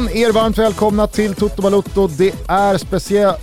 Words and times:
Känn 0.00 0.08
er 0.08 0.32
varmt 0.32 0.58
välkomna 0.58 1.06
till 1.06 1.34
Toto 1.34 1.62
Balutto. 1.62 2.06
Det 2.06 2.34
är 2.48 2.78
speciellt... 2.78 3.38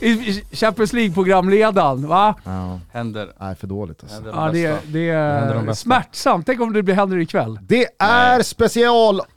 I 0.00 0.42
Champions 0.52 0.92
League-programledaren, 0.92 2.06
va? 2.08 2.34
Ja, 2.44 2.80
Händer. 2.92 3.32
nej 3.40 3.54
för 3.54 3.66
dåligt 3.66 4.02
alltså. 4.02 4.14
Händer 4.16 4.32
de 4.32 4.38
Ja, 4.38 4.52
det, 4.52 4.68
bästa. 4.74 4.86
det 4.92 5.54
de 5.54 5.58
är 5.58 5.66
bästa. 5.66 5.74
smärtsamt. 5.74 6.46
Tänk 6.46 6.60
om 6.60 6.72
det 6.72 6.82
blir 6.82 6.94
händer 6.94 7.18
ikväll. 7.18 7.58
Det 7.62 7.86
är 7.98 8.42
special... 8.42 9.20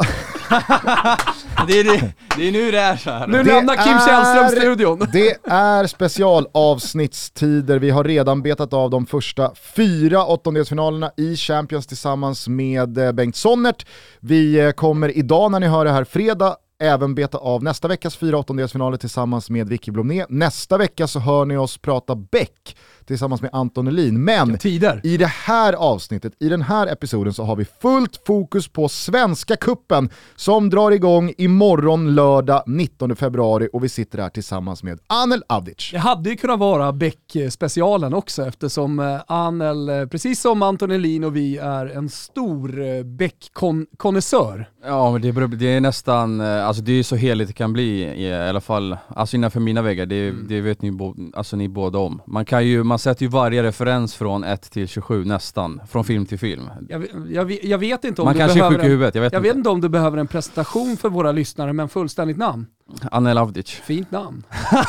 Det 1.68 1.80
är, 1.80 1.84
det, 1.84 2.14
det 2.38 2.48
är 2.48 2.52
nu 2.52 2.72
det 2.72 2.80
är 2.80 2.98
så 2.98 3.12
här. 3.12 3.28
Nu 3.28 3.44
lämnar 3.44 3.76
Kim 3.76 4.00
Källström 4.08 4.50
studion. 4.62 5.08
Det 5.14 5.38
är 5.52 5.88
specialavsnittstider. 5.88 7.80
Vi 7.80 7.90
har 7.90 8.04
redan 8.04 8.42
betat 8.42 8.74
av 8.74 8.90
de 8.90 9.06
första 9.06 9.52
fyra 9.76 10.26
åttondelsfinalerna 10.26 11.12
i 11.18 11.36
Champions 11.36 11.88
tillsammans 11.88 12.48
med 12.48 12.98
eh, 12.98 13.12
Bengt 13.12 13.36
Sonnert. 13.36 13.86
Vi 14.20 14.60
eh, 14.60 14.72
kommer 14.72 15.18
idag 15.18 15.52
när 15.52 15.60
ni 15.60 15.68
hör 15.68 15.86
det 15.86 15.92
här 15.92 16.04
fredag 16.04 16.56
även 16.80 17.16
beta 17.16 17.38
av 17.38 17.64
nästa 17.64 17.88
veckas 17.88 18.16
fyra 18.16 18.38
åttondelsfinaler 18.38 18.98
tillsammans 18.98 19.50
med 19.50 19.70
Vicky 19.70 19.92
Blomné. 19.92 20.26
Nästa 20.30 20.78
vecka 20.78 21.08
så 21.08 21.20
hör 21.20 21.46
ni 21.46 21.58
oss 21.58 21.78
prata 21.78 22.16
Beck 22.16 22.76
tillsammans 23.08 23.42
med 23.42 23.50
Anton 23.54 23.88
Elin. 23.88 24.24
Men 24.24 24.58
Tider. 24.58 25.02
i 25.04 25.18
det 25.18 25.28
här 25.28 25.74
avsnittet, 25.74 26.34
i 26.40 26.50
den 26.50 26.62
här 26.62 26.88
episoden 26.88 27.34
så 27.34 27.44
har 27.44 27.56
vi 27.56 27.66
fullt 27.66 28.22
fokus 28.28 28.68
på 28.68 28.90
Svenska 28.90 29.56
Kuppen 29.56 30.10
som 30.36 30.70
drar 30.70 30.92
igång 30.92 31.34
imorgon 31.38 32.16
lördag 32.16 32.64
19 32.68 33.16
februari 33.16 33.70
och 33.74 33.84
vi 33.84 33.90
sitter 33.90 34.18
här 34.20 34.30
tillsammans 34.30 34.84
med 34.84 35.00
Anel 35.08 35.44
Avdic. 35.50 35.90
Det 35.92 35.98
hade 35.98 36.30
ju 36.30 36.36
kunnat 36.36 36.60
vara 36.60 36.92
Beck-specialen 36.92 38.14
också 38.14 38.46
eftersom 38.48 39.00
eh, 39.00 39.22
Anel, 39.28 39.90
eh, 39.90 40.06
precis 40.06 40.42
som 40.42 40.62
Anton 40.62 40.92
Elin 40.92 41.24
och 41.24 41.36
vi, 41.36 41.58
är 41.58 41.86
en 41.86 42.10
stor 42.10 42.82
eh, 42.82 43.04
Beck-konnässör. 43.04 44.70
Ja 44.86 45.12
men 45.12 45.22
det, 45.22 45.32
beror- 45.32 45.48
det 45.48 45.68
är 45.68 45.82
nästan, 45.82 46.42
alltså 46.42 46.82
det 46.84 46.92
är 46.92 47.04
så 47.04 47.16
heligt 47.16 47.48
det 47.48 47.54
kan 47.54 47.74
bli 47.74 48.02
i, 48.04 48.34
alla 48.34 48.62
fall, 48.62 48.98
alltså 49.08 49.36
innanför 49.38 49.60
mina 49.60 49.82
väggar, 49.82 50.06
det, 50.06 50.32
det 50.32 50.62
vet 50.62 50.82
ni, 50.82 50.92
alltså 51.34 51.56
ni 51.56 51.68
båda 51.70 52.00
om. 52.00 52.22
Man 52.28 52.46
kan 52.46 52.68
ju, 52.68 52.84
man 52.84 52.95
sätter 53.00 53.24
ju 53.24 53.30
varje 53.30 53.64
referens 53.64 54.16
från 54.16 54.44
1 54.44 54.72
till 54.72 54.88
27 54.88 55.26
nästan, 55.26 55.82
från 55.90 56.04
film 56.04 56.26
till 56.26 56.40
film. 56.40 56.70
Jag, 56.90 57.08
jag, 57.30 57.52
jag 57.66 57.78
vet 57.78 58.04
inte 58.04 58.22
om 58.22 58.26
Man 58.26 58.34
du 58.34 58.40
kanske 58.40 58.58
är 58.58 58.60
behöver 58.60 58.76
sjuk 58.78 58.84
i 58.84 58.86
en, 58.86 58.92
huvudet, 58.92 59.16
jag 59.16 59.22
vet 59.22 59.34
jag 59.34 59.40
inte. 59.40 59.50
vet 59.50 59.58
inte 59.58 59.70
om 59.70 59.82
du 59.82 59.90
behöver 59.90 60.18
en 60.18 60.28
presentation 60.28 60.98
för 60.98 61.10
våra 61.10 61.32
lyssnare, 61.32 61.74
men 61.74 61.90
fullständigt 61.90 62.38
namn. 62.38 62.66
Anel 63.12 63.38
Avdic. 63.38 63.70
Fint 63.70 64.12
namn. 64.12 64.44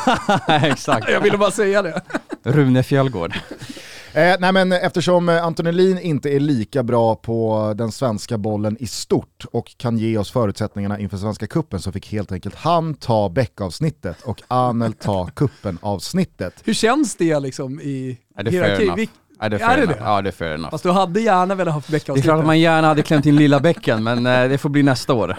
Exakt. 0.48 1.08
Jag 1.10 1.20
ville 1.20 1.38
bara 1.38 1.50
säga 1.50 1.82
det. 1.82 2.02
Rune 2.42 2.82
Fjällgård. 2.82 3.34
Eh, 4.16 4.36
nej 4.40 4.52
men 4.52 4.72
eftersom 4.72 5.28
eh, 5.28 5.44
Anton 5.44 5.66
Elin 5.66 5.98
inte 5.98 6.28
är 6.30 6.40
lika 6.40 6.82
bra 6.82 7.14
på 7.14 7.72
den 7.76 7.92
svenska 7.92 8.38
bollen 8.38 8.76
i 8.80 8.86
stort 8.86 9.44
och 9.52 9.74
kan 9.76 9.98
ge 9.98 10.18
oss 10.18 10.30
förutsättningarna 10.30 10.98
inför 10.98 11.16
Svenska 11.16 11.46
Kuppen 11.46 11.80
så 11.80 11.92
fick 11.92 12.12
helt 12.12 12.32
enkelt 12.32 12.54
han 12.54 12.94
ta 12.94 13.28
Beck-avsnittet 13.28 14.16
och 14.22 14.42
Anel 14.48 14.92
ta 14.92 15.26
Kuppen-avsnittet. 15.34 16.54
Hur 16.64 16.74
känns 16.74 17.16
det 17.16 17.40
liksom 17.40 17.80
i 17.80 18.18
Är 18.36 18.44
det 18.44 18.50
fair 18.50 18.62
hierarki? 18.62 18.82
enough? 18.84 18.98
Vil- 18.98 19.08
Är 19.40 19.50
det 19.50 19.56
Är 19.56 19.58
fair 19.68 19.80
det 19.80 19.86
det? 19.86 19.96
Ja 20.00 20.22
det 20.22 20.28
är 20.28 20.32
fair 20.32 20.54
enough. 20.54 20.70
Fast 20.70 20.84
du 20.84 20.90
hade 20.90 21.20
gärna 21.20 21.54
velat 21.54 21.74
ha 21.74 21.82
Det 21.86 21.96
är 21.96 22.20
klart 22.20 22.38
att 22.40 22.46
man 22.46 22.60
gärna 22.60 22.88
hade 22.88 23.02
klämt 23.02 23.26
in 23.26 23.36
lilla 23.36 23.60
bäcken 23.60 24.02
men 24.04 24.26
eh, 24.26 24.48
det 24.48 24.58
får 24.58 24.68
bli 24.68 24.82
nästa 24.82 25.14
år. 25.14 25.36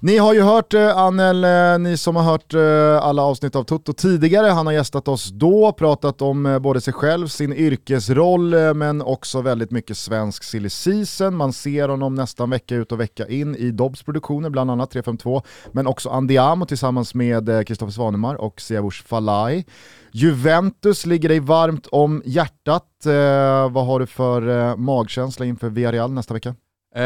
Ni 0.00 0.18
har 0.18 0.34
ju 0.34 0.42
hört 0.42 0.74
eh, 0.74 0.98
Anel, 0.98 1.44
eh, 1.44 1.78
ni 1.78 1.96
som 1.96 2.16
har 2.16 2.22
hört 2.22 2.54
eh, 2.54 3.06
alla 3.06 3.22
avsnitt 3.22 3.56
av 3.56 3.64
Toto 3.64 3.92
tidigare, 3.92 4.46
han 4.46 4.66
har 4.66 4.72
gästat 4.72 5.08
oss 5.08 5.30
då, 5.30 5.72
pratat 5.72 6.22
om 6.22 6.46
eh, 6.46 6.58
både 6.58 6.80
sig 6.80 6.92
själv, 6.92 7.26
sin 7.28 7.52
yrkesroll, 7.52 8.54
eh, 8.54 8.74
men 8.74 9.02
också 9.02 9.40
väldigt 9.40 9.70
mycket 9.70 9.96
svensk 9.96 10.44
silly 10.44 10.70
season. 10.70 11.36
Man 11.36 11.52
ser 11.52 11.88
honom 11.88 12.14
nästan 12.14 12.50
vecka 12.50 12.74
ut 12.74 12.92
och 12.92 13.00
vecka 13.00 13.28
in 13.28 13.56
i 13.56 13.70
Dobbs 13.70 14.02
produktioner, 14.02 14.50
bland 14.50 14.70
annat 14.70 14.90
352, 14.90 15.42
men 15.72 15.86
också 15.86 16.08
Andiamo 16.08 16.66
tillsammans 16.66 17.14
med 17.14 17.48
eh, 17.48 17.62
Kristoffer 17.62 17.92
Svanemar 17.92 18.34
och 18.34 18.60
Siavush 18.60 19.04
Falai. 19.06 19.64
Juventus 20.12 21.06
ligger 21.06 21.28
dig 21.28 21.40
varmt 21.40 21.86
om 21.86 22.22
hjärtat. 22.24 23.06
Eh, 23.06 23.70
vad 23.70 23.86
har 23.86 24.00
du 24.00 24.06
för 24.06 24.48
eh, 24.48 24.76
magkänsla 24.76 25.46
inför 25.46 25.68
Villarreal 25.68 26.12
nästa 26.12 26.34
vecka? 26.34 26.54
Eh, 26.96 27.04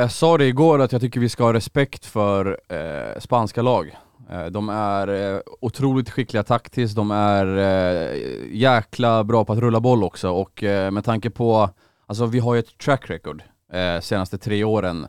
jag 0.00 0.12
sa 0.12 0.38
det 0.38 0.46
igår 0.46 0.80
att 0.80 0.92
jag 0.92 1.00
tycker 1.00 1.20
vi 1.20 1.28
ska 1.28 1.44
ha 1.44 1.52
respekt 1.52 2.06
för 2.06 2.58
eh, 2.68 3.20
spanska 3.20 3.62
lag. 3.62 3.96
Eh, 4.30 4.46
de 4.46 4.68
är 4.68 5.34
eh, 5.34 5.40
otroligt 5.60 6.10
skickliga 6.10 6.42
taktiskt, 6.42 6.96
de 6.96 7.10
är 7.10 7.56
eh, 7.56 8.18
jäkla 8.50 9.24
bra 9.24 9.44
på 9.44 9.52
att 9.52 9.58
rulla 9.58 9.80
boll 9.80 10.04
också 10.04 10.30
och 10.30 10.62
eh, 10.62 10.90
med 10.90 11.04
tanke 11.04 11.30
på, 11.30 11.70
alltså 12.06 12.26
vi 12.26 12.38
har 12.38 12.54
ju 12.54 12.60
ett 12.60 12.78
track 12.78 13.10
record 13.10 13.42
eh, 13.72 14.00
senaste 14.00 14.38
tre 14.38 14.64
åren 14.64 15.06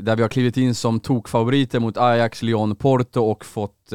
där 0.00 0.16
vi 0.16 0.22
har 0.22 0.28
klivit 0.28 0.56
in 0.56 0.74
som 0.74 1.00
tokfavoriter 1.00 1.80
mot 1.80 1.96
Ajax, 1.96 2.42
Lyon, 2.42 2.76
Porto 2.76 3.20
och 3.20 3.44
fått 3.44 3.92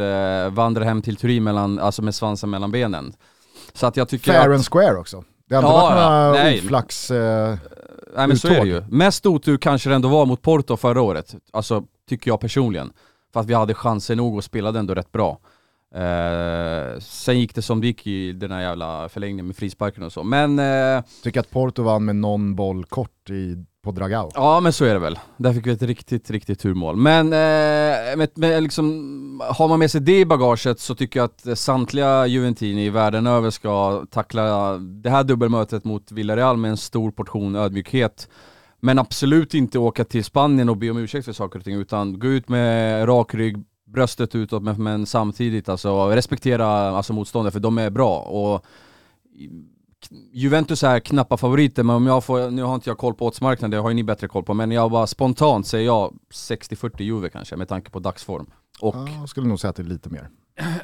vandra 0.51 0.83
hem 0.83 1.01
till 1.01 1.15
Turin 1.15 1.43
mellan, 1.43 1.79
alltså 1.79 2.01
med 2.01 2.15
svansen 2.15 2.49
mellan 2.49 2.71
benen. 2.71 3.13
Så 3.73 3.87
att 3.87 3.97
jag 3.97 4.09
tycker 4.09 4.31
Fair 4.31 4.49
att... 4.49 4.55
and 4.55 4.65
square 4.65 4.97
också. 4.97 5.23
Det 5.49 5.55
har 5.55 5.61
inte 5.61 5.71
Ja, 5.73 5.81
varit 5.81 6.01
ja, 6.01 6.27
några 6.27 6.31
nej. 6.43 6.59
oflax... 6.59 7.11
Eh, 7.11 7.57
Nej 8.15 8.27
men 8.27 8.37
så 8.37 8.47
är 8.47 8.61
det 8.61 8.67
ju. 8.67 8.83
Mest 8.89 9.25
otur 9.25 9.57
kanske 9.57 9.89
det 9.89 9.95
ändå 9.95 10.09
var 10.09 10.25
mot 10.25 10.41
Porto 10.41 10.77
förra 10.77 11.01
året, 11.01 11.35
alltså 11.51 11.83
tycker 12.09 12.31
jag 12.31 12.39
personligen. 12.39 12.93
För 13.33 13.39
att 13.39 13.45
vi 13.45 13.53
hade 13.53 13.73
chanser 13.73 14.15
nog 14.15 14.35
och 14.37 14.43
spelade 14.43 14.79
ändå 14.79 14.95
rätt 14.95 15.11
bra. 15.11 15.39
Eh, 15.95 16.99
sen 16.99 17.39
gick 17.39 17.55
det 17.55 17.61
som 17.61 17.81
det 17.81 17.87
gick 17.87 18.07
i 18.07 18.31
den 18.31 18.51
här 18.51 18.61
jävla 18.61 19.09
förlängningen 19.09 19.47
med 19.47 19.55
frisparken 19.55 20.03
och 20.03 20.13
så. 20.13 20.23
Men 20.23 20.59
eh, 20.59 21.03
tycker 21.23 21.39
att 21.39 21.49
Porto 21.49 21.83
vann 21.83 22.05
med 22.05 22.15
någon 22.15 22.55
boll 22.55 22.85
kort 22.85 23.29
i, 23.29 23.65
på 23.83 23.91
Dragao. 23.91 24.31
ja 24.33 24.59
men 24.59 24.73
så 24.73 24.85
är 24.85 24.93
det 24.93 24.99
väl. 24.99 25.19
Där 25.37 25.53
fick 25.53 25.67
vi 25.67 25.71
ett 25.71 25.81
riktigt, 25.81 26.31
riktigt 26.31 26.59
turmål. 26.59 26.95
Men 26.95 27.25
eh, 27.25 28.17
med, 28.17 28.29
med 28.35 28.63
liksom, 28.63 29.41
har 29.49 29.67
man 29.67 29.79
med 29.79 29.91
sig 29.91 30.01
det 30.01 30.19
i 30.19 30.25
bagaget 30.25 30.79
så 30.79 30.95
tycker 30.95 31.19
jag 31.19 31.25
att 31.25 31.59
samtliga 31.59 32.27
Juventini 32.27 32.89
världen 32.89 33.27
över 33.27 33.49
ska 33.49 34.05
tackla 34.11 34.77
det 34.77 35.09
här 35.09 35.23
dubbelmötet 35.23 35.83
mot 35.83 36.11
Villarreal 36.11 36.57
med 36.57 36.71
en 36.71 36.77
stor 36.77 37.11
portion 37.11 37.55
ödmjukhet. 37.55 38.29
Men 38.79 38.99
absolut 38.99 39.53
inte 39.53 39.79
åka 39.79 40.03
till 40.03 40.23
Spanien 40.23 40.69
och 40.69 40.77
be 40.77 40.89
om 40.89 40.97
ursäkt 40.97 41.25
för 41.25 41.33
saker 41.33 41.59
och 41.59 41.65
ting, 41.65 41.75
utan 41.75 42.19
gå 42.19 42.27
ut 42.27 42.49
med 42.49 43.07
rak 43.07 43.35
rygg, 43.35 43.57
bröstet 43.85 44.35
utåt, 44.35 44.63
men, 44.63 44.83
men 44.83 45.05
samtidigt 45.05 45.69
alltså 45.69 46.09
respektera 46.09 46.67
alltså, 46.67 47.13
motståndare, 47.13 47.51
för 47.51 47.59
de 47.59 47.77
är 47.77 47.89
bra. 47.89 48.19
Och 48.19 48.65
Juventus 50.31 50.83
är 50.83 50.99
knappa 50.99 51.37
favoriter, 51.37 51.83
men 51.83 51.95
om 51.95 52.07
jag 52.07 52.23
får, 52.23 52.51
nu 52.51 52.63
har 52.63 52.75
inte 52.75 52.89
jag 52.89 52.97
koll 52.97 53.13
på 53.13 53.25
oddsmarknaden, 53.25 53.71
det 53.71 53.77
har 53.77 53.89
ju 53.89 53.95
ni 53.95 54.03
bättre 54.03 54.27
koll 54.27 54.43
på, 54.43 54.53
men 54.53 54.71
jag 54.71 54.91
bara 54.91 55.07
spontant 55.07 55.67
säger 55.67 55.85
jag 55.85 56.13
60-40 56.33 57.01
Juve 57.01 57.29
kanske, 57.29 57.55
med 57.55 57.67
tanke 57.67 57.91
på 57.91 57.99
dagsform. 57.99 58.45
Och 58.81 58.95
Ja, 58.95 59.07
jag 59.19 59.29
skulle 59.29 59.47
nog 59.47 59.59
säga 59.59 59.69
att 59.69 59.75
det 59.75 59.83
är 59.83 59.87
lite 59.87 60.09
mer. 60.09 60.29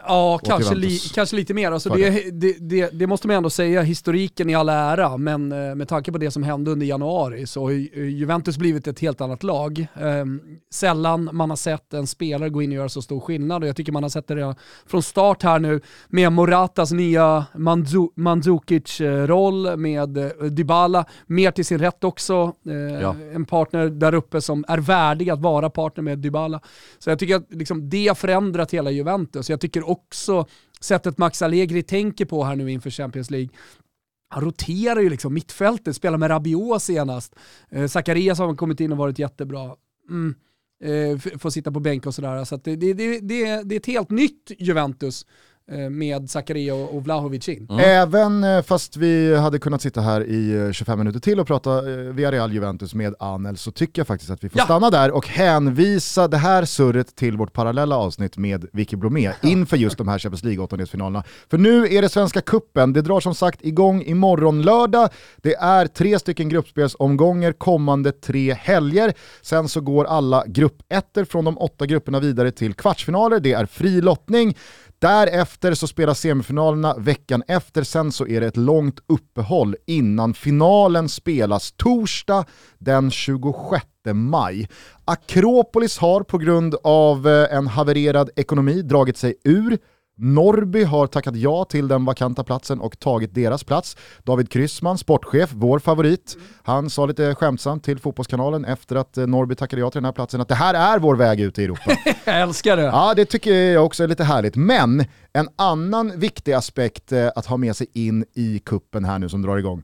Ja, 0.07 0.39
kanske, 0.43 0.75
li, 0.75 0.99
kanske 1.13 1.35
lite 1.35 1.53
mer. 1.53 1.71
Alltså 1.71 1.89
det, 1.89 2.31
det, 2.31 2.57
det, 2.59 2.89
det 2.93 3.07
måste 3.07 3.27
man 3.27 3.35
ändå 3.35 3.49
säga, 3.49 3.81
historiken 3.81 4.49
i 4.49 4.55
all 4.55 4.69
ära, 4.69 5.17
men 5.17 5.51
eh, 5.51 5.75
med 5.75 5.87
tanke 5.87 6.11
på 6.11 6.17
det 6.17 6.31
som 6.31 6.43
hände 6.43 6.71
under 6.71 6.85
januari 6.85 7.47
så 7.47 7.63
har 7.63 7.71
eh, 7.71 8.03
Juventus 8.09 8.57
blivit 8.57 8.87
ett 8.87 8.99
helt 8.99 9.21
annat 9.21 9.43
lag. 9.43 9.87
Ehm, 9.93 10.41
sällan 10.71 11.29
man 11.33 11.49
har 11.49 11.57
sett 11.57 11.93
en 11.93 12.07
spelare 12.07 12.49
gå 12.49 12.61
in 12.61 12.69
och 12.69 12.75
göra 12.75 12.89
så 12.89 13.01
stor 13.01 13.19
skillnad 13.19 13.63
och 13.63 13.69
jag 13.69 13.75
tycker 13.75 13.91
man 13.91 14.03
har 14.03 14.09
sett 14.09 14.27
det 14.27 14.35
redan 14.35 14.55
från 14.85 15.03
start 15.03 15.43
här 15.43 15.59
nu 15.59 15.81
med 16.07 16.31
Moratas 16.31 16.91
nya 16.91 17.45
Mandzu- 17.53 18.11
Mandzukic-roll 18.15 19.77
med 19.77 20.17
eh, 20.17 20.29
Dybala, 20.51 21.05
mer 21.27 21.51
till 21.51 21.65
sin 21.65 21.79
rätt 21.79 22.03
också. 22.03 22.53
Ja. 23.01 23.15
En 23.33 23.45
partner 23.45 23.89
där 23.89 24.13
uppe 24.13 24.41
som 24.41 24.65
är 24.67 24.77
värdig 24.77 25.29
att 25.29 25.39
vara 25.39 25.69
partner 25.69 26.03
med 26.03 26.19
Dybala. 26.19 26.61
Så 26.99 27.09
jag 27.09 27.19
tycker 27.19 27.35
att 27.35 27.45
liksom, 27.49 27.89
det 27.89 28.07
har 28.07 28.15
förändrat 28.15 28.73
hela 28.73 28.91
Juventus. 28.91 29.49
Jag 29.49 29.61
tycker 29.67 29.89
också 29.89 30.47
sättet 30.79 31.17
Max 31.17 31.41
Allegri 31.41 31.83
tänker 31.83 32.25
på 32.25 32.43
här 32.43 32.55
nu 32.55 32.71
inför 32.71 32.89
Champions 32.89 33.31
League, 33.31 33.49
han 34.29 34.43
roterar 34.43 34.99
ju 34.99 35.09
liksom 35.09 35.33
mittfältet, 35.33 35.95
spelar 35.95 36.17
med 36.17 36.29
Rabiot 36.29 36.81
senast. 36.81 37.35
Eh, 37.69 37.87
Zacharias 37.87 38.39
har 38.39 38.55
kommit 38.55 38.79
in 38.79 38.91
och 38.91 38.97
varit 38.97 39.19
jättebra. 39.19 39.75
Mm. 40.09 40.35
Eh, 40.83 41.37
får 41.37 41.49
sitta 41.49 41.71
på 41.71 41.79
bänk 41.79 42.05
och 42.05 42.15
sådär. 42.15 42.45
Så 42.45 42.55
att 42.55 42.63
det, 42.63 42.75
det, 42.75 42.93
det, 42.93 43.19
det, 43.19 43.63
det 43.63 43.75
är 43.75 43.79
ett 43.79 43.85
helt 43.85 44.09
nytt 44.09 44.51
Juventus 44.59 45.25
med 45.91 46.29
Zakaria 46.29 46.73
och, 46.75 47.03
Vlahovic 47.03 47.49
in. 47.49 47.67
Mm. 47.69 47.79
Även 47.85 48.43
eh, 48.43 48.61
fast 48.61 48.97
vi 48.97 49.35
hade 49.37 49.59
kunnat 49.59 49.81
sitta 49.81 50.01
här 50.01 50.23
i 50.23 50.55
eh, 50.65 50.71
25 50.71 50.99
minuter 50.99 51.19
till 51.19 51.39
och 51.39 51.47
prata 51.47 51.77
eh, 51.77 51.97
Villarreal 51.97 52.53
Juventus 52.53 52.93
med 52.93 53.15
Anel 53.19 53.57
så 53.57 53.71
tycker 53.71 53.99
jag 53.99 54.07
faktiskt 54.07 54.31
att 54.31 54.43
vi 54.43 54.49
får 54.49 54.59
Ja. 54.59 54.63
stanna 54.65 54.89
där 54.89 55.11
och 55.11 55.27
hänvisa 55.27 56.27
det 56.27 56.37
här 56.37 56.65
surret 56.65 57.15
till 57.15 57.37
vårt 57.37 57.53
parallella 57.53 57.97
avsnitt 57.97 58.37
med 58.37 58.65
Vicky 58.73 58.95
Blomé 58.95 59.31
inför 59.43 59.77
just 59.77 59.97
de 59.97 60.07
här 60.07 60.19
Champions 60.19 60.43
League 60.43 60.63
åttondelsfinalerna. 60.63 61.23
För 61.49 61.57
nu 61.57 61.87
är 61.87 62.01
det 62.01 62.09
Svenska 62.09 62.41
Kuppen. 62.41 62.93
det 62.93 63.01
drar 63.01 63.19
som 63.19 63.35
sagt 63.35 63.65
igång 63.65 64.01
imorgon 64.03 64.61
lördag. 64.61 65.09
Det 65.37 65.55
är 65.55 65.87
tre 65.87 66.19
stycken 66.19 66.49
gruppspelsomgångar 66.49 67.51
kommande 67.51 68.11
tre 68.11 68.53
helger. 68.53 69.13
Sen 69.41 69.67
så 69.69 69.81
går 69.81 70.05
alla 70.05 70.43
gruppettor 70.47 71.23
från 71.25 71.45
de 71.45 71.57
åtta 71.57 71.85
grupperna 71.85 72.19
vidare 72.19 72.51
till 72.51 72.73
kvartsfinaler. 72.73 73.39
Det 73.39 73.53
är 73.53 73.65
fri 73.65 74.01
lottning. 74.01 74.55
Därefter 74.99 75.73
så 75.73 75.87
spelas 75.87 76.19
semifinalerna 76.19 76.95
veckan 76.97 77.43
efter, 77.47 77.83
sen 77.83 78.11
så 78.11 78.27
är 78.27 78.41
det 78.41 78.47
ett 78.47 78.57
långt 78.57 78.99
uppehåll 79.07 79.75
innan 79.85 80.33
finalen 80.33 81.09
spelas 81.09 81.71
torsdag 81.71 82.45
den 82.77 83.11
26 83.11 83.85
maj. 84.13 84.69
Akropolis 85.05 85.97
har 85.97 86.23
på 86.23 86.37
grund 86.37 86.75
av 86.83 87.27
eh, 87.27 87.57
en 87.57 87.67
havererad 87.67 88.29
ekonomi 88.35 88.81
dragit 88.81 89.17
sig 89.17 89.35
ur 89.43 89.77
Norby 90.17 90.83
har 90.83 91.07
tackat 91.07 91.35
ja 91.35 91.65
till 91.65 91.87
den 91.87 92.05
vakanta 92.05 92.43
platsen 92.43 92.79
och 92.79 92.99
tagit 92.99 93.35
deras 93.35 93.63
plats. 93.63 93.97
David 94.23 94.51
Kryssman, 94.51 94.97
sportchef, 94.97 95.49
vår 95.53 95.79
favorit, 95.79 96.37
han 96.63 96.89
sa 96.89 97.05
lite 97.05 97.35
skämtsamt 97.35 97.83
till 97.83 97.99
Fotbollskanalen 97.99 98.65
efter 98.65 98.95
att 98.95 99.17
eh, 99.17 99.27
Norby 99.27 99.55
tackade 99.55 99.81
ja 99.81 99.91
till 99.91 99.97
den 99.97 100.05
här 100.05 100.11
platsen 100.11 100.41
att 100.41 100.47
det 100.47 100.55
här 100.55 100.73
är 100.73 100.99
vår 100.99 101.15
väg 101.15 101.39
ut 101.39 101.59
i 101.59 101.63
Europa. 101.63 101.91
jag 102.25 102.41
älskar 102.41 102.77
det. 102.77 102.83
Ja, 102.83 103.13
det 103.15 103.25
tycker 103.25 103.53
jag 103.53 103.85
också 103.85 104.03
är 104.03 104.07
lite 104.07 104.23
härligt. 104.23 104.55
Men 104.55 105.05
en 105.33 105.49
annan 105.55 106.19
viktig 106.19 106.53
aspekt 106.53 107.11
eh, 107.11 107.29
att 107.35 107.45
ha 107.45 107.57
med 107.57 107.75
sig 107.75 107.87
in 107.93 108.25
i 108.33 108.59
kuppen 108.59 109.05
här 109.05 109.19
nu 109.19 109.29
som 109.29 109.41
drar 109.41 109.57
igång 109.57 109.83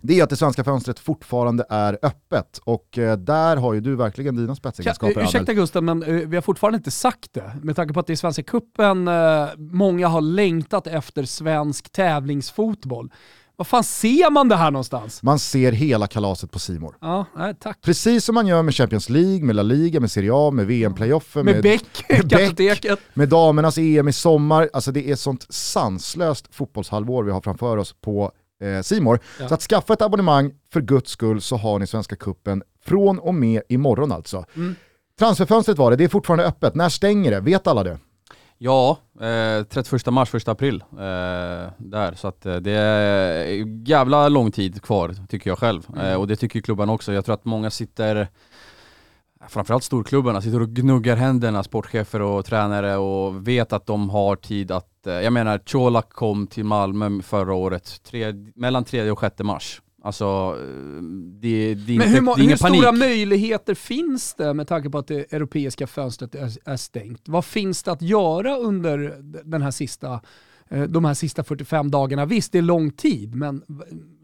det 0.00 0.20
är 0.20 0.24
att 0.24 0.30
det 0.30 0.36
svenska 0.36 0.64
fönstret 0.64 0.98
fortfarande 0.98 1.64
är 1.68 1.98
öppet 2.02 2.60
och 2.64 2.98
eh, 2.98 3.16
där 3.16 3.56
har 3.56 3.74
ju 3.74 3.80
du 3.80 3.96
verkligen 3.96 4.36
dina 4.36 4.54
spetsegenskaper. 4.54 5.22
Ursäkta 5.22 5.54
Gustav, 5.54 5.82
men 5.82 6.02
eh, 6.02 6.14
vi 6.14 6.36
har 6.36 6.42
fortfarande 6.42 6.76
inte 6.76 6.90
sagt 6.90 7.32
det. 7.32 7.52
Med 7.62 7.76
tanke 7.76 7.94
på 7.94 8.00
att 8.00 8.06
det 8.06 8.12
är 8.12 8.16
Svenska 8.16 8.42
Cupen, 8.42 9.08
eh, 9.08 9.46
många 9.56 10.08
har 10.08 10.20
längtat 10.20 10.86
efter 10.86 11.24
svensk 11.24 11.92
tävlingsfotboll. 11.92 13.10
Var 13.60 13.64
fan 13.64 13.84
ser 13.84 14.30
man 14.30 14.48
det 14.48 14.56
här 14.56 14.70
någonstans? 14.70 15.22
Man 15.22 15.38
ser 15.38 15.72
hela 15.72 16.06
kalaset 16.06 16.50
på 16.50 16.58
Simor. 16.58 16.96
Ja, 17.00 17.26
nej, 17.36 17.54
tack. 17.60 17.80
Precis 17.82 18.24
som 18.24 18.34
man 18.34 18.46
gör 18.46 18.62
med 18.62 18.74
Champions 18.74 19.08
League, 19.08 19.44
med 19.44 19.56
La 19.56 19.62
Liga, 19.62 20.00
med 20.00 20.10
Serie 20.10 20.30
A, 20.34 20.50
med 20.50 20.66
VM-playoffen. 20.66 21.44
Med, 21.44 21.54
med 21.54 21.62
Beck, 21.62 22.04
med, 22.08 22.54
Beck, 22.56 22.86
med 23.14 23.28
damernas 23.28 23.78
EM 23.78 24.08
i 24.08 24.12
sommar. 24.12 24.70
Alltså 24.72 24.92
det 24.92 25.10
är 25.10 25.16
sånt 25.16 25.46
sanslöst 25.48 26.54
fotbollshalvår 26.54 27.24
vi 27.24 27.30
har 27.30 27.40
framför 27.40 27.76
oss 27.76 27.94
på 28.00 28.32
eh, 28.60 28.82
Simor. 28.82 29.20
Ja. 29.40 29.48
Så 29.48 29.54
att 29.54 29.62
skaffa 29.62 29.92
ett 29.92 30.02
abonnemang, 30.02 30.52
för 30.72 30.80
guds 30.80 31.10
skull 31.10 31.40
så 31.40 31.56
har 31.56 31.78
ni 31.78 31.86
Svenska 31.86 32.16
Kuppen 32.16 32.62
från 32.84 33.18
och 33.18 33.34
med 33.34 33.62
imorgon 33.68 34.12
alltså. 34.12 34.44
Mm. 34.56 34.74
Transferfönstret 35.18 35.78
var 35.78 35.90
det, 35.90 35.96
det 35.96 36.04
är 36.04 36.08
fortfarande 36.08 36.44
öppet. 36.44 36.74
När 36.74 36.88
stänger 36.88 37.30
det? 37.30 37.40
Vet 37.40 37.66
alla 37.66 37.84
det? 37.84 37.98
Ja, 38.62 38.98
eh, 39.20 39.64
31 39.64 40.06
mars, 40.06 40.34
1 40.34 40.48
april. 40.48 40.84
Eh, 40.92 41.72
där, 41.78 42.14
så 42.16 42.28
att 42.28 42.46
eh, 42.46 42.56
det 42.56 42.72
är 42.72 43.88
jävla 43.88 44.28
lång 44.28 44.52
tid 44.52 44.82
kvar 44.82 45.14
tycker 45.28 45.50
jag 45.50 45.58
själv. 45.58 45.86
Mm. 45.88 46.06
Eh, 46.06 46.14
och 46.14 46.26
det 46.26 46.36
tycker 46.36 46.60
klubban 46.60 46.90
också. 46.90 47.12
Jag 47.12 47.24
tror 47.24 47.34
att 47.34 47.44
många 47.44 47.70
sitter 47.70 48.28
framförallt 49.48 49.84
storklubbarna 49.84 50.42
sitter 50.42 50.62
och 50.62 50.68
gnuggar 50.68 51.16
händerna, 51.16 51.62
sportchefer 51.62 52.22
och 52.22 52.44
tränare 52.44 52.96
och 52.96 53.48
vet 53.48 53.72
att 53.72 53.86
de 53.86 54.10
har 54.10 54.36
tid 54.36 54.70
att, 54.70 55.06
eh, 55.06 55.12
jag 55.12 55.32
menar 55.32 55.58
Colak 55.58 56.10
kom 56.10 56.46
till 56.46 56.64
Malmö 56.64 57.22
förra 57.22 57.54
året, 57.54 58.02
tre, 58.02 58.32
mellan 58.54 58.84
3 58.84 59.10
och 59.10 59.20
6 59.20 59.38
mars. 59.42 59.82
Alltså, 60.02 60.24
eh, 60.60 61.02
det, 61.40 61.74
det 61.74 61.94
är 61.94 61.98
Men 61.98 62.08
inte, 62.08 62.20
hur, 62.20 62.36
det 62.36 62.42
är 62.42 62.48
hur 62.48 62.56
panik. 62.56 62.80
stora 62.80 62.92
möjligheter 62.92 63.74
finns 63.74 64.34
det 64.34 64.54
med 64.54 64.68
tanke 64.68 64.90
på 64.90 64.98
att 64.98 65.06
det 65.06 65.32
europeiska 65.32 65.86
fönstret 65.86 66.34
är, 66.34 66.50
är 66.64 66.76
stängt? 66.76 67.22
Vad 67.28 67.44
finns 67.44 67.82
det 67.82 67.92
att 67.92 68.02
göra 68.02 68.56
under 68.56 69.16
den 69.44 69.62
här 69.62 69.70
sista 69.70 70.20
de 70.88 71.04
här 71.04 71.14
sista 71.14 71.44
45 71.44 71.90
dagarna. 71.90 72.24
Visst, 72.26 72.52
det 72.52 72.58
är 72.58 72.62
lång 72.62 72.90
tid, 72.90 73.34
men 73.34 73.62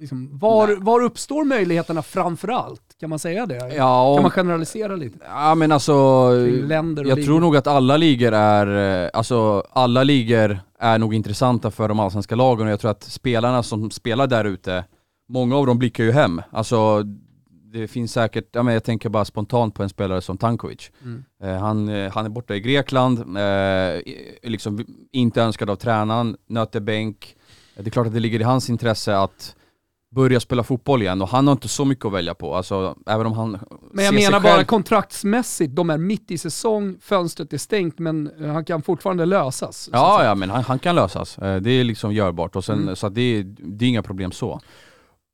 liksom, 0.00 0.38
var, 0.38 0.76
var 0.80 1.02
uppstår 1.02 1.44
möjligheterna 1.44 2.02
framför 2.02 2.48
allt? 2.48 2.82
Kan 3.00 3.10
man 3.10 3.18
säga 3.18 3.46
det? 3.46 3.74
Ja, 3.74 4.14
kan 4.14 4.22
man 4.22 4.30
generalisera 4.30 4.96
lite? 4.96 5.18
Ja 5.28 5.54
men 5.54 5.72
alltså, 5.72 5.92
jag 5.92 7.04
ligor. 7.04 7.22
tror 7.22 7.40
nog 7.40 7.56
att 7.56 7.66
alla 7.66 7.96
ligor 7.96 8.32
är, 8.32 9.04
eh, 9.04 9.10
alltså 9.12 9.62
alla 9.70 10.02
ligor 10.02 10.58
är 10.78 10.98
nog 10.98 11.14
intressanta 11.14 11.70
för 11.70 11.88
de 11.88 12.00
allsvenska 12.00 12.34
lagen 12.34 12.66
och 12.66 12.72
jag 12.72 12.80
tror 12.80 12.90
att 12.90 13.04
spelarna 13.04 13.62
som 13.62 13.90
spelar 13.90 14.26
där 14.26 14.44
ute, 14.44 14.84
många 15.28 15.56
av 15.56 15.66
dem 15.66 15.78
blickar 15.78 16.04
ju 16.04 16.12
hem. 16.12 16.42
Alltså 16.50 17.04
det 17.72 17.88
finns 17.88 18.12
säkert, 18.12 18.48
ja, 18.52 18.62
men 18.62 18.74
jag 18.74 18.84
tänker 18.84 19.08
bara 19.08 19.24
spontant 19.24 19.74
på 19.74 19.82
en 19.82 19.88
spelare 19.88 20.20
som 20.22 20.38
Tankovic. 20.38 20.90
Mm. 21.02 21.24
Eh, 21.42 21.60
han, 21.60 21.88
eh, 21.88 22.12
han 22.12 22.24
är 22.24 22.28
borta 22.28 22.54
i 22.54 22.60
Grekland, 22.60 23.18
eh, 23.18 24.02
liksom 24.42 24.84
inte 25.12 25.42
önskad 25.42 25.70
av 25.70 25.76
tränaren, 25.76 26.36
nöter 26.46 26.80
bänk. 26.80 27.36
Det 27.74 27.86
är 27.86 27.90
klart 27.90 28.06
att 28.06 28.14
det 28.14 28.20
ligger 28.20 28.40
i 28.40 28.42
hans 28.42 28.70
intresse 28.70 29.16
att 29.16 29.56
börja 30.10 30.40
spela 30.40 30.62
fotboll 30.62 31.02
igen 31.02 31.22
och 31.22 31.28
han 31.28 31.46
har 31.46 31.52
inte 31.52 31.68
så 31.68 31.84
mycket 31.84 32.04
att 32.04 32.12
välja 32.12 32.34
på. 32.34 32.54
Alltså, 32.54 32.96
även 33.06 33.26
om 33.26 33.32
han 33.32 33.58
men 33.92 34.04
jag 34.04 34.14
menar 34.14 34.40
bara 34.40 34.64
kontraktsmässigt, 34.64 35.76
de 35.76 35.90
är 35.90 35.98
mitt 35.98 36.30
i 36.30 36.38
säsong, 36.38 36.96
fönstret 37.00 37.52
är 37.52 37.58
stängt 37.58 37.98
men 37.98 38.30
han 38.40 38.64
kan 38.64 38.82
fortfarande 38.82 39.26
lösas. 39.26 39.88
Ja, 39.92 40.24
ja 40.24 40.34
men 40.34 40.50
han, 40.50 40.64
han, 40.64 40.78
kan 40.78 40.94
lösas. 40.94 41.38
Eh, 41.38 41.56
det 41.56 41.70
är 41.70 41.84
liksom 41.84 42.12
görbart 42.12 42.56
och 42.56 42.64
sen, 42.64 42.82
mm. 42.82 42.96
så 42.96 43.08
det, 43.08 43.20
är, 43.20 43.44
det 43.58 43.84
är 43.84 43.88
inga 43.88 44.02
problem 44.02 44.32
så. 44.32 44.60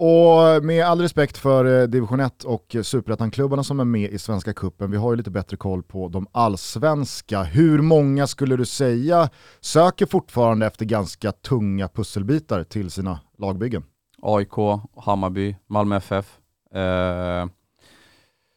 Och 0.04 0.64
med 0.64 0.84
all 0.84 1.00
respekt 1.00 1.38
för 1.38 1.80
eh, 1.80 1.86
division 1.88 2.20
1 2.20 2.44
och 2.44 2.76
superettan-klubbarna 2.82 3.64
som 3.64 3.80
är 3.80 3.84
med 3.84 4.10
i 4.10 4.18
Svenska 4.18 4.52
Kuppen, 4.52 4.90
vi 4.90 4.96
har 4.96 5.12
ju 5.12 5.16
lite 5.16 5.30
bättre 5.30 5.56
koll 5.56 5.82
på 5.82 6.08
de 6.08 6.26
allsvenska. 6.32 7.42
Hur 7.42 7.78
många 7.78 8.26
skulle 8.26 8.56
du 8.56 8.64
säga 8.64 9.30
söker 9.60 10.06
fortfarande 10.06 10.66
efter 10.66 10.84
ganska 10.84 11.32
tunga 11.32 11.88
pusselbitar 11.88 12.64
till 12.64 12.90
sina 12.90 13.20
lagbyggen? 13.38 13.84
AIK, 14.22 14.52
Hammarby, 14.96 15.56
Malmö 15.66 15.96
FF. 15.96 16.38
Eh, 16.74 17.46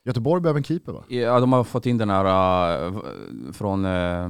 Göteborg 0.06 0.42
behöver 0.42 0.58
en 0.58 0.64
keeper 0.64 0.92
va? 0.92 1.04
Ja, 1.08 1.40
de 1.40 1.54
har 1.54 1.64
fått 1.64 1.86
in 1.86 1.98
den 1.98 2.10
här 2.10 2.26
uh, 2.88 3.02
från 3.54 3.86
uh, 3.86 4.28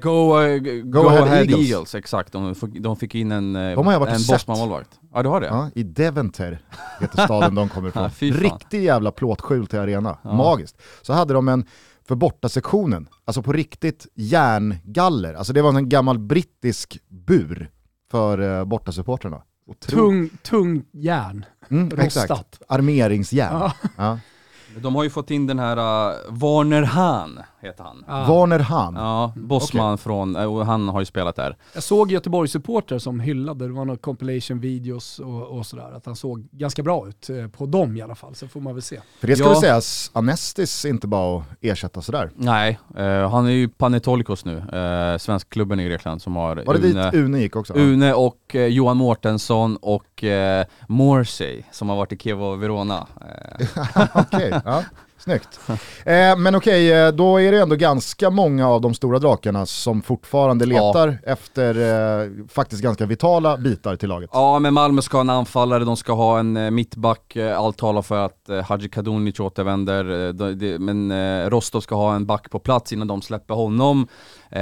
Go, 0.00 0.40
uh, 0.40 0.58
Go, 0.58 1.00
Go, 1.02 1.08
Ahead, 1.08 1.22
Ahead 1.22 1.40
Eagles. 1.40 1.70
Eagles. 1.70 1.94
exakt. 1.94 2.32
De, 2.32 2.54
de 2.80 2.96
fick 2.96 3.14
in 3.14 3.32
en, 3.32 3.56
uh, 3.56 3.74
de 3.74 3.86
har 3.86 4.06
en 4.06 4.20
Bosman-målvakt. 4.28 5.00
Ja 5.14 5.22
du 5.22 5.28
har 5.28 5.40
det? 5.40 5.46
Ja, 5.46 5.70
i 5.74 5.82
Deventer 5.82 6.62
heter 7.00 7.24
staden 7.24 7.54
de 7.54 7.68
kommer 7.68 7.88
ifrån. 7.88 8.02
ja, 8.20 8.34
Riktig 8.34 8.84
jävla 8.84 9.10
plåtskjul 9.10 9.66
till 9.66 9.78
arena, 9.78 10.18
ja. 10.22 10.32
magiskt. 10.32 10.82
Så 11.02 11.12
hade 11.12 11.34
de 11.34 11.48
en, 11.48 11.66
för 12.08 12.14
bortasektionen, 12.14 13.08
alltså 13.24 13.42
på 13.42 13.52
riktigt 13.52 14.06
järngaller. 14.14 15.34
Alltså 15.34 15.52
det 15.52 15.62
var 15.62 15.72
en 15.72 15.88
gammal 15.88 16.18
brittisk 16.18 16.98
bur 17.08 17.70
för 18.10 18.40
uh, 18.40 18.64
bortasupportrarna. 18.64 19.42
Tung, 19.86 20.30
tung 20.42 20.84
järn, 20.92 21.44
mm, 21.70 21.90
rostat. 21.90 22.06
Exakt, 22.06 22.62
armeringsjärn. 22.68 23.70
Ja. 23.96 24.18
De 24.82 24.94
har 24.94 25.02
ju 25.02 25.10
fått 25.10 25.30
in 25.30 25.46
den 25.46 25.58
här 25.58 25.76
uh, 25.76 26.16
Warner 26.28 26.82
Hahn, 26.82 27.40
heter 27.64 27.84
han. 27.84 28.04
Ah. 28.06 28.28
Warner 28.28 28.58
Hahn? 28.58 28.94
Ja, 28.94 29.32
Bosman 29.36 29.94
okay. 29.94 30.02
från, 30.02 30.36
uh, 30.36 30.62
han 30.62 30.88
har 30.88 31.00
ju 31.00 31.06
spelat 31.06 31.36
där. 31.36 31.56
Jag 31.74 31.82
såg 31.82 32.12
Göteborgs 32.12 32.52
supporter 32.52 32.98
som 32.98 33.20
hyllade, 33.20 33.66
det 33.66 33.72
var 33.72 33.84
några 33.84 33.98
compilation 33.98 34.60
videos 34.60 35.18
och, 35.18 35.58
och 35.58 35.66
sådär, 35.66 35.92
att 35.96 36.06
han 36.06 36.16
såg 36.16 36.48
ganska 36.50 36.82
bra 36.82 37.08
ut 37.08 37.30
uh, 37.30 37.48
på 37.48 37.66
dem 37.66 37.96
i 37.96 38.02
alla 38.02 38.14
fall, 38.14 38.34
så 38.34 38.48
får 38.48 38.60
man 38.60 38.74
väl 38.74 38.82
se. 38.82 39.00
För 39.20 39.26
det 39.26 39.36
ska 39.36 39.44
ja. 39.44 39.50
väl 39.50 39.60
sägas, 39.60 40.10
Anestis 40.14 40.84
inte 40.84 41.06
bara 41.06 41.38
att 41.38 41.44
ersätta 41.60 42.02
sådär. 42.02 42.30
Nej, 42.34 42.78
han 43.30 43.46
är 43.46 43.50
ju 43.50 43.68
Panetolikos 43.68 44.44
nu, 44.44 44.62
svensk 45.18 45.50
klubben 45.50 45.80
i 45.80 45.84
Grekland 45.84 46.22
som 46.22 46.36
har 46.36 46.56
Var 46.66 46.74
det 46.74 46.88
Une, 46.88 47.10
dit 47.10 47.14
Une 47.14 47.40
gick 47.40 47.56
också? 47.56 47.74
Une 47.76 48.14
och 48.14 48.54
Johan 48.54 48.96
Mårtensson 48.96 49.76
och 49.76 50.24
Morsey 50.88 51.62
som 51.70 51.88
har 51.88 51.96
varit 51.96 52.12
i 52.12 52.16
Kevo 52.16 52.56
Verona. 52.56 53.06
Okej. 54.14 54.48
Okay. 54.48 54.60
Ja, 54.64 54.82
snyggt. 55.24 55.60
Eh, 56.04 56.36
men 56.36 56.54
okej, 56.54 56.88
okay, 56.88 56.90
eh, 56.90 57.12
då 57.12 57.40
är 57.40 57.52
det 57.52 57.60
ändå 57.60 57.76
ganska 57.76 58.30
många 58.30 58.68
av 58.68 58.80
de 58.80 58.94
stora 58.94 59.18
drakarna 59.18 59.66
som 59.66 60.02
fortfarande 60.02 60.66
letar 60.66 61.18
ja. 61.22 61.32
efter 61.32 61.74
eh, 62.22 62.30
faktiskt 62.48 62.82
ganska 62.82 63.06
vitala 63.06 63.56
bitar 63.56 63.96
till 63.96 64.08
laget. 64.08 64.30
Ja, 64.32 64.58
men 64.58 64.74
Malmö 64.74 65.02
ska 65.02 65.16
ha 65.16 65.20
en 65.20 65.30
anfallare, 65.30 65.84
de 65.84 65.96
ska 65.96 66.12
ha 66.12 66.38
en 66.38 66.56
eh, 66.56 66.70
mittback, 66.70 67.36
eh, 67.36 67.58
allt 67.58 67.78
talar 67.78 68.02
för 68.02 68.18
att 68.18 68.48
eh, 68.48 68.62
Hadji 68.62 68.88
Kadunic 68.88 69.40
återvänder, 69.40 70.32
de, 70.32 70.58
de, 70.58 70.78
men 70.78 71.10
eh, 71.10 71.50
Rostov 71.50 71.80
ska 71.80 71.94
ha 71.94 72.14
en 72.14 72.26
back 72.26 72.50
på 72.50 72.58
plats 72.58 72.92
innan 72.92 73.06
de 73.06 73.22
släpper 73.22 73.54
honom. 73.54 74.08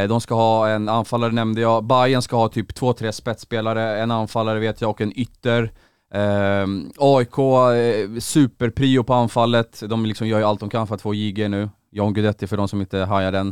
De 0.09 0.21
ska 0.21 0.35
ha 0.35 0.69
en 0.69 0.89
anfallare 0.89 1.33
nämnde 1.33 1.61
jag, 1.61 1.85
Bayern 1.85 2.23
ska 2.23 2.37
ha 2.37 2.49
typ 2.49 2.75
två, 2.75 2.93
tre 2.93 3.13
spetsspelare, 3.13 4.01
en 4.01 4.11
anfallare 4.11 4.61
vet 4.61 4.81
jag 4.81 4.91
och 4.91 5.01
en 5.01 5.19
ytter. 5.19 5.73
Eh, 6.15 6.67
AIK, 6.99 7.39
eh, 7.39 8.19
superprio 8.19 9.03
på 9.03 9.15
anfallet. 9.15 9.83
De 9.89 10.07
liksom 10.07 10.29
gör 10.29 10.39
ju 10.39 10.45
allt 10.45 10.61
de 10.61 10.71
kan 10.71 10.87
för 10.87 10.95
att 10.95 11.03
få 11.03 11.15
JG 11.15 11.49
nu. 11.49 11.69
John 11.95 12.15
Guidetti 12.15 12.47
för 12.47 12.57
de 12.57 12.69
som 12.69 12.81
inte 12.81 12.99
hajar 12.99 13.33
den. 13.33 13.49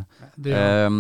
Eh, 0.47 0.91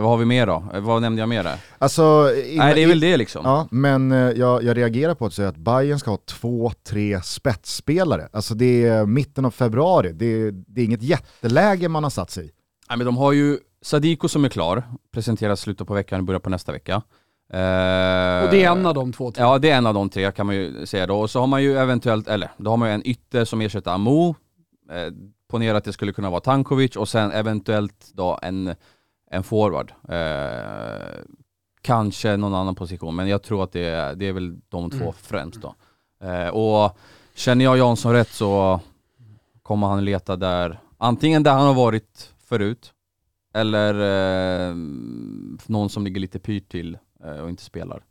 vad 0.00 0.10
har 0.10 0.16
vi 0.16 0.24
mer 0.24 0.46
då? 0.46 0.64
Vad 0.74 1.02
nämnde 1.02 1.22
jag 1.22 1.28
mer 1.28 1.44
där? 1.44 1.56
Alltså, 1.78 2.30
Nej 2.56 2.74
det 2.74 2.82
är 2.82 2.86
väl 2.86 3.00
det 3.00 3.16
liksom. 3.16 3.44
Ja, 3.44 3.68
men 3.70 4.12
eh, 4.12 4.18
jag, 4.18 4.62
jag 4.62 4.76
reagerar 4.76 5.14
på 5.14 5.26
att 5.26 5.34
säga 5.34 5.48
att 5.48 5.56
Bayern 5.56 5.98
ska 5.98 6.10
ha 6.10 6.18
två, 6.26 6.72
tre 6.88 7.20
spetsspelare. 7.22 8.28
Alltså 8.32 8.54
det 8.54 8.86
är 8.86 9.06
mitten 9.06 9.44
av 9.44 9.50
februari, 9.50 10.12
det 10.12 10.26
är, 10.26 10.52
det 10.52 10.80
är 10.80 10.84
inget 10.84 11.02
jätteläge 11.02 11.88
man 11.88 12.02
har 12.02 12.10
satt 12.10 12.30
sig 12.30 12.46
i. 12.46 12.50
Nej 12.88 12.98
men 12.98 13.06
de 13.06 13.16
har 13.16 13.32
ju 13.32 13.58
Sadiko 13.82 14.28
som 14.28 14.44
är 14.44 14.48
klar, 14.48 14.82
presenteras 15.12 15.60
slutet 15.60 15.86
på 15.86 15.94
veckan, 15.94 16.26
börjar 16.26 16.40
på 16.40 16.50
nästa 16.50 16.72
vecka. 16.72 17.02
Uh, 17.54 18.44
och 18.44 18.50
det 18.50 18.64
är 18.64 18.70
en 18.70 18.86
av 18.86 18.94
de 18.94 19.12
två? 19.12 19.30
Tre. 19.30 19.44
Ja, 19.44 19.58
det 19.58 19.70
är 19.70 19.76
en 19.76 19.86
av 19.86 19.94
de 19.94 20.08
tre 20.10 20.32
kan 20.32 20.46
man 20.46 20.54
ju 20.54 20.86
säga 20.86 21.06
då. 21.06 21.20
Och 21.20 21.30
så 21.30 21.40
har 21.40 21.46
man 21.46 21.62
ju 21.62 21.78
eventuellt, 21.78 22.28
eller 22.28 22.50
då 22.56 22.70
har 22.70 22.76
man 22.76 22.88
ju 22.88 22.94
en 22.94 23.06
ytter 23.06 23.44
som 23.44 23.60
ersätter 23.60 23.90
Amo. 23.90 24.34
Eh, 24.90 25.12
ponera 25.50 25.76
att 25.76 25.84
det 25.84 25.92
skulle 25.92 26.12
kunna 26.12 26.30
vara 26.30 26.40
Tankovic 26.40 26.96
och 26.96 27.08
sen 27.08 27.32
eventuellt 27.32 28.10
då 28.12 28.38
en, 28.42 28.74
en 29.30 29.42
forward. 29.42 29.92
Eh, 30.08 31.24
kanske 31.82 32.36
någon 32.36 32.54
annan 32.54 32.74
position, 32.74 33.16
men 33.16 33.28
jag 33.28 33.42
tror 33.42 33.64
att 33.64 33.72
det 33.72 33.84
är, 33.84 34.14
det 34.14 34.28
är 34.28 34.32
väl 34.32 34.56
de 34.68 34.90
två 34.90 35.04
mm. 35.04 35.14
främst 35.22 35.60
då. 35.60 35.74
Eh, 36.26 36.48
och 36.48 36.98
känner 37.34 37.64
jag 37.64 37.78
Jansson 37.78 38.12
rätt 38.12 38.30
så 38.32 38.80
kommer 39.62 39.86
han 39.86 40.04
leta 40.04 40.36
där 40.36 40.80
Antingen 41.04 41.42
där 41.42 41.52
han 41.52 41.66
har 41.66 41.74
varit 41.74 42.32
förut, 42.44 42.92
eller 43.54 43.94
eh, 43.94 44.74
någon 45.66 45.90
som 45.90 46.04
ligger 46.04 46.20
lite 46.20 46.38
pyrt 46.38 46.68
till 46.68 46.94
eh, 46.94 46.98
och 47.42 47.48
inte 47.48 47.62
spelar. 47.62 48.02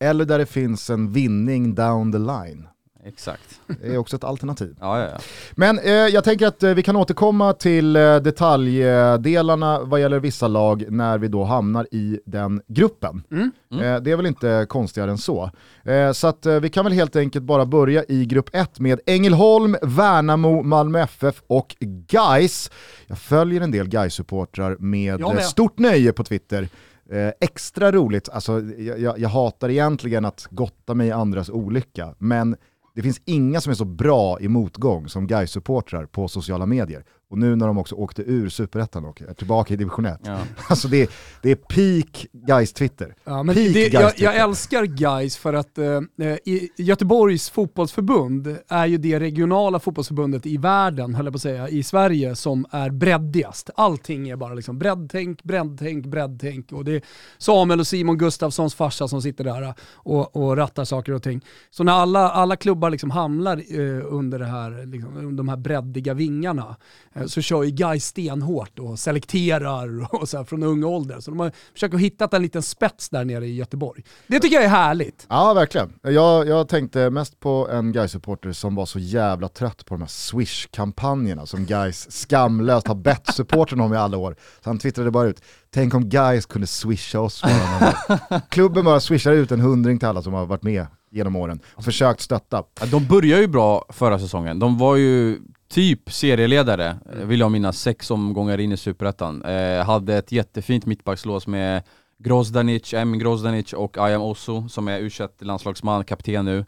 Eller 0.00 0.24
där 0.24 0.38
det 0.38 0.46
finns 0.46 0.90
en 0.90 1.12
vinning 1.12 1.74
down 1.74 2.12
the 2.12 2.18
line. 2.18 2.66
Exakt. 3.04 3.60
Det 3.82 3.94
är 3.94 3.98
också 3.98 4.16
ett 4.16 4.24
alternativ. 4.24 4.76
Ja, 4.80 5.00
ja, 5.00 5.08
ja. 5.10 5.18
Men 5.52 5.78
eh, 5.78 5.92
jag 5.92 6.24
tänker 6.24 6.46
att 6.46 6.62
eh, 6.62 6.74
vi 6.74 6.82
kan 6.82 6.96
återkomma 6.96 7.52
till 7.52 7.96
eh, 7.96 8.16
detaljdelarna 8.16 9.80
vad 9.80 10.00
gäller 10.00 10.20
vissa 10.20 10.48
lag 10.48 10.84
när 10.88 11.18
vi 11.18 11.28
då 11.28 11.44
hamnar 11.44 11.86
i 11.90 12.20
den 12.26 12.62
gruppen. 12.66 13.22
Mm. 13.30 13.50
Mm. 13.72 13.84
Eh, 13.84 14.00
det 14.00 14.10
är 14.10 14.16
väl 14.16 14.26
inte 14.26 14.66
konstigare 14.68 15.10
än 15.10 15.18
så. 15.18 15.50
Eh, 15.84 16.12
så 16.12 16.26
att, 16.26 16.46
eh, 16.46 16.60
vi 16.60 16.68
kan 16.68 16.84
väl 16.84 16.92
helt 16.92 17.16
enkelt 17.16 17.44
bara 17.44 17.66
börja 17.66 18.04
i 18.08 18.24
grupp 18.24 18.50
1 18.52 18.80
med 18.80 19.00
Ängelholm, 19.06 19.76
Värnamo, 19.82 20.62
Malmö 20.62 21.00
FF 21.00 21.42
och 21.46 21.76
Geis. 22.08 22.70
Jag 23.06 23.18
följer 23.18 23.60
en 23.60 23.70
del 23.70 23.94
geis 23.94 24.14
supportrar 24.14 24.76
med, 24.78 25.20
med. 25.20 25.30
eh, 25.30 25.38
stort 25.38 25.78
nöje 25.78 26.12
på 26.12 26.24
Twitter. 26.24 26.68
Eh, 27.12 27.32
extra 27.40 27.92
roligt, 27.92 28.28
alltså, 28.28 28.60
jag, 28.60 29.00
jag, 29.00 29.18
jag 29.18 29.28
hatar 29.28 29.68
egentligen 29.68 30.24
att 30.24 30.46
gotta 30.50 30.94
mig 30.94 31.08
i 31.08 31.10
andras 31.10 31.50
olycka, 31.50 32.14
men 32.18 32.56
det 32.94 33.02
finns 33.02 33.20
inga 33.24 33.60
som 33.60 33.70
är 33.70 33.74
så 33.74 33.84
bra 33.84 34.40
i 34.40 34.48
motgång 34.48 35.08
som 35.08 35.26
Gais-supportrar 35.26 36.06
på 36.06 36.28
sociala 36.28 36.66
medier. 36.66 37.04
Och 37.30 37.38
nu 37.38 37.56
när 37.56 37.66
de 37.66 37.78
också 37.78 37.94
åkte 37.94 38.22
ur 38.22 38.48
superettan 38.48 39.04
och 39.04 39.22
är 39.22 39.34
tillbaka 39.34 39.74
i 39.74 39.76
division 39.76 40.04
1. 40.04 40.20
Ja. 40.24 40.38
Alltså 40.68 40.88
det 40.88 41.02
är, 41.02 41.08
det 41.42 41.50
är 41.50 41.54
peak 41.54 42.26
geis 42.48 42.72
twitter 42.72 43.14
Ja, 43.24 43.42
men 43.42 43.54
Peak 43.54 43.74
det, 43.74 43.88
Gais 43.88 44.18
jag, 44.18 44.34
jag 44.34 44.42
älskar 44.42 44.84
guys 44.84 45.36
för 45.36 45.54
att 45.54 45.78
eh, 45.78 46.00
i 46.44 46.70
Göteborgs 46.76 47.50
fotbollsförbund 47.50 48.56
är 48.68 48.86
ju 48.86 48.98
det 48.98 49.20
regionala 49.20 49.80
fotbollsförbundet 49.80 50.46
i 50.46 50.56
världen, 50.56 51.14
höll 51.14 51.26
jag 51.26 51.32
på 51.32 51.36
att 51.36 51.42
säga, 51.42 51.68
i 51.68 51.82
Sverige 51.82 52.36
som 52.36 52.66
är 52.70 52.90
breddigast. 52.90 53.70
Allting 53.74 54.28
är 54.28 54.36
bara 54.36 54.54
liksom 54.54 54.78
breddtänk, 54.78 55.42
breddtänk, 55.42 56.06
breddtänk. 56.06 56.72
Och 56.72 56.84
det 56.84 56.92
är 56.92 57.02
Samuel 57.38 57.80
och 57.80 57.86
Simon 57.86 58.18
Gustafssons 58.18 58.74
farsa 58.74 59.08
som 59.08 59.22
sitter 59.22 59.44
där 59.44 59.62
eh, 59.62 59.74
och, 59.94 60.36
och 60.36 60.56
rattar 60.56 60.84
saker 60.84 61.12
och 61.12 61.22
ting. 61.22 61.44
Så 61.70 61.84
när 61.84 61.92
alla, 61.92 62.30
alla 62.30 62.56
klubbar 62.56 62.90
liksom 62.90 63.10
hamnar 63.10 63.56
eh, 63.56 64.04
under, 64.14 64.38
det 64.38 64.46
här, 64.46 64.86
liksom, 64.86 65.16
under 65.16 65.36
de 65.36 65.48
här 65.48 65.56
breddiga 65.56 66.14
vingarna 66.14 66.76
eh, 67.12 67.19
så 67.26 67.40
kör 67.40 67.62
ju 67.62 67.70
guys 67.70 68.04
stenhårt 68.04 68.78
och 68.78 68.98
selekterar 68.98 70.14
och 70.14 70.28
så 70.28 70.36
här 70.36 70.44
från 70.44 70.62
ung 70.62 70.84
ålder. 70.84 71.20
Så 71.20 71.30
de 71.30 71.40
har 71.40 71.52
försökt 71.72 71.94
att 71.94 72.00
hitta 72.00 72.28
en 72.32 72.42
liten 72.42 72.62
spets 72.62 73.08
där 73.08 73.24
nere 73.24 73.46
i 73.46 73.54
Göteborg. 73.54 74.04
Det 74.26 74.40
tycker 74.40 74.56
jag 74.56 74.64
är 74.64 74.68
härligt. 74.68 75.26
Ja, 75.28 75.54
verkligen. 75.54 75.92
Jag, 76.02 76.48
jag 76.48 76.68
tänkte 76.68 77.10
mest 77.10 77.40
på 77.40 77.68
en 77.72 77.92
guys 77.92 78.12
supporter 78.12 78.52
som 78.52 78.74
var 78.74 78.86
så 78.86 78.98
jävla 78.98 79.48
trött 79.48 79.86
på 79.86 79.94
de 79.94 80.00
här 80.00 80.08
Swish-kampanjerna 80.08 81.46
som 81.46 81.64
guys 81.64 82.10
skamlöst 82.10 82.86
har 82.86 82.94
bett 82.94 83.34
supporten 83.34 83.80
om 83.80 83.94
i 83.94 83.96
alla 83.96 84.16
år. 84.16 84.36
Så 84.64 84.70
han 84.70 84.78
twittrade 84.78 85.10
bara 85.10 85.26
ut, 85.28 85.42
tänk 85.70 85.94
om 85.94 86.08
guys 86.08 86.46
kunde 86.46 86.66
swisha 86.66 87.20
oss. 87.20 87.42
bara 87.42 87.52
någon 87.52 87.80
gång." 88.28 88.40
Klubben 88.48 88.84
bara 88.84 89.00
swishar 89.00 89.32
ut 89.32 89.52
en 89.52 89.60
hundring 89.60 89.98
till 89.98 90.08
alla 90.08 90.22
som 90.22 90.32
har 90.32 90.46
varit 90.46 90.62
med 90.62 90.86
genom 91.10 91.36
åren 91.36 91.60
och 91.74 91.84
försökt 91.84 92.20
stötta. 92.20 92.64
De 92.90 93.06
började 93.06 93.42
ju 93.42 93.48
bra 93.48 93.84
förra 93.88 94.18
säsongen. 94.18 94.58
De 94.58 94.78
var 94.78 94.96
ju 94.96 95.38
typ 95.70 96.12
serieledare, 96.12 96.96
eh, 97.12 97.26
vill 97.26 97.40
jag 97.40 97.50
minnas, 97.52 97.80
sex 97.80 98.10
omgångar 98.10 98.60
in 98.60 98.72
i 98.72 98.76
Superettan. 98.76 99.42
Eh, 99.42 99.84
hade 99.84 100.16
ett 100.16 100.32
jättefint 100.32 100.86
mittbackslås 100.86 101.46
med 101.46 101.82
Grozdanic, 102.18 102.94
M. 102.94 103.18
Grozdanic 103.18 103.72
och 103.72 103.98
Ayam 103.98 104.22
Osso 104.22 104.68
som 104.68 104.88
är 104.88 104.98
u 104.98 105.10
landslagsman, 105.40 106.04
kapten 106.04 106.44
nu. 106.44 106.58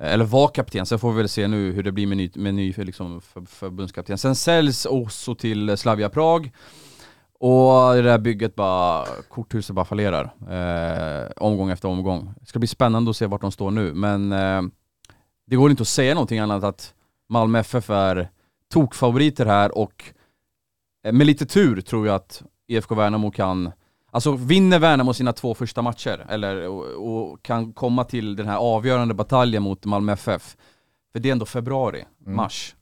Eh, 0.00 0.12
Eller 0.12 0.24
var 0.24 0.48
kapten, 0.48 0.86
sen 0.86 0.98
får 0.98 1.12
vi 1.12 1.16
väl 1.16 1.28
se 1.28 1.48
nu 1.48 1.72
hur 1.72 1.82
det 1.82 1.92
blir 1.92 2.06
med 2.06 2.16
ny, 2.16 2.30
med 2.34 2.54
ny 2.54 2.72
liksom, 2.76 3.20
för, 3.20 3.40
förbundskapten. 3.40 4.18
Sen 4.18 4.34
säljs 4.34 4.86
Osso 4.86 5.34
till 5.34 5.76
Slavia 5.76 6.08
Prag. 6.08 6.50
Och 7.40 7.94
det 7.94 8.02
där 8.02 8.18
bygget 8.18 8.54
bara, 8.54 9.06
korthuset 9.28 9.76
bara 9.76 9.84
fallerar. 9.84 10.24
Eh, 10.50 11.30
omgång 11.36 11.70
efter 11.70 11.88
omgång. 11.88 12.34
Det 12.40 12.46
ska 12.46 12.58
bli 12.58 12.68
spännande 12.68 13.10
att 13.10 13.16
se 13.16 13.26
vart 13.26 13.40
de 13.40 13.52
står 13.52 13.70
nu, 13.70 13.94
men 13.94 14.32
eh, 14.32 14.62
det 15.46 15.56
går 15.56 15.70
inte 15.70 15.82
att 15.82 15.88
säga 15.88 16.14
någonting 16.14 16.38
annat 16.38 16.64
att 16.64 16.94
Malmö 17.28 17.58
FF 17.58 17.90
är 17.90 18.30
tokfavoriter 18.72 19.46
här 19.46 19.78
och 19.78 20.04
eh, 21.04 21.12
med 21.12 21.26
lite 21.26 21.46
tur 21.46 21.80
tror 21.80 22.06
jag 22.06 22.16
att 22.16 22.42
IFK 22.66 22.94
Värnamo 22.94 23.30
kan, 23.30 23.72
alltså 24.10 24.32
vinner 24.32 24.78
Värnamo 24.78 25.14
sina 25.14 25.32
två 25.32 25.54
första 25.54 25.82
matcher, 25.82 26.26
eller, 26.28 26.68
och, 26.68 26.84
och 27.30 27.42
kan 27.42 27.72
komma 27.72 28.04
till 28.04 28.36
den 28.36 28.46
här 28.46 28.56
avgörande 28.56 29.14
bataljen 29.14 29.62
mot 29.62 29.84
Malmö 29.84 30.12
FF, 30.12 30.56
för 31.12 31.18
det 31.20 31.28
är 31.28 31.32
ändå 31.32 31.46
februari, 31.46 32.04
Mm. 32.26 32.36
mars. 32.36 32.74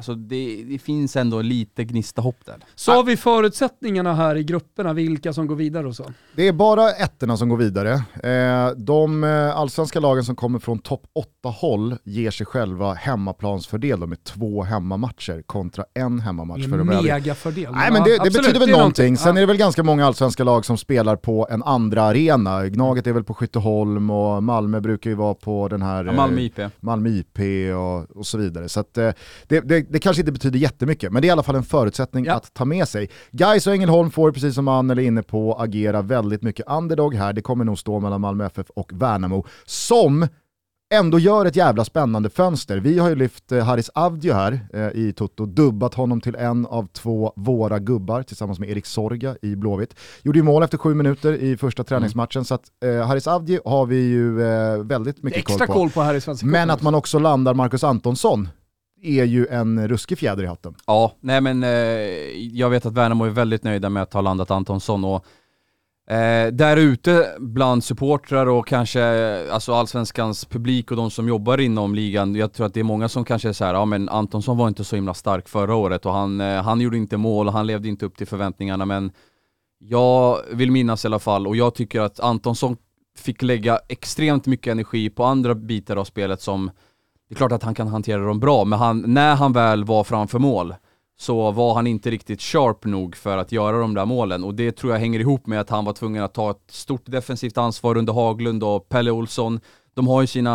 Alltså 0.00 0.14
det, 0.14 0.64
det 0.68 0.78
finns 0.78 1.16
ändå 1.16 1.42
lite 1.42 1.84
gnista 1.84 2.22
hopp 2.22 2.36
där. 2.46 2.56
Så 2.74 2.92
har 2.92 3.04
vi 3.04 3.16
förutsättningarna 3.16 4.14
här 4.14 4.36
i 4.36 4.44
grupperna, 4.44 4.92
vilka 4.92 5.32
som 5.32 5.46
går 5.46 5.56
vidare 5.56 5.86
och 5.86 5.96
så. 5.96 6.04
Det 6.36 6.48
är 6.48 6.52
bara 6.52 6.90
ettorna 6.90 7.36
som 7.36 7.48
går 7.48 7.56
vidare. 7.56 7.92
Eh, 8.22 8.70
de 8.76 9.24
eh, 9.24 9.56
allsvenska 9.56 10.00
lagen 10.00 10.24
som 10.24 10.36
kommer 10.36 10.58
från 10.58 10.78
topp 10.78 11.02
8-håll 11.44 11.96
ger 12.04 12.30
sig 12.30 12.46
själva 12.46 12.94
hemmaplansfördel 12.94 14.06
med 14.06 14.24
två 14.24 14.62
hemmamatcher 14.62 15.42
kontra 15.46 15.84
en 15.94 16.20
hemmamatch 16.20 16.68
för 16.68 16.78
En 16.78 16.86
de 16.86 16.90
övriga. 16.90 17.14
megafördel. 17.14 17.72
Nej 17.72 17.92
men 17.92 18.02
det, 18.02 18.10
det 18.10 18.16
absolut, 18.16 18.36
betyder 18.36 18.60
väl 18.60 18.68
det 18.68 18.74
är 18.74 18.78
någonting. 18.78 19.16
Sen 19.16 19.36
är 19.36 19.40
det 19.40 19.46
väl 19.46 19.56
ganska 19.56 19.82
många 19.82 20.06
allsvenska 20.06 20.44
lag 20.44 20.64
som 20.64 20.78
spelar 20.78 21.16
på 21.16 21.48
en 21.50 21.62
andra 21.62 22.02
arena. 22.02 22.66
Gnaget 22.68 23.06
är 23.06 23.12
väl 23.12 23.24
på 23.24 23.34
Skytteholm 23.34 24.10
och 24.10 24.42
Malmö 24.42 24.80
brukar 24.80 25.10
ju 25.10 25.16
vara 25.16 25.34
på 25.34 25.68
den 25.68 25.82
här 25.82 26.04
Ja, 26.04 26.12
Malmö 26.12 26.40
eh, 26.40 26.44
IP. 26.46 26.58
Malmö 26.80 27.08
IP 27.08 27.38
och, 27.76 28.16
och 28.16 28.26
så 28.26 28.38
vidare. 28.38 28.68
Så 28.68 28.80
att, 28.80 28.94
det, 28.94 29.14
det, 29.60 29.89
det 29.92 29.98
kanske 29.98 30.20
inte 30.22 30.32
betyder 30.32 30.58
jättemycket, 30.58 31.12
men 31.12 31.22
det 31.22 31.26
är 31.26 31.28
i 31.28 31.32
alla 31.32 31.42
fall 31.42 31.54
en 31.56 31.62
förutsättning 31.62 32.24
Ja. 32.24 32.34
att 32.34 32.54
ta 32.54 32.64
med 32.64 32.88
sig. 32.88 33.10
Gais 33.30 33.66
och 33.66 33.72
Ängelholm 33.72 34.10
får, 34.10 34.32
precis 34.32 34.54
som 34.54 34.68
Annel 34.68 34.98
är 34.98 35.02
inne 35.02 35.22
på, 35.22 35.54
agera 35.54 36.02
väldigt 36.02 36.42
mycket 36.42 36.66
underdog 36.68 37.14
här. 37.14 37.32
Det 37.32 37.42
kommer 37.42 37.64
nog 37.64 37.78
stå 37.78 38.00
mellan 38.00 38.20
Malmö 38.20 38.46
FF 38.46 38.70
och 38.70 38.90
Värnamo, 38.94 39.46
som 39.64 40.26
ändå 40.94 41.18
gör 41.18 41.46
ett 41.46 41.56
jävla 41.56 41.84
spännande 41.84 42.30
fönster. 42.30 42.78
Vi 42.78 42.98
har 42.98 43.08
ju 43.08 43.14
lyft 43.14 43.52
eh, 43.52 43.64
Haris 43.64 43.88
Avdio 43.88 44.32
här 44.34 44.60
eh, 44.74 44.88
i 44.88 45.12
Toto, 45.16 45.46
dubbat 45.46 45.94
honom 45.94 46.20
till 46.20 46.34
en 46.36 46.66
av 46.66 46.86
två 46.92 47.32
våra 47.36 47.78
gubbar 47.78 48.22
tillsammans 48.22 48.58
med 48.58 48.70
Erik 48.70 48.86
Sorga 48.86 49.36
i 49.42 49.56
Blåvitt. 49.56 49.94
Gjorde 50.22 50.38
ju 50.38 50.42
mål 50.42 50.62
efter 50.62 50.78
sju 50.78 50.94
minuter 50.94 51.32
i 51.32 51.56
första 51.56 51.84
träningsmatchen, 51.84 52.44
så 52.44 52.54
att 52.54 52.62
eh, 52.84 53.06
Haris 53.06 53.26
Avdio 53.26 53.60
har 53.64 53.86
vi 53.86 53.96
ju 53.96 54.42
eh, 54.42 54.78
väldigt 54.84 55.22
mycket 55.22 55.38
Extra 55.38 55.66
koll 55.66 55.90
på. 55.90 55.94
koll 56.00 56.14
på 56.14 56.20
Svenska 56.20 56.46
Men 56.46 56.70
att 56.70 56.82
man 56.82 56.94
också 56.94 57.18
landar 57.18 57.54
Marcus 57.54 57.84
Antonsson 57.84 58.48
är 59.02 59.24
ju 59.24 59.46
en 59.46 59.88
ruskig 59.88 60.18
fjäder 60.18 60.42
i 60.42 60.46
hatten. 60.46 60.74
Ja, 60.86 61.12
nej 61.20 61.40
men 61.40 61.62
eh, 61.62 61.70
jag 62.52 62.70
vet 62.70 62.86
att 62.86 62.92
Värnamo 62.92 63.24
är 63.24 63.30
väldigt 63.30 63.64
nöjda 63.64 63.90
med 63.90 64.02
att 64.02 64.12
ha 64.12 64.20
landat 64.20 64.50
Antonsson 64.50 65.04
och 65.04 65.24
eh, 66.10 66.52
där 66.52 66.76
ute 66.76 67.36
bland 67.38 67.84
supportrar 67.84 68.46
och 68.46 68.66
kanske 68.66 69.02
alltså 69.50 69.72
allsvenskans 69.74 70.44
publik 70.44 70.90
och 70.90 70.96
de 70.96 71.10
som 71.10 71.28
jobbar 71.28 71.60
inom 71.60 71.94
ligan, 71.94 72.34
jag 72.34 72.52
tror 72.52 72.66
att 72.66 72.74
det 72.74 72.80
är 72.80 72.84
många 72.84 73.08
som 73.08 73.24
kanske 73.24 73.48
är 73.48 73.52
så 73.52 73.64
här, 73.64 73.74
ja 73.74 73.84
men 73.84 74.08
Antonsson 74.08 74.56
var 74.56 74.68
inte 74.68 74.84
så 74.84 74.96
himla 74.96 75.14
stark 75.14 75.48
förra 75.48 75.74
året 75.74 76.06
och 76.06 76.12
han, 76.12 76.40
eh, 76.40 76.62
han 76.62 76.80
gjorde 76.80 76.96
inte 76.96 77.16
mål 77.16 77.46
och 77.46 77.52
han 77.52 77.66
levde 77.66 77.88
inte 77.88 78.06
upp 78.06 78.16
till 78.16 78.26
förväntningarna 78.26 78.86
men 78.86 79.12
jag 79.78 80.38
vill 80.52 80.70
minnas 80.70 81.04
i 81.04 81.08
alla 81.08 81.18
fall 81.18 81.46
och 81.46 81.56
jag 81.56 81.74
tycker 81.74 82.00
att 82.00 82.20
Antonsson 82.20 82.76
fick 83.18 83.42
lägga 83.42 83.78
extremt 83.88 84.46
mycket 84.46 84.70
energi 84.70 85.10
på 85.10 85.24
andra 85.24 85.54
bitar 85.54 85.96
av 85.96 86.04
spelet 86.04 86.40
som 86.40 86.70
det 87.30 87.34
är 87.34 87.36
klart 87.36 87.52
att 87.52 87.62
han 87.62 87.74
kan 87.74 87.88
hantera 87.88 88.24
dem 88.24 88.40
bra, 88.40 88.64
men 88.64 88.78
han, 88.78 89.04
när 89.06 89.34
han 89.34 89.52
väl 89.52 89.84
var 89.84 90.04
framför 90.04 90.38
mål 90.38 90.74
så 91.18 91.50
var 91.50 91.74
han 91.74 91.86
inte 91.86 92.10
riktigt 92.10 92.42
sharp 92.42 92.84
nog 92.84 93.16
för 93.16 93.38
att 93.38 93.52
göra 93.52 93.78
de 93.78 93.94
där 93.94 94.04
målen 94.04 94.44
och 94.44 94.54
det 94.54 94.72
tror 94.72 94.92
jag 94.92 95.00
hänger 95.00 95.20
ihop 95.20 95.46
med 95.46 95.60
att 95.60 95.70
han 95.70 95.84
var 95.84 95.92
tvungen 95.92 96.22
att 96.22 96.34
ta 96.34 96.50
ett 96.50 96.70
stort 96.70 97.06
defensivt 97.06 97.58
ansvar 97.58 97.96
under 97.96 98.12
Haglund 98.12 98.64
och 98.64 98.88
Pelle 98.88 99.10
Olsson. 99.10 99.60
De 99.94 100.08
har 100.08 100.20
ju 100.20 100.26
sina 100.26 100.52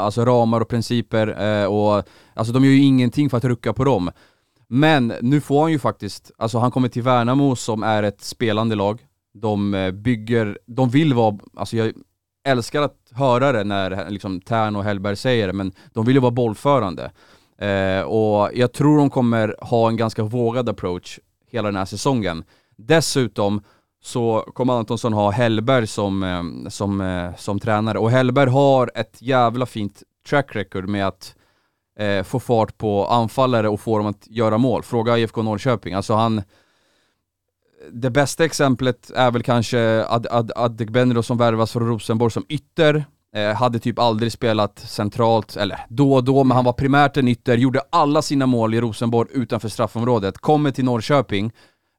alltså, 0.00 0.24
ramar 0.24 0.60
och 0.60 0.68
principer 0.68 1.42
eh, 1.42 1.66
och 1.66 2.04
alltså, 2.34 2.52
de 2.52 2.64
gör 2.64 2.72
ju 2.72 2.82
ingenting 2.82 3.30
för 3.30 3.36
att 3.36 3.44
rucka 3.44 3.72
på 3.72 3.84
dem. 3.84 4.10
Men 4.68 5.12
nu 5.20 5.40
får 5.40 5.62
han 5.62 5.72
ju 5.72 5.78
faktiskt, 5.78 6.30
alltså 6.38 6.58
han 6.58 6.70
kommer 6.70 6.88
till 6.88 7.02
Värnamo 7.02 7.56
som 7.56 7.82
är 7.82 8.02
ett 8.02 8.20
spelande 8.20 8.74
lag. 8.74 9.00
De 9.34 9.74
eh, 9.74 9.90
bygger, 9.90 10.58
de 10.66 10.90
vill 10.90 11.14
vara, 11.14 11.38
alltså 11.56 11.76
jag 11.76 11.92
älskar 12.44 12.82
att 12.82 13.01
höra 13.14 13.52
det 13.52 13.64
när 13.64 14.10
liksom 14.10 14.40
Tern 14.40 14.76
och 14.76 14.84
Hellberg 14.84 15.16
säger 15.16 15.46
det, 15.46 15.52
men 15.52 15.72
de 15.92 16.04
vill 16.04 16.14
ju 16.14 16.20
vara 16.20 16.30
bollförande. 16.30 17.10
Eh, 17.58 18.02
och 18.02 18.50
jag 18.54 18.72
tror 18.72 18.98
de 18.98 19.10
kommer 19.10 19.56
ha 19.60 19.88
en 19.88 19.96
ganska 19.96 20.22
vågad 20.22 20.68
approach 20.68 21.18
hela 21.50 21.68
den 21.68 21.76
här 21.76 21.84
säsongen. 21.84 22.44
Dessutom 22.76 23.62
så 24.02 24.44
kommer 24.54 24.72
Antonsson 24.72 25.12
ha 25.12 25.30
Hellberg 25.30 25.86
som, 25.86 26.22
eh, 26.22 26.68
som, 26.70 27.00
eh, 27.00 27.34
som 27.36 27.60
tränare 27.60 27.98
och 27.98 28.10
Hellberg 28.10 28.50
har 28.50 28.90
ett 28.94 29.22
jävla 29.22 29.66
fint 29.66 30.02
track 30.28 30.56
record 30.56 30.88
med 30.88 31.06
att 31.06 31.34
eh, 31.98 32.22
få 32.22 32.40
fart 32.40 32.78
på 32.78 33.06
anfallare 33.06 33.68
och 33.68 33.80
få 33.80 33.98
dem 33.98 34.06
att 34.06 34.26
göra 34.26 34.58
mål. 34.58 34.82
Fråga 34.82 35.18
IFK 35.18 35.42
Norrköping, 35.42 35.94
alltså 35.94 36.14
han 36.14 36.42
det 37.92 38.10
bästa 38.10 38.44
exemplet 38.44 39.10
är 39.10 39.30
väl 39.30 39.42
kanske 39.42 40.04
Ad, 40.08 40.26
Ad, 40.30 40.52
Adegbenro 40.56 41.22
som 41.22 41.38
värvas 41.38 41.72
från 41.72 41.88
Rosenborg 41.88 42.32
som 42.32 42.44
ytter 42.48 43.04
Eh, 43.36 43.54
hade 43.54 43.78
typ 43.78 43.98
aldrig 43.98 44.32
spelat 44.32 44.78
centralt, 44.78 45.56
eller 45.56 45.78
då 45.88 46.14
och 46.14 46.24
då, 46.24 46.44
men 46.44 46.54
han 46.54 46.64
var 46.64 46.72
primärt 46.72 47.16
en 47.16 47.28
ytter, 47.28 47.56
gjorde 47.56 47.80
alla 47.90 48.22
sina 48.22 48.46
mål 48.46 48.74
i 48.74 48.80
Rosenborg 48.80 49.28
utanför 49.32 49.68
straffområdet. 49.68 50.38
Kommer 50.38 50.70
till 50.70 50.84
Norrköping, 50.84 51.52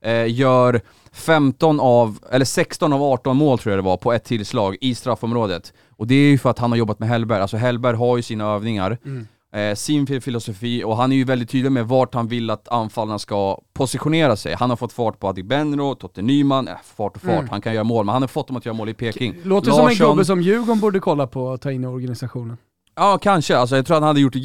eh, 0.04 0.34
gör 0.34 0.82
15 1.12 1.80
av, 1.80 2.20
eller 2.32 2.46
16 2.46 2.94
av 2.94 3.04
18 3.04 3.38
mål 3.38 3.60
tror 3.60 3.72
jag 3.72 3.78
det 3.78 3.86
var, 3.86 3.98
på 3.98 4.14
ett 4.14 4.24
tillslag 4.24 4.78
i 4.82 4.96
straffområdet. 4.96 5.74
Och 5.90 6.08
det 6.08 6.16
är 6.16 6.30
ju 6.30 6.38
för 6.38 6.50
att 6.50 6.60
han 6.60 6.72
har 6.72 6.78
jobbat 6.78 7.00
med 7.00 7.10
Hellberg, 7.10 7.42
alltså 7.42 7.58
Hellberg 7.58 7.96
har 7.96 8.18
ju 8.18 8.24
sina 8.24 8.46
övningar, 8.46 8.98
Mm 9.06 9.28
eh, 9.54 9.76
sin 9.76 10.22
filosofi, 10.22 10.84
och 10.84 10.98
han 10.98 11.12
är 11.12 11.16
ju 11.16 11.24
väldigt 11.24 11.50
tydlig 11.50 11.72
med 11.72 11.88
vart 11.88 12.14
han 12.14 12.28
vill 12.28 12.50
att 12.50 12.68
anfallarna 12.68 13.20
ska 13.20 13.62
positionera 13.74 14.36
sig. 14.36 14.56
Han 14.56 14.70
har 14.70 14.78
fått 14.78 14.94
fart 14.94 15.20
på 15.20 15.28
Adegbenro, 15.28 15.96
Totte 15.96 16.22
Nyman, 16.22 16.68
äh, 16.68 16.74
fart 16.84 17.16
och 17.16 17.22
fart, 17.22 17.32
Mm. 17.32 17.50
han 17.50 17.62
kan 17.62 17.74
göra 17.74 17.84
mål, 17.84 18.06
men 18.06 18.14
han 18.14 18.22
har 18.24 18.28
fått 18.28 18.48
dem 18.48 18.58
att 18.58 18.66
göra 18.66 18.76
mål 18.76 18.90
i 18.90 18.94
Peking. 18.94 19.36
Låter 19.44 19.72
som 19.72 19.80
en 19.80 19.86
Larsson- 19.94 20.10
gubbe 20.12 20.26
som 20.26 20.42
Djurgården 20.42 20.80
borde 20.80 21.00
kolla 21.00 21.28
på 21.28 21.44
och 21.46 21.62
ta 21.62 21.72
in 21.72 21.84
i 21.84 21.88
organisationen. 21.88 22.58
Ja, 22.96 23.18
kanske. 23.22 23.58
Alltså, 23.58 23.76
jag 23.76 23.86
tror 23.86 23.98
att 23.98 24.02
han 24.04 24.08
hade 24.08 24.20
gjort 24.22 24.36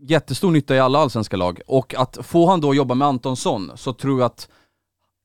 jättestor 0.00 0.50
nytta 0.50 0.76
i 0.76 0.80
alla 0.80 0.98
allsvenska 0.98 1.36
lag. 1.36 1.60
Och 1.66 1.94
att 1.94 2.18
få 2.22 2.46
han 2.50 2.60
då 2.60 2.74
jobba 2.74 2.94
med 2.94 3.08
Antonsson, 3.08 3.70
så 3.74 3.92
tror 3.92 4.20
jag 4.20 4.26
att 4.26 4.48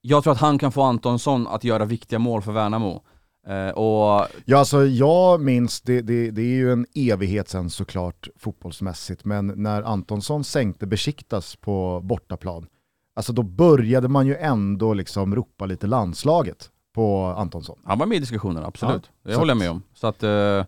jag 0.01 0.23
tror 0.23 0.33
att 0.33 0.39
han 0.39 0.57
kan 0.57 0.71
få 0.71 0.81
Antonsson 0.81 1.47
att 1.47 1.63
göra 1.63 1.85
viktiga 1.85 2.19
mål 2.19 2.41
för 2.41 2.51
Värnamo. 2.51 3.03
Eh, 3.47 3.69
och 3.69 4.27
Ja, 4.45 4.57
alltså 4.57 4.85
jag 4.85 5.41
minns, 5.41 5.81
det, 5.81 6.01
det, 6.01 6.31
det 6.31 6.41
är 6.41 6.55
ju 6.55 6.71
en 6.71 6.85
evighet 6.95 7.49
sen 7.49 7.69
såklart 7.69 8.27
fotbollsmässigt, 8.39 9.25
men 9.25 9.47
när 9.47 9.81
Antonsson 9.81 10.43
sänkte 10.43 10.85
Besiktas 10.87 11.55
på 11.55 12.01
bortaplan, 12.03 12.67
alltså 13.15 13.33
då 13.33 13.43
började 13.43 14.07
man 14.07 14.27
ju 14.27 14.35
ändå 14.35 14.93
liksom 14.93 15.35
ropa 15.35 15.65
lite 15.65 15.87
landslaget 15.87 16.69
på 16.95 17.25
Antonsson. 17.37 17.79
han 17.85 17.99
var 17.99 18.05
med 18.05 18.15
i 18.15 18.19
diskussionen, 18.19 18.65
absolut. 18.65 19.11
det 19.23 19.33
så 19.33 19.39
håller 19.39 19.51
jag 19.51 19.57
med 19.57 19.71
om. 19.71 19.83
Så 19.93 20.07
att, 20.07 20.23
eh, 20.23 20.65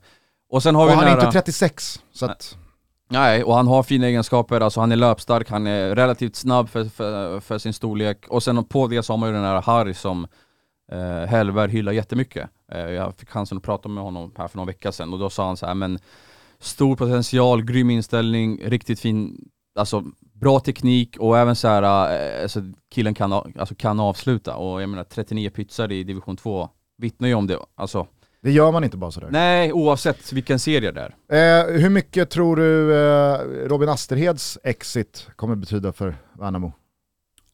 och 0.49 0.63
sen 0.63 0.75
har 0.75 0.83
Och 0.83 0.89
vi 0.89 0.95
han 0.95 1.05
den 1.05 1.13
är 1.13 1.25
inte 1.25 1.31
36, 1.31 2.03
så 2.13 2.25
att, 2.25 2.57
Nej, 3.09 3.43
och 3.43 3.55
han 3.55 3.67
har 3.67 3.83
fina 3.83 4.07
egenskaper, 4.07 4.61
alltså 4.61 4.79
han 4.79 4.91
är 4.91 4.95
löpstark, 4.95 5.49
han 5.49 5.67
är 5.67 5.95
relativt 5.95 6.35
snabb 6.35 6.69
för, 6.69 6.85
för, 6.85 7.39
för 7.39 7.57
sin 7.57 7.73
storlek. 7.73 8.27
Och 8.27 8.43
sen 8.43 8.63
på 8.63 8.87
det 8.87 9.03
så 9.03 9.13
har 9.13 9.17
man 9.17 9.29
ju 9.29 9.35
den 9.35 9.43
här 9.43 9.61
Harry 9.61 9.93
som 9.93 10.27
eh, 10.91 11.29
Hellberg 11.29 11.71
hyllar 11.71 11.91
jättemycket. 11.91 12.49
Eh, 12.71 12.79
jag 12.79 13.15
fick 13.17 13.29
chansen 13.29 13.57
att 13.57 13.63
prata 13.63 13.89
med 13.89 14.03
honom 14.03 14.31
här 14.37 14.47
för 14.47 14.57
någon 14.57 14.67
vecka 14.67 14.91
sedan 14.91 15.13
och 15.13 15.19
då 15.19 15.29
sa 15.29 15.47
han 15.47 15.57
så 15.57 15.65
här, 15.65 15.73
men 15.73 15.99
stor 16.59 16.95
potential, 16.95 17.63
grym 17.63 17.89
inställning, 17.89 18.61
riktigt 18.65 18.99
fin, 18.99 19.49
alltså 19.79 20.03
bra 20.33 20.59
teknik 20.59 21.17
och 21.19 21.37
även 21.37 21.55
så 21.55 21.67
här, 21.67 21.83
eh, 22.37 22.43
alltså, 22.43 22.61
killen 22.91 23.13
kan, 23.13 23.33
alltså, 23.33 23.75
kan 23.75 23.99
avsluta 23.99 24.55
och 24.55 24.81
jag 24.81 24.89
menar 24.89 25.03
39 25.03 25.49
pytsar 25.49 25.91
i 25.91 26.03
division 26.03 26.37
2 26.37 26.69
vittnar 26.97 27.27
ju 27.27 27.33
om 27.33 27.47
det. 27.47 27.57
Alltså, 27.75 28.07
det 28.41 28.51
gör 28.51 28.71
man 28.71 28.83
inte 28.83 28.97
bara 28.97 29.11
sådär. 29.11 29.29
nej, 29.31 29.73
oavsett 29.73 30.33
vilken 30.33 30.59
serie 30.59 30.91
det 30.91 31.01
är. 31.01 31.61
Eh, 31.61 31.81
hur 31.81 31.89
mycket 31.89 32.29
tror 32.29 32.55
du 32.55 32.95
eh, 32.95 33.67
Robin 33.67 33.89
Asterheds 33.89 34.57
exit 34.63 35.27
kommer 35.35 35.55
betyda 35.55 35.93
för 35.93 36.15
Värnamo? 36.33 36.73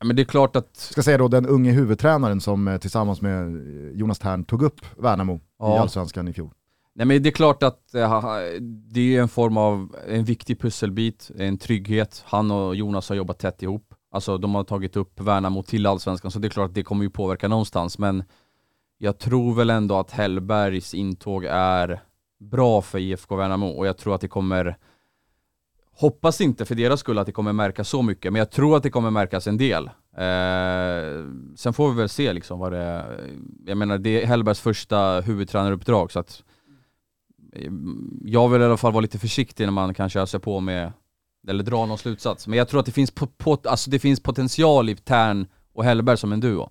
Men 0.03 0.15
det 0.15 0.21
är 0.21 0.25
klart 0.25 0.55
att 0.55 0.77
Ska 0.77 1.03
säga 1.03 1.17
då 1.17 1.27
den 1.27 1.45
unge 1.45 1.71
huvudtränaren 1.71 2.41
som 2.41 2.67
eh, 2.67 2.77
tillsammans 2.77 3.21
med 3.21 3.41
eh, 3.41 3.97
Jonas 3.97 4.19
Tern 4.19 4.43
tog 4.43 4.61
upp 4.63 4.81
Värnamo 4.97 5.35
i 5.35 5.39
Ja. 5.59 5.79
Allsvenskan 5.79 6.27
i 6.27 6.33
fjol. 6.33 6.49
Nej 6.95 7.05
men 7.05 7.23
det 7.23 7.29
är 7.29 7.31
klart 7.31 7.63
att 7.63 7.95
eh, 7.95 8.23
det 8.93 9.15
är 9.15 9.21
en 9.21 9.29
form 9.29 9.57
av, 9.57 9.95
en 10.07 10.23
viktig 10.23 10.59
pusselbit, 10.59 11.31
en 11.37 11.57
trygghet. 11.57 12.23
Han 12.25 12.51
och 12.51 12.75
Jonas 12.75 13.09
har 13.09 13.15
jobbat 13.15 13.39
tätt 13.39 13.63
ihop. 13.63 13.93
Alltså 14.11 14.37
de 14.37 14.55
har 14.55 14.63
tagit 14.63 14.95
upp 14.95 15.19
Värnamo 15.19 15.63
till 15.63 15.85
Allsvenskan, 15.85 16.31
så 16.31 16.39
det 16.39 16.47
är 16.47 16.49
klart 16.49 16.69
att 16.69 16.75
det 16.75 16.83
kommer 16.83 17.03
ju 17.03 17.09
påverka 17.09 17.47
någonstans. 17.47 17.97
Men 17.97 18.23
jag 18.97 19.17
tror 19.17 19.53
väl 19.55 19.69
ändå 19.69 19.99
att 19.99 20.11
Hellbergs 20.11 20.93
intåg 20.93 21.45
är 21.49 22.01
bra 22.39 22.81
för 22.81 22.99
IFK 22.99 23.35
Värnamo 23.35 23.67
och 23.67 23.87
jag 23.87 23.97
tror 23.97 24.15
att 24.15 24.21
det 24.21 24.27
kommer 24.27 24.77
Hoppas 25.99 26.41
inte 26.41 26.65
för 26.65 26.75
deras 26.75 26.99
skull 26.99 27.17
att 27.17 27.25
det 27.25 27.31
kommer 27.31 27.53
märkas 27.53 27.89
så 27.89 28.01
mycket, 28.01 28.33
men 28.33 28.39
jag 28.39 28.51
tror 28.51 28.77
att 28.77 28.83
det 28.83 28.89
kommer 28.89 29.09
märkas 29.09 29.47
en 29.47 29.57
del. 29.57 29.85
Eh, 30.17 31.25
sen 31.55 31.73
får 31.73 31.89
vi 31.89 31.95
väl 31.95 32.09
se 32.09 32.33
liksom 32.33 32.59
vad 32.59 32.71
det 32.71 32.77
är. 32.77 33.29
Jag 33.65 33.77
menar 33.77 33.97
det 33.97 34.23
är 34.23 34.27
Hellbergs 34.27 34.59
första 34.59 35.21
huvudtränaruppdrag 35.21 36.11
så 36.11 36.19
att 36.19 36.43
eh, 37.53 37.71
jag 38.23 38.49
vill 38.49 38.61
i 38.61 38.65
alla 38.65 38.77
fall 38.77 38.91
vara 38.91 39.01
lite 39.01 39.19
försiktig 39.19 39.65
när 39.65 39.71
man 39.71 39.93
kanske 39.93 40.19
öser 40.19 40.31
sig 40.31 40.39
på 40.39 40.59
med, 40.59 40.91
eller 41.47 41.63
dra 41.63 41.85
någon 41.85 41.97
slutsats. 41.97 42.47
Men 42.47 42.57
jag 42.57 42.67
tror 42.67 42.79
att 42.79 42.85
det 42.85 42.91
finns, 42.91 43.11
pot, 43.37 43.65
alltså 43.65 43.89
det 43.89 43.99
finns 43.99 44.19
potential 44.19 44.89
i 44.89 44.95
Tern 44.95 45.47
och 45.73 45.83
Hellberg 45.83 46.17
som 46.17 46.33
en 46.33 46.39
duo. 46.39 46.69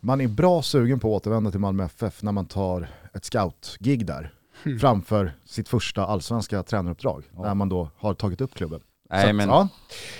Man 0.00 0.20
är 0.20 0.28
bra 0.28 0.62
sugen 0.62 1.00
på 1.00 1.16
att 1.16 1.22
återvända 1.22 1.50
till 1.50 1.60
Malmö 1.60 1.84
FF 1.84 2.22
när 2.22 2.32
man 2.32 2.46
tar 2.46 2.88
ett 3.14 3.24
scout-gig 3.24 4.06
där. 4.06 4.32
Framför 4.80 5.32
sitt 5.44 5.68
första 5.68 6.06
allsvenska 6.06 6.62
tränaruppdrag, 6.62 7.24
Ja. 7.36 7.42
när 7.42 7.54
man 7.54 7.68
då 7.68 7.88
har 7.96 8.14
tagit 8.14 8.40
upp 8.40 8.54
klubben. 8.54 8.80
Så 9.10 9.16
Nej 9.16 9.30
att, 9.30 9.36
men, 9.36 9.48
ja. 9.48 9.68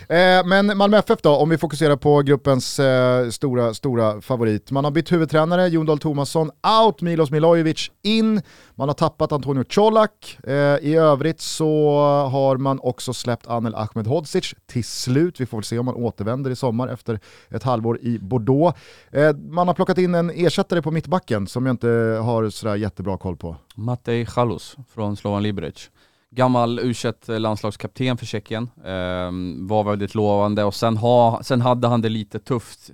eh, 0.09 0.47
men 0.47 0.79
Malmö 0.79 0.99
FF 0.99 1.23
då, 1.23 1.37
om 1.37 1.49
vi 1.49 1.59
fokuserar 1.59 1.97
på 1.97 2.23
gruppens 2.23 2.79
eh, 2.79 3.29
stora, 3.29 3.75
stora 3.75 4.21
favorit. 4.21 4.71
Man 4.71 4.85
har 4.85 4.91
bytt 4.91 5.13
huvudtränare, 5.13 5.69
Jon 5.69 5.87
Dahl 5.87 5.99
Tomasson 5.99 6.51
out, 6.85 7.03
Milos 7.03 7.31
Milojevic 7.31 7.91
in, 8.03 8.43
man 8.75 8.89
har 8.89 8.95
tappat 8.95 9.33
Antonio 9.33 9.65
Colak. 9.65 10.39
Eh, 10.47 10.53
I 10.83 10.95
övrigt 10.95 11.41
så 11.41 11.99
har 12.33 12.57
man 12.57 12.81
också 12.83 13.13
släppt 13.13 13.47
Anel 13.47 13.75
Ahmedhodzic 13.75 14.55
till 14.67 14.85
slut. 14.85 15.41
Vi 15.41 15.47
får 15.47 15.59
väl 15.59 15.65
se 15.65 15.79
om 15.79 15.87
man 15.87 15.95
återvänder 15.95 16.51
i 16.51 16.57
sommar 16.57 16.89
efter 16.89 17.21
ett 17.49 17.63
halvår 17.63 17.99
i 17.99 18.19
Bordeaux. 18.19 18.79
Eh, 19.13 19.37
man 19.37 19.67
har 19.67 19.75
plockat 19.75 19.99
in 19.99 20.15
en 20.15 20.31
ersättare 20.31 20.83
på 20.83 20.91
mittbacken 20.91 21.47
som 21.47 21.67
jag 21.67 21.73
inte 21.73 21.89
har 22.23 22.51
sådär 22.51 22.77
jättebra 22.77 23.19
koll 23.19 23.37
på. 23.37 23.57
Matej 23.75 24.27
Chalus 24.27 24.77
från 24.95 25.17
Slovan 25.17 25.43
Liberec. 25.43 25.91
Gammal 26.31 26.79
u 26.79 26.95
landslagskapten 27.27 28.17
för 28.17 28.27
Tjeckien, 28.27 28.71
ehm, 28.85 29.67
var 29.67 29.85
väldigt 29.85 30.15
lovande 30.15 30.65
och 30.65 30.75
sen, 30.75 30.97
ha, 30.97 31.43
sen 31.43 31.61
hade 31.61 31.89
han 31.89 32.01
det 32.01 32.09
lite 32.09 32.39
tufft. 32.39 32.91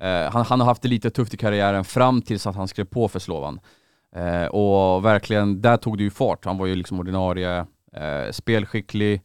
Eh, 0.00 0.32
han, 0.32 0.44
han 0.44 0.60
har 0.60 0.66
haft 0.66 0.82
det 0.82 0.88
lite 0.88 1.10
tufft 1.10 1.34
i 1.34 1.36
karriären 1.36 1.84
fram 1.84 2.22
tills 2.22 2.46
att 2.46 2.56
han 2.56 2.68
skrev 2.68 2.84
på 2.84 3.08
för 3.08 3.18
Slovan. 3.18 3.60
Eh, 4.16 4.44
och 4.44 5.04
verkligen, 5.04 5.62
där 5.62 5.76
tog 5.76 5.98
det 5.98 6.02
ju 6.04 6.10
fart. 6.10 6.44
Han 6.44 6.58
var 6.58 6.66
ju 6.66 6.74
liksom 6.74 7.00
ordinarie, 7.00 7.66
eh, 7.92 8.30
spelskicklig, 8.30 9.22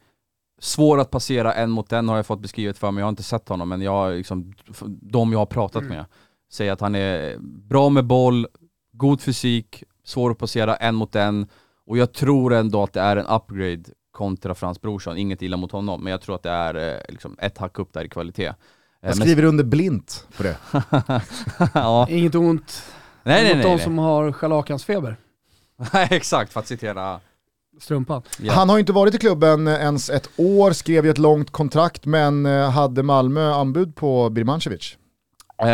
svår 0.60 1.00
att 1.00 1.12
passera 1.12 1.54
en 1.54 1.72
mot 1.72 1.94
en 1.94 2.10
har 2.10 2.16
jag 2.16 2.26
fått 2.26 2.42
beskrivet 2.42 2.78
för 2.78 2.92
mig. 2.92 3.02
Jag 3.02 3.06
har 3.06 3.10
inte 3.10 3.24
sett 3.24 3.50
honom 3.50 3.70
men 3.70 3.82
jag 3.82 4.16
liksom, 4.16 4.54
de 5.02 5.32
jag 5.32 5.40
har 5.40 5.46
pratat 5.46 5.82
Mm. 5.82 5.98
med 5.98 6.06
säger 6.52 6.72
att 6.72 6.82
han 6.82 6.96
är 6.96 7.38
bra 7.40 7.90
med 7.90 8.06
boll, 8.06 8.48
god 8.92 9.22
fysik, 9.22 9.84
svår 10.04 10.32
att 10.32 10.38
passera 10.38 10.76
en 10.76 10.96
mot 10.96 11.16
en 11.16 11.48
och 11.88 11.98
jag 11.98 12.14
tror 12.14 12.54
ändå 12.54 12.84
att 12.84 12.94
det 12.94 13.02
är 13.02 13.18
en 13.18 13.26
upgrade 13.26 13.84
kontra 14.12 14.56
Frans 14.56 14.82
Brorsson, 14.82 15.18
inget 15.18 15.42
illa 15.42 15.58
mot 15.58 15.72
honom, 15.72 16.04
men 16.04 16.12
jag 16.12 16.22
tror 16.22 16.36
att 16.36 16.44
det 16.44 16.50
är 16.50 16.94
eh, 16.94 17.00
liksom 17.10 17.36
ett 17.40 17.58
hack 17.58 17.80
upp 17.80 17.94
där 17.94 18.04
i 18.04 18.10
kvalitet. 18.10 18.46
Eh, 18.46 18.54
Jag 19.02 19.18
men- 19.18 19.28
skriver 19.28 19.44
under 19.44 19.64
blint 19.64 20.28
på 20.38 20.44
det. 20.44 20.58
ja. 21.74 22.08
Inget 22.10 22.36
ont 22.36 22.84
Nej 23.24 23.44
nej 23.44 23.56
mot 23.56 23.56
nej. 23.56 23.64
de 23.64 23.76
nej. 23.76 23.80
som 23.84 23.98
har 23.98 24.32
scharlakansfeber. 24.32 25.18
Nej 25.94 26.08
exakt, 26.12 26.54
för 26.54 26.60
att 26.60 26.68
citera... 26.68 27.20
Strumpan. 27.80 28.22
Ja. 28.40 28.54
Han 28.54 28.70
har 28.70 28.80
inte 28.80 28.94
varit 28.94 29.16
i 29.16 29.18
klubben 29.18 29.68
ens 29.68 30.10
ett 30.10 30.30
år, 30.38 30.72
skrev 30.72 31.06
ju 31.06 31.12
ett 31.12 31.18
långt 31.18 31.52
kontrakt, 31.52 32.06
men 32.06 32.46
eh, 32.46 32.70
hade 32.70 33.04
Malmö 33.04 33.52
anbud 33.54 33.96
på 33.96 34.30
Birmancevic? 34.30 34.98
Eh, 35.58 35.68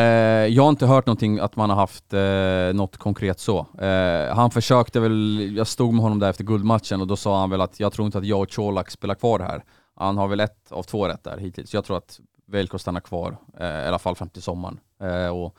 jag 0.48 0.63
har 0.63 0.70
inte 0.70 0.86
hört 0.86 1.06
någonting 1.06 1.39
att 1.39 1.56
man 1.56 1.70
har 1.70 1.78
haft 1.78 2.13
eh, 2.13 2.78
något 2.80 2.98
konkret 2.98 3.39
så. 3.39 3.60
Eh, 3.82 4.36
han 4.36 4.52
försökte 4.52 5.00
väl, 5.00 5.54
jag 5.58 5.67
stod 5.67 5.94
med 5.94 6.04
honom 6.04 6.20
där 6.20 6.30
efter 6.30 6.44
guldmatchen 6.44 7.02
och 7.02 7.08
då 7.08 7.15
sa 7.15 7.39
han 7.39 7.50
väl 7.50 7.62
att 7.62 7.80
jag 7.80 7.94
tror 7.94 8.06
inte 8.06 8.17
att 8.17 8.26
jag 8.26 8.41
och 8.41 8.52
Colak 8.52 8.89
spelar 8.91 9.15
kvar 9.15 9.39
här. 9.39 9.63
Han 9.96 10.17
har 10.17 10.28
väl 10.28 10.39
ett 10.39 10.72
av 10.72 10.84
två 10.84 11.08
rätt 11.08 11.24
där 11.24 11.38
hittills. 11.38 11.74
Jag 11.74 11.86
tror 11.86 11.98
att 11.98 12.20
Velko 12.48 12.78
stannar 12.80 13.02
kvar, 13.02 13.38
eh, 13.60 13.65
i 13.67 13.88
alla 13.88 14.00
fall 14.00 14.15
fram 14.15 14.30
till 14.30 14.41
sommaren. 14.41 14.80
Eh, 15.04 15.28
och 15.38 15.56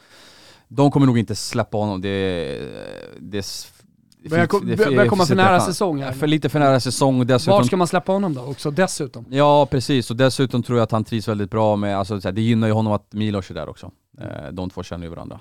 de 0.68 0.90
kommer 0.90 1.06
nog 1.06 1.18
inte 1.18 1.34
släppa 1.34 1.76
honom. 1.78 2.00
Det, 2.00 2.58
det, 3.20 3.46
Börjar 4.30 4.46
ko- 4.46 4.60
börjar 4.60 5.06
komma 5.06 5.26
för 5.26 5.34
nära 5.34 5.60
säsong 5.60 6.02
här. 6.02 6.12
För 6.12 6.26
lite 6.26 6.48
för 6.48 6.58
nära 6.58 6.80
säsong 6.80 7.26
dessutom 7.26 7.56
Vart 7.56 7.66
ska 7.66 7.76
man 7.76 7.86
släppa 7.86 8.12
honom 8.12 8.34
då 8.34 8.42
också 8.42 8.70
dessutom? 8.70 9.24
Ja 9.30 9.66
precis, 9.66 10.10
och 10.10 10.16
dessutom 10.16 10.62
tror 10.62 10.78
jag 10.78 10.84
att 10.84 10.92
han 10.92 11.04
trivs 11.04 11.28
väldigt 11.28 11.50
bra 11.50 11.76
med, 11.76 11.98
alltså 11.98 12.18
det 12.18 12.40
gynnar 12.42 12.66
ju 12.66 12.72
honom 12.72 12.92
att 12.92 13.12
Milos 13.12 13.50
är 13.50 13.54
där 13.54 13.68
också. 13.68 13.90
Eh, 14.20 14.52
de 14.52 14.70
två 14.70 14.82
känner 14.82 15.04
ju 15.06 15.10
varandra. 15.10 15.40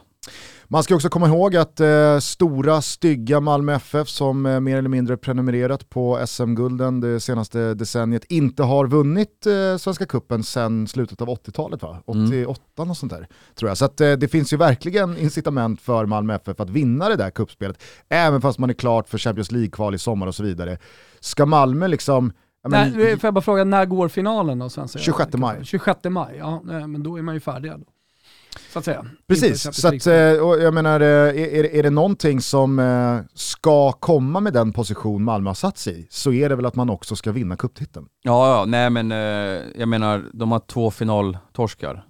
Man 0.67 0.83
ska 0.83 0.95
också 0.95 1.09
komma 1.09 1.27
ihåg 1.27 1.55
att 1.55 1.79
eh, 1.79 2.19
stora, 2.19 2.81
stygga 2.81 3.39
Malmö 3.39 3.73
FF 3.73 4.07
som 4.09 4.45
eh, 4.45 4.59
mer 4.59 4.77
eller 4.77 4.89
mindre 4.89 5.17
prenumererat 5.17 5.89
på 5.89 6.19
SM-gulden 6.27 6.99
det 6.99 7.19
senaste 7.19 7.73
decenniet 7.73 8.23
inte 8.25 8.63
har 8.63 8.87
vunnit 8.87 9.45
eh, 9.45 9.77
Svenska 9.77 10.05
Cupen 10.05 10.43
sedan 10.43 10.87
slutet 10.87 11.21
av 11.21 11.27
80-talet 11.29 11.81
va? 11.81 12.03
88 12.05 12.81
och 12.83 12.97
sånt 12.97 13.11
där 13.11 13.27
tror 13.55 13.69
jag. 13.69 13.77
Så 13.77 13.85
att, 13.85 14.01
eh, 14.01 14.11
det 14.11 14.27
finns 14.27 14.53
ju 14.53 14.57
verkligen 14.57 15.17
incitament 15.17 15.81
för 15.81 16.05
Malmö 16.05 16.33
FF 16.35 16.59
att 16.59 16.69
vinna 16.69 17.09
det 17.09 17.15
där 17.15 17.29
kuppspelet 17.29 17.83
även 18.09 18.41
fast 18.41 18.59
man 18.59 18.69
är 18.69 18.73
klart 18.73 19.09
för 19.09 19.17
Champions 19.17 19.51
League-kval 19.51 19.95
i 19.95 19.97
sommar 19.97 20.27
och 20.27 20.35
så 20.35 20.43
vidare. 20.43 20.77
Ska 21.19 21.45
Malmö 21.45 21.87
liksom... 21.87 22.33
men- 22.67 22.91
Nej, 22.91 23.17
får 23.19 23.27
jag 23.27 23.33
bara 23.33 23.41
fråga, 23.41 23.63
när 23.63 23.85
går 23.85 24.07
finalen 24.07 24.59
då? 24.59 24.69
Svenska 24.69 24.99
26 24.99 25.33
maj. 25.33 25.65
26 25.65 25.99
maj, 26.03 26.35
ja 26.37 26.61
men 26.63 27.03
då 27.03 27.17
är 27.17 27.21
man 27.21 27.33
ju 27.33 27.39
färdiga. 27.39 27.77
Då. 27.77 27.85
Så 28.73 28.79
att 28.79 28.85
säga. 28.85 29.05
Precis, 29.27 29.75
så 29.81 29.87
att, 29.87 30.07
eh, 30.07 30.47
och 30.47 30.61
jag 30.61 30.73
menar, 30.73 30.99
eh, 30.99 31.07
är, 31.07 31.75
är 31.75 31.83
det 31.83 31.89
någonting 31.89 32.41
som 32.41 32.79
eh, 32.79 33.19
ska 33.33 33.91
komma 33.91 34.39
med 34.39 34.53
den 34.53 34.73
position 34.73 35.23
Malmö 35.23 35.49
har 35.49 35.55
satt 35.55 35.77
sig 35.77 36.01
i, 36.01 36.07
så 36.09 36.33
är 36.33 36.49
det 36.49 36.55
väl 36.55 36.65
att 36.65 36.75
man 36.75 36.89
också 36.89 37.15
ska 37.15 37.31
vinna 37.31 37.55
cuptiteln. 37.55 38.05
Ja, 38.21 38.57
ja, 38.57 38.65
nej 38.65 38.89
men 38.89 39.11
jag 39.75 39.87
menar, 39.89 40.23
de 40.33 40.51
har 40.51 40.59
två 40.59 40.91
finaltorskar. 40.91 42.05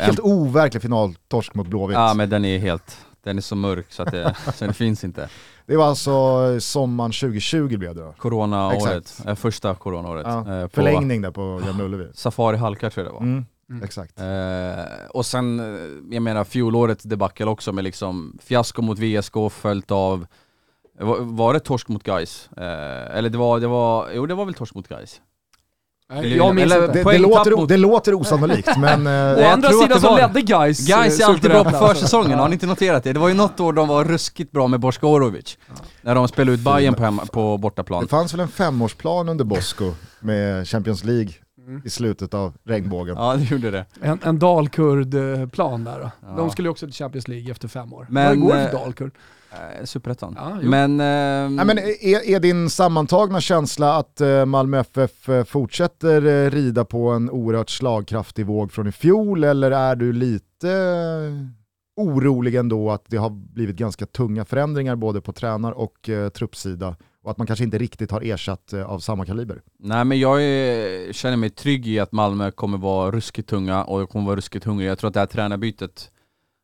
Helt 0.00 0.20
overklig 0.20 0.82
finaltorsk 0.82 1.54
mot 1.54 1.66
Blåvitt. 1.66 1.94
Ja 1.94 2.14
men 2.14 2.30
den 2.30 2.44
är 2.44 2.58
helt, 2.58 2.98
den 3.24 3.36
är 3.36 3.42
så 3.42 3.56
mörk 3.56 3.86
så 3.88 4.02
att 4.02 4.10
det, 4.10 4.36
så 4.54 4.64
den 4.64 4.74
finns 4.74 5.04
inte. 5.04 5.28
Det 5.66 5.76
var 5.76 5.86
alltså 5.86 6.60
sommaren 6.60 7.12
2020 7.12 7.76
blev 7.76 7.94
det 7.94 8.02
då. 8.02 8.14
Corona-året, 8.18 9.22
eh, 9.26 9.34
första 9.34 9.74
corona-året. 9.74 10.26
Ja, 10.26 10.38
eh, 10.38 10.62
på 10.62 10.68
Förlängning 10.68 11.22
där 11.22 11.30
på 11.30 11.60
Gamla 11.66 11.84
Ullevi. 11.84 12.10
Safari 12.14 12.56
Halka 12.56 12.90
tror 12.90 13.06
jag 13.06 13.12
det 13.12 13.16
var. 13.16 13.22
Mm, 13.22 13.46
Mm. 13.70 13.82
Exakt. 13.84 14.20
Eh, 14.20 15.06
och 15.10 15.26
sen, 15.26 15.60
eh, 15.60 16.14
jag 16.14 16.22
menar 16.22 16.44
fjolårets 16.44 17.04
debacle 17.04 17.46
också 17.46 17.72
med 17.72 17.84
liksom 17.84 18.38
fiasko 18.42 18.82
mot 18.82 18.98
VSK 18.98 19.34
följt 19.50 19.90
av 19.90 20.26
var, 21.00 21.18
var 21.20 21.54
det 21.54 21.60
torsk 21.60 21.88
mot 21.88 22.02
Gais? 22.02 22.48
Eh, 22.56 23.16
eller 23.16 23.28
det 23.30 23.38
var, 23.38 23.60
det 23.60 23.66
var, 23.66 24.08
jo 24.14 24.26
det 24.26 24.34
var 24.34 24.44
väl 24.44 24.54
torsk 24.54 24.74
mot 24.74 24.88
Gais? 24.88 25.20
Nej, 26.12 26.36
jag 26.36 26.54
minns 26.54 26.72
eller- 26.72 26.84
inte. 26.86 27.02
Det, 27.02 27.12
det, 27.12 27.18
låter, 27.18 27.50
mot- 27.56 27.68
det 27.68 27.76
låter 27.76 28.14
osannolikt 28.14 28.76
men... 28.78 29.06
Å 29.06 29.10
eh, 29.10 29.52
andra 29.52 29.68
sidan 29.72 30.00
så 30.00 30.06
var- 30.10 30.16
ledde 30.16 30.42
Gais 30.42 30.86
Gais 30.88 31.20
är 31.20 31.24
alltid 31.24 31.50
bra 31.50 31.64
på 31.64 31.70
försäsongen, 31.70 32.30
har 32.32 32.38
Ja. 32.38 32.48
ni 32.48 32.52
inte 32.52 32.66
noterat 32.66 33.04
det? 33.04 33.12
Det 33.12 33.20
var 33.20 33.28
ju 33.28 33.34
något 33.34 33.60
år 33.60 33.72
de 33.72 33.88
var 33.88 34.04
ruskigt 34.04 34.52
bra 34.52 34.68
med 34.68 34.80
Bosko 34.80 35.06
Orovic. 35.06 35.58
När 36.02 36.14
de 36.14 36.28
spelade 36.28 36.52
ut 36.54 36.60
Bayern 36.60 36.94
på, 36.94 37.02
hemma, 37.02 37.26
på 37.32 37.58
bortaplan. 37.58 38.02
det 38.02 38.08
fanns 38.08 38.32
väl 38.34 38.40
en 38.40 38.48
femårsplan 38.48 39.28
under 39.28 39.44
Bosko 39.44 39.92
med 40.20 40.68
Champions 40.68 41.04
League 41.04 41.32
Mm. 41.66 41.82
i 41.84 41.90
slutet 41.90 42.34
av 42.34 42.54
regnbågen. 42.64 43.16
Ja 43.18 43.36
det 43.36 43.50
gjorde 43.50 43.70
det. 43.70 43.84
En, 44.00 44.18
en 44.22 44.38
Dalkurd-plan 44.38 45.84
där 45.84 46.00
då. 46.00 46.10
Ja. 46.22 46.34
De 46.36 46.50
skulle 46.50 46.66
ju 46.66 46.70
också 46.70 46.86
till 46.86 46.94
Champions 46.94 47.28
League 47.28 47.50
efter 47.50 47.68
fem 47.68 47.92
år. 47.92 48.06
Men, 48.10 48.28
Vad 48.28 48.40
går 48.40 48.54
det 48.54 48.60
eh, 48.64 48.70
för 48.70 48.78
Dalkurd? 48.78 49.10
Eh, 49.52 49.84
Superettan. 49.84 50.34
Ja, 50.38 50.58
men... 50.62 51.00
ehm, 51.00 51.56
Nej, 51.56 51.66
men 51.66 51.78
är, 51.78 52.28
är 52.30 52.40
din 52.40 52.70
sammantagna 52.70 53.40
känsla 53.40 53.96
att 53.96 54.20
eh, 54.20 54.44
Malmö 54.44 54.78
FF 54.80 55.28
eh, 55.28 55.44
fortsätter 55.44 56.26
eh, 56.26 56.50
rida 56.50 56.84
på 56.84 57.08
en 57.10 57.30
oerhört 57.30 57.70
slagkraftig 57.70 58.46
våg 58.46 58.72
från 58.72 58.86
i 58.86 58.92
fjol 58.92 59.44
eller 59.44 59.70
är 59.70 59.96
du 59.96 60.12
lite 60.12 60.70
eh, 60.70 61.46
orolig 61.96 62.54
ändå 62.54 62.90
att 62.90 63.04
det 63.08 63.16
har 63.16 63.30
blivit 63.30 63.76
ganska 63.76 64.06
tunga 64.06 64.44
förändringar 64.44 64.96
både 64.96 65.20
på 65.20 65.32
tränar 65.32 65.72
och 65.72 66.08
eh, 66.08 66.28
truppsida 66.28 66.96
och 67.24 67.30
att 67.30 67.38
man 67.38 67.46
kanske 67.46 67.64
inte 67.64 67.78
riktigt 67.78 68.10
har 68.10 68.20
ersatt 68.20 68.72
eh, 68.72 68.82
av 68.90 68.98
samma 68.98 69.26
kaliber? 69.26 69.62
Nej 69.78 70.04
men 70.04 70.18
jag 70.18 70.42
är, 70.42 71.12
känner 71.12 71.36
mig 71.36 71.50
trygg 71.50 71.86
i 71.86 71.98
att 71.98 72.12
Malmö 72.12 72.50
kommer 72.50 72.78
vara 72.78 73.10
ruskigt 73.10 73.48
tunga 73.48 73.84
och 73.84 74.00
jag 74.00 74.08
kommer 74.10 74.26
vara 74.26 74.36
ruskigt 74.36 74.64
hungrig. 74.64 74.88
Jag 74.88 74.98
tror 74.98 75.08
att 75.08 75.14
det 75.14 75.20
här 75.20 75.26
tränarbytet, 75.26 76.10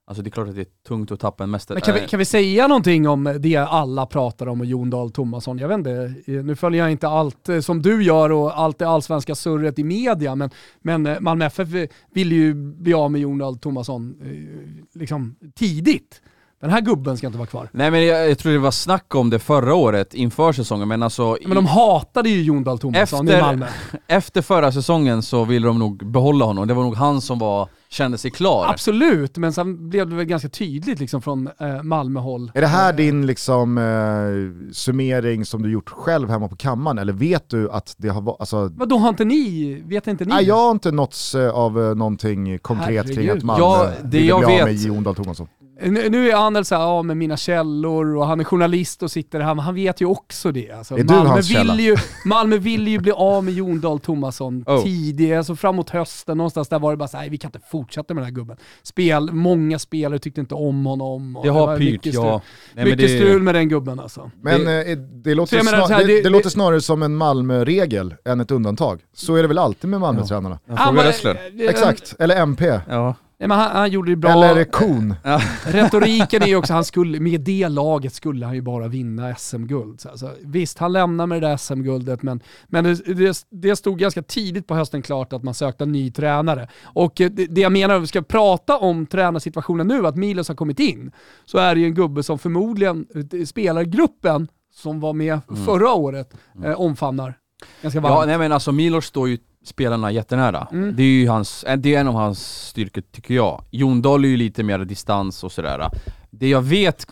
alltså 0.06 0.22
det 0.22 0.28
är 0.28 0.30
klart 0.30 0.48
att 0.48 0.54
det 0.54 0.60
är 0.60 0.86
tungt 0.88 1.10
att 1.10 1.20
tappa 1.20 1.44
en 1.44 1.50
mästare. 1.50 1.76
Men 1.76 1.82
kan 1.82 1.94
vi, 1.94 2.00
Eh, 2.00 2.06
kan 2.06 2.18
vi 2.18 2.24
säga 2.24 2.66
någonting 2.66 3.08
om 3.08 3.36
det 3.40 3.56
alla 3.56 4.06
pratar 4.06 4.46
om 4.46 4.60
och 4.60 4.66
Jon 4.66 4.90
Dahl 4.90 5.10
Tomasson? 5.10 5.58
Jag 5.58 5.68
vet 5.68 5.78
inte, 5.78 6.14
nu 6.26 6.56
följer 6.56 6.82
jag 6.82 6.90
inte 6.90 7.08
allt 7.08 7.48
eh, 7.48 7.60
som 7.60 7.82
du 7.82 8.02
gör 8.02 8.32
och 8.32 8.58
allt 8.58 8.78
det 8.78 8.88
allsvenska 8.88 9.34
surret 9.34 9.78
i 9.78 9.84
media, 9.84 10.34
men, 10.34 10.50
men 10.80 11.06
eh, 11.06 11.20
Malmö 11.20 11.44
FF 11.44 11.68
vill 12.12 12.32
ju 12.32 12.54
bli 12.54 12.94
av 12.94 13.12
med 13.12 13.20
Jon 13.20 13.38
Dahl 13.38 13.58
Tomasson 13.58 14.14
eh, 14.22 15.00
liksom 15.00 15.36
tidigt. 15.54 16.22
Den 16.60 16.70
här 16.70 16.80
gubben 16.80 17.16
ska 17.16 17.26
inte 17.26 17.38
vara 17.38 17.48
kvar. 17.48 17.68
Nej 17.72 17.90
men 17.90 18.06
jag, 18.06 18.30
jag 18.30 18.38
tror 18.38 18.52
det 18.52 18.58
var 18.58 18.70
snack 18.70 19.14
om 19.14 19.30
det 19.30 19.38
förra 19.38 19.74
året 19.74 20.14
inför 20.14 20.52
säsongen, 20.52 20.88
men 20.88 21.02
alltså 21.02 21.36
Men 21.46 21.54
de 21.54 21.66
hatade 21.66 22.28
ju 22.28 22.42
Jon 22.42 22.64
Dahl 22.64 22.78
Tomasson 22.78 23.28
i 23.28 23.30
Efter- 23.32 23.40
Malmö. 23.42 23.66
efter 24.06 24.42
förra 24.42 24.72
säsongen 24.72 25.22
så 25.22 25.44
ville 25.44 25.66
de 25.66 25.78
nog 25.78 26.10
behålla 26.10 26.44
honom. 26.44 26.68
Det 26.68 26.74
var 26.74 26.82
nog 26.82 26.94
han 26.96 27.20
som 27.20 27.38
var, 27.38 27.68
kände 27.88 28.18
sig 28.18 28.30
klar. 28.30 28.66
Absolut, 28.68 29.36
men 29.36 29.52
sen 29.52 29.88
blev 29.90 30.08
det 30.10 30.16
väl 30.16 30.24
ganska 30.24 30.48
tydligt 30.48 31.00
liksom 31.00 31.22
från 31.22 31.48
eh, 31.60 31.82
Malmöhåll. 31.82 32.52
Är 32.54 32.60
det 32.60 32.66
här 32.66 32.92
din 32.92 33.26
liksom, 33.26 33.78
eh, 33.78 34.72
summering 34.72 35.44
som 35.44 35.62
du 35.62 35.70
gjort 35.72 35.90
själv 35.90 36.30
hemma 36.30 36.48
på 36.48 36.56
kammaren 36.56 36.98
eller 36.98 37.12
vet 37.12 37.48
du 37.50 37.70
att 37.70 37.94
det 37.98 38.08
har 38.08 38.20
varit, 38.20 38.40
alltså, 38.40 38.70
Vadå 38.74 38.96
har 38.98 39.08
inte 39.08 39.24
ni, 39.24 39.74
vet 39.86 40.06
inte 40.06 40.24
ni? 40.24 40.34
Nej, 40.34 40.44
jag 40.44 40.56
har 40.56 40.70
inte 40.70 40.90
nåtts 40.90 41.34
eh, 41.34 41.50
av 41.50 41.80
eh, 41.82 41.94
någonting 41.94 42.58
konkret 42.58 43.06
kring 43.06 43.16
Herregud. 43.16 43.36
att 43.38 43.42
Malmö 43.44 43.64
Ja, 43.64 43.90
det 44.02 44.18
ville 44.18 44.28
jag 44.28 44.38
bli 44.40 44.46
av 44.46 44.52
vet- 44.52 44.64
med 44.64 44.74
Jon 44.74 45.02
Dahl 45.02 45.14
Tomasson. 45.14 45.46
Nu, 45.82 46.30
är 46.30 46.36
han 46.36 46.54
väl 46.54 46.64
såhär, 46.64 46.82
ja 46.82 47.02
med 47.02 47.16
mina 47.16 47.36
källor 47.36 48.16
och 48.16 48.26
han 48.26 48.40
är 48.40 48.44
journalist 48.44 49.02
och 49.02 49.10
sitter 49.10 49.40
här, 49.40 49.54
men 49.54 49.64
han 49.64 49.74
vet 49.74 50.00
ju 50.00 50.06
också 50.06 50.52
det. 50.52 50.70
Alltså, 50.70 50.94
Är 50.94 50.98
du 51.04 51.14
Malmö, 51.14 51.28
hans 51.30 51.48
källa? 51.52 51.74
vill 51.74 51.84
ju, 51.84 51.96
Malmö 52.24 52.56
vill 52.56 52.88
ju 52.88 52.98
bli 52.98 53.12
av 53.12 53.44
med 53.44 53.54
Jon 53.54 53.80
Dahl 53.80 54.00
Tomasson 54.00 54.64
Oh. 54.66 54.82
tidigare, 54.84 55.38
alltså 55.38 55.56
framåt 55.56 55.90
hösten 55.90 56.36
någonstans 56.36 56.68
där 56.68 56.78
var 56.78 56.90
det 56.90 56.96
bara 56.96 57.08
såhär, 57.08 57.30
vi 57.30 57.38
kan 57.38 57.48
inte 57.48 57.60
fortsätta 57.70 58.14
med 58.14 58.20
den 58.22 58.24
här 58.26 58.34
gubben. 58.34 58.56
Spel, 58.82 59.32
många 59.32 59.78
spelare 59.78 60.18
tyckte 60.18 60.40
inte 60.40 60.54
om 60.54 60.86
honom. 60.86 61.36
och 61.36 61.44
Det 61.44 61.50
har 61.50 61.76
pyrt, 61.78 61.92
mycket 61.92 62.14
strul, 62.14 62.26
ja. 62.26 62.30
Nej, 62.30 62.40
men 62.74 62.84
mycket 62.84 62.98
det- 63.00 63.08
strul 63.18 63.42
med 63.42 63.54
den 63.54 63.68
gubben 63.68 64.00
alltså. 64.00 64.30
Men 64.42 64.64
Det- 64.64 64.92
eh, 64.92 64.98
det, 64.98 65.34
låter 65.34 65.58
snar- 65.58 65.88
här, 65.88 66.06
det, 66.06 66.38
det- 66.42 66.50
snarare 66.50 66.80
som 66.80 67.02
en 67.02 67.16
Malmö-regel 67.16 68.14
än 68.24 68.40
ett 68.40 68.50
undantag. 68.50 69.00
Så 69.14 69.34
är 69.34 69.42
det 69.42 69.48
väl 69.48 69.58
alltid 69.58 69.90
med 69.90 70.00
Malmö-tränarna? 70.00 70.58
Frågar 70.66 71.04
Ressler. 71.04 71.38
eh, 71.60 71.68
Exakt, 71.70 72.14
eller 72.18 72.36
MP. 72.36 72.80
Ja. 72.88 73.14
Nej, 73.40 73.48
men 73.48 73.58
han, 73.58 73.76
han 73.76 73.90
gjorde 73.90 74.12
det 74.12 74.16
bra. 74.16 74.30
Eller 74.30 74.64
Kon. 74.64 75.14
Retoriken 75.64 76.42
är 76.42 76.46
ju 76.46 76.56
också, 76.56 76.72
han 76.72 76.84
skulle, 76.84 77.20
med 77.20 77.40
det 77.40 77.68
laget 77.68 78.14
skulle 78.14 78.46
han 78.46 78.54
ju 78.54 78.60
bara 78.62 78.88
vinna 78.88 79.34
SM-guld. 79.34 80.00
Så 80.00 80.08
Alltså, 80.08 80.34
visst, 80.40 80.78
han 80.78 80.92
lämnar 80.92 81.26
med 81.26 81.42
det 81.42 81.48
där 81.48 81.56
SM-guldet, 81.56 82.22
men, 82.22 82.40
men 82.66 82.84
det, 82.84 82.94
det, 82.94 83.46
det 83.50 83.76
stod 83.76 83.98
ganska 83.98 84.22
tidigt 84.22 84.66
på 84.66 84.74
hösten 84.74 85.02
klart 85.02 85.32
att 85.32 85.42
man 85.42 85.54
sökte 85.54 85.84
en 85.84 85.92
ny 85.92 86.10
tränare. 86.10 86.68
Och 86.82 87.20
eh, 87.20 87.30
det, 87.30 87.46
det 87.46 87.60
jag 87.60 87.72
menar, 87.72 87.94
om 87.94 88.00
vi 88.00 88.06
ska 88.06 88.22
prata 88.22 88.78
om 88.78 89.06
tränarsituationen 89.06 89.88
nu, 89.88 90.06
att 90.06 90.16
Milos 90.16 90.48
har 90.48 90.54
kommit 90.54 90.80
in, 90.80 91.12
så 91.44 91.58
är 91.58 91.74
det 91.74 91.80
ju 91.80 91.86
en 91.86 91.94
gubbe 91.94 92.22
som 92.22 92.38
förmodligen 92.38 93.06
eh, 93.32 93.44
spelargruppen 93.44 94.48
som 94.74 95.00
var 95.00 95.12
med 95.12 95.40
förra 95.66 95.92
året 95.92 96.34
eh, 96.64 96.80
omfamnar 96.80 97.34
ganska 97.82 98.00
varmt. 98.00 98.14
Ja, 98.14 98.26
nej 98.26 98.38
men 98.38 98.52
alltså 98.52 98.72
Milos 98.72 99.06
står 99.06 99.28
ju 99.28 99.38
spelarna 99.64 100.12
jättenära. 100.12 100.68
Mm. 100.72 100.96
Det 100.96 101.02
är 101.02 101.06
ju 101.06 101.28
hans, 101.28 101.64
eh, 101.64 101.76
det 101.76 101.94
är 101.94 102.00
en 102.00 102.08
av 102.08 102.14
hans 102.14 102.68
styrkor 102.68 103.02
tycker 103.12 103.34
jag. 103.34 103.64
Jon 103.70 104.02
Dahl 104.02 104.24
är 104.24 104.28
ju 104.28 104.36
lite 104.36 104.62
mer 104.62 104.78
distans 104.78 105.44
och 105.44 105.52
sådär. 105.52 105.88
Det 106.30 106.48
jag 106.48 106.62
vet 106.62 107.06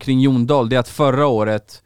kring 0.00 0.20
Jon 0.20 0.46
Dahl, 0.46 0.68
det 0.68 0.76
är 0.76 0.80
att 0.80 0.88
förra 0.88 1.26
året, 1.26 1.82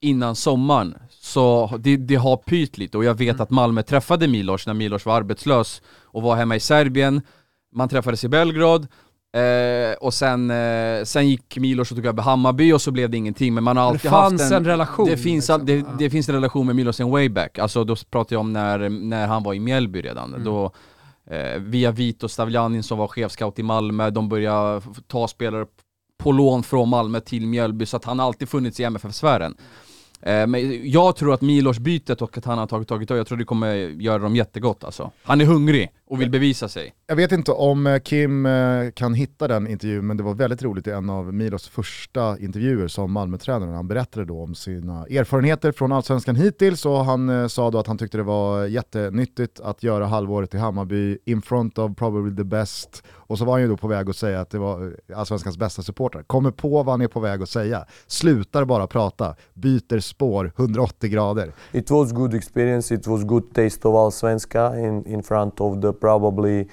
innan 0.00 0.36
sommaren, 0.36 0.94
så 1.10 1.70
det, 1.78 1.96
det 1.96 2.14
har 2.14 2.36
pyrt 2.36 2.78
lite 2.78 2.98
och 2.98 3.04
jag 3.04 3.14
vet 3.14 3.40
att 3.40 3.50
Malmö 3.50 3.82
träffade 3.82 4.28
Milos 4.28 4.66
när 4.66 4.74
Milos 4.74 5.06
var 5.06 5.16
arbetslös 5.16 5.82
och 6.02 6.22
var 6.22 6.36
hemma 6.36 6.56
i 6.56 6.60
Serbien. 6.60 7.22
Man 7.74 7.88
träffades 7.88 8.24
i 8.24 8.28
Belgrad, 8.28 8.86
eh, 9.32 9.92
och 10.00 10.14
sen, 10.14 10.50
eh, 10.50 11.04
sen 11.04 11.28
gick 11.28 11.58
Milos 11.58 11.90
och 11.90 11.96
tog 11.96 12.06
över 12.06 12.22
Hammarby 12.22 12.72
och 12.72 12.82
så 12.82 12.90
blev 12.90 13.10
det 13.10 13.16
ingenting, 13.16 13.54
men 13.54 13.64
man 13.64 13.76
har 13.76 13.84
det 13.84 13.90
alltid 13.90 14.10
haft 14.10 14.30
fanns 14.30 14.50
en... 14.50 14.56
en 14.56 14.64
relation. 14.64 15.08
Det 15.08 15.16
finns, 15.16 15.48
liksom. 15.48 15.66
det, 15.66 15.84
det 15.98 16.10
finns 16.10 16.28
en 16.28 16.34
relation 16.34 16.66
med 16.66 16.76
Milos 16.76 17.00
en 17.00 17.10
way 17.10 17.28
back, 17.28 17.58
alltså 17.58 17.84
då 17.84 17.96
pratar 18.10 18.36
jag 18.36 18.40
om 18.40 18.52
när, 18.52 18.88
när 18.88 19.26
han 19.26 19.42
var 19.42 19.54
i 19.54 19.60
Mjällby 19.60 20.02
redan. 20.02 20.28
Mm. 20.28 20.44
Då, 20.44 20.72
eh, 21.30 21.58
via 21.58 21.90
Vito 21.90 22.28
Stavljanin 22.28 22.82
som 22.82 22.98
var 22.98 23.08
chefscout 23.08 23.58
i 23.58 23.62
Malmö, 23.62 24.10
de 24.10 24.28
började 24.28 24.82
ta 25.06 25.28
spelare 25.28 25.66
på 26.18 26.32
lån 26.32 26.62
från 26.62 26.88
Malmö 26.88 27.20
till 27.20 27.46
Mjällby, 27.46 27.86
så 27.86 27.96
att 27.96 28.04
han 28.04 28.18
har 28.18 28.26
alltid 28.26 28.48
funnits 28.48 28.80
i 28.80 28.84
MFF-sfären. 28.84 29.54
Eh, 30.22 30.46
men 30.46 30.90
jag 30.90 31.16
tror 31.16 31.34
att 31.34 31.40
Milos-bytet 31.40 32.22
och 32.22 32.38
att 32.38 32.44
han 32.44 32.58
har 32.58 32.66
tagit 32.66 32.88
tagit 32.88 33.10
över, 33.10 33.18
jag 33.18 33.26
tror 33.26 33.38
det 33.38 33.44
kommer 33.44 33.74
göra 33.74 34.18
dem 34.18 34.36
jättegott 34.36 34.84
alltså. 34.84 35.10
Han 35.22 35.40
är 35.40 35.44
hungrig 35.44 35.90
och 36.12 36.20
vill 36.20 36.30
bevisa 36.30 36.68
sig. 36.68 36.94
Jag 37.06 37.16
vet 37.16 37.32
inte 37.32 37.52
om 37.52 37.86
eh, 37.86 37.98
Kim 37.98 38.46
eh, 38.46 38.90
kan 38.94 39.14
hitta 39.14 39.48
den 39.48 39.66
intervjun, 39.66 40.06
men 40.06 40.16
det 40.16 40.22
var 40.22 40.34
väldigt 40.34 40.62
roligt 40.62 40.86
i 40.86 40.90
en 40.90 41.10
av 41.10 41.34
Milos 41.34 41.68
första 41.68 42.38
intervjuer 42.38 42.88
som 42.88 43.12
Malmötränare. 43.12 43.70
Han 43.70 43.88
berättade 43.88 44.26
då 44.26 44.42
om 44.42 44.54
sina 44.54 45.06
erfarenheter 45.06 45.72
från 45.72 45.92
Allsvenskan 45.92 46.36
hittills 46.36 46.86
och 46.86 47.04
han 47.04 47.28
eh, 47.28 47.46
sa 47.46 47.70
då 47.70 47.78
att 47.78 47.86
han 47.86 47.98
tyckte 47.98 48.16
det 48.16 48.22
var 48.22 48.64
jättenyttigt 48.64 49.60
att 49.60 49.82
göra 49.82 50.06
halvåret 50.06 50.54
i 50.54 50.58
Hammarby 50.58 51.18
in 51.24 51.42
front 51.42 51.78
of 51.78 51.96
probably 51.96 52.36
the 52.36 52.44
best. 52.44 53.02
Och 53.32 53.38
så 53.38 53.44
var 53.44 53.52
han 53.52 53.62
ju 53.62 53.68
då 53.68 53.76
på 53.76 53.88
väg 53.88 54.10
att 54.10 54.16
säga 54.16 54.40
att 54.40 54.50
det 54.50 54.58
var 54.58 54.96
Allsvenskans 55.14 55.58
bästa 55.58 55.82
supportrar. 55.82 56.22
Kommer 56.22 56.50
på 56.50 56.68
vad 56.68 56.88
han 56.88 57.00
är 57.00 57.08
på 57.08 57.20
väg 57.20 57.42
att 57.42 57.48
säga, 57.48 57.84
slutar 58.06 58.64
bara 58.64 58.86
prata, 58.86 59.34
byter 59.54 60.00
spår 60.00 60.52
180 60.56 61.10
grader. 61.10 61.52
It 61.72 61.90
was 61.90 62.12
good 62.12 62.34
experience. 62.34 62.94
It 62.94 63.06
was 63.06 63.24
good 63.24 63.54
taste 63.54 63.88
of 63.88 63.94
Allsvenska 63.94 64.78
in, 64.78 65.06
in 65.06 65.22
front 65.22 65.60
of 65.60 65.82
the 65.82 65.92
probably 66.02 66.56
uh, 66.60 66.64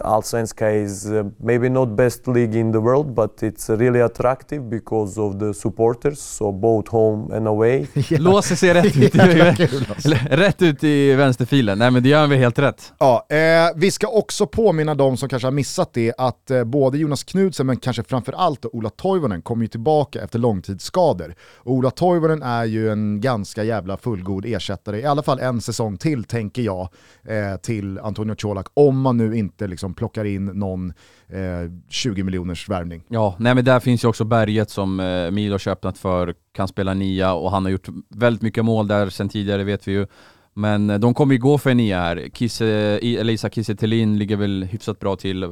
Allsvenska 0.00 0.70
is 0.70 1.06
uh, 1.06 1.26
maybe 1.36 1.68
not 1.68 1.96
best 1.96 2.26
league 2.26 2.60
in 2.60 2.72
the 2.72 2.78
world, 2.78 3.14
but 3.14 3.42
it's 3.42 3.76
really 3.76 4.00
attractive 4.00 4.62
because 4.70 5.20
of 5.20 5.38
the 5.38 5.54
supporters, 5.54 6.20
so 6.20 6.52
both 6.52 6.88
home 6.88 7.36
and 7.36 7.48
away. 7.48 7.86
Låser 8.10 8.56
sig 8.56 8.74
rätt 8.74 8.96
ut, 8.96 9.14
i, 9.14 9.18
eller, 9.18 10.36
rätt 10.36 10.62
ut 10.62 10.84
i 10.84 11.14
vänsterfilen. 11.14 11.78
Nej 11.78 11.90
men 11.90 12.02
det 12.02 12.08
gör 12.08 12.26
väl 12.26 12.38
helt 12.38 12.58
rätt. 12.58 12.92
Ja, 12.98 13.26
eh, 13.28 13.36
vi 13.76 13.90
ska 13.90 14.06
också 14.06 14.46
påminna 14.46 14.94
de 14.94 15.16
som 15.16 15.28
kanske 15.28 15.46
har 15.46 15.52
missat 15.52 15.90
det 15.92 16.12
att 16.18 16.50
eh, 16.50 16.64
både 16.64 16.98
Jonas 16.98 17.24
Knudsen 17.24 17.66
men 17.66 17.76
kanske 17.76 18.02
framförallt 18.02 18.66
Ola 18.72 18.90
Toivonen 18.90 19.42
kommer 19.42 19.62
ju 19.62 19.68
tillbaka 19.68 20.22
efter 20.22 20.38
långtidsskador. 20.38 21.34
Och 21.56 21.72
Ola 21.72 21.90
Toivonen 21.90 22.42
är 22.42 22.64
ju 22.64 22.90
en 22.90 23.20
ganska 23.20 23.64
jävla 23.64 23.96
fullgod 23.96 24.46
ersättare, 24.46 25.00
i 25.00 25.04
alla 25.04 25.22
fall 25.22 25.38
en 25.38 25.60
säsong 25.60 25.96
till 25.96 26.24
tänker 26.24 26.62
jag, 26.62 26.88
eh, 27.24 27.56
till 27.62 27.98
Antonio 27.98 28.34
Colak 28.34 28.66
om 28.74 29.00
man 29.00 29.16
nu 29.16 29.31
inte 29.34 29.66
liksom 29.66 29.94
plockar 29.94 30.24
in 30.24 30.46
någon 30.46 30.92
eh, 31.28 31.70
20 31.88 32.22
miljoners 32.22 32.68
värvning. 32.68 33.02
Ja, 33.08 33.36
nej 33.38 33.54
men 33.54 33.64
där 33.64 33.80
finns 33.80 34.04
ju 34.04 34.08
också 34.08 34.24
Berget 34.24 34.70
som 34.70 35.00
eh, 35.00 35.30
Milos 35.30 35.66
öppnat 35.66 35.98
för, 35.98 36.34
kan 36.52 36.68
spela 36.68 36.94
nia 36.94 37.32
och 37.32 37.50
han 37.50 37.64
har 37.64 37.72
gjort 37.72 37.88
väldigt 38.08 38.42
mycket 38.42 38.64
mål 38.64 38.88
där 38.88 39.10
sen 39.10 39.28
tidigare 39.28 39.64
vet 39.64 39.88
vi 39.88 39.92
ju. 39.92 40.06
Men 40.54 40.90
eh, 40.90 40.98
de 40.98 41.14
kommer 41.14 41.34
ju 41.34 41.40
gå 41.40 41.58
för 41.58 41.70
en 41.70 41.76
nia 41.76 42.00
här. 42.00 42.28
Kisse, 42.32 42.66
Elisa 43.02 43.50
Kiese 43.50 43.86
ligger 43.86 44.36
väl 44.36 44.64
hyfsat 44.64 45.00
bra 45.00 45.16
till. 45.16 45.42
Eh, 45.42 45.50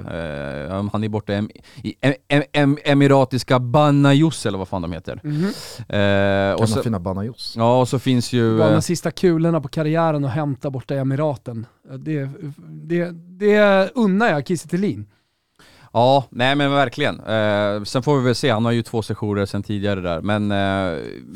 han 0.93 1.05
är 1.05 1.09
borta 1.09 1.33
i 1.33 1.37
em, 2.01 2.15
em, 2.29 2.43
em, 2.53 2.79
Emiratiska 2.85 3.59
Banajos 3.59 4.47
eller 4.47 4.59
vad 4.59 4.69
fan 4.69 4.83
de 4.83 4.93
heter. 4.93 5.21
Mm 5.25 5.37
-hmm. 5.37 6.51
eh, 6.51 6.61
och 6.61 6.69
så, 6.69 6.83
fina 6.83 7.01
Banajos. 7.01 7.55
Ja, 7.57 7.81
och 7.81 7.89
så 7.89 7.99
finns 7.99 8.33
ju... 8.33 8.59
Bara 8.59 8.69
de 8.69 8.75
eh, 8.75 8.81
sista 8.81 9.11
kulorna 9.11 9.61
på 9.61 9.69
karriären 9.69 10.25
och 10.25 10.31
hämta 10.31 10.71
borta 10.71 10.95
i 10.95 10.99
Emiraten. 10.99 11.67
Det, 11.99 12.29
det, 12.59 13.11
det 13.13 13.91
unnar 13.95 14.29
jag 14.29 14.47
Kiese 14.47 14.69
Ja, 15.93 16.25
nej 16.31 16.57
men 16.57 16.71
verkligen. 16.71 17.21
Eh, 17.21 17.83
sen 17.83 18.03
får 18.03 18.19
vi 18.19 18.25
väl 18.25 18.35
se, 18.35 18.51
han 18.51 18.65
har 18.65 18.73
ju 18.73 18.83
två 18.83 19.03
sessioner 19.03 19.47
sen 19.47 19.63
tidigare 19.63 20.01
där, 20.01 20.21
men... 20.21 20.51
Eh... 20.51 20.57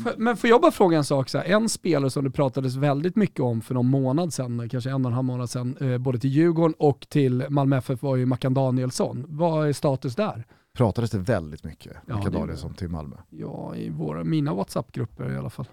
För, 0.03 0.17
men 0.17 0.37
får 0.37 0.49
jag 0.49 0.61
bara 0.61 0.71
fråga 0.71 0.97
en 0.97 1.03
sak? 1.03 1.29
Så 1.29 1.37
här, 1.37 1.45
en 1.45 1.69
spelare 1.69 2.09
som 2.09 2.23
det 2.23 2.31
pratades 2.31 2.75
väldigt 2.75 3.15
mycket 3.15 3.39
om 3.39 3.61
för 3.61 3.73
någon 3.73 3.89
månad 3.89 4.33
sedan, 4.33 4.69
kanske 4.69 4.89
en 4.89 5.05
och 5.05 5.11
en 5.11 5.15
halv 5.15 5.25
månad 5.25 5.49
sedan, 5.49 5.77
eh, 5.81 5.97
både 5.97 6.19
till 6.19 6.29
Djurgården 6.29 6.75
och 6.79 7.07
till 7.09 7.45
Malmö 7.49 7.77
FF 7.77 8.01
var 8.01 8.15
ju 8.15 8.25
Mackan 8.25 8.53
Danielsson. 8.53 9.25
Vad 9.27 9.67
är 9.67 9.73
status 9.73 10.15
där? 10.15 10.45
Pratades 10.77 11.11
det 11.11 11.17
väldigt 11.17 11.63
mycket, 11.63 11.93
ja, 12.07 12.15
Mackan 12.15 12.33
Danielsson 12.33 12.73
till 12.73 12.89
Malmö? 12.89 13.15
Ja, 13.29 13.75
i 13.75 13.89
våra, 13.89 14.23
mina 14.23 14.53
WhatsApp-grupper 14.53 15.33
i 15.33 15.37
alla 15.37 15.49
fall. 15.49 15.67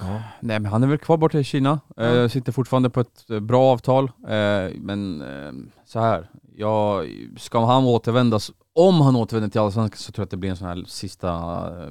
Ja. 0.00 0.22
Nej 0.40 0.60
men 0.60 0.72
han 0.72 0.82
är 0.82 0.86
väl 0.86 0.98
kvar 0.98 1.16
borta 1.16 1.38
i 1.38 1.44
Kina, 1.44 1.80
ja. 1.96 2.02
eh, 2.02 2.28
sitter 2.28 2.52
fortfarande 2.52 2.90
på 2.90 3.00
ett 3.00 3.30
eh, 3.30 3.40
bra 3.40 3.72
avtal. 3.72 4.04
Eh, 4.04 4.70
men 4.80 5.20
eh, 5.20 5.52
så 5.86 6.00
här, 6.00 6.30
ja, 6.62 7.04
ska 7.36 7.64
han 7.64 7.84
återvända, 7.84 8.38
om 8.74 9.00
han 9.00 9.16
återvänder 9.16 9.50
till 9.50 9.60
Allsvenskan 9.60 9.98
så 9.98 10.12
tror 10.12 10.22
jag 10.22 10.26
att 10.26 10.30
det 10.30 10.36
blir 10.36 10.50
en 10.50 10.56
sån 10.56 10.68
här 10.68 10.84
sista 10.86 11.28
eh, 11.30 11.90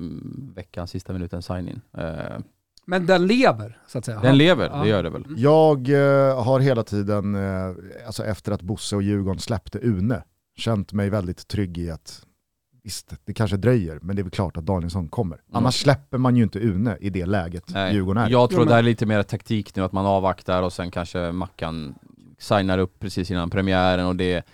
veckan, 0.56 0.88
sista 0.88 1.14
minuten 1.14 1.42
sign-in. 1.42 1.82
Eh, 1.98 2.40
men 2.86 3.06
den 3.06 3.28
lever, 3.28 3.78
så 3.88 3.98
att 3.98 4.06
säga? 4.06 4.20
Den 4.20 4.38
lever, 4.38 4.70
ja. 4.74 4.84
det 4.84 4.90
gör 4.90 5.04
det 5.04 5.10
väl. 5.10 5.26
Jag 5.38 5.90
eh, 5.90 6.44
har 6.44 6.60
hela 6.60 6.84
tiden, 6.84 7.36
eh, 7.36 7.76
alltså 8.06 8.24
efter 8.26 8.52
att 8.52 8.62
Bosse 8.62 8.96
och 8.96 9.04
Djurgården 9.04 9.40
släppte 9.40 9.80
Une, 9.82 10.24
känt 10.58 10.94
mig 10.94 11.10
väldigt 11.10 11.48
trygg 11.48 11.78
i 11.78 11.92
att 11.92 12.26
visst, 12.84 13.14
det 13.26 13.34
kanske 13.34 13.58
dröjer, 13.58 14.00
men 14.02 14.16
det 14.16 14.22
är 14.22 14.24
väl 14.24 14.32
klart 14.32 14.58
att 14.58 14.66
Danielsson 14.66 15.10
kommer. 15.10 15.36
Mm. 15.36 15.46
Annars 15.52 15.82
släpper 15.82 16.18
man 16.18 16.36
ju 16.36 16.44
inte 16.44 16.60
Une 16.60 16.98
i 17.02 17.10
det 17.10 17.26
läget 17.26 17.64
Nej. 17.68 17.94
Djurgården 17.94 18.24
är. 18.24 18.30
Jag 18.30 18.50
tror 18.50 18.66
det 18.66 18.74
är 18.74 18.82
lite 18.82 19.06
mer 19.06 19.24
taktik 19.24 19.76
nu, 19.76 19.84
att 19.84 19.92
man 19.92 20.06
avvaktar 20.06 20.64
och 20.64 20.74
sen 20.74 20.92
kanske 20.92 21.32
Mackan 21.32 21.96
signar 22.40 22.78
upp 22.78 23.00
precis 23.00 23.32
innan 23.32 23.50
premiären 23.50 24.06
och 24.06 24.16
det 24.16 24.46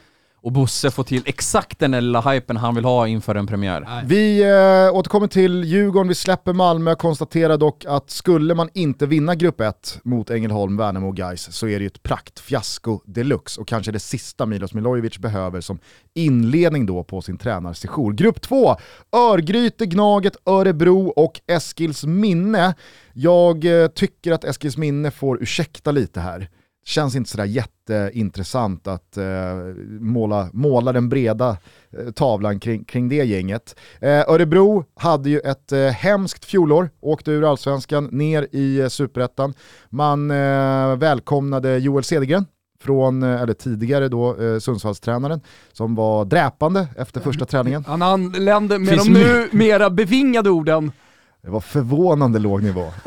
och 0.47 0.53
Bosse 0.53 0.91
får 0.91 1.03
till 1.03 1.23
exakt 1.25 1.79
den 1.79 1.91
lilla 1.91 2.21
hypen 2.21 2.57
han 2.57 2.75
vill 2.75 2.85
ha 2.85 3.07
inför 3.07 3.35
en 3.35 3.47
premiär. 3.47 3.81
Nej. 3.87 4.03
Vi 4.05 4.43
äh, 4.43 4.95
återkommer 4.95 5.27
till 5.27 5.63
Djurgården, 5.63 6.07
vi 6.07 6.15
släpper 6.15 6.53
Malmö, 6.53 6.95
konstaterar 6.95 7.57
dock 7.57 7.85
att 7.85 8.09
skulle 8.09 8.55
man 8.55 8.69
inte 8.73 9.05
vinna 9.05 9.35
grupp 9.35 9.61
1 9.61 9.99
mot 10.03 10.29
Ängelholm, 10.29 10.77
Värnamo 10.77 11.07
och 11.07 11.15
Gais 11.15 11.53
så 11.53 11.67
är 11.67 11.79
det 11.79 11.83
ju 11.83 11.87
ett 11.87 12.03
praktfiasko 12.03 12.99
deluxe 13.05 13.61
och 13.61 13.67
kanske 13.67 13.91
det 13.91 13.99
sista 13.99 14.45
Milos 14.45 14.73
Milojevic 14.73 15.17
behöver 15.17 15.61
som 15.61 15.79
inledning 16.13 16.85
då 16.85 17.03
på 17.03 17.21
sin 17.21 17.37
tränarsession. 17.37 18.15
Grupp 18.15 18.41
2, 18.41 18.75
Örgryte, 19.15 19.85
Gnaget, 19.85 20.37
Örebro 20.45 21.07
och 21.07 21.41
Eskils 21.47 22.05
minne. 22.05 22.75
Jag 23.13 23.65
äh, 23.65 23.87
tycker 23.87 24.31
att 24.31 24.43
Eskils 24.43 24.77
minne 24.77 25.11
får 25.11 25.43
ursäkta 25.43 25.91
lite 25.91 26.19
här 26.19 26.49
känns 26.87 27.15
inte 27.15 27.29
sådär 27.29 27.45
jätteintressant 27.45 28.87
att 28.87 29.17
eh, 29.17 29.25
måla, 29.99 30.49
måla 30.53 30.93
den 30.93 31.09
breda 31.09 31.57
eh, 31.97 32.11
tavlan 32.11 32.59
kring, 32.59 32.83
kring 32.83 33.09
det 33.09 33.15
gänget. 33.25 33.75
Eh, 34.01 34.29
Örebro 34.29 34.85
hade 34.95 35.29
ju 35.29 35.39
ett 35.39 35.71
eh, 35.71 35.79
hemskt 35.79 36.45
fjolår, 36.45 36.89
åkte 36.99 37.31
ur 37.31 37.49
allsvenskan, 37.49 38.09
ner 38.11 38.47
i 38.51 38.79
eh, 38.79 38.87
superettan. 38.87 39.53
Man 39.89 40.31
eh, 40.31 40.95
välkomnade 40.95 41.77
Joel 41.77 42.03
Cedergren, 42.03 42.45
från, 42.81 43.23
eh, 43.23 43.41
eller 43.41 43.53
tidigare 43.53 44.07
då, 44.07 44.41
eh, 44.43 44.59
Sundsvallstränaren, 44.59 45.41
som 45.73 45.95
var 45.95 46.25
dräpande 46.25 46.87
efter 46.97 47.21
första 47.21 47.45
träningen. 47.45 47.85
Han 47.87 48.01
anlände 48.01 48.79
med 48.79 48.89
Finns 48.89 49.05
de 49.05 49.13
nu 49.13 49.49
mera 49.51 49.89
bevingade 49.89 50.49
orden 50.49 50.91
det 51.47 51.51
var 51.51 51.59
förvånande 51.59 52.39
låg 52.39 52.63
nivå. 52.63 52.91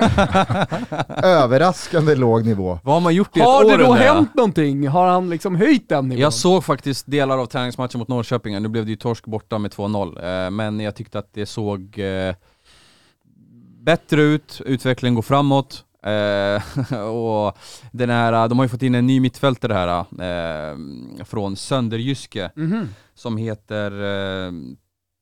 Överraskande 1.22 2.14
låg 2.14 2.44
nivå. 2.44 2.78
Vad 2.84 2.94
har 2.94 3.00
man 3.00 3.14
gjort 3.14 3.36
i 3.36 3.40
ett 3.40 3.46
har 3.46 3.64
år? 3.64 3.70
Har 3.70 3.78
det 3.78 3.84
då 3.84 3.92
hänt 3.92 4.34
någonting? 4.34 4.88
Har 4.88 5.06
han 5.06 5.30
liksom 5.30 5.56
höjt 5.56 5.88
den 5.88 6.08
nivån? 6.08 6.22
Jag 6.22 6.32
såg 6.32 6.64
faktiskt 6.64 7.10
delar 7.10 7.38
av 7.38 7.46
träningsmatchen 7.46 7.98
mot 7.98 8.08
Norrköping, 8.08 8.62
nu 8.62 8.68
blev 8.68 8.84
det 8.84 8.90
ju 8.90 8.96
torsk 8.96 9.26
borta 9.26 9.58
med 9.58 9.70
2-0, 9.70 10.44
eh, 10.44 10.50
men 10.50 10.80
jag 10.80 10.94
tyckte 10.94 11.18
att 11.18 11.34
det 11.34 11.46
såg 11.46 11.98
eh, 11.98 12.34
bättre 13.82 14.22
ut, 14.22 14.60
utvecklingen 14.66 15.14
går 15.14 15.22
framåt. 15.22 15.84
Eh, 16.02 16.98
och 17.04 17.58
den 17.92 18.10
här, 18.10 18.48
de 18.48 18.58
har 18.58 18.64
ju 18.64 18.68
fått 18.68 18.82
in 18.82 18.94
en 18.94 19.06
ny 19.06 19.20
mittfältare 19.20 19.72
här, 19.72 21.24
från 21.24 21.56
Sönderjyske, 21.56 22.50
mm 22.56 22.72
-hmm. 22.72 22.86
som 23.14 23.36
heter 23.36 23.90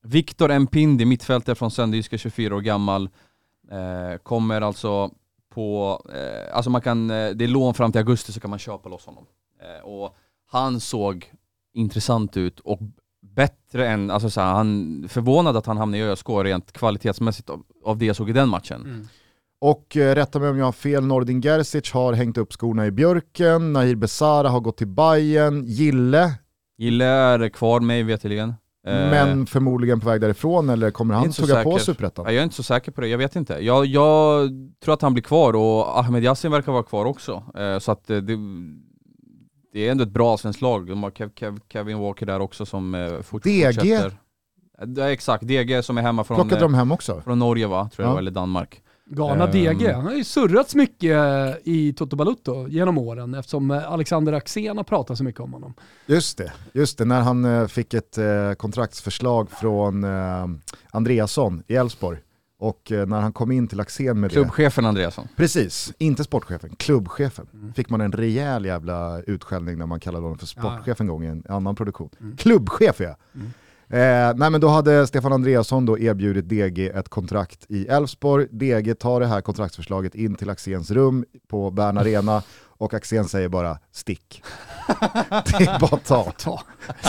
Viktor 0.03 0.59
Mpindi, 0.59 1.05
mittfältare 1.05 1.55
från 1.55 1.71
Sönderjyske, 1.71 2.19
24 2.19 2.57
år 2.57 2.61
gammal, 2.61 3.09
eh, 3.71 4.19
kommer 4.23 4.61
alltså 4.61 5.11
på, 5.55 6.01
eh, 6.15 6.57
alltså 6.57 6.71
man 6.71 6.81
kan, 6.81 7.11
eh, 7.11 7.31
det 7.31 7.45
är 7.45 7.49
lån 7.49 7.75
fram 7.75 7.93
till 7.93 7.99
augusti 7.99 8.33
så 8.33 8.41
kan 8.41 8.51
man 8.51 8.59
köpa 8.59 8.89
loss 8.89 9.07
honom. 9.07 9.27
Eh, 9.61 9.85
och 9.85 10.17
han 10.47 10.81
såg 10.81 11.33
intressant 11.75 12.37
ut 12.37 12.61
och 12.61 12.81
bättre 13.21 13.89
än, 13.89 14.11
alltså 14.11 14.31
så 14.31 14.41
här, 14.41 14.53
han 14.53 15.07
förvånad 15.09 15.57
att 15.57 15.67
han 15.67 15.77
hamnade 15.77 16.03
i 16.03 16.07
ÖSK 16.07 16.29
rent 16.29 16.73
kvalitetsmässigt 16.73 17.51
av, 17.51 17.63
av 17.85 17.99
det 17.99 18.07
jag 18.07 18.17
såg 18.17 18.31
i 18.31 18.33
den 18.33 18.49
matchen. 18.49 18.81
Mm. 18.81 19.09
Och 19.61 19.97
eh, 19.97 20.15
rätta 20.15 20.39
mig 20.39 20.49
om 20.49 20.59
jag 20.59 20.65
har 20.65 20.73
fel, 20.73 21.05
Nordin 21.07 21.41
Gerzic 21.41 21.93
har 21.93 22.13
hängt 22.13 22.39
upp 22.39 22.53
skorna 22.53 22.87
i 22.87 22.91
björken, 22.91 23.73
Nahir 23.73 23.95
Besara 23.95 24.49
har 24.49 24.61
gått 24.61 24.77
till 24.77 24.87
Bayern, 24.87 25.65
Gille 25.65 26.35
Gille 26.79 27.05
är 27.05 27.49
kvar 27.49 27.81
mig 27.81 28.03
veterligen. 28.03 28.55
Eh, 28.87 28.93
Men 28.93 29.47
förmodligen 29.47 30.01
på 30.01 30.09
väg 30.09 30.21
därifrån 30.21 30.71
eller 30.71 30.91
kommer 30.91 31.15
han 31.15 31.33
tugga 31.33 31.63
på 31.63 31.79
Superettan? 31.79 32.25
Jag 32.25 32.35
är 32.35 32.43
inte 32.43 32.57
så 32.57 32.63
säker 32.63 32.93
på 32.93 33.01
det, 33.01 33.09
jag 33.09 33.19
vet 33.19 33.37
inte. 33.37 33.53
Jag, 33.55 33.87
jag 33.87 34.51
tror 34.85 34.95
att 34.95 35.03
han 35.03 35.13
blir 35.13 35.23
kvar 35.23 35.57
och 35.57 35.99
Ahmed 35.99 36.25
Yassin 36.25 36.51
verkar 36.53 36.73
vara 36.73 36.83
kvar 36.83 37.05
också. 37.05 37.43
Eh, 37.59 37.79
så 37.79 37.93
att 37.93 38.07
det, 38.07 38.21
det 39.73 39.87
är 39.87 39.91
ändå 39.91 40.05
ett 40.05 40.11
bra 40.11 40.39
svenskt 40.39 40.61
lag. 40.61 40.87
De 40.87 41.03
har 41.03 41.11
Kev, 41.11 41.31
Kev, 41.35 41.59
Kevin 41.73 41.99
Walker 41.99 42.27
där 42.27 42.41
också 42.41 42.67
som 42.67 42.95
eh, 42.95 43.21
fort, 43.23 43.43
DG. 43.43 43.65
fortsätter. 43.65 44.19
Ja, 44.97 45.11
exakt, 45.11 45.43
DG 45.43 45.83
som 45.85 45.99
är 45.99 46.03
hemma 46.03 46.25
från, 46.25 46.37
Plockade 46.37 46.61
de 46.61 46.75
hem 46.75 46.93
också? 46.93 47.21
från 47.21 47.39
Norge 47.39 47.67
va, 47.67 47.91
tror 47.95 48.07
jag, 48.09 48.15
ja. 48.15 48.19
eller 48.19 48.31
Danmark. 48.31 48.83
Galna 49.11 49.45
um, 49.45 49.51
DG, 49.51 49.93
han 49.93 50.05
har 50.05 50.13
ju 50.13 50.25
surrats 50.25 50.75
mycket 50.75 51.17
i 51.65 51.93
Toto 51.93 52.17
Balutto 52.17 52.69
genom 52.69 52.99
åren 52.99 53.35
eftersom 53.35 53.71
Alexander 53.71 54.33
Axén 54.33 54.77
har 54.77 54.85
pratat 54.85 55.19
så 55.19 55.25
mycket 55.25 55.41
om 55.41 55.53
honom. 55.53 55.75
Just 56.07 56.39
det, 56.39 56.53
just 56.73 56.99
det 56.99 57.05
när 57.05 57.21
han 57.21 57.45
eh, 57.45 57.67
fick 57.67 57.95
ett 57.95 58.19
eh, 58.19 58.53
kontraktsförslag 58.53 59.51
från 59.51 60.05
eh, 60.05 60.47
Andreasson 60.91 61.63
i 61.67 61.77
Elfsborg. 61.77 62.19
Och 62.61 62.83
när 62.91 63.21
han 63.21 63.33
kom 63.33 63.53
in 63.53 63.69
till 63.69 63.81
Axén 63.81 64.21
med 64.21 64.31
Klubbchefen 64.31 64.85
det, 64.85 64.89
Andreasson. 64.89 65.29
Precis, 65.37 65.93
inte 65.99 66.25
sportchefen, 66.25 66.71
klubbchefen. 66.77 67.47
Mm. 67.53 67.73
Fick 67.73 67.91
man 67.91 68.01
en 68.01 68.13
rejäl 68.13 68.65
jävla 68.65 69.23
utskällning 69.23 69.79
när 69.79 69.87
man 69.87 70.01
kallade 70.01 70.25
honom 70.25 70.39
för 70.39 70.47
sportchef 70.47 70.87
ja. 70.87 70.95
en 70.99 71.07
gång 71.07 71.25
i 71.25 71.27
en 71.27 71.45
annan 71.49 71.77
produktion. 71.77 72.11
Mm. 72.21 72.37
Klubbchef 72.37 73.01
ja! 73.01 73.17
Mm. 73.35 73.51
Eh, 73.91 74.35
nej 74.37 74.51
men 74.51 74.61
då 74.61 74.69
hade 74.69 75.07
Stefan 75.07 75.33
Andreasson 75.33 75.87
då 75.87 75.99
erbjudit 75.99 76.49
DG 76.49 76.87
ett 76.89 77.09
kontrakt 77.09 77.65
i 77.69 77.87
Elfsborg. 77.87 78.47
DG 78.51 78.99
tar 78.99 79.21
det 79.21 79.27
här 79.27 79.41
kontraktsförslaget 79.41 80.15
in 80.15 80.35
till 80.35 80.51
Axéns 80.51 80.91
rum 80.91 81.25
på 81.51 81.71
Bern 81.71 81.99
Arena 81.99 82.43
och 82.79 82.95
Axén 82.95 83.29
säger 83.29 83.49
bara 83.49 83.79
stick. 83.93 84.43
det 85.31 85.67
är 85.67 85.79
bara 85.79 85.97
ta. 85.97 86.33
ta. 86.39 86.63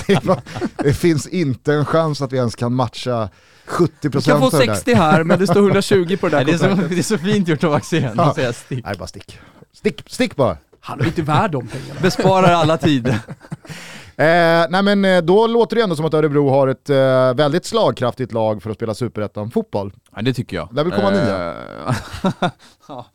Det, 0.07 0.23
bara, 0.23 0.41
det, 0.77 0.93
finns 0.93 1.27
inte 1.27 1.73
en 1.73 1.85
chans 1.85 2.21
att 2.21 2.33
vi 2.33 2.37
ens 2.37 2.55
kan 2.55 2.73
matcha 2.73 3.29
70% 3.67 3.89
Du 4.01 4.21
kan 4.21 4.39
få 4.39 4.51
60 4.51 4.93
här 4.93 5.23
men 5.23 5.39
det 5.39 5.47
står 5.47 5.59
120 5.59 6.17
på 6.17 6.29
det 6.29 6.37
där 6.37 6.45
nej, 6.45 6.57
det, 6.57 6.65
är 6.65 6.75
så, 6.75 6.81
det 6.89 6.97
är 6.97 7.03
så 7.03 7.17
fint 7.17 7.47
gjort 7.47 7.63
av 7.63 7.73
Axén 7.73 8.13
ja. 8.17 8.29
att 8.29 8.35
säga 8.35 8.53
stick. 8.53 8.85
Nej 8.85 8.95
bara 8.97 9.07
stick. 9.07 9.39
Stick, 9.73 10.03
stick 10.07 10.35
bara. 10.35 10.57
Han 10.79 11.01
är 11.01 11.05
inte 11.05 11.21
värd 11.21 11.51
de 11.51 11.67
pengarna. 11.67 11.99
Besparar 12.01 12.53
alla 12.53 12.77
tid. 12.77 13.19
Eh, 14.19 14.65
nej 14.69 14.83
men 14.83 15.05
eh, 15.05 15.21
då 15.21 15.47
låter 15.47 15.75
det 15.75 15.81
ändå 15.81 15.95
som 15.95 16.05
att 16.05 16.13
Örebro 16.13 16.49
har 16.49 16.67
ett 16.67 16.89
eh, 16.89 17.33
väldigt 17.33 17.65
slagkraftigt 17.65 18.31
lag 18.33 18.63
för 18.63 18.69
att 18.69 18.75
spela 18.75 18.93
superettan-fotboll. 18.93 19.93
Ja 20.15 20.21
det 20.21 20.33
tycker 20.33 20.57
jag. 20.57 20.69
Där 20.71 20.83
vill 20.83 20.93
komma 20.93 21.09
nia. 21.09 21.53
Eh, 21.53 21.93
ja. 22.87 23.05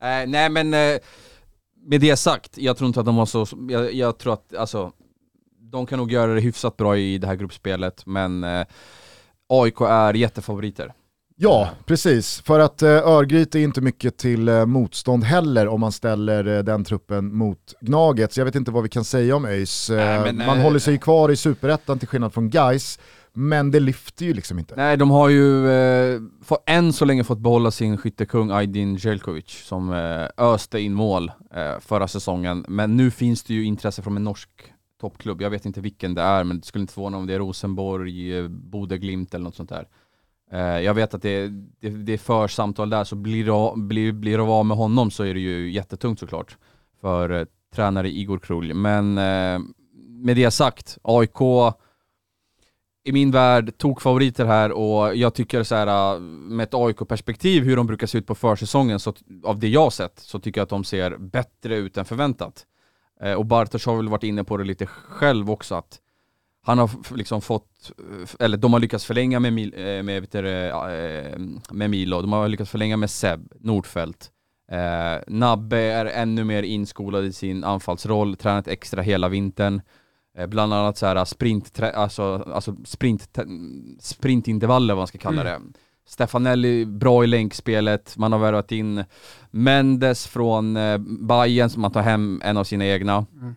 eh, 0.00 0.26
nej 0.26 0.48
men 0.50 0.74
eh, 0.74 0.98
med 1.86 2.00
det 2.00 2.16
sagt, 2.16 2.58
jag 2.58 2.76
tror 2.76 2.88
inte 2.88 3.00
att 3.00 3.06
de 3.06 3.16
har 3.16 3.26
så, 3.26 3.46
jag, 3.68 3.94
jag, 3.94 4.18
tror 4.18 4.32
att 4.32 4.54
alltså, 4.54 4.92
de 5.58 5.86
kan 5.86 5.98
nog 5.98 6.12
göra 6.12 6.34
det 6.34 6.40
hyfsat 6.40 6.76
bra 6.76 6.96
i 6.96 7.18
det 7.18 7.26
här 7.26 7.34
gruppspelet 7.34 8.06
men 8.06 8.44
AIK 9.48 9.80
är 9.80 10.14
jättefavoriter. 10.14 10.92
Ja, 11.40 11.70
precis. 11.86 12.40
För 12.40 12.60
att 12.60 12.82
eh, 12.82 12.88
Örgryte 12.90 13.58
är 13.58 13.62
inte 13.62 13.80
mycket 13.80 14.16
till 14.16 14.48
eh, 14.48 14.66
motstånd 14.66 15.24
heller 15.24 15.68
om 15.68 15.80
man 15.80 15.92
ställer 15.92 16.56
eh, 16.56 16.62
den 16.62 16.84
truppen 16.84 17.36
mot 17.36 17.74
Gnaget. 17.80 18.32
Så 18.32 18.40
jag 18.40 18.44
vet 18.44 18.54
inte 18.54 18.70
vad 18.70 18.82
vi 18.82 18.88
kan 18.88 19.04
säga 19.04 19.36
om 19.36 19.44
ÖIS. 19.44 19.90
Nej, 19.90 20.32
man 20.32 20.58
eh, 20.58 20.64
håller 20.64 20.78
sig 20.78 20.92
ju 20.94 20.98
kvar 20.98 21.30
i 21.30 21.36
superettan 21.36 21.98
till 21.98 22.08
skillnad 22.08 22.32
från 22.32 22.50
Gais, 22.50 22.98
men 23.32 23.70
det 23.70 23.80
lyfter 23.80 24.24
ju 24.24 24.34
liksom 24.34 24.58
inte. 24.58 24.76
Nej, 24.76 24.96
de 24.96 25.10
har 25.10 25.28
ju 25.28 25.70
eh, 25.70 26.20
för 26.44 26.58
än 26.66 26.92
så 26.92 27.04
länge 27.04 27.24
fått 27.24 27.38
behålla 27.38 27.70
sin 27.70 27.96
skyttekung 27.96 28.50
Aydin 28.50 28.96
Jelkovic 28.96 29.64
som 29.64 29.92
eh, 29.92 30.44
öste 30.44 30.80
in 30.80 30.94
mål 30.94 31.32
eh, 31.54 31.80
förra 31.80 32.08
säsongen. 32.08 32.64
Men 32.68 32.96
nu 32.96 33.10
finns 33.10 33.42
det 33.42 33.54
ju 33.54 33.64
intresse 33.64 34.02
från 34.02 34.16
en 34.16 34.24
norsk 34.24 34.50
toppklubb. 35.00 35.42
Jag 35.42 35.50
vet 35.50 35.66
inte 35.66 35.80
vilken 35.80 36.14
det 36.14 36.22
är, 36.22 36.44
men 36.44 36.60
det 36.60 36.66
skulle 36.66 36.82
inte 36.82 36.94
förvåna 36.94 37.16
om 37.16 37.26
det 37.26 37.34
är 37.34 37.38
Rosenborg, 37.38 38.38
eh, 38.38 38.48
Bode 38.48 38.98
Glimt 38.98 39.34
eller 39.34 39.44
något 39.44 39.56
sånt 39.56 39.70
där. 39.70 39.88
Eh, 40.52 40.80
jag 40.80 40.94
vet 40.94 41.14
att 41.14 41.22
det, 41.22 41.48
det, 41.80 41.88
det 41.88 42.12
är 42.12 42.18
för 42.18 42.48
samtal 42.48 42.90
där, 42.90 43.04
så 43.04 43.16
blir 43.16 43.44
det, 43.44 43.52
av- 43.52 43.78
blir, 43.78 44.12
blir 44.12 44.38
det 44.38 44.44
av 44.44 44.66
med 44.66 44.76
honom 44.76 45.10
så 45.10 45.24
är 45.24 45.34
det 45.34 45.40
ju 45.40 45.70
jättetungt 45.70 46.20
såklart 46.20 46.56
för 47.00 47.30
eh, 47.30 47.46
tränare 47.74 48.08
Igor 48.10 48.38
Krulj. 48.38 48.74
Men 48.74 49.18
eh, 49.18 49.60
med 50.08 50.36
det 50.36 50.50
sagt, 50.50 50.98
AIK 51.02 51.40
i 53.04 53.12
min 53.12 53.30
värld 53.30 53.78
tokfavoriter 53.78 54.46
här 54.46 54.72
och 54.72 55.16
jag 55.16 55.34
tycker 55.34 55.62
så 55.62 55.74
här 55.74 56.18
med 56.20 56.64
ett 56.64 56.74
AIK-perspektiv 56.74 57.64
hur 57.64 57.76
de 57.76 57.86
brukar 57.86 58.06
se 58.06 58.18
ut 58.18 58.26
på 58.26 58.34
försäsongen, 58.34 59.00
så, 59.00 59.14
av 59.44 59.58
det 59.58 59.68
jag 59.68 59.80
har 59.80 59.90
sett, 59.90 60.18
så 60.18 60.38
tycker 60.38 60.60
jag 60.60 60.62
att 60.62 60.70
de 60.70 60.84
ser 60.84 61.16
bättre 61.16 61.76
ut 61.76 61.96
än 61.96 62.04
förväntat. 62.04 62.66
Och 63.36 63.46
Bartosz 63.46 63.86
har 63.86 63.96
väl 63.96 64.08
varit 64.08 64.22
inne 64.22 64.44
på 64.44 64.56
det 64.56 64.64
lite 64.64 64.86
själv 64.86 65.50
också, 65.50 65.74
att 65.74 65.98
han 66.68 66.78
har 66.78 67.16
liksom 67.16 67.40
fått, 67.40 67.92
eh, 67.98 68.44
eller 68.44 68.56
de 68.56 68.72
har 68.72 68.80
lyckats 68.80 69.04
förlänga 69.04 69.40
med, 69.40 69.52
Mil, 69.52 69.74
eh, 69.76 70.02
med, 70.02 70.26
det, 70.30 70.70
eh, 70.70 71.38
med 71.70 71.90
Milo, 71.90 72.20
de 72.20 72.32
har 72.32 72.48
lyckats 72.48 72.70
förlänga 72.70 72.96
med 72.96 73.10
Seb 73.10 73.52
Nordfeldt. 73.60 74.30
Eh, 74.72 75.22
Nabbe 75.26 75.78
är 75.78 76.06
ännu 76.06 76.44
mer 76.44 76.62
inskolad 76.62 77.24
i 77.24 77.32
sin 77.32 77.64
anfallsroll, 77.64 78.36
tränat 78.36 78.68
extra 78.68 79.02
hela 79.02 79.28
vintern. 79.28 79.80
Eh, 80.38 80.46
Bland 80.46 80.74
annat 80.74 80.98
så 80.98 81.06
här 81.06 81.24
sprint, 81.24 81.80
alltså, 81.82 82.44
alltså 82.54 82.76
sprint, 82.84 83.38
sprintintervaller 84.00 84.94
vad 84.94 85.00
man 85.00 85.06
ska 85.06 85.18
kalla 85.18 85.44
det. 85.44 85.60
Stefanelli 86.06 86.86
bra 86.86 87.24
i 87.24 87.26
länkspelet, 87.26 88.16
man 88.16 88.32
har 88.32 88.38
värvat 88.38 88.72
in 88.72 89.04
Mendes 89.50 90.26
från 90.26 90.76
eh, 90.76 90.98
Bayern 90.98 91.70
som 91.70 91.82
man 91.82 91.92
tar 91.92 92.02
hem 92.02 92.42
en 92.44 92.56
av 92.56 92.64
sina 92.64 92.86
egna. 92.86 93.26
Mm. 93.40 93.54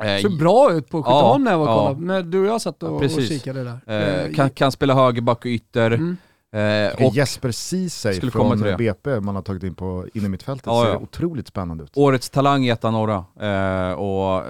Eh, 0.00 0.18
Såg 0.22 0.38
bra 0.38 0.72
ut 0.72 0.88
på 0.90 1.02
Skytteholm 1.02 1.44
när 1.44 1.50
jag 1.50 1.58
var 1.58 1.66
och 1.66 1.72
ja. 1.72 1.86
kollade. 1.86 2.06
När 2.06 2.22
du 2.22 2.40
och 2.40 2.46
jag 2.46 2.60
satt 2.60 2.82
och, 2.82 3.04
Ja, 3.04 3.16
och 3.16 3.22
kikade 3.22 3.64
där. 3.86 4.24
eh, 4.26 4.34
kan, 4.34 4.50
kan 4.50 4.72
spela 4.72 4.94
högerback 4.94 5.38
och 5.38 5.46
ytter. 5.46 5.90
mm. 5.90 6.16
Eh, 6.52 7.06
och 7.06 7.14
Jesper 7.14 7.50
Ceesay 7.50 8.20
från 8.30 8.50
till 8.52 8.60
det. 8.66 8.76
BP 8.76 9.20
man 9.20 9.34
har 9.34 9.42
tagit 9.42 9.62
in 9.62 9.74
på 9.74 10.06
in 10.14 10.24
i 10.24 10.28
mittfältet 10.28 10.66
Ja, 10.66 10.82
ser 10.84 10.90
ja. 10.90 10.96
otroligt 10.98 11.48
spännande 11.48 11.84
ut. 11.84 11.90
årets 11.94 12.30
talang 12.30 12.64
i 12.64 12.68
ettan 12.68 12.92
norra. 12.92 13.24
Eh, 13.40 13.92
och 13.92 14.42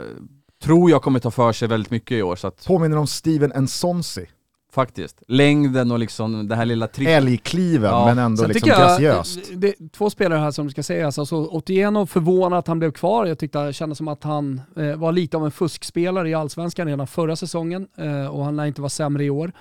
tror 0.62 0.90
jag 0.90 1.02
kommer 1.02 1.20
ta 1.20 1.30
för 1.30 1.52
sig 1.52 1.68
väldigt 1.68 1.90
mycket 1.90 2.12
i 2.12 2.22
år, 2.22 2.37
så 2.37 2.46
att 2.46 2.66
Påminner 2.66 2.96
om 2.96 3.07
Steven 3.07 3.52
Nsonsi. 3.64 4.26
Faktiskt. 4.74 5.22
Längden 5.28 5.90
och 5.90 5.98
liksom 5.98 6.48
den 6.48 6.58
här 6.58 6.64
lilla 6.66 6.87
tricket. 6.87 7.12
Älgkliven 7.16 7.90
Ja. 7.90 8.06
men 8.06 8.18
ändå 8.18 8.37
Sen 8.42 8.48
liksom 8.48 8.68
jag, 8.68 8.78
graciöst. 8.78 9.38
det 9.56 9.68
är 9.68 9.88
två 9.88 10.10
spelare 10.10 10.38
här 10.38 10.50
som 10.50 10.70
ska 10.70 10.82
sägas. 10.82 11.18
Alltså, 11.18 11.37
Otieno 11.37 12.06
förvånad 12.06 12.58
att 12.58 12.66
han 12.66 12.78
blev 12.78 12.92
kvar. 12.92 13.26
Jag 13.26 13.38
tyckte 13.38 13.58
det 13.64 13.72
kändes 13.72 13.98
som 13.98 14.08
att 14.08 14.24
han 14.24 14.60
eh, 14.76 14.96
var 14.96 15.12
lite 15.12 15.37
av 15.37 15.44
en 15.44 15.50
fuskspelare 15.50 16.28
i 16.30 16.34
Allsvenskan 16.34 16.87
redan 16.87 17.06
förra 17.06 17.37
säsongen 17.37 17.87
eh, 17.98 18.26
och 18.26 18.44
han 18.44 18.56
lär 18.56 18.64
inte 18.64 18.80
vara 18.80 18.88
sämre 18.90 19.24
i 19.24 19.30
år. 19.30 19.52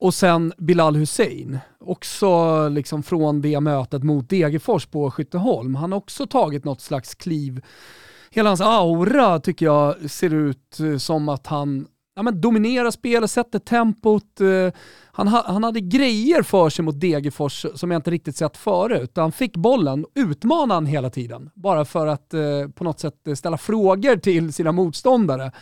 Och 0.00 0.14
sen 0.14 0.52
Bilal 0.58 0.96
Hussein, 0.96 1.58
också 1.80 2.68
liksom 2.68 3.02
från 3.02 3.40
det 3.40 3.60
mötet 3.60 4.02
mot 4.02 4.28
Degerfors 4.28 4.86
på 4.86 5.10
Skytteholm. 5.10 5.74
Han 5.74 5.92
har 5.92 5.98
också 5.98 6.26
tagit 6.26 6.64
något 6.64 6.80
slags 6.80 7.14
kliv. 7.14 7.60
Hela 8.30 8.50
hans 8.50 8.60
aura 8.60 9.40
tycker 9.40 9.66
jag 9.66 10.10
ser 10.10 10.34
ut 10.34 10.80
eh, 10.80 10.96
som 10.96 11.28
att 11.28 11.46
han 11.46 11.86
ja, 12.20 12.24
men 12.24 12.40
dominerar 12.40 12.90
spelet, 12.90 13.30
sätter 13.30 13.58
tempot. 13.58 14.40
Eh, 14.40 14.72
han, 15.12 15.28
ha, 15.28 15.44
han 15.46 15.64
hade 15.64 15.80
grejer 15.80 16.42
för 16.42 16.70
sig 16.70 16.84
mot 16.84 17.00
Degerfors 17.00 17.66
som 17.74 17.90
jag 17.90 17.98
inte 17.98 18.10
riktigt 18.10 18.36
sett 18.36 18.56
förut. 18.56 19.12
Han 19.14 19.32
fick 19.32 19.56
bollen, 19.56 20.06
utmanade 20.14 20.74
han 20.74 20.86
hela 20.86 21.10
tiden. 21.10 21.50
Bara 21.54 21.84
för 21.84 22.06
att 22.06 22.34
eh, 22.34 22.68
på 22.74 22.84
något 22.84 23.00
sätt 23.00 23.14
ställa 23.34 23.58
frågor 23.58 24.16
till 24.16 24.52
sina 24.52 24.72
motståndare. 24.72 25.52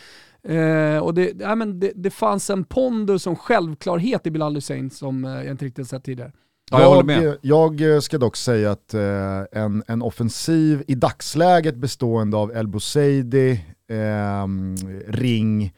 Eh, 0.43 0.99
och 0.99 1.15
det, 1.15 1.33
ja, 1.41 1.55
men 1.55 1.81
det, 1.81 1.93
det 1.95 2.11
fanns 2.11 2.51
en 2.51 2.65
pondus 2.65 3.27
och 3.27 3.31
en 3.31 3.37
självklarhet 3.37 4.27
i 4.27 4.31
Bilal 4.31 4.55
Hussein 4.55 4.91
som 4.91 5.25
eh, 5.25 5.31
jag 5.31 5.51
inte 5.51 5.65
riktigt 5.65 5.89
sett 5.89 6.05
tidigare. 6.05 6.33
Ja, 6.71 6.81
jag 6.81 6.89
håller 6.89 7.05
med. 7.05 7.39
Jag 7.43 8.03
ska 8.03 8.19
dock 8.19 8.37
säga 8.37 8.71
att 8.71 8.95
eh, 8.95 9.43
en, 9.53 9.83
en 9.87 10.03
offensiv 10.03 10.85
i 10.87 10.95
dagsläget 10.95 11.77
bestående 11.77 12.37
av 12.37 12.57
El 12.57 12.69
Bouzedi, 12.69 13.65
ehm, 13.91 14.77
Ring, 15.09 15.73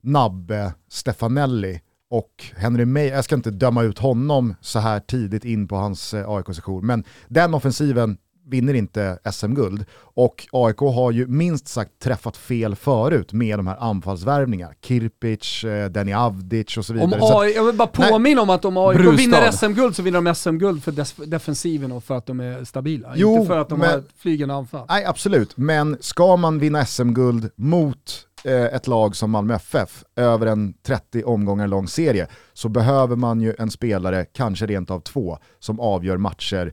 Nabbe, 0.00 0.72
Stefanelli 0.90 1.80
och 2.10 2.44
Henry 2.56 2.84
May, 2.84 3.06
jag 3.08 3.24
ska 3.24 3.34
inte 3.34 3.50
döma 3.50 3.82
ut 3.82 3.98
honom 3.98 4.54
så 4.60 4.78
här 4.78 5.00
tidigt 5.00 5.44
in 5.44 5.68
på 5.68 5.76
hans 5.76 6.14
eh, 6.14 6.30
AIK-session, 6.30 6.86
men 6.86 7.04
den 7.28 7.54
offensiven 7.54 8.16
vinner 8.46 8.74
inte 8.74 9.18
SM-guld. 9.32 9.84
Och 10.00 10.46
AIK 10.52 10.78
har 10.78 11.10
ju 11.10 11.26
minst 11.26 11.68
sagt 11.68 11.90
träffat 12.02 12.36
fel 12.36 12.74
förut 12.76 13.32
med 13.32 13.58
de 13.58 13.66
här 13.66 13.76
anfallsvärvningarna. 13.80 14.72
Kirpic, 14.82 15.64
eh, 15.64 15.90
Denny 15.90 16.12
Avdic 16.12 16.76
och 16.76 16.84
så 16.84 16.92
Om 16.92 16.98
vidare. 17.00 17.20
Så 17.20 17.26
att- 17.38 17.42
AI, 17.44 17.54
jag 17.54 17.64
vill 17.64 17.74
bara 17.76 17.88
Nej. 17.98 18.10
påminna 18.10 18.42
om 18.42 18.50
att 18.50 18.64
om 18.64 18.76
AIK 18.76 18.96
Brustad. 18.98 19.16
vinner 19.16 19.50
SM-guld 19.52 19.96
så 19.96 20.02
vinner 20.02 20.20
de 20.22 20.34
SM-guld 20.34 20.82
för 20.84 21.26
defensiven 21.26 21.92
och 21.92 22.04
för 22.04 22.16
att 22.16 22.26
de 22.26 22.40
är 22.40 22.64
stabila. 22.64 23.12
Jo, 23.16 23.34
inte 23.34 23.46
för 23.46 23.58
att 23.58 23.68
de 23.68 23.78
men- 23.78 23.90
har 23.90 24.02
flygande 24.18 24.54
anfall. 24.54 24.86
Nej, 24.88 25.04
absolut. 25.04 25.56
Men 25.56 25.96
ska 26.00 26.36
man 26.36 26.58
vinna 26.58 26.86
SM-guld 26.86 27.50
mot 27.56 28.26
ett 28.46 28.86
lag 28.86 29.16
som 29.16 29.30
Malmö 29.30 29.54
FF 29.54 30.04
över 30.16 30.46
en 30.46 30.74
30 30.82 31.24
omgångar 31.24 31.66
lång 31.66 31.88
serie 31.88 32.26
så 32.52 32.68
behöver 32.68 33.16
man 33.16 33.40
ju 33.40 33.54
en 33.58 33.70
spelare, 33.70 34.24
kanske 34.24 34.66
rent 34.66 34.90
av 34.90 35.00
två, 35.00 35.38
som 35.58 35.80
avgör 35.80 36.16
matcher 36.16 36.72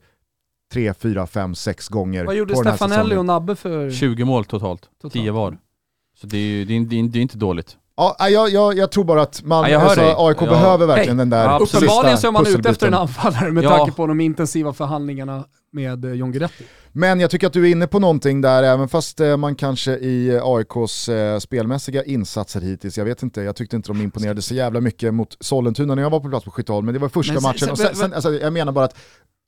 tre, 0.74 0.94
fyra, 0.94 1.28
fem, 1.28 1.56
sex 1.56 1.88
gånger 1.88 2.26
Vad 2.26 2.36
gjorde 2.36 2.56
Stefanelli 2.56 3.16
och 3.16 3.26
Nabbe 3.26 3.56
för... 3.56 3.92
20 3.92 4.26
mål 4.26 4.46
totalt, 4.46 4.82
Totalt. 4.82 5.14
10 5.14 5.32
var. 5.32 5.58
Så 6.22 6.28
det 6.28 6.38
är 6.38 6.42
ju 6.42 6.66
det 6.66 6.74
är, 6.76 6.80
det 6.82 7.00
är, 7.00 7.04
det 7.04 7.20
är 7.20 7.22
inte 7.22 7.38
dåligt. 7.38 7.78
Ja, 8.00 8.16
jag, 8.30 8.50
jag, 8.50 8.78
jag 8.78 8.92
tror 8.92 9.04
bara 9.04 9.22
att 9.22 9.44
Malmö, 9.44 9.70
Ja, 9.70 9.80
alltså. 9.80 10.02
AIK 10.18 10.38
Ja. 10.42 10.46
behöver 10.46 10.86
verkligen 10.86 11.18
Hej. 11.18 11.22
den 11.22 11.30
där 11.30 11.44
Ja. 11.44 11.60
Uppenbarligen 11.60 12.18
så 12.18 12.28
är 12.28 12.32
man 12.32 12.48
ute 12.48 12.70
efter 12.70 12.88
en 12.88 12.94
anfallare 12.94 13.52
med 13.52 13.64
Ja. 13.64 13.78
tanke 13.78 13.92
på 13.92 14.08
de 14.08 14.20
intensiva 14.20 14.74
förhandlingarna 14.74 15.44
med 15.72 16.06
eh, 16.06 16.12
John 16.14 16.32
Guidetti. 16.32 16.64
Men 16.98 17.20
jag 17.20 17.32
tycker 17.32 17.48
att 17.48 17.54
du 17.54 17.68
är 17.68 17.72
inne 17.72 17.88
på 17.88 18.00
någonting 18.00 18.42
där, 18.42 18.64
även 18.64 18.88
fast 18.88 19.20
eh, 19.20 19.38
man 19.38 19.56
kanske 19.56 19.92
i 19.92 20.40
AIKs 20.44 21.10
eh, 21.10 21.40
spelmässiga 21.40 22.04
insatser 22.04 22.62
hittills, 22.62 22.98
jag 22.98 23.06
vet 23.06 23.24
inte, 23.24 23.42
jag 23.42 23.56
tyckte 23.56 23.76
inte 23.76 23.90
de 23.90 24.02
imponerade 24.02 24.42
så 24.42 24.54
jävla 24.54 24.82
mycket 24.82 25.14
mot 25.14 25.38
Sollentuna 25.40 25.96
när 25.96 26.02
jag 26.02 26.10
var 26.10 26.20
på 26.20 26.30
plats 26.30 26.46
på 26.46 26.52
Skytteholm, 26.52 26.86
men 26.86 26.94
det 26.94 27.00
var 27.00 27.10
första 27.10 27.34
Men 27.34 27.44
matchen. 27.44 27.78
sen, 27.78 27.96
sen, 27.96 28.14
alltså, 28.14 28.34
jag 28.34 28.54
menar 28.54 28.72
bara 28.72 28.86
att 28.86 28.98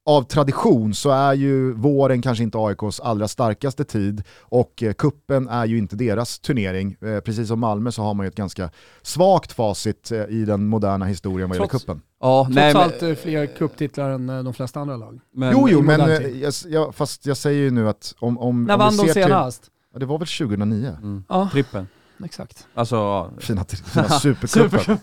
av 0.10 0.24
tradition 0.24 0.94
så 0.94 1.10
är 1.10 1.34
ju 1.34 1.74
våren 1.74 2.22
kanske 2.22 2.44
inte 2.44 2.58
AIKs 2.58 3.00
allra 3.00 3.28
starkaste 3.28 3.84
tid 3.84 4.24
och 4.40 4.84
eh, 4.84 4.94
kuppen 4.94 5.50
är 5.50 5.66
ju 5.66 5.78
inte 5.78 5.96
deras 5.96 6.40
turnering. 6.40 6.96
Eh, 7.02 7.20
precis 7.20 7.48
som 7.48 7.60
Malmö 7.60 7.92
så 7.92 8.02
har 8.02 8.14
man 8.14 8.26
ju 8.26 8.28
ett 8.28 8.36
ganska 8.36 8.70
svagt 9.02 9.52
facit 9.52 10.12
eh, 10.12 10.24
i 10.24 10.46
den 10.46 10.68
moderna 10.68 11.06
historien 11.06 11.50
vad 11.50 11.58
gäller 11.58 11.68
kuppen. 11.68 12.02
Ja, 12.20 12.44
Trots 12.44 12.56
nej, 12.56 12.74
men, 12.74 12.84
allt 12.84 13.04
eh, 13.04 13.14
fler 13.14 13.46
cuptitlar 13.46 14.10
än 14.10 14.28
de 14.28 14.54
flesta 14.54 14.80
andra 14.80 14.98
lag. 14.98 15.20
men, 15.34 15.52
jo, 15.52 15.70
jo, 15.70 15.82
men 15.82 16.00
jag, 16.40 16.54
jag, 16.68 16.96
fast 16.96 17.26
jag 17.26 17.38
säger 17.38 17.62
ju 17.62 17.72
nu 17.72 17.90
att 17.90 18.16
om, 18.20 18.38
om, 18.38 18.64
När 18.64 18.74
om 18.74 18.80
vann 18.80 18.92
vi 18.92 18.98
de 18.98 19.08
ser 19.08 19.14
till... 19.14 19.24
senast? 19.24 19.64
Ja, 19.94 20.00
det 20.00 20.06
var 20.06 20.18
väl 20.18 20.28
2009? 20.28 20.98
Mm. 21.02 21.24
Ja, 21.30 21.50
Trippen. 21.52 21.88
Exakt. 22.26 22.68
Alltså, 22.74 22.96
ja. 22.96 23.30
Fina, 23.40 23.66
fina 23.66 24.10
supercupen. 24.20 24.98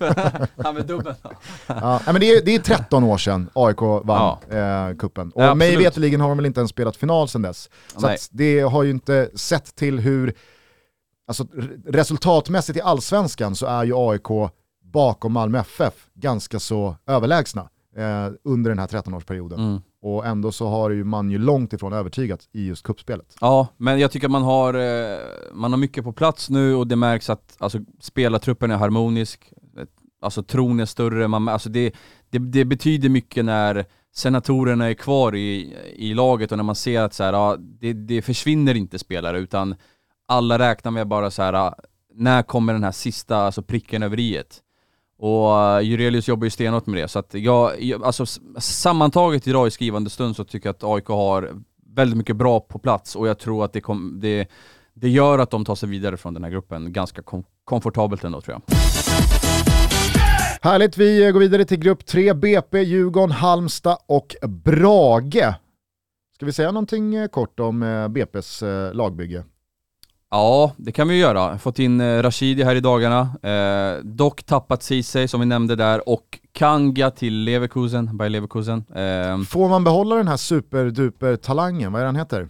ja 0.57 0.73
men 0.73 0.87
dubbel. 0.87 1.15
ja, 1.67 2.01
men 2.07 2.21
det, 2.21 2.31
är, 2.31 2.45
det 2.45 2.55
är 2.55 2.59
13 2.59 3.05
år 3.05 3.19
sedan 3.19 3.51
AIK 3.55 3.81
vann 3.81 4.37
eh, 4.51 4.97
kuppen. 4.97 5.31
Och 5.31 5.43
Ja, 5.43 5.55
mig 5.55 5.77
veterligen 5.77 6.21
har 6.21 6.29
de 6.29 6.37
väl 6.39 6.47
inte 6.47 6.61
ens 6.61 6.71
spelat 6.71 6.97
final 6.97 7.29
sedan 7.29 7.43
dess. 7.43 7.71
Så 7.97 8.17
det 8.31 8.61
har 8.61 8.83
ju 8.83 8.91
inte 8.91 9.31
sett 9.35 9.75
till 9.75 9.99
hur, 9.99 10.35
alltså 11.29 11.47
resultatmässigt 11.87 12.79
i 12.79 12.81
allsvenskan 12.81 13.57
så 13.57 13.67
är 13.67 13.85
ju 13.85 13.93
AIK 13.97 14.51
bakom 14.93 15.33
Malmö 15.33 15.59
FF 15.59 15.95
ganska 16.15 16.61
så 16.61 16.97
överlägsna 17.07 17.69
eh, 17.97 18.33
under 18.43 18.71
den 18.71 18.79
här 18.79 18.87
13-årsperioden. 18.87 19.59
Mm. 19.59 19.81
Och 20.03 20.27
ändå 20.27 20.53
så 20.53 20.69
har 20.69 20.91
ju 20.91 21.05
man 21.05 21.31
ju 21.31 21.39
långt 21.39 21.73
ifrån 21.73 21.93
övertygat 21.93 22.49
i 22.53 22.67
just 22.67 22.83
kuppspelet. 22.83 23.37
Ja, 23.41 23.69
men 23.77 23.99
jag 23.99 24.11
tycker 24.11 24.29
man 24.29 24.43
har, 24.43 24.75
eh, 24.75 25.19
man 25.53 25.73
har 25.73 25.79
mycket 25.79 26.05
på 26.05 26.13
plats 26.13 26.51
nu 26.51 26.75
och 26.75 26.87
det 26.87 26.97
märks 26.97 27.31
att 27.31 27.57
alltså, 27.59 27.79
spelartruppen 28.01 28.71
är 28.71 28.77
harmonisk, 28.77 29.53
alltså 30.23 30.43
tron 30.43 30.81
är 30.81 30.87
större, 30.87 31.29
man, 31.29 31.49
alltså 31.49 31.69
det, 31.69 31.95
det, 32.31 32.39
det 32.39 32.65
betyder 32.65 33.09
mycket 33.09 33.45
när 33.45 33.85
senatorerna 34.15 34.91
är 34.91 34.95
kvar 34.95 35.35
i, 35.35 35.77
i 35.97 36.15
laget 36.15 36.53
och 36.53 36.59
när 36.59 36.65
man 36.65 36.75
ser 36.75 37.03
att 37.03 37.15
så 37.15 37.25
här, 37.25 37.33
ja, 37.33 37.57
det, 37.59 37.93
det 37.93 38.23
försvinner 38.23 38.75
inte 38.75 38.99
spelare 38.99 39.39
utan 39.39 39.75
alla 40.29 40.59
räknar 40.59 40.91
med 40.91 41.09
bara 41.09 41.31
så 41.31 41.43
här, 41.43 41.75
när 42.15 42.43
kommer 42.43 42.73
den 42.73 42.85
här 42.85 42.93
sista 42.93 43.37
alltså 43.37 43.63
pricken 43.63 44.03
över 44.03 44.21
i 44.21 44.37
och 45.19 45.61
eh, 45.61 45.81
Jurelius 45.81 46.29
jobbar 46.29 46.45
ju 46.45 46.51
stenhårt 46.51 46.87
med 46.87 47.03
det, 47.03 47.09
så 47.09 47.19
att 47.19 47.35
jag, 47.35 47.83
jag, 47.83 48.05
alltså 48.05 48.27
sammantaget 48.59 49.47
idag 49.47 49.67
i 49.67 49.71
skrivande 49.71 50.11
stund 50.11 50.37
så 50.37 50.45
tycker 50.45 50.69
jag 50.69 50.75
att 50.75 50.85
AIK 50.85 51.07
har 51.07 51.51
väldigt 51.95 52.17
mycket 52.17 52.37
bra 52.37 52.61
på 52.61 52.79
plats 52.79 53.17
och 53.17 53.29
jag 53.29 53.39
tror 53.39 53.65
att 53.65 53.73
det, 53.73 53.81
kom, 53.81 54.19
det, 54.21 54.49
det 54.95 55.09
gör 55.09 55.39
att 55.39 55.51
de 55.51 55.65
tar 55.65 55.75
sig 55.75 55.89
vidare 55.89 56.17
från 56.17 56.35
den 56.35 56.45
här 56.45 56.51
gruppen 56.51 56.93
ganska 56.93 57.23
kom, 57.23 57.45
komfortabelt 57.65 58.25
ändå 58.25 58.41
tror 58.41 58.55
jag. 58.55 58.77
Härligt, 60.63 60.99
vi 60.99 61.27
eh, 61.27 61.31
går 61.31 61.41
vidare 61.41 61.65
till 61.65 61.79
grupp 61.79 62.07
3, 62.07 62.35
BP, 62.35 62.83
Djurgården, 62.83 63.31
Halmstad 63.31 63.99
och 64.07 64.37
Brage. 64.49 65.55
Ska 66.35 66.47
vi 66.47 66.53
säga 66.53 66.73
någonting 66.73 67.15
eh, 67.15 67.29
kort 67.29 67.61
om 67.61 67.85
BP's 67.85 68.93
lagbygge? 68.93 69.45
Ja, 70.37 70.73
det 70.77 70.93
kan 70.93 71.09
vi 71.09 71.15
ju 71.15 71.21
göra. 71.21 71.59
Fått 71.59 71.79
in 71.79 72.01
eh, 72.01 72.23
Rashidi 72.23 72.63
här 72.63 72.75
i 72.75 72.81
dagarna, 72.81 73.21
eh, 73.43 74.05
dock 74.05 74.43
tappat 74.43 74.83
Ceesay 74.83 75.29
som 75.29 75.41
vi 75.41 75.47
nämnde 75.47 75.77
där 75.77 76.09
och 76.09 76.39
Kanga 76.53 77.11
till 77.11 77.35
Leverkusen, 77.35 78.17
by 78.19 78.29
Leverkusen. 78.29 78.85
Eh, 78.95 79.43
Får 79.49 79.69
man 79.69 79.85
behålla 79.85 80.17
den 80.17 80.29
här 80.29 80.37
superduper 80.37 81.37
talangen, 81.37 81.93
vad 81.93 82.03
är 82.03 82.07
den 82.07 82.17
heter? 82.17 82.49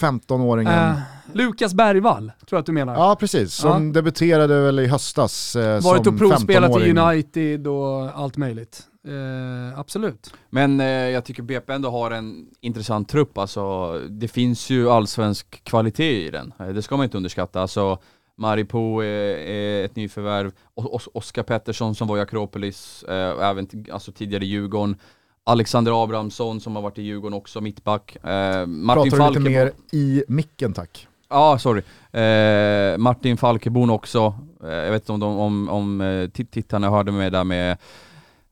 15-åringen. 0.00 0.72
Eh, 0.90 0.98
Lukas 1.32 1.74
Bergvall, 1.74 2.32
tror 2.46 2.56
jag 2.56 2.60
att 2.60 2.66
du 2.66 2.72
menar. 2.72 2.94
Ja 2.94 3.16
precis, 3.20 3.54
som 3.54 3.92
debuterade 3.92 4.60
väl 4.60 4.78
i 4.78 4.86
höstas 4.86 5.56
eh, 5.56 5.80
Varit 5.82 6.04
som 6.04 6.14
och 6.14 6.18
provspelat 6.20 6.70
i 6.70 6.74
15-åring. 6.74 6.98
United 6.98 7.66
och 7.66 8.18
allt 8.18 8.36
möjligt. 8.36 8.82
Eh, 9.06 9.78
absolut. 9.78 10.34
Men 10.50 10.80
eh, 10.80 10.86
jag 10.86 11.24
tycker 11.24 11.42
BP 11.42 11.72
ändå 11.72 11.90
har 11.90 12.10
en 12.10 12.46
intressant 12.60 13.08
trupp, 13.08 13.38
alltså 13.38 13.92
det 14.10 14.28
finns 14.28 14.70
ju 14.70 14.90
allsvensk 14.90 15.64
kvalitet 15.64 16.26
i 16.26 16.30
den. 16.30 16.52
Eh, 16.60 16.66
det 16.68 16.82
ska 16.82 16.96
man 16.96 17.04
inte 17.04 17.16
underskatta. 17.16 17.60
Alltså 17.60 17.98
Maripo 18.38 19.00
är, 19.00 19.06
är 19.38 19.84
ett 19.84 19.96
nyförvärv, 19.96 20.52
Os- 20.74 21.08
Oskar 21.14 21.42
Pettersson 21.42 21.94
som 21.94 22.08
var 22.08 22.18
i 22.18 22.20
Akropolis, 22.20 23.02
eh, 23.02 23.48
även 23.48 23.68
alltså 23.92 24.12
tidigare 24.12 24.44
i 24.44 24.48
Djurgården. 24.48 24.96
Alexander 25.44 26.04
Abrahamsson 26.04 26.60
som 26.60 26.76
har 26.76 26.82
varit 26.82 26.98
i 26.98 27.02
Djurgården 27.02 27.36
också, 27.38 27.60
mittback. 27.60 28.16
Eh, 28.24 28.66
Martin 28.66 29.10
Pratar 29.10 29.28
du 29.30 29.38
lite 29.40 29.50
mer 29.50 29.72
i 29.92 30.24
micken 30.28 30.72
tack. 30.72 31.08
Ja, 31.28 31.58
sorry. 31.58 31.82
Eh, 32.22 32.98
Martin 32.98 33.36
Falkebon 33.36 33.90
också. 33.90 34.34
Eh, 34.64 34.68
jag 34.70 34.90
vet 34.92 35.02
inte 35.02 35.12
om, 35.12 35.20
de, 35.20 35.38
om, 35.38 35.68
om 35.68 36.00
eh, 36.00 36.28
tit- 36.28 36.50
tittarna 36.50 36.90
hörde 36.90 37.12
mig 37.12 37.30
där 37.30 37.44
med 37.44 37.76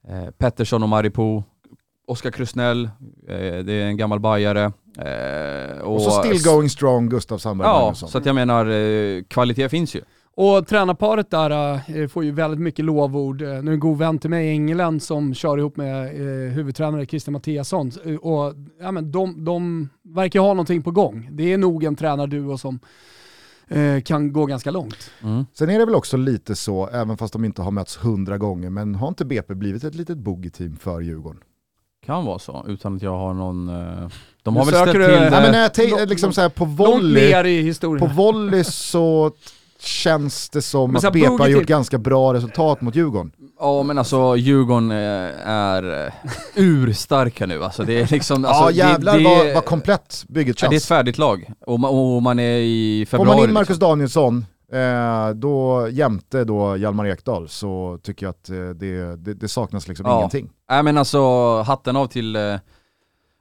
eh, 0.09 0.31
Pettersson 0.39 0.83
och 0.83 0.89
Maripo. 0.89 1.43
Oskar 2.07 2.31
Krusnell, 2.31 2.85
eh, 3.29 3.39
det 3.65 3.73
är 3.73 3.87
en 3.87 3.97
gammal 3.97 4.21
bajare. 4.21 4.73
Eh, 4.99 5.79
Och 5.81 6.03
så 6.03 6.11
still 6.11 6.43
going 6.53 6.69
strong 6.71 7.09
Gustav 7.09 7.39
Sandberg 7.39 7.69
Ja, 7.69 7.81
Magnusson. 7.81 8.09
så 8.09 8.19
att 8.19 8.27
jag 8.27 8.35
menar, 8.35 8.67
eh, 8.67 9.23
kvalitet 9.29 9.69
finns 9.69 9.95
ju. 9.97 10.01
Och 10.37 10.67
tränarparet 10.67 11.31
där 11.31 11.81
eh, 12.01 12.09
får 12.09 12.25
ju 12.25 12.31
väldigt 12.31 12.61
mycket 12.61 12.85
lovord. 12.85 13.43
Eh, 13.43 13.49
nu 13.49 13.71
är 13.71 13.75
en 13.75 13.81
god 13.81 13.99
vän 13.99 14.19
till 14.19 14.31
mig 14.31 14.47
i 14.47 14.51
England 14.51 15.03
som 15.03 15.35
kör 15.35 15.59
ihop 15.59 15.77
med 15.77 16.05
eh, 16.05 16.53
huvudtränare 16.53 17.07
Christian 17.07 17.33
Mattiasson. 17.33 17.91
Och, 18.21 18.55
ja, 18.81 18.93
men 18.93 19.13
de, 19.13 19.45
de 19.45 19.89
verkar 20.03 20.41
ha 20.41 20.49
någonting 20.49 20.83
på 20.83 20.91
gång. 20.91 21.29
Det 21.33 21.53
är 21.53 21.59
nog 21.59 21.85
en 21.85 21.97
tränarduo 21.97 22.59
som 22.59 22.79
kan 24.05 24.33
gå 24.33 24.47
ganska 24.47 24.71
långt. 24.71 25.11
Mm. 25.23 25.47
Sen 25.55 25.71
är 25.71 25.79
det 25.79 25.85
väl 25.85 25.95
också 25.95 26.17
lite 26.17 26.57
så, 26.57 26.89
även 26.89 27.17
fast 27.17 27.33
de 27.33 27.45
inte 27.45 27.63
har 27.63 27.71
mötts 27.71 27.97
hundra 27.97 28.39
gånger, 28.39 28.71
men 28.71 28.95
har 28.95 29.09
inte 29.09 29.25
BP 29.25 29.55
blivit 29.55 29.85
ett 29.85 29.95
litet 29.95 30.19
boogie-team 30.19 30.77
för 30.77 31.01
Djurgården? 31.01 31.41
Kan 32.07 32.25
vara 32.25 32.39
så, 32.39 32.65
utan 32.69 32.97
att 32.97 33.03
jag 33.03 33.19
har 33.19 33.35
någon... 33.35 33.69
Eh, 33.69 34.09
de 34.43 34.55
Nu 34.55 34.61
har 34.61 34.67
väl 34.67 34.75
ställt 34.75 34.91
till 34.91 35.01
det. 35.01 35.31
Nej, 35.31 35.43
men 35.43 35.53
när 35.53 35.63
jag 35.63 35.75
tänker 35.75 36.07
liksom 36.07 36.33
så 36.33 36.41
här 36.41 36.49
på 36.49 36.65
volley, 36.65 37.75
på 37.99 38.07
volley 38.07 38.65
så 38.65 39.33
känns 39.79 40.51
det 40.51 40.63
som 40.63 40.97
att 40.97 41.13
BP 41.13 41.27
har 41.27 41.49
gjort 41.49 41.67
ganska 41.67 41.99
bra 41.99 42.35
resultat 42.35 42.81
mot 42.81 42.95
Djurgården. 42.95 43.33
Ja 43.61 43.83
men 43.83 43.99
alltså 43.99 44.37
Djurgården 44.37 44.91
eh, 44.91 45.49
är 45.49 46.07
eh, 46.07 46.13
urstarka 46.55 47.47
nu 47.47 47.65
alltså. 47.65 47.83
Det 47.85 48.01
är 48.01 48.07
liksom... 48.13 48.45
Alltså, 48.45 48.65
ja 48.65 48.71
jävlar 48.71 49.19
det, 49.19 49.25
vad, 49.25 49.47
det, 49.47 49.55
vad 49.55 49.65
komplett 49.65 50.25
bygget 50.29 50.63
ja, 50.63 50.69
det 50.69 50.75
är 50.75 50.77
ett 50.77 50.83
känns. 50.83 50.89
färdigt 50.89 51.19
lag. 51.19 51.51
Och 51.67 51.81
man, 51.81 51.91
och 51.91 52.23
man 52.23 52.39
är 52.39 52.59
i 52.59 53.07
Får 53.11 53.19
februari 53.19 53.37
man 53.41 53.49
in 53.49 53.55
Marcus 53.55 53.69
liksom. 53.69 53.89
Danielsson, 53.89 54.47
eh, 54.73 55.29
då 55.35 55.89
jämte 55.91 56.45
då 56.45 56.77
Hjalmar 56.77 57.07
Ekdal, 57.07 57.49
så 57.49 57.99
tycker 58.03 58.27
jag 58.27 58.31
att 58.31 58.45
det, 58.81 59.17
det, 59.17 59.35
det 59.35 59.49
saknas 59.49 59.89
liksom 59.89 60.07
Ja. 60.07 60.19
ingenting. 60.19 60.51
Nej 60.71 60.83
men 60.83 60.99
alltså, 60.99 61.61
hatten 61.63 61.97
av 61.97 62.07
till 62.07 62.37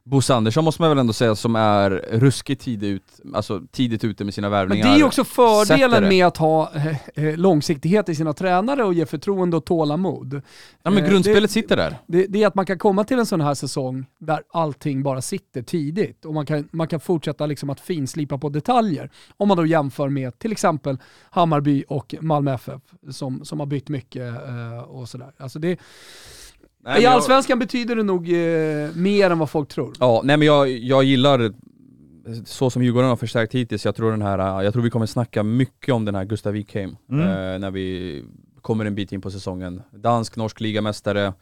Bosse 0.06 0.34
Andersson 0.36 0.64
måste 0.64 0.82
man 0.82 0.90
väl 0.92 0.98
ändå 0.98 1.14
säga 1.14 1.36
som 1.36 1.56
är 1.56 1.90
ruskigt 2.12 2.62
tidigt, 2.62 2.90
ut, 2.96 3.36
alltså 3.36 3.62
tidigt 3.72 4.04
ute 4.04 4.24
med 4.26 4.34
sina 4.34 4.50
Men 4.50 4.52
värvningar. 4.60 4.86
det 4.88 4.94
är 4.94 4.98
ju 4.98 5.04
också 5.04 5.24
fördelen 5.24 6.08
med 6.08 6.26
att 6.28 6.38
ha 6.38 6.72
eh, 6.76 6.88
eh, 7.26 7.38
långsiktighet 7.38 8.10
i 8.10 8.16
sina 8.16 8.34
tränare 8.34 8.84
och 8.84 8.94
ge 8.94 9.06
förtroende 9.06 9.58
och 9.58 9.66
tålamod. 9.66 10.42
Ja 10.84 10.92
men 10.92 11.04
Eh, 11.04 11.10
grundspelet 11.10 11.42
det- 11.44 11.48
sitter 11.54 11.78
där. 11.78 11.98
Det, 12.08 12.26
det 12.28 12.44
är 12.44 12.48
att 12.48 12.56
man 12.56 12.66
kan 12.66 12.78
komma 12.78 13.04
till 13.04 13.20
en 13.20 13.26
sån 13.26 13.42
här 13.42 13.54
säsong 13.54 14.06
där 14.20 14.44
allting 14.50 15.04
bara 15.04 15.22
sitter 15.22 15.62
tidigt 15.62 16.26
och 16.26 16.34
man 16.34 16.46
kan, 16.46 16.68
man 16.72 16.88
kan 16.88 17.00
fortsätta 17.00 17.46
liksom 17.46 17.70
att 17.70 17.80
finslipa 17.80 18.38
på 18.38 18.50
detaljer. 18.50 19.10
Om 19.38 19.48
man 19.48 19.58
då 19.58 19.66
jämför 19.66 20.10
med 20.10 20.40
till 20.40 20.52
exempel 20.52 20.98
Hammarby 21.30 21.84
och 21.88 22.16
Malmö 22.22 22.54
FF 22.54 22.82
som, 23.12 23.46
som 23.46 23.60
har 23.60 23.68
bytt 23.68 23.90
mycket 23.90 24.34
eh, 24.48 24.80
och 24.80 25.10
sådär. 25.10 25.32
Alltså 25.38 25.60
det, 25.60 25.78
Nej, 26.86 26.94
I 26.94 26.96
men 26.96 27.04
jag- 27.04 27.14
Allsvenskan 27.14 27.60
betyder 27.60 27.96
det 27.96 28.04
nog 28.04 28.30
eh, 28.30 28.90
mer 28.96 29.30
än 29.30 29.40
vad 29.40 29.50
folk 29.50 29.70
tror. 29.70 29.94
Ja, 30.00 30.22
nej 30.24 30.38
men 30.38 30.46
jag, 30.48 30.70
jag 30.70 31.04
gillar 31.04 31.52
så 32.46 32.70
som 32.70 32.84
Djurgården 32.84 33.10
har 33.10 33.16
förstärkt 33.16 33.54
hittills, 33.56 33.86
jag 33.86 33.96
tror, 33.96 34.12
den 34.12 34.22
här, 34.22 34.64
jag 34.64 34.74
tror 34.74 34.84
vi 34.84 34.90
kommer 34.90 35.06
snacka 35.06 35.44
mycket 35.44 35.94
om 35.94 36.06
den 36.06 36.16
här 36.16 36.26
Gustav 36.26 36.54
Wikheim 36.54 36.96
Mm. 37.12 37.28
eh, 37.28 37.60
när 37.60 37.72
vi 37.72 38.24
kommer 38.62 38.86
en 38.86 38.96
bit 38.96 39.12
in 39.12 39.22
på 39.22 39.32
säsongen. 39.32 39.82
Dansk, 39.92 40.36
norsk 40.36 40.60
ligamästare, 40.62 41.34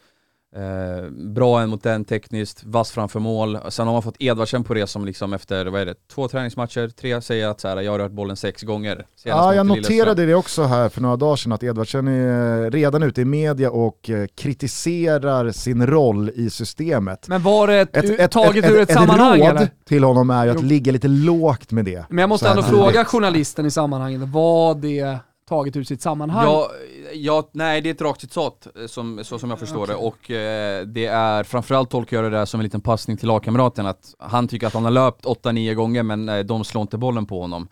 eh, 0.56 1.10
bra 1.12 1.62
en 1.62 1.70
mot 1.70 1.84
den 1.84 2.06
tekniskt, 2.06 2.64
vass 2.64 2.91
framför 2.91 3.20
mål. 3.20 3.58
Sen 3.70 3.88
har 3.88 3.93
man 3.93 4.02
fått 4.04 4.16
Edvardsen 4.20 4.64
på 4.64 4.74
det 4.74 4.88
som 4.88 5.06
liksom 5.06 5.34
efter, 5.34 5.66
vad 5.66 5.82
är 5.82 5.86
det, 5.86 5.95
två 6.14 6.28
träningsmatcher, 6.28 6.88
tre 6.88 7.22
säger 7.22 7.47
att 7.47 7.60
så 7.62 7.68
här, 7.68 7.82
jag 7.82 7.91
har 7.91 7.99
rört 7.99 8.12
bollen 8.12 8.36
sex 8.36 8.62
gånger. 8.62 9.06
Ja, 9.24 9.56
jag 9.56 9.66
noterade 9.66 10.26
det 10.26 10.36
också 10.36 10.64
här 10.64 10.89
för 10.89 11.02
några 11.02 11.16
dagar 11.16 11.36
sedan 11.36 11.52
att 11.52 11.64
Edvardsen 11.64 12.08
är 12.08 12.72
redan 12.72 13.04
ute 13.04 13.22
i 13.22 13.26
media 13.26 13.72
och 13.72 14.10
eh, 14.10 14.28
kritiserar 14.36 15.52
sin 15.52 15.88
roll 15.88 16.32
i 16.36 16.49
systemet. 16.49 17.28
Men 17.28 17.41
var 17.43 17.68
det 17.68 17.76
ett, 17.76 18.20
Ett, 18.20 18.32
taget 18.32 18.70
ur 18.70 18.80
ett, 18.80 18.91
sammanhang 18.93 19.39
råd 19.39 19.47
eller? 19.49 19.70
till 19.86 20.04
honom 20.04 20.30
är 20.30 20.45
ju 20.45 20.52
att 20.52 20.58
Jo. 20.62 20.68
ligga 20.68 20.91
lite 20.91 21.08
lågt 21.08 21.72
med 21.72 21.86
det. 21.86 22.06
Men 22.10 22.18
jag 22.18 22.30
måste 22.30 22.49
ändå 22.49 22.64
fråga 22.64 23.06
journalisten 23.06 23.66
i 23.66 23.72
sammanhanget, 23.72 24.22
var 24.30 24.76
det 24.76 25.18
taget 25.52 25.76
ur 25.76 25.84
sitt 25.84 26.02
sammanhang? 26.02 26.45
Ja, 26.45 26.72
ja, 27.14 27.49
nej 27.52 27.82
det 27.82 27.89
är 27.89 27.93
ett 27.93 28.02
rakt 28.02 28.22
citat 28.22 28.68
eh, 28.76 28.88
som, 28.88 29.20
så 29.24 29.39
som 29.39 29.49
jag 29.49 29.60
förstår 29.60 29.88
det 29.88 29.95
och 29.95 30.32
eh, 30.32 30.86
det 30.86 31.06
är 31.06 31.43
framförallt 31.43 31.89
tolkar 31.89 32.18
jag 32.18 32.24
det 32.24 32.38
där 32.38 32.45
som 32.45 32.60
en 32.60 32.64
liten 32.64 32.82
passning 32.82 33.18
till 33.18 33.28
lagkamraten 33.28 33.86
att 33.86 34.16
han 34.20 34.47
tycker 34.47 34.68
att 34.68 34.74
han 34.74 34.84
har 34.84 34.91
löpt 34.91 35.26
8-9 35.26 35.74
gånger 35.74 36.04
men 36.04 36.30
eh, 36.30 36.39
de 36.39 36.64
slår 36.64 36.82
inte 36.82 36.97
bollen 36.97 37.26
på 37.26 37.41
honom. 37.41 37.68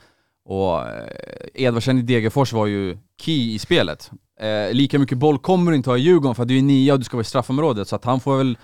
Och 0.45 0.87
eh, 0.87 1.07
Edvardsen 1.53 1.99
i 1.99 2.01
Degerfors 2.01 2.53
var 2.53 2.65
ju 2.65 2.97
key 3.21 3.53
i 3.53 3.59
spelet. 3.59 4.11
Eh, 4.39 4.73
lika 4.73 4.99
mycket 4.99 5.17
boll 5.17 5.37
kommer 5.37 5.71
du 5.71 5.77
inte 5.77 5.89
ha 5.89 5.97
i 5.97 6.01
Djurgården 6.01 6.35
för 6.35 6.43
att 6.43 6.47
du 6.47 6.57
är 6.57 6.61
nia 6.61 6.93
och 6.93 6.99
du 6.99 7.05
ska 7.05 7.17
vara 7.17 7.21
i 7.21 7.25
straffområdet 7.25 7.87
så 7.87 7.95
att 7.95 8.05
han 8.05 8.19
får 8.19 8.37
väl, 8.37 8.57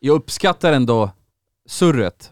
jag 0.00 0.14
uppskattar 0.14 0.72
ändå 0.72 1.10
surret. 1.68 2.30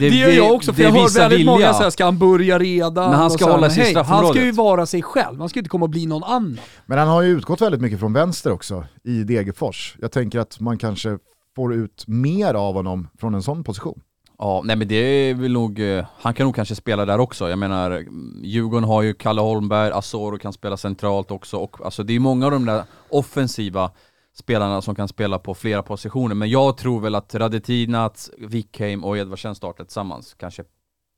Det, 0.00 0.08
gör 0.08 0.28
jag 0.28 0.54
också, 0.54 0.72
för 0.72 0.82
det 0.82 0.88
jag 0.88 0.94
hör 0.94 1.18
väldigt 1.18 1.38
vilja. 1.38 1.52
många 1.52 1.74
säga 1.74 1.90
ska 1.90 2.04
han 2.04 2.18
börja 2.18 2.58
redan? 2.58 3.10
Men 3.10 3.18
han 3.18 3.30
ska 3.30 3.50
hålla 3.50 3.70
sig 3.70 3.82
i 3.82 3.94
hej, 3.94 4.04
Han 4.04 4.26
ska 4.26 4.44
ju 4.44 4.52
vara 4.52 4.86
sig 4.86 5.02
själv, 5.02 5.40
han 5.40 5.48
ska 5.48 5.60
inte 5.60 5.70
komma 5.70 5.84
och 5.84 5.90
bli 5.90 6.06
någon 6.06 6.24
annan. 6.24 6.60
Men 6.86 6.98
han 6.98 7.08
har 7.08 7.22
ju 7.22 7.28
utgått 7.28 7.60
väldigt 7.60 7.80
mycket 7.80 8.00
från 8.00 8.12
vänster 8.12 8.52
också 8.52 8.84
i 9.04 9.22
Degerfors. 9.22 9.96
Jag 10.00 10.12
tänker 10.12 10.38
att 10.38 10.60
man 10.60 10.78
kanske 10.78 11.18
får 11.56 11.74
ut 11.74 12.04
mer 12.06 12.54
av 12.54 12.74
honom 12.74 13.08
från 13.18 13.34
en 13.34 13.42
sån 13.42 13.64
position. 13.64 14.00
Ja, 14.38 14.62
nej 14.64 14.76
men 14.76 14.88
det 14.88 14.94
är 14.94 15.34
väl 15.34 15.52
nog, 15.52 15.80
eh, 15.80 16.04
han 16.20 16.34
kan 16.34 16.44
nog 16.46 16.54
kanske 16.54 16.74
spela 16.74 17.04
där 17.04 17.18
också. 17.18 17.48
Jag 17.48 17.58
menar, 17.58 17.90
mm, 17.90 18.40
Djurgården 18.44 18.84
har 18.84 19.02
ju 19.02 19.14
Kalle 19.14 19.40
Holmberg, 19.40 19.92
Asoro 19.92 20.38
kan 20.38 20.52
spela 20.52 20.76
centralt 20.76 21.30
också 21.30 21.56
och 21.56 21.84
alltså 21.84 22.02
det 22.02 22.16
är 22.16 22.20
många 22.20 22.46
av 22.46 22.52
de 22.52 22.64
där 22.66 22.82
offensiva 23.10 23.90
spelarna 24.34 24.82
som 24.82 24.94
kan 24.94 25.08
spela 25.08 25.38
på 25.38 25.54
flera 25.54 25.82
positioner. 25.82 26.34
Men 26.34 26.50
jag 26.50 26.76
tror 26.76 27.00
väl 27.00 27.14
att 27.14 27.34
Radetinat, 27.34 28.30
Wikheim 28.38 29.04
och 29.04 29.18
Edvardsen 29.18 29.54
startar 29.54 29.84
tillsammans, 29.84 30.34
kanske 30.34 30.64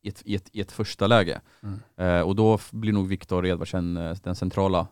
i 0.03 0.09
ett, 0.09 0.23
i 0.25 0.35
ett, 0.35 0.49
i 0.53 0.61
ett 0.61 0.73
första 0.73 1.07
läge. 1.07 1.41
Eh, 1.97 2.21
och 2.21 2.37
då 2.37 2.59
blir 2.71 2.93
nog 2.93 3.09
Viktor 3.09 3.47
Edvardsen 3.47 3.97
eh, 3.97 4.17
den 4.23 4.35
centrala 4.35 4.87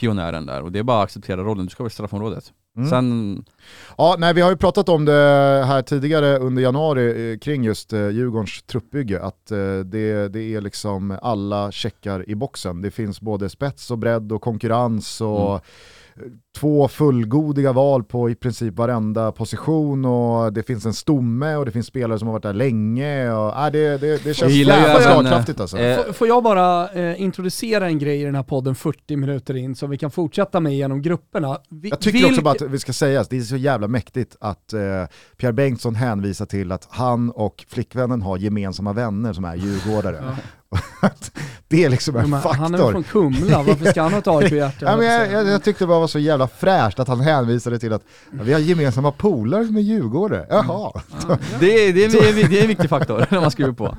pionjären 0.00 0.46
där 0.46 0.62
och 0.62 0.72
det 0.72 0.78
är 0.78 0.82
bara 0.82 0.98
att 0.98 1.04
acceptera 1.04 1.42
rollen, 1.42 1.66
du 1.66 1.70
ska 1.70 1.82
vara 1.82 1.88
i 1.88 1.92
straffområdet. 1.92 2.52
Mm. 2.76 2.90
Sen, 2.90 3.44
Ja, 3.96 4.16
nej, 4.18 4.34
vi 4.34 4.40
har 4.40 4.50
ju 4.50 4.56
pratat 4.56 4.88
om 4.88 5.04
det 5.04 5.12
här 5.66 5.82
tidigare 5.82 6.38
under 6.38 6.62
januari 6.62 7.32
eh, 7.32 7.38
kring 7.38 7.64
just 7.64 7.92
eh, 7.92 8.08
Djurgårdens 8.08 8.62
truppbygge, 8.62 9.22
att 9.22 9.50
eh, 9.50 9.78
det, 9.78 10.28
det 10.28 10.54
är 10.54 10.60
liksom 10.60 11.18
alla 11.22 11.72
checkar 11.72 12.30
i 12.30 12.34
boxen. 12.34 12.82
Det 12.82 12.90
finns 12.90 13.20
både 13.20 13.48
spets 13.48 13.90
och 13.90 13.98
bredd 13.98 14.32
och 14.32 14.42
konkurrens 14.42 15.20
och 15.20 15.64
två 16.56 16.88
fullgodiga 16.88 17.72
val 17.72 18.04
på 18.04 18.30
i 18.30 18.34
princip 18.34 18.76
varenda 18.76 19.32
position 19.32 20.04
och 20.04 20.52
det 20.52 20.62
finns 20.62 20.86
en 20.86 20.94
stomme 20.94 21.54
och 21.56 21.64
det 21.64 21.70
finns 21.70 21.86
spelare 21.86 22.18
som 22.18 22.28
har 22.28 22.32
varit 22.32 22.42
där 22.42 22.52
länge. 22.52 23.30
Och, 23.32 23.58
äh, 23.64 23.70
det, 23.72 23.98
det, 24.00 24.24
det 24.24 24.34
känns 24.34 24.52
jävla 24.52 25.00
slagkraftigt 25.00 25.60
alltså. 25.60 25.78
eh, 25.78 25.96
Får- 26.04 26.12
Får 26.12 26.28
jag 26.28 26.42
bara 26.42 26.88
eh, 26.88 27.20
introducera 27.22 27.86
en 27.86 27.98
grej 27.98 28.20
i 28.20 28.24
den 28.24 28.34
här 28.34 28.42
podden 28.42 28.74
40 28.74 29.16
minuter 29.16 29.56
in 29.56 29.74
som 29.76 29.90
vi 29.90 29.98
kan 29.98 30.10
fortsätta 30.10 30.60
med 30.60 30.76
genom 30.76 31.02
grupperna. 31.02 31.58
Vi, 31.70 31.88
Jag 31.88 32.00
tycker 32.00 32.18
vilk- 32.18 32.28
också 32.30 32.42
bara 32.42 32.50
att 32.54 32.62
vi 32.62 32.78
ska 32.78 32.92
säga 32.92 33.20
att 33.20 33.30
det 33.30 33.36
är 33.38 33.42
så 33.42 33.56
jävla 33.56 33.88
mäktigt 33.88 34.36
att 34.40 34.72
eh, 34.72 34.80
Pierre 35.36 35.52
Bengtsson 35.52 35.94
hänvisar 35.94 36.46
till 36.46 36.72
att 36.72 36.86
han 36.90 37.30
och 37.30 37.64
flickvännen 37.68 38.22
har 38.22 38.36
gemensamma 38.38 38.92
vänner 38.92 39.32
som 39.32 39.44
är 39.44 39.54
djurgårdare. 39.56 40.22
Det 41.68 41.84
är 41.84 41.88
liksom 41.90 42.16
en 42.16 42.30
men 42.30 42.40
faktor. 42.42 42.58
Han 42.62 42.74
är 42.74 42.78
från 42.90 43.02
Kumla, 43.04 43.62
varför 43.62 43.84
ska 43.90 44.02
han 44.02 44.12
ha 44.12 44.18
ett 44.18 44.26
AIK 44.28 44.52
i 44.52 44.56
hjärtat? 44.56 44.82
Ja, 44.82 44.96
men 44.96 45.06
jag, 45.06 45.32
jag, 45.32 45.46
jag 45.46 45.62
tyckte 45.64 45.84
det 45.84 45.88
bara 45.88 46.00
var 46.00 46.06
så 46.06 46.18
jävla 46.18 46.45
fräscht 46.46 46.98
att 46.98 47.08
han 47.08 47.20
hänvisade 47.20 47.78
till 47.78 47.92
att 47.92 48.02
vi 48.30 48.52
har 48.52 48.60
gemensamma 48.60 49.12
polare 49.12 49.66
som 49.66 49.76
är 49.76 49.80
djurgårdare. 49.80 50.46
Jaha. 50.50 50.92
Det, 51.60 51.88
är- 51.88 51.92
det, 51.92 52.04
är, 52.04 52.10
det, 52.10 52.18
är, 52.42 52.48
det 52.48 52.58
är 52.58 52.62
en 52.62 52.68
viktig 52.68 52.88
faktor 52.90 53.26
när 53.30 53.40
man 53.40 53.50
skriver 53.50 53.72
på. 53.72 53.96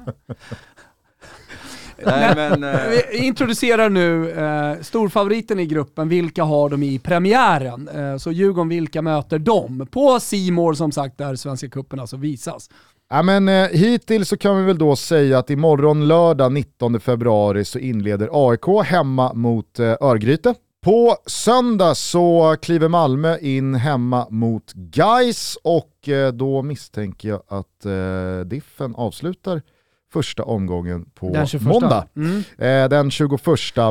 Nej 2.06 2.36
men... 2.36 2.64
eh, 2.64 2.80
Vi 3.12 3.18
introducerar 3.18 3.90
nu 3.90 4.32
eh, 4.32 4.82
storfavoriten 4.82 5.60
i 5.60 5.66
gruppen, 5.66 6.10
vilka 6.10 6.44
har 6.44 6.70
de 6.70 6.84
i 6.84 7.00
premiären? 7.00 7.88
Eh, 7.88 8.18
så 8.18 8.32
Djurgården, 8.32 8.70
vilka 8.70 9.02
möter 9.02 9.40
de? 9.40 9.88
På 9.92 10.20
Simor 10.20 10.74
som 10.74 10.92
sagt, 10.92 11.18
där 11.18 11.36
Svenska 11.36 11.70
cupen 11.70 12.00
alltså 12.00 12.18
visas. 12.18 12.70
Ja, 13.10 13.22
men, 13.24 13.50
eh, 13.50 13.68
hittills 13.68 14.30
så 14.30 14.38
kan 14.38 14.58
vi 14.58 14.64
väl 14.64 14.78
då 14.78 14.96
säga 14.96 15.40
att 15.40 15.50
imorgon 15.50 16.08
lördag 16.08 16.52
19 16.52 17.00
februari 17.00 17.66
så 17.66 17.80
inleder 17.80 18.30
AIK 18.50 18.86
hemma 18.86 19.34
mot 19.34 19.80
eh, 19.80 19.86
Örgryte. 20.02 20.54
På 20.84 21.16
söndag 21.26 21.96
så 21.96 22.56
kliver 22.62 22.88
Malmö 22.88 23.38
in 23.38 23.76
hemma 23.76 24.28
mot 24.30 24.74
Geis 24.94 25.58
och 25.64 26.10
eh, 26.10 26.34
då 26.34 26.62
misstänker 26.62 27.30
jag 27.30 27.42
att 27.48 27.86
eh, 27.86 28.40
Diffen 28.46 28.96
avslutar 28.96 29.62
första 30.18 30.44
omgången 30.44 31.06
på 31.16 31.34
Den 31.34 31.48
21. 31.48 31.64
måndag. 31.68 32.08
Mm. 32.16 32.44
Eh, 32.58 32.90
den 32.90 33.12
21, 33.12 33.42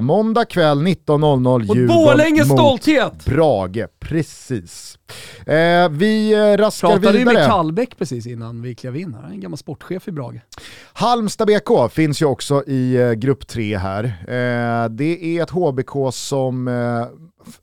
måndag 0.02 0.44
kväll 0.44 0.78
19.00 0.82 1.70
Och 1.70 1.76
Djurgården 1.76 1.86
Borlänges 2.04 2.48
mot 2.48 2.58
stolthet! 2.58 3.24
Brage, 3.24 3.86
precis. 4.00 4.98
Eh, 5.46 5.88
vi 5.90 6.32
eh, 6.32 6.56
raskar 6.56 6.88
Pratade 6.88 7.12
ju 7.12 7.18
vidare. 7.18 7.34
med 7.34 7.46
Kallbäck 7.46 7.98
precis 7.98 8.26
innan 8.26 8.62
vi 8.62 8.74
klev 8.74 8.96
in 8.96 9.14
här, 9.14 9.30
en 9.30 9.40
gammal 9.40 9.58
sportchef 9.58 10.08
i 10.08 10.12
Brage. 10.12 10.40
Halmstad 10.92 11.46
BK 11.46 11.92
finns 11.92 12.22
ju 12.22 12.26
också 12.26 12.64
i 12.66 12.96
eh, 12.96 13.12
grupp 13.12 13.46
3 13.46 13.78
här. 13.78 14.04
Eh, 14.04 14.88
det 14.90 15.38
är 15.38 15.42
ett 15.42 15.50
HBK 15.50 16.12
som 16.12 16.68
eh, 16.68 16.74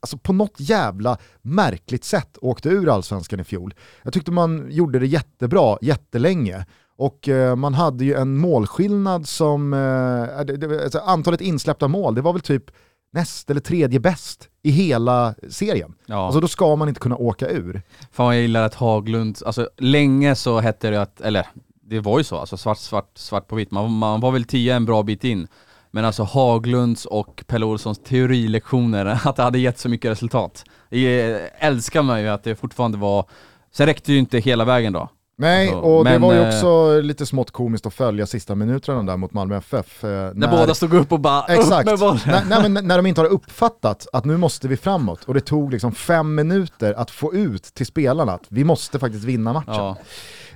alltså 0.00 0.18
på 0.18 0.32
något 0.32 0.54
jävla 0.56 1.18
märkligt 1.42 2.04
sätt 2.04 2.38
åkte 2.40 2.68
ur 2.68 2.88
allsvenskan 2.94 3.40
i 3.40 3.44
fjol. 3.44 3.74
Jag 4.02 4.12
tyckte 4.12 4.30
man 4.30 4.66
gjorde 4.70 4.98
det 4.98 5.06
jättebra 5.06 5.78
jättelänge. 5.82 6.66
Och 6.96 7.28
eh, 7.28 7.56
man 7.56 7.74
hade 7.74 8.04
ju 8.04 8.14
en 8.14 8.36
målskillnad 8.36 9.28
som, 9.28 9.72
eh, 9.72 10.44
det, 10.44 10.56
det, 10.56 10.82
alltså 10.82 10.98
antalet 10.98 11.40
insläppta 11.40 11.88
mål, 11.88 12.14
det 12.14 12.22
var 12.22 12.32
väl 12.32 12.42
typ 12.42 12.70
näst 13.12 13.50
eller 13.50 13.60
tredje 13.60 14.00
bäst 14.00 14.48
i 14.62 14.70
hela 14.70 15.34
serien. 15.48 15.94
ja. 16.06 16.26
Alltså 16.26 16.40
då 16.40 16.48
ska 16.48 16.76
man 16.76 16.88
inte 16.88 17.00
kunna 17.00 17.16
åka 17.16 17.48
ur. 17.48 17.82
Fan 18.12 18.34
jag 18.34 18.42
gillar 18.42 18.62
att 18.62 18.74
Haglund, 18.74 19.38
alltså 19.46 19.68
länge 19.78 20.34
så 20.34 20.60
hette 20.60 20.90
det 20.90 21.02
att, 21.02 21.20
eller 21.20 21.46
det 21.82 22.00
var 22.00 22.18
ju 22.18 22.24
så, 22.24 22.36
alltså 22.36 22.56
svart, 22.56 22.78
svart, 22.78 23.10
svart 23.14 23.48
på 23.48 23.56
vitt. 23.56 23.70
Man, 23.70 23.92
man 23.92 24.20
var 24.20 24.30
väl 24.30 24.44
10 24.44 24.74
en 24.74 24.84
bra 24.84 25.02
bit 25.02 25.24
in. 25.24 25.48
Men 25.90 26.04
alltså 26.04 26.22
Haglunds 26.22 27.06
och 27.06 27.44
Pelle 27.46 27.66
Olssons 27.66 27.98
teorilektioner, 27.98 29.06
att 29.24 29.36
det 29.36 29.42
hade 29.42 29.58
gett 29.58 29.78
så 29.78 29.88
mycket 29.88 30.10
resultat. 30.10 30.64
Jag 30.88 31.40
älskar 31.58 32.02
man 32.02 32.22
ju 32.22 32.28
att 32.28 32.44
det 32.44 32.56
fortfarande 32.56 32.98
var, 32.98 33.26
sen 33.72 33.86
räckte 33.86 34.12
ju 34.12 34.18
inte 34.18 34.38
hela 34.38 34.64
vägen 34.64 34.92
då. 34.92 35.08
Nej, 35.36 35.68
Alltså, 35.68 35.80
och 35.82 36.04
det 36.04 36.18
var 36.18 36.32
ju 36.32 36.40
eh, 36.40 36.48
också 36.48 37.00
lite 37.00 37.26
smått 37.26 37.50
komiskt 37.50 37.86
att 37.86 37.94
följa 37.94 38.26
sista 38.26 38.54
minuterna 38.54 39.02
där 39.02 39.16
mot 39.16 39.32
Malmö 39.32 39.56
FF. 39.56 40.04
eh, 40.04 40.30
När, 40.34 40.48
båda 40.50 40.74
stod 40.74 40.94
upp 40.94 41.12
och 41.12 41.20
bara 41.20 41.44
Exakt, 41.44 41.80
upp 41.88 41.90
med 41.92 41.98
bollen. 41.98 42.20
nej, 42.26 42.42
nej, 42.48 42.68
men 42.70 42.86
när 42.88 42.96
de 42.96 43.06
inte 43.06 43.20
har 43.20 43.28
uppfattat 43.28 44.06
att 44.12 44.24
nu 44.24 44.36
måste 44.36 44.68
vi 44.68 44.76
framåt 44.76 45.24
och 45.24 45.34
det 45.34 45.40
tog 45.40 45.72
liksom 45.72 45.92
fem 45.92 46.34
minuter 46.34 46.94
att 46.94 47.10
få 47.10 47.34
ut 47.34 47.62
till 47.62 47.86
spelarna 47.86 48.32
att 48.32 48.44
vi 48.48 48.64
måste 48.64 48.98
faktiskt 48.98 49.24
vinna 49.24 49.52
matchen. 49.52 49.74
Ja. 49.74 49.96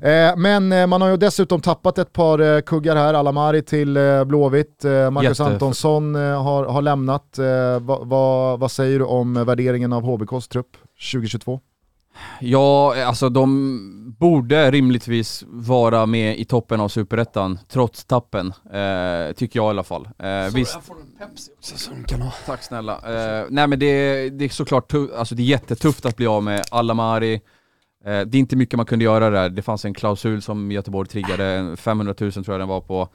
Eh, 0.09 0.37
men 0.37 0.89
man 0.89 1.03
har 1.03 1.09
ju 1.09 1.17
dessutom 1.17 1.61
tappat 1.61 1.99
ett 1.99 2.13
par 2.13 2.61
kuggar 2.61 2.97
här, 2.97 3.15
Alamari 3.15 3.63
till 3.63 3.99
Blåvitt, 4.27 4.85
Marcus 5.13 5.39
Jätte- 5.39 5.45
Antonsson 5.53 6.15
har, 6.15 6.65
har 6.65 6.83
lämnat. 6.83 7.39
Va, 7.81 7.99
va, 8.05 8.57
vad 8.57 8.71
säger 8.71 8.99
du 8.99 9.05
om 9.05 9.45
värderingen 9.47 9.93
av 9.93 10.03
HBKs 10.03 10.49
trupp 10.49 10.77
2022? 11.13 11.61
Ja, 12.41 13.05
alltså 13.07 13.29
de 13.29 13.98
borde 14.19 14.71
rimligtvis 14.71 15.45
vara 15.47 16.07
med 16.07 16.39
i 16.39 16.45
toppen 16.45 16.81
av 16.81 16.89
Superettan, 16.89 17.59
trots 17.69 18.05
tappen. 18.05 18.47
Eh, 18.73 19.33
tycker 19.33 19.59
jag 19.59 19.67
i 19.67 19.71
alla 19.71 19.83
fall. 19.83 20.09
Eh, 20.19 20.55
visst, 20.55 20.83
får 20.83 20.95
en 21.01 21.29
Pepsi 21.29 21.51
också 21.59 21.77
som 21.79 22.05
kan 22.05 22.23
ha. 22.23 22.33
tack 22.47 22.63
snälla. 22.63 22.93
Eh, 22.95 23.47
nej 23.51 23.67
men 23.67 23.79
det, 23.79 24.31
det 24.31 24.45
är 24.45 24.49
såklart 24.49 24.93
alltså 24.95 25.35
det 25.35 25.43
är 25.43 25.47
jättetufft 25.47 26.07
att 26.07 26.17
bli 26.17 26.27
av 26.27 26.43
med 26.43 26.63
Alamari. 26.71 27.35
Eh, 28.05 28.21
det 28.21 28.37
är 28.37 28.41
inte 28.41 28.57
mycket 28.57 28.77
man 28.77 28.87
kunde 28.87 29.05
göra 29.05 29.31
där. 29.31 29.49
Det 29.49 29.63
fanns 29.63 29.85
en 29.85 29.95
klausul 29.95 30.43
som 30.43 30.73
Göteborg 30.73 31.09
triggade, 31.09 31.77
500 31.77 32.15
000 32.21 32.33
tror 32.33 32.47
jag 32.49 32.61
den 32.61 32.69
var 32.69 32.81
på. 32.81 33.09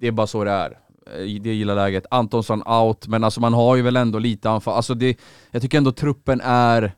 Det 0.00 0.06
är 0.06 0.12
bara 0.12 0.26
så 0.26 0.44
det 0.44 0.50
är. 0.50 0.70
Eh, 1.06 1.40
Det 1.42 1.54
gillar 1.54 1.74
läget. 1.74 2.06
Antonsson 2.10 2.62
out, 2.66 3.06
men 3.08 3.24
alltså 3.24 3.40
man 3.40 3.54
har 3.54 3.76
ju 3.76 3.82
väl 3.82 3.96
ändå 3.96 4.18
lite 4.18 4.50
anfall. 4.50 4.74
Alltså 4.74 4.94
det, 4.94 5.18
jag 5.50 5.62
tycker 5.62 5.78
ändå 5.78 5.92
truppen 5.92 6.40
är 6.44 6.92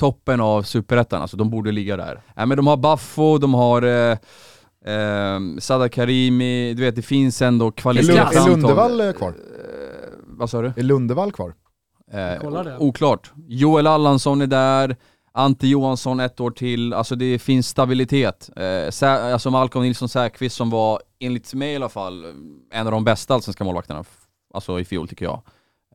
toppen 0.00 0.40
av 0.40 0.62
superettan, 0.62 1.22
alltså 1.22 1.36
de 1.36 1.50
borde 1.50 1.72
ligga 1.72 1.96
där. 1.96 2.20
Nej 2.36 2.46
men 2.46 2.56
de 2.56 2.66
har 2.66 2.76
Baffo, 2.76 3.38
de 3.38 3.54
har 3.54 3.82
eh, 3.82 4.18
eh, 4.94 5.40
Sadar 5.58 5.88
Karimi, 5.88 6.74
du 6.74 6.82
vet 6.82 6.96
det 6.96 7.02
finns 7.02 7.42
ändå 7.42 7.70
kvalitet. 7.70 8.12
Är. 8.12 8.34
Lund. 8.48 8.62
Lundevall 8.62 9.00
eh, 9.00 9.12
kvar? 9.12 9.28
Eh, 9.28 9.34
vad 10.26 10.50
sa 10.50 10.62
du? 10.62 10.72
Är 10.76 10.82
Lundevall 10.82 11.32
kvar? 11.32 11.54
Eh, 12.12 12.40
Kolla 12.40 12.62
det. 12.62 12.76
oklart. 12.78 13.32
Joel 13.48 13.86
Allansson 13.86 14.40
är 14.40 14.46
där, 14.46 14.96
Ante 15.32 15.66
Johansson 15.66 16.20
ett 16.20 16.40
år 16.40 16.50
till, 16.50 16.92
alltså 16.92 17.14
det 17.16 17.38
finns 17.38 17.68
stabilitet. 17.68 18.50
Eh, 18.56 18.62
Sä- 18.62 19.32
alltså 19.32 19.50
Malcolm 19.50 19.84
Nilsson 19.84 20.08
Säfqvist 20.08 20.56
som 20.56 20.70
var, 20.70 21.00
enligt 21.20 21.54
mig 21.54 21.72
i 21.72 21.76
alla 21.76 21.88
fall, 21.88 22.24
en 22.72 22.86
av 22.86 22.92
de 22.92 23.04
bästa 23.04 23.34
allsvenska 23.34 23.64
målvakterna, 23.64 24.04
alltså 24.54 24.80
i 24.80 24.84
fjol 24.84 25.08
tycker 25.08 25.24
jag. 25.24 25.42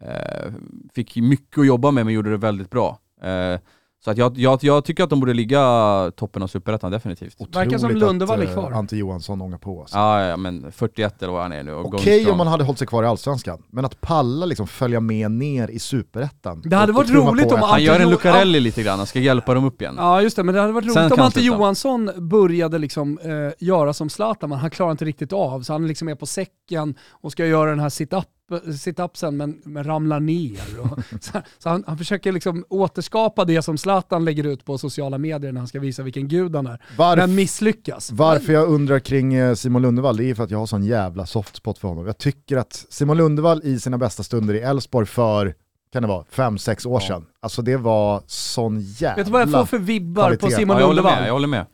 Eh, 0.02 0.52
fick 0.96 1.16
mycket 1.16 1.58
att 1.58 1.68
jobba 1.68 1.92
med 1.92 2.06
men 2.06 2.14
gjorde 2.14 2.30
det 2.32 2.38
väldigt 2.38 2.70
bra. 2.70 3.00
Eh, 3.22 3.60
så 4.06 4.12
att 4.12 4.18
jag, 4.18 4.38
jag, 4.38 4.60
jag 4.62 4.86
tycker 4.86 5.04
att 5.04 5.10
de 5.10 5.20
borde 5.20 5.34
ligga 5.34 6.12
toppen 6.16 6.44
av 6.44 6.48
superettan 6.48 6.92
definitivt. 6.92 7.36
Verkar 7.56 7.78
som 7.78 7.92
Lundevall 7.92 8.42
är 8.42 8.54
kvar. 8.54 8.72
Ante 8.72 8.98
Johansson 8.98 9.42
ångar 9.42 9.58
på. 9.58 9.82
Alltså. 9.82 9.98
Ja, 9.98 10.26
ja 10.26 10.38
men 10.38 10.72
41 10.72 11.22
eller 11.22 11.34
vad 11.34 11.42
han 11.42 11.52
är 11.52 11.64
nu 11.64 11.74
Okej 11.74 12.20
strong. 12.20 12.32
om 12.32 12.38
man 12.38 12.48
hade 12.48 12.64
hållit 12.64 12.80
sig 12.80 12.88
kvar 12.88 13.04
i 13.04 13.08
Allsvenskan, 13.08 13.64
men 13.70 13.86
att 13.86 14.02
palla 14.02 14.46
liksom 14.46 14.68
följa 14.68 15.00
med 15.00 15.32
ner 15.32 15.68
i 15.68 15.80
Superettan. 15.80 16.62
Det 16.66 16.76
hade 16.76 16.92
varit 16.92 17.10
roligt 17.10 17.52
om 17.52 17.60
Han 17.62 17.84
gör 17.84 18.00
en 18.00 18.10
Lucarelli 18.10 18.60
lite 18.60 18.84
grann, 18.84 18.98
han 18.98 19.08
ska 19.08 19.20
hjälpa 19.20 19.54
dem 19.54 19.66
upp 19.66 19.82
igen. 19.82 19.96
Ja 19.98 20.22
just 20.22 20.36
det, 20.36 20.44
men 20.44 20.56
det 20.56 20.62
hade 20.62 20.74
varit 20.74 20.94
Sen 20.94 21.04
roligt 21.04 21.20
om 21.20 21.26
Ante. 21.26 21.42
Johansson 21.42 22.12
började 22.18 22.78
liksom 22.78 23.20
eh, 23.24 23.68
göra 23.68 23.94
som 23.94 24.10
Zlatan, 24.10 24.50
men 24.50 24.60
han 24.60 24.70
klarar 24.70 24.92
inte 24.92 25.06
riktigt 25.06 25.34
av. 25.34 25.62
Så 25.62 25.74
han 25.74 25.88
liksom 25.88 26.08
är 26.10 26.16
på 26.16 26.26
säcken 26.26 26.96
och 27.12 27.32
ska 27.32 27.46
göra 27.46 27.70
den 27.70 27.80
här 27.80 27.90
sit-up 27.90 28.26
sit-upsen 28.58 29.38
men, 29.38 29.62
men 29.64 29.84
ramlar 29.84 30.20
ner. 30.20 30.80
Och, 30.80 31.00
så 31.24 31.42
så 31.58 31.70
han, 31.70 31.84
han 31.88 31.98
försöker 31.98 32.32
liksom 32.32 32.66
återskapa 32.70 33.46
det 33.46 33.62
som 33.62 33.78
Zlatan 33.78 34.26
lägger 34.26 34.44
ut 34.44 34.66
på 34.66 34.78
sociala 34.78 35.18
medier 35.18 35.52
när 35.52 35.60
han 35.62 35.68
ska 35.68 35.80
visa 35.80 36.04
vilken 36.04 36.28
gud 36.28 36.56
han 36.56 36.68
är. 36.68 36.82
Varf- 36.98 37.16
Men 37.18 37.36
misslyckas. 37.36 38.12
Varför 38.12 38.54
jag 38.54 38.68
undrar 38.70 39.00
kring 39.00 39.34
eh, 39.34 39.54
Simon 39.54 39.82
Lundevall, 39.82 40.18
det 40.18 40.24
är 40.30 40.36
för 40.36 40.44
att 40.44 40.52
jag 40.52 40.60
har 40.60 40.66
sån 40.66 40.84
jävla 40.84 41.26
soft 41.26 41.56
spot 41.56 41.78
för 41.78 41.88
honom. 41.88 42.06
Jag 42.06 42.18
tycker 42.18 42.58
att 42.58 42.86
Simon 42.90 43.18
Lundevall 43.18 43.62
i 43.64 43.80
sina 43.80 43.98
bästa 43.98 44.24
stunder 44.24 44.54
i 44.54 44.60
Elfsborg 44.60 45.08
för, 45.08 45.54
kan 45.94 46.02
det 46.02 46.08
vara, 46.08 46.26
fem 46.30 46.58
sex 46.58 46.86
år 46.86 47.00
sedan, 47.00 47.26
alltså 47.40 47.62
det 47.62 47.78
var 47.78 48.22
sån 48.28 48.82
jävla... 48.82 49.16
Vet 49.16 49.26
du 49.26 49.32
vad 49.32 49.42
jag 49.42 49.52
får 49.52 49.66
för 49.66 49.78
vibbar 49.78 50.22
kvalitet. 50.24 50.46
på 50.46 50.52
Simon 50.52 50.76
Ja, 50.76 50.82
jag 50.82 50.88
håller 50.88 51.02
med, 51.02 51.10
Lundevall? 51.10 51.28
jag 51.28 51.34
håller 51.34 51.48
med. 51.48 51.66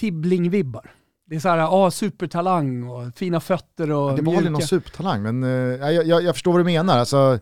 Tibbling-vibbar. 0.00 0.90
Det 1.28 1.36
är 1.36 1.40
såhär, 1.40 1.56
ja 1.58 1.90
supertalang 1.90 2.88
och 2.88 3.02
fina 3.16 3.40
fötter 3.40 3.90
och 3.90 4.16
Det 4.16 4.22
var 4.22 4.32
aldrig 4.32 4.44
någon 4.52 4.58
mjuka. 4.58 4.66
supertalang, 4.66 5.22
men 5.22 5.42
eh, 5.42 5.90
jag, 5.92 6.06
jag, 6.06 6.22
jag 6.22 6.34
förstår 6.34 6.52
vad 6.52 6.60
du 6.60 6.64
menar. 6.64 6.98
Alltså, 6.98 7.38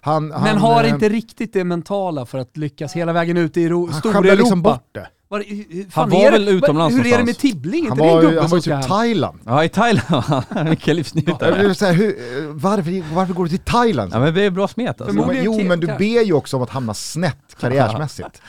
han, 0.00 0.30
han, 0.32 0.42
Men 0.42 0.56
har 0.58 0.84
eh, 0.84 0.90
inte 0.90 1.08
riktigt 1.08 1.52
det 1.52 1.64
mentala 1.64 2.26
för 2.26 2.38
att 2.38 2.56
lyckas 2.56 2.92
hela 2.92 3.12
vägen 3.12 3.36
ut 3.36 3.56
i 3.56 3.68
Ero- 3.68 3.90
Han 3.90 4.00
stora 4.00 4.12
sjabblar 4.12 4.32
Europa. 4.32 4.42
liksom 4.44 4.62
bort 4.62 4.88
det. 4.92 5.08
Var, 5.28 5.38
hur- 5.46 5.90
fan 5.90 6.10
var 6.10 6.18
är 6.26 6.30
väl 6.30 6.44
det- 6.44 6.50
utomlands 6.50 6.96
Hur 6.96 7.06
är 7.06 7.18
det 7.18 7.24
med? 7.24 7.38
Tibbling? 7.38 7.88
Han 7.88 7.98
inte 8.00 8.20
det 8.20 8.26
var, 8.34 8.40
han 8.40 8.50
var 8.50 8.58
ju 8.58 8.62
typ? 8.62 8.82
Thailand. 8.88 9.38
Ja 9.46 9.64
i 9.64 9.68
Thailand, 9.68 10.24
vilken 10.68 10.96
livsnjutare. 10.96 11.74
säga, 11.74 11.92
hur, 11.92 12.16
varför, 12.52 13.14
varför 13.14 13.34
går 13.34 13.44
du 13.44 13.50
till 13.50 13.58
Thailand? 13.58 14.12
Ja 14.14 14.18
men 14.18 14.34
det 14.34 14.42
är 14.42 14.50
bra 14.50 14.68
smet 14.68 15.00
alltså. 15.00 15.16
Jo, 15.16 15.26
men, 15.26 15.44
jo 15.44 15.60
men 15.64 15.80
du 15.80 15.86
ber 15.86 16.24
ju 16.24 16.32
också 16.32 16.56
om 16.56 16.62
att 16.62 16.70
hamna 16.70 16.94
snett 16.94 17.36
karriärsmässigt. 17.60 18.42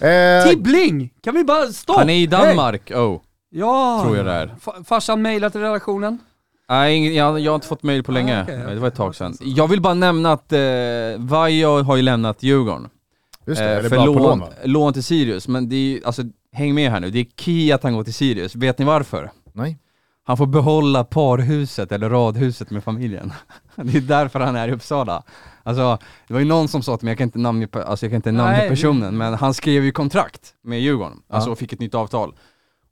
Eh, 0.00 0.48
Tibbling! 0.50 1.10
Kan 1.24 1.34
vi 1.34 1.44
bara, 1.44 1.66
stopp! 1.66 1.96
Han 1.96 2.10
är 2.10 2.14
i! 2.14 2.26
Danmark, 2.26 2.90
oh. 2.90 3.20
Ja, 3.56 4.00
tror 4.04 4.16
jag 4.16 4.26
det 4.26 4.32
är. 4.32 4.46
Fa- 4.60 4.84
Farsan 4.84 5.22
mejlar 5.22 5.50
till 5.50 5.60
redaktionen. 5.60 6.18
Nej, 6.68 7.14
jag, 7.16 7.40
jag 7.40 7.50
har 7.52 7.54
inte 7.54 7.66
fått 7.66 7.82
mail 7.82 8.02
på 8.02 8.12
länge. 8.12 8.40
Ah, 8.40 8.42
okej, 8.42 8.60
okej. 8.62 8.74
Det 8.74 8.80
var 8.80 8.88
ett 8.88 8.94
tag 8.94 9.14
sedan. 9.14 9.36
Jag 9.40 9.68
vill 9.68 9.80
bara 9.80 9.94
nämna 9.94 10.32
att 10.32 10.52
eh, 10.52 10.58
Vaiho 11.18 11.82
har 11.82 11.96
ju 11.96 12.02
lämnat 12.02 12.42
Djurgården. 12.42 12.88
Just 13.46 13.60
det, 13.60 13.76
Eh, 13.76 13.82
för 13.82 13.96
bara 13.96 14.06
på 14.06 14.12
lån, 14.12 14.22
lån 14.22 14.40
va? 14.40 14.48
lån 14.64 14.92
till 14.92 15.02
Sirius, 15.04 15.48
men 15.48 15.68
det 15.68 15.76
är 15.76 15.80
ju, 15.80 16.00
alltså 16.04 16.22
häng 16.52 16.74
med 16.74 16.90
här 16.90 17.00
nu, 17.00 17.10
det 17.10 17.18
är 17.18 17.26
key 17.36 17.72
att 17.72 17.82
han 17.82 17.94
går 17.94 18.04
till 18.04 18.14
Sirius. 18.14 18.54
Vet 18.56 18.78
ni 18.78 18.84
varför? 18.84 19.30
Nej. 19.52 19.78
Han 20.26 20.36
får 20.36 20.46
behålla 20.46 21.04
parhuset 21.04 21.92
eller 21.92 22.10
radhuset 22.10 22.70
med 22.70 22.84
familjen. 22.84 23.32
Det 23.76 23.96
är 23.96 24.00
därför 24.00 24.40
han 24.40 24.56
är 24.56 24.68
i 24.68 24.72
Uppsala. 24.72 25.22
Alltså, 25.62 25.98
det 26.28 26.32
var 26.34 26.40
ju 26.40 26.46
någon 26.46 26.68
som 26.68 26.82
sa 26.82 26.96
till 26.96 27.04
mig, 27.04 27.10
jag 27.12 27.18
kan 27.18 27.24
inte 27.28 27.38
namnge, 27.38 27.68
alltså 27.86 28.06
jag 28.06 28.10
kan 28.10 28.16
inte 28.16 28.32
namnge 28.32 28.52
Nej, 28.52 28.62
det- 28.62 28.68
personen, 28.68 29.16
men 29.16 29.34
han 29.34 29.54
skrev 29.54 29.84
ju 29.84 29.92
kontrakt 29.92 30.54
med 30.62 30.80
Djurgården, 30.80 31.18
alltså 31.28 31.48
Ja. 31.48 31.52
och 31.52 31.58
fick 31.58 31.72
ett 31.72 31.80
nytt 31.80 31.94
avtal. 31.94 32.34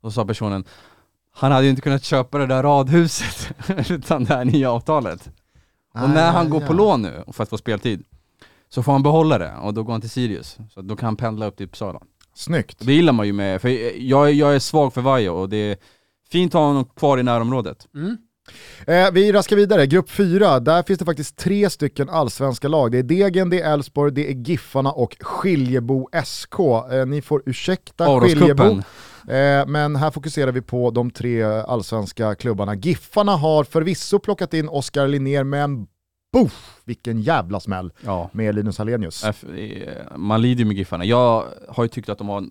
Och 0.03 0.11
så 0.11 0.15
sa 0.15 0.25
personen, 0.25 0.63
han 1.31 1.51
hade 1.51 1.63
ju 1.63 1.69
inte 1.69 1.81
kunnat 1.81 2.03
köpa 2.03 2.37
det 2.37 2.47
där 2.47 2.63
radhuset 2.63 3.51
utan 3.89 4.23
det 4.23 4.33
här 4.33 4.45
nya 4.45 4.71
avtalet. 4.71 5.29
Och 5.93 6.09
när 6.09 6.31
han 6.31 6.49
går 6.49 6.61
på 6.61 6.73
lån 6.73 7.01
nu 7.01 7.23
för 7.31 7.43
att 7.43 7.49
få 7.49 7.57
speltid, 7.57 8.03
så 8.69 8.83
får 8.83 8.91
han 8.91 9.03
behålla 9.03 9.37
det 9.37 9.53
och 9.61 9.73
då 9.73 9.83
går 9.83 9.91
han 9.91 10.01
till 10.01 10.09
Sirius. 10.09 10.57
Så 10.73 10.81
då 10.81 10.95
kan 10.95 11.05
han 11.05 11.15
pendla 11.15 11.45
upp 11.45 11.57
till 11.57 11.65
Uppsala. 11.65 11.99
Snyggt. 12.35 12.77
Det 12.79 12.93
gillar 12.93 13.13
man 13.13 13.25
ju 13.25 13.33
med, 13.33 13.61
för 13.61 13.69
jag, 14.01 14.33
jag 14.33 14.55
är 14.55 14.59
svag 14.59 14.93
för 14.93 15.01
Vaiho 15.01 15.33
och 15.33 15.49
det 15.49 15.57
är 15.57 15.77
fint 16.31 16.55
att 16.55 16.59
ha 16.59 16.67
honom 16.67 16.85
kvar 16.85 17.17
i 17.17 17.23
närområdet. 17.23 17.87
Mm. 17.95 18.17
Eh, 18.87 19.11
vi 19.11 19.31
raskar 19.31 19.55
vidare, 19.55 19.87
grupp 19.87 20.09
4, 20.09 20.59
där 20.59 20.83
finns 20.83 20.99
det 20.99 21.05
faktiskt 21.05 21.37
tre 21.37 21.69
stycken 21.69 22.09
allsvenska 22.09 22.67
lag. 22.67 22.91
Det 22.91 22.97
är 22.97 23.03
Degen, 23.03 23.49
det 23.49 23.61
är 23.61 23.73
Elfsborg, 23.73 24.11
det 24.11 24.31
är 24.31 24.33
Giffarna 24.33 24.91
och 24.91 25.17
Skiljebo 25.19 26.09
SK. 26.25 26.59
Eh, 26.91 27.05
ni 27.05 27.21
får 27.21 27.43
ursäkta 27.45 28.21
Skiljebo. 28.21 28.81
Eh, 29.27 29.65
men 29.67 29.95
här 29.95 30.11
fokuserar 30.11 30.51
vi 30.51 30.61
på 30.61 30.91
de 30.91 31.11
tre 31.11 31.43
allsvenska 31.43 32.35
klubbarna. 32.35 32.75
Giffarna 32.75 33.31
har 33.35 33.63
förvisso 33.63 34.19
plockat 34.19 34.53
in 34.53 34.69
Oskar 34.69 35.07
Linnér, 35.07 35.43
men 35.43 35.87
boff, 36.33 36.81
vilken 36.85 37.21
jävla 37.21 37.59
smäll 37.59 37.91
Ja. 38.01 38.29
med 38.33 38.55
Linus 38.55 38.77
Hallenius. 38.77 39.23
F- 39.23 39.43
eh, 39.43 40.17
Man 40.17 40.41
lider 40.41 40.59
ju 40.59 40.65
med 40.65 40.77
Giffarna. 40.77 41.05
Jag 41.05 41.45
har 41.69 41.83
ju 41.83 41.87
tyckt 41.87 42.09
att 42.09 42.17
de 42.17 42.29
har, 42.29 42.43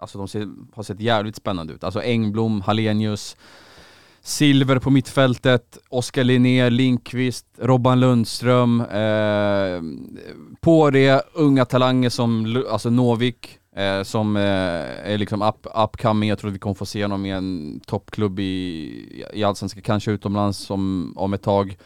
alltså 0.00 0.18
de 0.18 0.28
ser, 0.28 0.48
har 0.74 0.82
sett 0.82 1.00
jävligt 1.00 1.36
spännande 1.36 1.72
ut. 1.72 1.84
Alltså 1.84 2.02
Engblom, 2.02 2.60
Hallenius, 2.60 3.36
Silver 4.22 4.78
på 4.78 4.90
mittfältet, 4.90 5.78
Oskar 5.88 6.24
Linnér, 6.24 6.70
Linkvist, 6.70 7.46
Robban 7.58 8.00
Lundström, 8.00 8.80
eh, 8.80 9.80
på 10.60 10.90
det 10.90 11.22
unga 11.34 11.64
talanger 11.64 12.08
som 12.10 12.64
alltså 12.70 12.90
Novik, 12.90 13.58
eh, 13.76 14.02
som 14.02 14.36
eh, 14.36 14.42
är 15.12 15.18
liksom 15.18 15.42
up, 15.42 15.66
upcoming. 15.84 16.28
Jag 16.28 16.38
tror 16.38 16.48
att 16.48 16.54
vi 16.54 16.58
kommer 16.58 16.74
få 16.74 16.86
se 16.86 17.04
honom 17.04 17.26
i 17.26 17.30
en 17.30 17.80
toppklubb 17.86 18.40
i, 18.40 19.24
i 19.32 19.44
Allsvenskan, 19.44 19.82
kanske 19.82 20.10
utomlands 20.10 20.58
som, 20.58 21.12
om 21.16 21.34
ett 21.34 21.42
tag. 21.42 21.76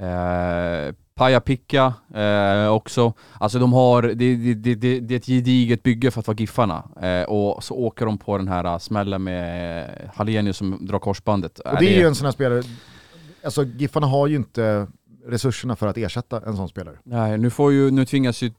Eh, 0.00 0.94
Paja 1.14 1.40
Picka 1.40 1.94
eh, 2.14 2.68
också. 2.68 3.12
Alltså 3.32 3.58
de 3.58 3.72
har, 3.72 4.02
det, 4.02 4.14
det, 4.14 4.54
det, 4.54 5.00
det, 5.00 5.14
är 5.14 5.16
ett 5.16 5.26
gediget 5.26 5.82
bygge 5.82 6.10
för 6.10 6.20
att 6.20 6.26
vara 6.26 6.36
Giffarna. 6.36 6.84
Eh, 7.02 7.22
och 7.22 7.64
så 7.64 7.74
åker 7.74 8.06
de 8.06 8.18
på 8.18 8.38
den 8.38 8.48
här 8.48 8.64
eh, 8.64 8.78
smällen 8.78 9.22
med 9.22 9.88
Hallenius 10.14 10.56
som 10.56 10.86
drar 10.86 10.98
korsbandet. 10.98 11.58
Och 11.58 11.76
det 11.78 11.94
är 11.94 11.98
ju 11.98 12.06
en 12.06 12.14
sån 12.14 12.24
här 12.24 12.32
spelare, 12.32 12.62
alltså 13.44 13.64
Giffarna 13.64 14.06
har 14.06 14.26
ju 14.26 14.36
inte 14.36 14.86
resurserna 15.26 15.76
för 15.76 15.86
att 15.86 15.96
ersätta 15.96 16.40
en 16.46 16.56
sån 16.56 16.68
spelare. 16.68 16.96
Nej, 17.04 17.38
nu, 17.38 17.50
får 17.50 17.72
ju, 17.72 17.90
nu 17.90 18.04
tvingas 18.04 18.42
ju 18.42 18.52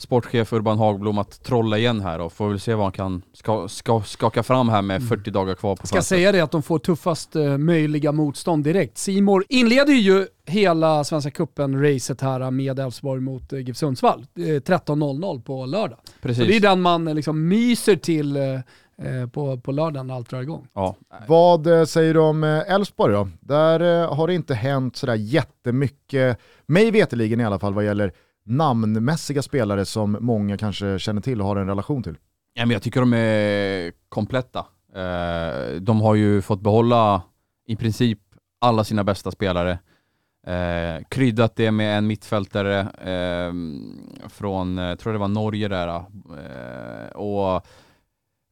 sportchef 0.00 0.52
Urban 0.52 0.78
Hagblom 0.78 1.18
att 1.18 1.42
trolla 1.42 1.78
igen 1.78 2.00
här 2.00 2.20
och 2.20 2.32
får 2.32 2.48
väl 2.48 2.60
se 2.60 2.74
vad 2.74 2.84
han 2.84 2.92
kan 2.92 3.22
ska, 3.32 3.68
ska, 3.68 4.02
skaka 4.02 4.42
fram 4.42 4.68
här 4.68 4.82
med 4.82 5.08
40 5.08 5.30
dagar 5.30 5.54
kvar 5.54 5.76
på 5.76 5.86
Ska 5.86 5.96
fönstret. 5.96 6.18
säga 6.18 6.32
det 6.32 6.40
att 6.40 6.50
de 6.50 6.62
får 6.62 6.78
tuffast 6.78 7.36
eh, 7.36 7.58
möjliga 7.58 8.12
motstånd 8.12 8.64
direkt. 8.64 8.98
Simor 8.98 9.44
inleder 9.48 9.92
ju 9.92 10.26
hela 10.46 11.04
Svenska 11.04 11.30
Cupen-racet 11.30 12.22
här 12.22 12.50
med 12.50 12.78
Elfsborg 12.78 13.20
mot 13.20 13.52
eh, 13.52 13.58
GIF 13.58 13.76
Sundsvall. 13.76 14.26
Eh, 14.36 14.40
13.00 14.40 15.42
på 15.42 15.66
lördag. 15.66 15.98
Precis. 16.22 16.42
Och 16.42 16.48
det 16.48 16.56
är 16.56 16.60
den 16.60 16.80
man 16.80 17.08
eh, 17.08 17.14
liksom 17.14 17.48
myser 17.48 17.96
till 17.96 18.36
eh, 18.36 18.42
eh, 18.52 19.26
på, 19.32 19.60
på 19.60 19.72
lördagen 19.72 20.06
när 20.06 20.14
allt 20.14 20.30
drar 20.30 20.42
igång. 20.42 20.66
Ja. 20.74 20.96
Vad 21.28 21.66
eh, 21.66 21.84
säger 21.84 22.14
du 22.14 22.20
om 22.20 22.44
eh, 22.44 22.74
Elfsborg 22.74 23.14
då? 23.14 23.28
Där 23.40 24.02
eh, 24.02 24.14
har 24.14 24.26
det 24.26 24.34
inte 24.34 24.54
hänt 24.54 24.96
sådär 24.96 25.14
jättemycket, 25.14 26.38
mig 26.66 26.90
veteligen 26.90 27.40
i 27.40 27.44
alla 27.44 27.58
fall, 27.58 27.74
vad 27.74 27.84
gäller 27.84 28.12
namnmässiga 28.44 29.42
spelare 29.42 29.84
som 29.84 30.16
många 30.20 30.56
kanske 30.56 30.98
känner 30.98 31.20
till 31.20 31.40
och 31.40 31.46
har 31.46 31.56
en 31.56 31.66
relation 31.66 32.02
till. 32.02 32.16
Ja, 32.54 32.66
men 32.66 32.70
jag 32.70 32.82
tycker 32.82 33.00
de 33.00 33.12
är 33.12 33.92
kompletta. 34.08 34.66
Eh, 34.94 35.74
de 35.80 36.00
har 36.00 36.14
ju 36.14 36.42
fått 36.42 36.60
behålla 36.60 37.22
i 37.66 37.76
princip 37.76 38.18
alla 38.60 38.84
sina 38.84 39.04
bästa 39.04 39.30
spelare. 39.30 39.78
Eh, 40.46 41.04
kryddat 41.08 41.56
det 41.56 41.70
med 41.70 41.98
en 41.98 42.06
mittfältare 42.06 42.80
eh, 42.80 43.52
från, 44.28 44.78
eh, 44.78 44.94
tror 44.94 45.12
det 45.12 45.18
var 45.18 45.28
Norge 45.28 45.68
där. 45.68 45.88
Eh, 45.88 47.10
och 47.16 47.66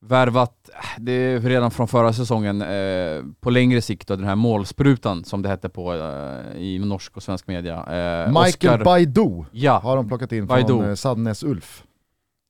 värvat, 0.00 0.70
det 0.98 1.12
är 1.12 1.40
redan 1.40 1.70
från 1.70 1.88
förra 1.88 2.12
säsongen, 2.12 2.62
eh, 2.62 3.22
på 3.40 3.50
längre 3.50 3.82
sikt 3.82 4.08
då, 4.08 4.16
den 4.16 4.24
här 4.24 4.36
målsprutan 4.36 5.24
som 5.24 5.42
det 5.42 5.48
hette 5.48 5.68
på 5.68 5.94
eh, 5.94 6.60
i 6.62 6.78
norsk 6.78 7.16
och 7.16 7.22
svensk 7.22 7.46
media. 7.46 7.74
Eh, 7.76 8.28
Michael 8.44 8.80
Oscar- 8.80 8.84
Baidoo 8.84 9.46
Ja, 9.52 9.78
har 9.78 9.96
de 9.96 10.08
plockat 10.08 10.32
in 10.32 10.46
Baidoo. 10.46 10.78
från 10.80 10.88
eh, 10.88 10.94
Sandnes 10.94 11.42
Ulf. 11.42 11.84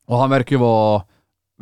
och 0.07 0.17
han 0.19 0.31
verkar 0.31 0.57
ju 0.57 0.61
vara 0.61 1.03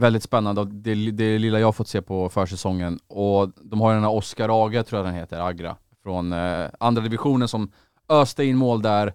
väldigt 0.01 0.23
spännande, 0.23 0.65
det, 0.65 0.95
det 1.11 1.39
lilla 1.39 1.61
jag 1.61 1.75
fått 1.77 1.89
se 1.89 2.03
på 2.03 2.29
försäsongen. 2.29 2.99
Och 3.09 3.51
de 3.63 3.81
har 3.81 3.91
ju 3.91 3.95
den 3.95 4.05
här 4.05 4.13
Oscar 4.15 4.65
Aga, 4.65 4.83
tror 4.83 4.99
jag 4.99 5.07
den 5.07 5.15
heter, 5.15 5.41
Agra, 5.41 5.77
från 6.03 6.33
eh, 6.33 6.67
andra 6.81 7.03
divisionen 7.03 7.49
som 7.49 7.71
öste 8.09 8.45
in 8.45 8.57
mål 8.57 8.83
där. 8.83 9.13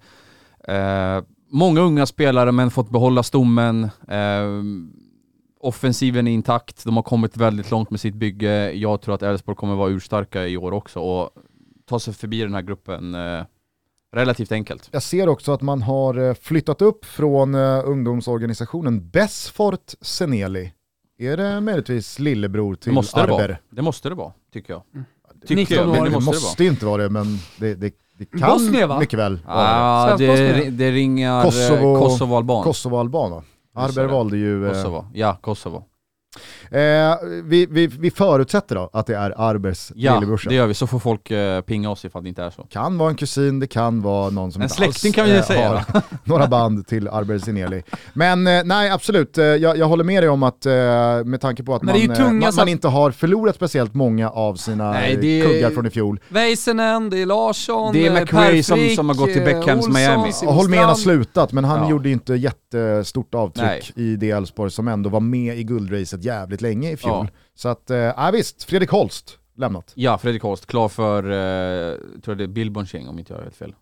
Eh, 0.68 1.24
många 1.52 1.82
unga 1.82 2.06
spelare 2.06 2.52
men 2.52 2.72
fått 2.72 2.90
behålla 2.90 3.24
stommen. 3.24 3.90
Offensiven 5.64 6.28
är 6.28 6.32
intakt, 6.32 6.84
de 6.86 6.96
har 6.96 7.04
kommit 7.04 7.38
väldigt 7.38 7.72
långt 7.72 7.90
med 7.90 8.00
sitt 8.00 8.16
bygge. 8.16 8.72
Jag 8.72 9.02
tror 9.02 9.16
att 9.16 9.22
Elfsborg 9.24 9.56
kommer 9.56 9.76
vara 9.76 9.90
urstarka 9.90 10.48
i 10.48 10.58
år 10.58 10.72
också 10.72 11.00
och 11.00 11.30
ta 11.90 12.00
sig 12.00 12.14
förbi 12.14 12.42
den 12.42 12.54
här 12.54 12.62
gruppen 12.62 13.16
eh, 13.16 13.44
relativt 14.16 14.52
enkelt. 14.52 14.90
Jag 14.92 15.04
ser 15.04 15.30
också 15.30 15.52
att 15.52 15.62
man 15.62 15.82
har 15.82 16.28
eh, 16.30 16.34
flyttat 16.34 16.82
upp 16.82 17.06
från 17.06 17.56
eh, 17.56 17.82
ungdomsorganisationen 17.86 19.10
Besfort 19.10 19.92
Seneli. 20.02 20.74
Är 21.20 21.38
det 21.38 21.62
möjligtvis 21.62 22.20
lillebror 22.20 22.76
till 22.76 22.90
Det 22.92 22.96
måste 22.96 23.18
det 23.20 23.24
Arber? 23.24 23.48
vara. 23.48 23.58
Det 23.70 23.82
måste 23.82 24.10
det 24.10 24.16
vara, 24.16 24.34
tycker 24.54 24.74
jag. 24.74 24.82
Mm. 24.94 25.06
Tycker 25.42 25.56
19 25.56 25.78
jag, 25.78 25.88
men 25.88 26.04
det 26.04 26.10
Det 26.10 26.16
måste, 26.16 26.26
måste, 26.32 26.64
det 26.64 26.64
vara. 26.64 26.74
inte 26.74 26.86
vara 26.86 27.04
det, 27.04 27.10
men 27.10 27.26
det, 27.58 27.76
det, 27.76 27.94
det 28.18 28.26
kan 28.26 28.50
Bosnien, 28.52 28.90
va? 28.90 29.00
mycket 29.00 29.20
väl 29.20 29.40
vara 29.46 29.58
det. 29.58 29.64
Ah, 29.70 30.18
det, 30.18 30.28
Bosnien. 30.28 30.78
det 30.78 30.92
ringar 30.92 31.44
Kosovo- 31.46 31.50
Kosovo, 31.78 32.00
Kosovo-alban. 32.00 32.64
Kosovo-alban 32.64 33.44
Arber 33.74 34.06
valde 34.06 34.38
ju... 34.38 34.66
eh, 34.66 34.70
Kosovo. 34.74 35.06
Ja, 35.14 35.38
Kosovo. 35.42 35.84
Eh, 36.72 37.16
vi, 37.44 37.66
vi, 37.70 37.88
vi 37.88 38.12
förutsätter 38.12 38.76
då 38.76 38.90
att 38.94 39.08
det 39.08 39.16
är 39.16 39.34
Arbers 39.38 39.92
Ja, 39.96 40.14
lillebrorsa. 40.14 40.50
det 40.50 40.56
gör 40.56 40.68
vi. 40.68 40.74
Så 40.74 40.88
får 40.88 41.00
folk 41.00 41.32
eh, 41.32 41.62
pinga 41.62 41.90
oss 41.90 42.06
ifall 42.06 42.24
det 42.24 42.30
inte 42.30 42.44
är 42.44 42.50
så. 42.50 42.64
Kan 42.64 42.98
vara 42.98 43.10
en 43.10 43.16
kusin, 43.16 43.60
det 43.60 43.68
kan 43.68 44.02
vara 44.02 44.30
någon 44.30 44.52
som 44.52 44.62
En 44.62 44.66
inte 44.66 44.76
släkting 44.76 45.10
alls, 45.10 45.16
kan 45.16 45.26
vi 45.26 45.36
eh, 45.36 45.44
säga, 45.44 45.70
har 45.70 46.02
några 46.24 46.48
band 46.48 46.88
till 46.88 47.08
Arber 47.08 47.38
Sineli. 47.38 47.84
Men 48.14 48.48
eh, 48.48 48.62
nej, 48.66 48.90
absolut. 48.90 49.38
Eh, 49.38 49.46
jag, 49.46 49.78
jag 49.78 49.86
håller 49.88 50.04
med 50.04 50.24
dig 50.24 50.30
om 50.30 50.44
att 50.44 50.66
eh, 50.66 50.72
med 51.26 51.42
tanke 51.42 51.64
på 51.64 51.76
att 51.76 51.82
man, 51.84 51.96
eh, 51.96 52.14
tunga 52.16 52.46
man, 52.46 52.54
man 52.56 52.68
inte 52.68 52.88
har 52.88 53.12
förlorat 53.12 53.56
speciellt 53.56 53.94
många 53.94 54.30
av 54.30 54.56
sina 54.56 54.92
Nej, 54.92 55.18
det 55.22 55.42
är- 55.42 55.46
kuggar 55.46 55.70
från 55.70 55.86
i 55.86 55.90
fjol. 55.90 56.20
Väisänen, 56.30 57.10
det 57.10 57.22
är 57.22 57.26
Larsson, 57.26 57.94
Det 57.94 58.08
är 58.08 58.22
McRae 58.22 58.64
som- 58.64 58.90
som 58.96 59.10
har 59.10 59.16
gått 59.16 59.34
till 59.34 59.42
Beckhams 59.44 59.88
Miami. 59.88 60.32
Holmén 60.46 60.84
har 60.84 60.96
slutat, 60.96 61.52
men 61.52 61.64
han 61.64 61.84
Ja. 61.84 61.90
gjorde 61.90 62.10
inte 62.10 62.34
jättestort 62.34 63.36
avtryck 63.36 63.66
Nej. 63.96 64.12
i 64.12 64.16
det 64.16 64.30
Elfsborg 64.32 64.72
som 64.72 64.88
ändå 64.88 65.10
var 65.10 65.20
med 65.20 65.58
i 65.60 65.64
guldracet 65.64 66.24
jävligt 66.24 66.61
länge 66.62 66.92
i 66.92 66.98
fjol. 66.98 67.12
Ja. 67.12 67.28
Så 67.56 67.70
att, 67.70 67.90
eh, 67.90 67.98
ja 67.98 68.32
visst, 68.34 68.64
Fredrik 68.64 68.90
Holst 68.90 69.38
lämnat. 69.58 69.92
Ja, 69.96 70.18
Fredrik 70.18 70.44
Holst, 70.44 70.66
klar 70.66 70.90
för, 70.90 71.24
eh, 71.24 71.98
tror 71.98 72.22
jag 72.26 72.38
det 72.38 72.44
är 72.44 72.48
Billborns 72.48 72.94
gäng 72.94 73.08
om 73.08 73.20
inte 73.20 73.34
jag 73.34 73.38
har 73.38 73.44
helt 73.44 73.56
fel. 73.56 73.74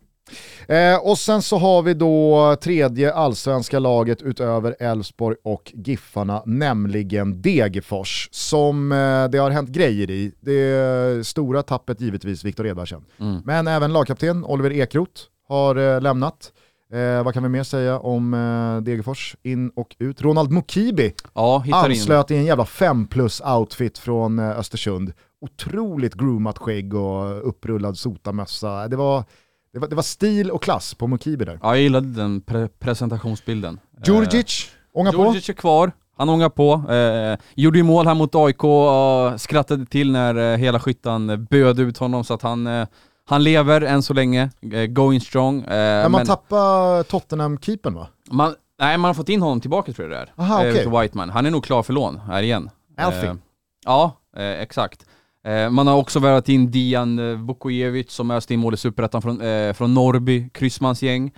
Eh, 0.68 0.96
och 0.96 1.18
sen 1.18 1.42
så 1.42 1.58
har 1.58 1.82
vi 1.82 1.94
då 1.94 2.56
tredje 2.62 3.14
allsvenska 3.14 3.78
laget 3.78 4.22
utöver 4.22 4.76
Elfsborg 4.80 5.36
och 5.44 5.72
Giffarna, 5.74 6.42
nämligen 6.46 7.42
Degerfors, 7.42 8.28
som 8.32 8.92
eh, 8.92 9.28
det 9.30 9.38
har 9.38 9.50
hänt 9.50 9.70
grejer 9.70 10.10
i. 10.10 10.32
Det 10.40 11.26
stora 11.26 11.62
tappet 11.62 12.00
givetvis 12.00 12.44
Viktor 12.44 12.66
Edvardsen. 12.66 13.04
Mm. 13.20 13.42
Men 13.44 13.66
även 13.66 13.92
lagkapten 13.92 14.44
Oliver 14.44 14.72
Ekroth 14.72 15.22
har 15.48 15.76
eh, 15.76 16.00
lämnat. 16.00 16.52
Eh, 16.92 17.24
vad 17.24 17.34
kan 17.34 17.42
vi 17.42 17.48
mer 17.48 17.62
säga 17.62 17.98
om 17.98 18.34
eh, 18.34 18.82
Degerfors? 18.82 19.36
In 19.42 19.70
och 19.76 19.96
ut. 19.98 20.22
Ronald 20.22 20.50
Mukibi 20.50 21.14
Ja, 21.34 21.58
hittar 21.58 21.84
in. 21.90 21.90
anslöt 21.90 22.30
i 22.30 22.36
en 22.36 22.44
jävla 22.44 22.64
5 22.64 23.06
plus 23.06 23.40
outfit 23.40 23.98
från 23.98 24.38
eh, 24.38 24.58
Östersund. 24.58 25.12
Otroligt 25.40 26.14
groomat 26.14 26.58
skägg 26.58 26.94
och 26.94 27.48
upprullad 27.48 27.98
sotamössa. 27.98 28.88
Det 28.88 28.96
var, 28.96 29.24
det, 29.72 29.78
var, 29.78 29.88
det 29.88 29.94
var 29.94 30.02
stil 30.02 30.50
och 30.50 30.62
klass 30.62 30.94
på 30.94 31.06
Mukibi 31.06 31.44
där. 31.44 31.58
Ja, 31.62 31.74
jag 31.74 31.82
gillade 31.82 32.08
den 32.08 32.40
pre 32.40 32.68
presentationsbilden. 32.78 33.78
Djurdjic, 34.06 34.68
ånga 34.94 35.08
eh, 35.10 35.16
på. 35.16 35.24
Djurdjic 35.24 35.48
är 35.48 35.52
kvar, 35.52 35.92
han 36.16 36.28
ångar 36.28 36.48
på. 36.48 36.92
Eh, 36.92 37.38
gjorde 37.54 37.78
ju 37.78 37.84
mål 37.84 38.06
här 38.06 38.14
mot 38.14 38.34
AIK 38.34 38.64
och 38.64 39.40
skrattade 39.40 39.86
till 39.86 40.12
när 40.12 40.52
eh, 40.52 40.56
hela 40.58 40.80
skyttan 40.80 41.46
böd 41.50 41.80
ut 41.80 41.98
honom 41.98 42.24
så 42.24 42.34
att 42.34 42.42
han, 42.42 42.66
eh, 42.66 42.86
han 43.30 43.42
lever 43.42 43.80
än 43.80 44.02
så 44.02 44.14
länge, 44.14 44.50
eh, 44.72 44.86
going 44.86 45.20
strong. 45.20 45.60
Eh, 45.60 45.66
Men 45.68 46.12
man 46.12 46.26
tappar 46.26 47.02
Tottenham-keepern 47.02 47.94
va? 47.94 48.08
man, 48.30 48.54
nej, 48.80 48.98
man 48.98 49.08
har 49.08 49.14
fått 49.14 49.28
in 49.28 49.42
honom 49.42 49.60
tillbaka 49.60 49.92
tror 49.92 50.08
jag 50.10 50.18
det 50.18 50.22
är. 50.22 50.32
Aha, 50.42 50.64
Eh, 50.64 50.70
okej. 50.70 50.82
till 50.82 50.90
Whiteman. 50.92 51.30
Han 51.30 51.46
är 51.46 51.50
nog 51.50 51.64
klar 51.64 51.82
för 51.82 51.92
lån 51.92 52.18
här 52.18 52.42
igen. 52.42 52.70
Alfie. 52.96 53.30
Eh, 53.30 53.36
ja, 53.84 54.16
eh, 54.36 54.44
exakt. 54.60 55.06
Eh, 55.46 55.70
man 55.70 55.86
har 55.86 55.96
också 55.96 56.18
värvat 56.18 56.48
in 56.48 56.70
Dian 56.70 57.46
Vukojevic 57.46 58.10
som 58.12 58.30
öste 58.30 58.54
in 58.54 58.60
mål 58.60 58.74
i 58.74 58.76
Superettan 58.76 59.22
från, 59.22 59.40
från 59.74 59.94
Norrby, 59.94 60.50
Kryssmans 60.54 61.02
gäng. 61.02 61.32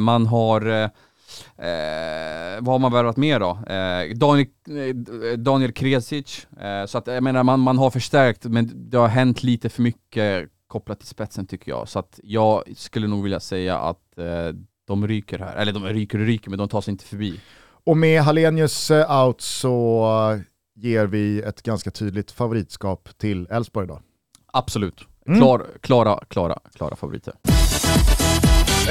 Man 0.00 0.26
har, 0.26 0.66
eh, 0.70 0.88
vad 2.60 2.74
har 2.74 2.78
man 2.78 2.92
värvat 2.92 3.16
mer 3.16 3.40
då? 3.40 3.50
Eh, 3.50 4.16
Daniel, 4.16 4.46
eh, 4.68 5.38
Daniel 5.38 5.72
Kresic. 5.72 6.46
Så 6.86 6.98
att 6.98 7.06
jag 7.06 7.22
menar, 7.22 7.42
man, 7.42 7.60
man 7.60 7.78
har 7.78 7.90
förstärkt 7.90 8.44
men 8.44 8.90
det 8.90 8.96
har 8.98 9.08
hänt 9.08 9.42
lite 9.42 9.68
för 9.68 9.82
mycket 9.82 10.48
kopplat 10.74 10.98
till 10.98 11.08
spetsen 11.08 11.46
tycker 11.46 11.70
jag. 11.70 11.88
Så 11.88 11.98
att 11.98 12.20
jag 12.22 12.62
skulle 12.76 13.06
nog 13.06 13.22
vilja 13.22 13.40
säga 13.40 13.78
att 13.78 14.18
eh, 14.18 14.48
de 14.86 15.08
ryker 15.08 15.38
här. 15.38 15.56
Eller 15.56 15.72
de 15.72 15.84
ryker 15.84 16.18
och 16.18 16.26
ryker 16.26 16.50
men 16.50 16.58
de 16.58 16.68
tar 16.68 16.80
sig 16.80 16.92
inte 16.92 17.04
förbi. 17.04 17.40
Och 17.84 17.96
med 17.96 18.22
Hallenius 18.22 18.90
eh, 18.90 19.24
out 19.24 19.40
så 19.40 20.40
ger 20.74 21.06
vi 21.06 21.42
ett 21.42 21.62
ganska 21.62 21.90
tydligt 21.90 22.30
favoritskap 22.30 23.08
till 23.16 23.46
Elfsborg 23.50 23.84
idag. 23.84 24.00
Absolut. 24.46 25.00
Mm. 25.26 25.40
Klar, 25.40 25.66
klara, 25.80 26.20
klara, 26.28 26.58
klara 26.74 26.96
favoriter. 26.96 27.34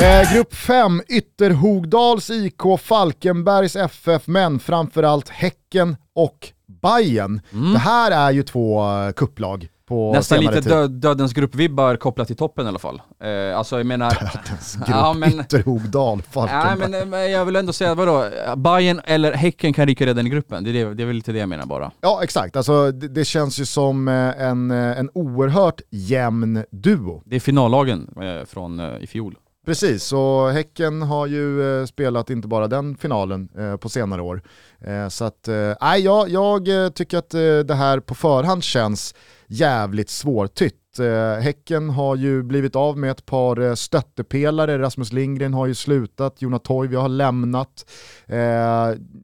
Eh, 0.02 0.34
grupp 0.34 0.54
5, 0.54 1.02
Ytterhogdals 1.10 2.30
IK, 2.30 2.62
Falkenbergs 2.80 3.76
FF, 3.76 4.28
men 4.28 4.60
framförallt 4.60 5.30
Häcken 5.30 5.96
och 6.14 6.48
Bayern. 6.82 7.42
Mm. 7.54 7.74
Det 7.74 7.80
här 7.80 8.12
är 8.12 8.32
ju 8.32 8.44
två 8.44 8.84
eh, 8.84 9.12
kupplag 9.12 9.68
på 9.94 10.14
Nästan 10.14 10.40
lite 10.40 10.62
tid. 10.62 10.72
dö 10.72 10.88
dödens 10.88 11.34
gruppvibbar 11.34 11.96
kopplat 11.96 12.28
till 12.28 12.36
toppen 12.36 12.66
i 12.66 12.70
alla 12.70 12.80
fall. 12.80 13.02
Eh, 13.24 13.58
alltså 13.58 13.78
jag 13.78 13.86
menar... 13.86 14.10
Dödens 14.10 14.76
grupp, 14.76 14.88
Ja, 14.90 15.14
men- 15.14 15.40
Ytterhogdal, 15.40 16.18
Nej 16.18 16.26
Falkenberg. 16.32 16.90
men, 16.90 17.02
eh, 17.02 17.06
men 17.06 17.32
jag 17.32 17.46
vill 17.46 17.56
ändå 17.56 17.74
säga, 17.74 17.96
vadå? 17.96 18.26
Bayern 18.58 19.02
eller 19.06 19.34
Häcken 19.34 19.74
kan 19.74 19.86
rycka 19.88 20.06
redan 20.06 20.28
i 20.28 20.30
gruppen. 20.30 20.64
Det 20.64 20.70
är, 20.70 20.74
det, 20.86 20.94
det 20.94 21.04
är 21.04 21.08
väl 21.08 21.16
lite 21.16 21.32
det 21.32 21.40
jag 21.40 21.50
menar 21.50 21.66
bara. 21.66 21.92
Ja 22.02 22.20
exakt, 22.24 22.56
alltså, 22.56 22.92
det, 22.92 23.08
det 23.08 23.26
känns 23.26 23.60
ju 23.60 23.66
som 23.66 24.08
eh, 24.08 24.14
en, 24.42 24.72
eh, 24.72 25.00
en 25.00 25.10
oerhört 25.14 25.82
jämn 25.90 26.64
duo. 26.72 27.22
Det 27.26 27.36
är 27.36 27.40
finallagen 27.40 28.10
eh, 28.22 28.46
från 28.46 28.80
eh, 28.80 28.98
i 29.04 29.08
fjol. 29.08 29.36
Precis, 29.66 30.14
och 30.14 30.50
Häcken 30.52 31.02
har 31.02 31.28
ju 31.28 31.80
eh, 31.80 31.86
spelat 31.86 32.30
inte 32.30 32.48
bara 32.48 32.68
den 32.68 32.98
finalen 32.98 33.50
eh, 33.58 33.78
på 33.78 33.90
senare 33.90 34.22
år. 34.22 34.42
Eh, 34.80 35.08
så 35.08 35.26
att, 35.26 35.48
nej, 35.82 36.02
jag, 36.02 36.30
jag 36.30 36.96
tycker 36.96 37.18
att 37.18 37.30
det 37.68 37.76
här 37.76 38.00
på 38.00 38.16
förhand 38.16 38.64
känns 38.64 39.16
jävligt 39.48 40.10
svårtytt. 40.10 40.83
Eh, 41.00 41.42
häcken 41.42 41.90
har 41.90 42.16
ju 42.16 42.44
blivit 42.44 42.76
av 42.76 42.98
med 42.98 43.12
ett 43.12 43.26
par 43.26 43.62
eh, 43.62 43.74
stöttepelare, 43.74 44.80
Rasmus 44.80 45.14
Lindgren 45.14 45.54
har 45.54 45.66
ju 45.68 45.76
slutat, 45.76 46.42
Jona 46.42 46.60
Toivio 46.60 46.98
har 47.00 47.10
lämnat. 47.10 47.86
Eh, 48.28 48.38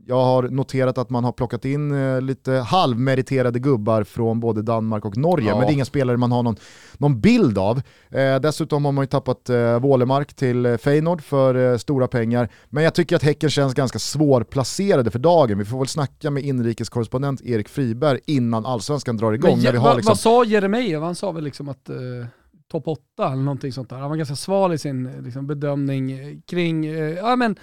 jag 0.05 0.23
har 0.25 0.43
noterat 0.49 0.97
att 0.97 1.09
man 1.09 1.23
har 1.23 1.31
plockat 1.31 1.65
in 1.65 1.91
eh, 1.91 2.21
lite 2.21 2.51
halvmeriterade 2.51 3.59
gubbar 3.59 4.03
från 4.03 4.39
både 4.39 4.61
Danmark 4.61 5.05
och 5.05 5.17
Norge, 5.17 5.47
Ja. 5.47 5.57
men 5.57 5.65
det 5.67 5.71
är 5.71 5.73
inga 5.73 5.85
spelare 5.85 6.17
man 6.17 6.31
har 6.31 6.43
någon, 6.43 6.55
någon 6.97 7.21
bild 7.21 7.57
av. 7.57 7.81
Eh, 8.09 8.35
dessutom 8.41 8.85
har 8.85 8.91
man 8.91 9.03
ju 9.03 9.07
tappat 9.07 9.49
eh, 9.49 9.79
Wålemark 9.79 10.33
till 10.33 10.65
eh, 10.65 10.77
Feyenoord 10.77 11.21
för 11.21 11.77
stora 11.77 12.07
pengar, 12.07 12.49
men 12.69 12.83
jag 12.83 12.93
tycker 12.93 13.15
att 13.15 13.23
Häcken 13.23 13.49
känns 13.49 13.73
ganska 13.73 13.99
svårplacerade 13.99 15.11
för 15.11 15.19
dagen. 15.19 15.57
Vi 15.57 15.65
får 15.65 15.77
väl 15.77 15.87
snacka 15.87 16.31
med 16.31 16.43
inrikeskorrespondent 16.43 17.41
Erik 17.41 17.69
Friberg 17.69 18.19
innan 18.25 18.65
allsvenskan 18.65 19.17
drar 19.17 19.33
igång. 19.33 19.51
Men, 19.55 19.59
när 19.63 19.71
vi 19.71 19.77
har 19.77 19.87
vad, 19.87 19.95
liksom... 19.95 20.11
vad 20.11 20.19
sa 20.19 20.45
Jeremejeff? 20.45 21.01
Han 21.01 21.15
sa 21.15 21.31
väl 21.31 21.43
liksom 21.43 21.58
att 21.67 21.89
eh, 21.89 21.95
topp 22.71 22.87
8 22.87 23.01
eller 23.25 23.35
någonting 23.35 23.71
sånt 23.71 23.89
där. 23.89 23.97
Han 23.97 24.09
var 24.09 24.17
ganska 24.17 24.35
sval 24.35 24.73
i 24.73 24.77
sin 24.77 25.05
eh, 25.05 25.21
liksom, 25.21 25.47
bedömning 25.47 26.11
eh, 26.11 26.37
kring, 26.45 26.85
eh, 26.85 26.93
ja, 26.93 27.35
men, 27.35 27.55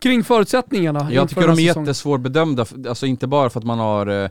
kring 0.00 0.24
förutsättningarna. 0.24 1.12
Jag 1.12 1.28
tycker 1.28 1.42
de 1.42 1.50
är 1.50 1.54
säsongen. 1.54 1.86
jättesvårbedömda, 1.86 2.66
alltså 2.88 3.06
inte 3.06 3.26
bara 3.26 3.50
för 3.50 3.60
att 3.60 3.66
man 3.66 3.78
har 3.78 4.06
eh, 4.06 4.30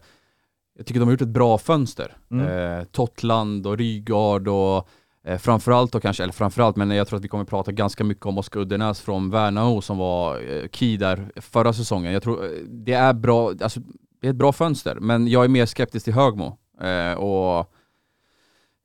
jag 0.77 0.85
tycker 0.85 0.99
de 0.99 1.05
har 1.05 1.13
gjort 1.13 1.21
ett 1.21 1.27
bra 1.27 1.57
fönster. 1.57 2.17
Mm. 2.31 2.47
Eh, 2.47 2.83
Totland 2.83 3.67
och 3.67 3.77
Rygaard 3.77 4.47
och 4.47 4.87
eh, 5.23 5.37
framförallt 5.37 5.91
då 5.91 5.99
kanske, 5.99 6.23
eller 6.23 6.33
framförallt, 6.33 6.75
men 6.75 6.91
jag 6.91 7.07
tror 7.07 7.17
att 7.17 7.23
vi 7.23 7.27
kommer 7.27 7.45
prata 7.45 7.71
ganska 7.71 8.03
mycket 8.03 8.25
om 8.25 8.37
Oskar 8.37 8.59
Uddenäs 8.59 9.01
från 9.01 9.29
Värnamo 9.29 9.81
som 9.81 9.97
var 9.97 10.35
eh, 10.35 10.69
key 10.71 10.97
där 10.97 11.31
förra 11.35 11.73
säsongen. 11.73 12.13
Jag 12.13 12.23
tror 12.23 12.49
det 12.67 12.93
är 12.93 13.13
bra, 13.13 13.53
alltså 13.61 13.79
det 14.21 14.27
är 14.27 14.31
ett 14.31 14.37
bra 14.37 14.51
fönster, 14.51 14.97
men 14.99 15.27
jag 15.27 15.43
är 15.43 15.47
mer 15.47 15.65
skeptisk 15.65 16.03
till 16.03 16.13
Högmo. 16.13 16.57
Eh, 16.81 17.13
och 17.13 17.73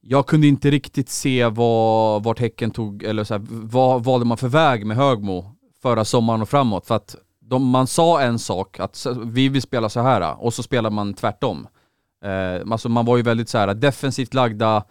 jag 0.05 0.27
kunde 0.27 0.47
inte 0.47 0.71
riktigt 0.71 1.09
se 1.09 1.47
vad, 1.47 2.23
vart 2.23 2.39
Häcken 2.39 2.71
tog, 2.71 3.03
eller 3.03 3.25
så 3.25 3.35
här, 3.35 3.43
vad 3.49 4.05
valde 4.05 4.27
man 4.27 4.37
för 4.37 4.49
väg 4.49 4.87
med 4.87 4.97
Högmo 4.97 5.55
förra 5.83 6.05
sommaren 6.05 6.43
och 6.43 6.49
framåt. 6.49 6.87
För 6.87 6.95
att 6.95 7.17
de, 7.41 7.69
man 7.69 7.87
sa 7.87 8.21
en 8.21 8.39
sak, 8.39 8.81
att 8.81 9.07
vi 9.25 9.49
vill 9.49 9.63
spela 9.63 9.89
så 9.89 10.01
här 10.01 10.43
och 10.43 10.55
så 10.55 10.63
spelar 10.63 10.91
man 10.91 11.15
tvärtom. 11.15 11.67
Eh, 12.25 12.73
alltså 12.73 12.89
man 12.89 13.07
var 13.07 13.17
ju 13.17 13.23
väldigt 13.23 13.49
så 13.49 13.59
här 13.59 13.75
defensivt 13.75 14.35
lagda, 14.35 14.85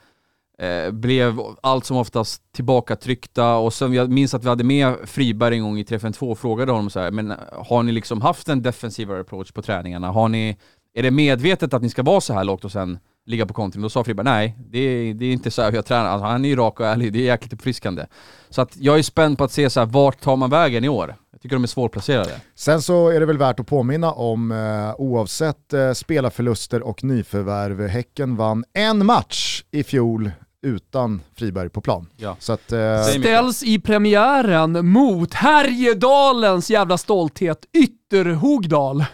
eh, 0.60 0.92
blev 0.92 1.40
allt 1.64 1.86
som 1.86 1.98
oftast 1.98 2.54
tillbakatryckta 2.54 3.56
och 3.56 3.74
sen 3.74 3.94
jag 3.94 4.10
minns 4.10 4.34
att 4.34 4.44
vi 4.44 4.50
hade 4.50 4.64
med 4.64 4.96
Friberg 5.06 5.56
en 5.56 5.64
gång 5.64 5.80
i 5.80 5.86
352 5.86 6.32
och 6.32 6.40
frågade 6.40 6.72
honom 6.72 6.90
så 6.90 7.00
här, 7.00 7.12
men 7.12 7.34
har 7.52 7.84
ni 7.84 7.92
liksom 7.92 8.22
haft 8.22 8.50
en 8.50 8.62
defensivare 8.62 9.22
approach 9.22 9.52
på 9.52 9.62
träningarna? 9.62 10.12
Har 10.12 10.30
ni, 10.30 10.58
är 10.94 11.04
det 11.04 11.12
medvetet 11.12 11.74
att 11.74 11.82
ni 11.82 11.90
ska 11.90 12.04
vara 12.04 12.22
så 12.22 12.34
här 12.34 12.44
lågt 12.44 12.66
och 12.66 12.72
sen 12.72 13.00
ligga 13.26 13.46
på 13.46 13.54
kontring? 13.54 13.82
Då 13.82 13.90
sa 13.90 14.04
Friberg, 14.04 14.24
nej, 14.24 14.58
det 14.70 14.80
är, 14.80 15.14
det 15.14 15.26
är 15.26 15.32
inte 15.32 15.52
så 15.52 15.62
här 15.62 15.72
jag 15.72 15.86
tränar. 15.86 16.10
Alltså, 16.10 16.26
han 16.26 16.46
är 16.46 16.50
ju 16.50 16.56
rak 16.56 16.80
och 16.80 16.86
ärlig, 16.86 17.14
det 17.14 17.20
är 17.20 17.24
jäkligt 17.24 17.54
uppfriskande. 17.54 18.06
Så 18.50 18.62
att 18.62 18.78
jag 18.78 19.00
är 19.00 19.04
spänd 19.04 19.38
på 19.38 19.44
att 19.44 19.52
se 19.52 19.70
så 19.70 19.80
här, 19.80 19.88
vart 19.88 20.22
tar 20.22 20.36
man 20.36 20.50
vägen 20.50 20.84
i 20.84 20.90
år? 20.90 21.16
Jag 21.32 21.42
tycker 21.42 21.56
de 21.56 21.64
är 21.64 21.68
svårplacerade. 21.68 22.32
Sen 22.56 22.82
så 22.82 23.10
är 23.10 23.20
det 23.20 23.26
väl 23.26 23.38
värt 23.38 23.60
att 23.60 23.68
påminna 23.68 24.12
om, 24.12 24.52
eh, 24.52 24.96
oavsett 24.98 25.74
eh, 25.74 25.94
spelarförluster 25.94 26.82
och 26.82 27.04
nyförvärv, 27.04 27.88
Häcken 27.88 28.36
vann 28.36 28.64
en 28.74 29.06
match 29.06 29.64
i 29.72 29.84
fjol 29.84 30.32
utan 30.64 31.22
Friberg 31.36 31.70
på 31.70 31.82
plan. 31.82 32.08
Ja. 32.18 32.36
Så 32.40 32.54
att, 32.54 32.72
eh. 32.72 33.04
Ställs 33.04 33.64
i 33.64 33.80
premiären 33.80 34.90
mot 34.90 35.34
Härjedalens 35.34 36.70
jävla 36.70 36.98
stolthet 36.98 37.66
Ytterhogdal. 37.74 39.06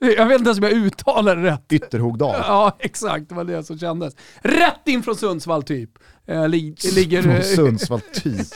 Jag 0.00 0.26
vet 0.26 0.38
inte 0.38 0.48
ens 0.48 0.58
om 0.58 0.64
jag 0.64 0.72
uttalar 0.72 1.36
det 1.36 1.42
rätt. 1.42 1.72
Ytterhogdal. 1.72 2.34
Ja, 2.38 2.76
exakt. 2.78 3.28
Det 3.28 3.34
var 3.34 3.44
det 3.44 3.64
som 3.64 3.78
kändes. 3.78 4.16
Rätt 4.40 4.88
in 4.88 5.02
från 5.02 5.16
Sundsvall 5.16 5.62
typ. 5.62 5.90
Eh, 6.26 6.48
li 6.48 6.74
ligger 6.94 7.22
Från 7.22 7.42
Sundsvall 7.42 8.00
typ. 8.00 8.46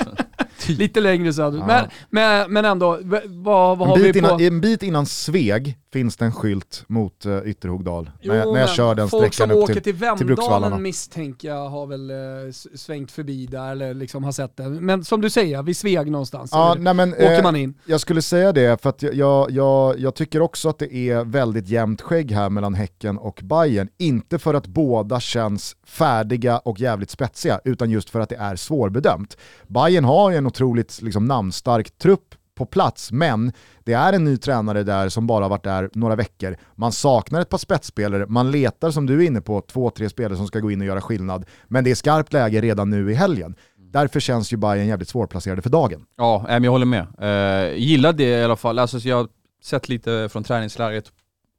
lite 0.66 1.01
längre 1.01 1.32
söderut. 1.32 1.61
Ja. 1.61 1.66
Men, 1.66 1.88
men, 2.11 2.53
men 2.53 2.64
ändå, 2.64 2.99
vad, 3.26 3.78
vad 3.78 3.88
har 3.88 3.97
vi 3.97 4.03
bit, 4.03 4.12
på? 4.12 4.18
innan, 4.18 4.40
en 4.40 4.61
bit 4.61 4.82
innan 4.82 5.07
Sveg 5.07 5.78
finns 5.93 6.16
det 6.16 6.24
en 6.24 6.32
skylt 6.32 6.84
mot 6.86 7.26
uh, 7.26 7.38
Ytterhogdal. 7.45 8.11
Jo, 8.20 8.32
när, 8.32 8.38
jag, 8.38 8.53
när 8.53 8.61
jag 8.61 8.70
kör 8.70 8.95
den 8.95 9.09
Folk 9.09 9.34
sträckan 9.34 9.49
som 9.49 9.59
upp 9.59 9.64
åker 9.64 9.74
till, 9.74 9.82
till, 9.82 10.16
till 10.16 10.26
Bruksvallarna. 10.26 10.61
Vemdalen 10.61 10.82
misstänker 10.82 11.49
jag 11.49 11.68
har 11.68 11.86
väl 11.86 12.11
s- 12.49 12.80
svängt 12.80 13.12
förbi 13.12 13.47
där 13.47 13.70
eller 13.72 13.95
liksom 13.95 14.24
har 14.24 14.32
sett 14.32 14.57
det. 14.57 14.68
Men 14.68 15.05
som 15.05 15.20
du 15.20 15.30
säger, 15.30 15.62
vid 15.62 15.76
Sveg 15.76 16.11
någonstans. 16.11 16.51
Ja, 16.53 16.76
nej, 16.78 16.95
men, 16.95 17.12
åker 17.12 17.36
eh, 17.38 17.43
man 17.43 17.57
in. 17.57 17.74
Jag 17.86 18.01
skulle 18.01 18.22
säga 18.22 18.53
det, 18.53 18.82
för 18.82 18.90
att 18.90 19.03
jag, 19.03 19.14
jag, 19.14 19.51
jag, 19.51 19.99
jag 19.99 20.14
tycker 20.14 20.40
också 20.40 20.68
att 20.68 20.78
det 20.78 20.95
är 20.95 21.24
väldigt 21.24 21.68
jämnt 21.68 22.01
skägg 22.03 22.32
här 22.32 22.51
mellan 22.51 22.74
Häcken 22.74 23.18
och 23.18 23.40
Bayern. 23.43 23.88
Inte 23.99 24.38
för 24.38 24.55
att 24.55 24.66
båda 24.66 25.20
känns 25.20 25.76
färdiga 25.86 26.59
och 26.59 26.80
jävligt 26.80 27.11
spetsiga, 27.11 27.61
utan 27.64 27.90
just 27.90 28.11
för 28.11 28.20
att 28.20 28.28
det 28.28 28.36
är 28.36 28.57
svårbedömt. 28.57 29.36
Bayern 29.66 30.05
har 30.05 30.30
ju 30.30 30.36
en 30.36 30.47
otroligt 30.47 31.03
liksom, 31.03 31.24
namnstark 31.24 31.99
trupp 31.99 32.34
på 32.55 32.66
plats, 32.66 33.12
men 33.12 33.53
det 33.84 33.92
är 33.92 34.12
en 34.12 34.24
ny 34.24 34.36
tränare 34.36 34.82
där 34.82 35.09
som 35.09 35.26
bara 35.26 35.48
varit 35.48 35.64
där 35.64 35.90
några 35.92 36.16
veckor. 36.16 36.57
Man 36.74 36.92
saknar 36.92 37.40
ett 37.40 37.48
par 37.48 37.59
spetsspelare, 37.59 38.26
man 38.26 38.50
letar 38.50 38.90
som 38.90 39.07
du 39.07 39.22
är 39.22 39.26
inne 39.26 39.40
på 39.40 39.61
två, 39.61 39.90
tre 39.90 40.09
spelare 40.09 40.36
som 40.36 40.46
ska 40.46 40.61
gå 40.61 40.70
in 40.70 40.80
och 40.80 40.86
göra 40.86 41.00
skillnad. 41.00 41.44
Men 41.64 41.84
det 41.84 41.90
är 41.90 41.94
skarpt 41.94 42.32
läge 42.32 42.61
redan 42.61 42.90
nu 42.90 43.11
i 43.11 43.14
helgen. 43.14 43.57
Därför 43.76 44.20
känns 44.20 44.53
ju 44.53 44.57
Bayern 44.57 44.86
jävligt 44.86 45.09
svårplacerade 45.09 45.62
för 45.62 45.70
dagen. 45.70 46.05
Ja, 46.16 46.44
men 46.48 46.64
jag 46.64 46.70
håller 46.70 46.86
med. 46.86 47.07
Eh, 47.20 47.76
gillar 47.76 48.12
det 48.12 48.40
i 48.40 48.44
alla 48.44 48.57
fall. 48.57 48.78
Alltså, 48.78 49.00
så 49.00 49.09
jag 49.09 49.16
har 49.16 49.28
sett 49.62 49.88
lite 49.88 50.28
från 50.32 50.44
träningslägret 50.44 51.05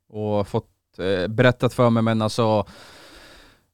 och 0.10 0.48
fått 0.48 0.70
eh, 0.98 1.28
berättat 1.28 1.74
för 1.74 1.90
mig, 1.90 2.04
men 2.04 2.22
alltså 2.22 2.66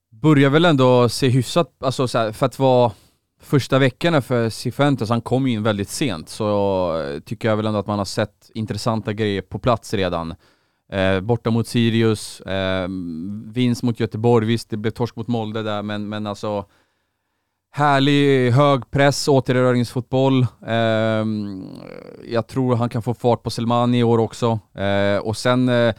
börjar 0.10 0.50
väl 0.50 0.66
ändå 0.66 1.10
se 1.10 1.28
hyfsat, 1.28 1.84
alltså 1.84 2.08
så 2.08 2.18
här, 2.18 2.32
för 2.32 2.46
att 2.46 2.60
vara 2.60 2.92
första 3.40 3.80
veckorna 3.80 4.22
för 4.22 4.50
Cifuentes, 4.50 5.10
han 5.10 5.22
kom 5.22 5.48
ju 5.48 5.54
in 5.54 5.64
väldigt 5.64 5.90
sent, 5.90 6.30
så 6.30 7.22
tycker 7.26 7.50
jag 7.50 7.58
väl 7.58 7.66
ändå 7.66 7.80
att 7.80 7.88
man 7.88 7.98
har 7.98 8.06
sett 8.06 8.52
intressanta 8.54 9.14
grejer 9.14 9.42
på 9.42 9.60
plats 9.60 9.94
redan. 9.94 10.36
Eh, 10.92 11.20
borta 11.20 11.50
mot 11.50 11.68
Sirius, 11.68 12.42
eh, 12.42 12.88
vinst 13.46 13.84
mot 13.84 14.00
Göteborg, 14.00 14.46
visst 14.48 14.70
det 14.70 14.78
blev 14.78 14.92
torsk 14.92 15.16
mot 15.16 15.28
Molde 15.28 15.64
där, 15.64 15.82
men, 15.82 16.10
men 16.10 16.28
alltså 16.28 16.66
Härlig 17.72 18.52
hög 18.52 18.92
press, 18.92 19.28
återerövringsfotboll. 19.28 20.42
Eh, 20.68 21.26
jag 22.28 22.48
tror 22.48 22.76
han 22.76 22.90
kan 22.90 23.02
få 23.02 23.14
fart 23.14 23.44
på 23.44 23.50
Selmani 23.50 24.00
i 24.00 24.04
år 24.04 24.18
också. 24.18 24.60
Eh, 24.74 25.18
och 25.18 25.38
sen 25.38 25.70
eh, 25.70 25.94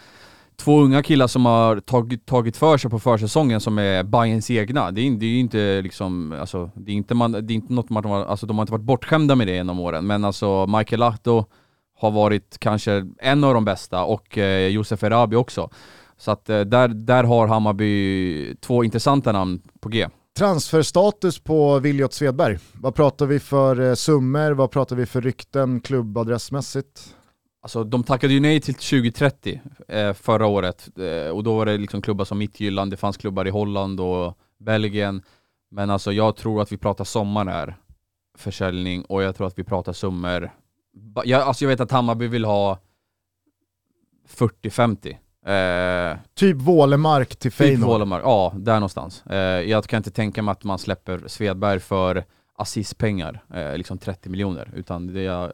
två 0.60 0.80
unga 0.80 1.02
killar 1.02 1.26
som 1.26 1.46
har 1.46 1.80
tagit, 1.80 2.26
tagit 2.26 2.56
för 2.56 2.78
sig 2.78 2.90
på 2.90 2.98
försäsongen 2.98 3.60
som 3.60 3.78
är 3.78 4.02
Bayerns 4.02 4.50
egna. 4.50 4.90
Det 4.90 5.00
är, 5.00 5.10
det 5.10 5.26
är 5.26 5.30
ju 5.30 5.38
inte 5.38 5.82
liksom, 5.82 6.32
alltså, 6.40 6.70
det 6.74 6.92
är 6.92 6.96
inte, 6.96 7.14
man, 7.14 7.32
det 7.32 7.52
är 7.52 7.54
inte 7.54 7.72
något 7.72 7.90
man, 7.90 8.06
alltså 8.06 8.46
de 8.46 8.58
har 8.58 8.62
inte 8.62 8.72
varit 8.72 8.84
bortskämda 8.84 9.34
med 9.36 9.46
det 9.46 9.54
genom 9.54 9.80
åren, 9.80 10.06
men 10.06 10.24
alltså 10.24 10.66
Michael 10.66 11.00
Lahto 11.00 11.44
har 11.98 12.10
varit 12.10 12.58
kanske 12.58 13.06
en 13.18 13.44
av 13.44 13.54
de 13.54 13.64
bästa 13.64 14.04
och 14.04 14.38
eh, 14.38 14.68
Josef 14.68 15.02
Erabi 15.02 15.36
också. 15.36 15.70
Så 16.16 16.30
att 16.30 16.50
eh, 16.50 16.60
där, 16.60 16.88
där 16.88 17.24
har 17.24 17.46
Hammarby 17.46 18.54
två 18.60 18.84
intressanta 18.84 19.32
namn 19.32 19.62
på 19.80 19.88
G. 19.88 20.08
Transferstatus 20.38 21.38
på 21.38 21.78
Viljot 21.78 22.12
Svedberg. 22.12 22.58
Vad 22.72 22.94
pratar 22.94 23.26
vi 23.26 23.40
för 23.40 23.80
eh, 23.80 23.94
summor? 23.94 24.50
Vad 24.50 24.70
pratar 24.70 24.96
vi 24.96 25.06
för 25.06 25.20
rykten 25.20 25.80
klubbadressmässigt? 25.80 27.14
Alltså 27.62 27.84
de 27.84 28.04
tackade 28.04 28.32
ju 28.32 28.40
nej 28.40 28.60
till 28.60 28.74
2030 28.74 29.60
eh, 29.88 30.12
förra 30.12 30.46
året 30.46 30.88
eh, 30.98 31.30
och 31.30 31.44
då 31.44 31.56
var 31.56 31.66
det 31.66 31.76
liksom 31.78 32.02
klubbar 32.02 32.24
som 32.24 32.38
Midtjylland, 32.38 32.90
det 32.90 32.96
fanns 32.96 33.16
klubbar 33.16 33.46
i 33.46 33.50
Holland 33.50 34.00
och 34.00 34.38
Belgien. 34.58 35.22
Men 35.70 35.90
alltså 35.90 36.12
jag 36.12 36.36
tror 36.36 36.62
att 36.62 36.72
vi 36.72 36.76
pratar 36.76 37.04
sommar 37.04 37.46
här, 37.46 37.76
försäljning, 38.38 39.02
och 39.04 39.22
jag 39.22 39.36
tror 39.36 39.46
att 39.46 39.58
vi 39.58 39.64
pratar 39.64 39.92
summor. 39.92 40.50
Jag, 41.24 41.42
alltså 41.42 41.64
jag 41.64 41.68
vet 41.68 41.80
att 41.80 41.90
Hammarby 41.90 42.26
vill 42.26 42.44
ha 42.44 42.78
40-50. 44.28 45.16
Eh, 45.46 46.18
Typ 46.34 46.56
Vålemark 46.56 47.28
till 47.28 47.38
Typ 47.38 47.54
Feyenoord. 47.54 47.88
Vålemark, 47.90 48.22
ja 48.24 48.52
där 48.56 48.74
någonstans. 48.74 49.26
Eh, 49.26 49.36
jag 49.70 49.84
kan 49.84 49.96
inte 49.96 50.10
tänka 50.10 50.42
mig 50.42 50.52
att 50.52 50.64
man 50.64 50.78
släpper 50.78 51.22
Svedberg 51.26 51.80
för 51.80 52.24
assistpengar, 52.54 53.44
eh, 53.54 53.76
liksom 53.76 53.98
30 53.98 54.28
miljoner, 54.28 54.70
utan 54.76 55.06
det 55.06 55.26
är, 55.26 55.52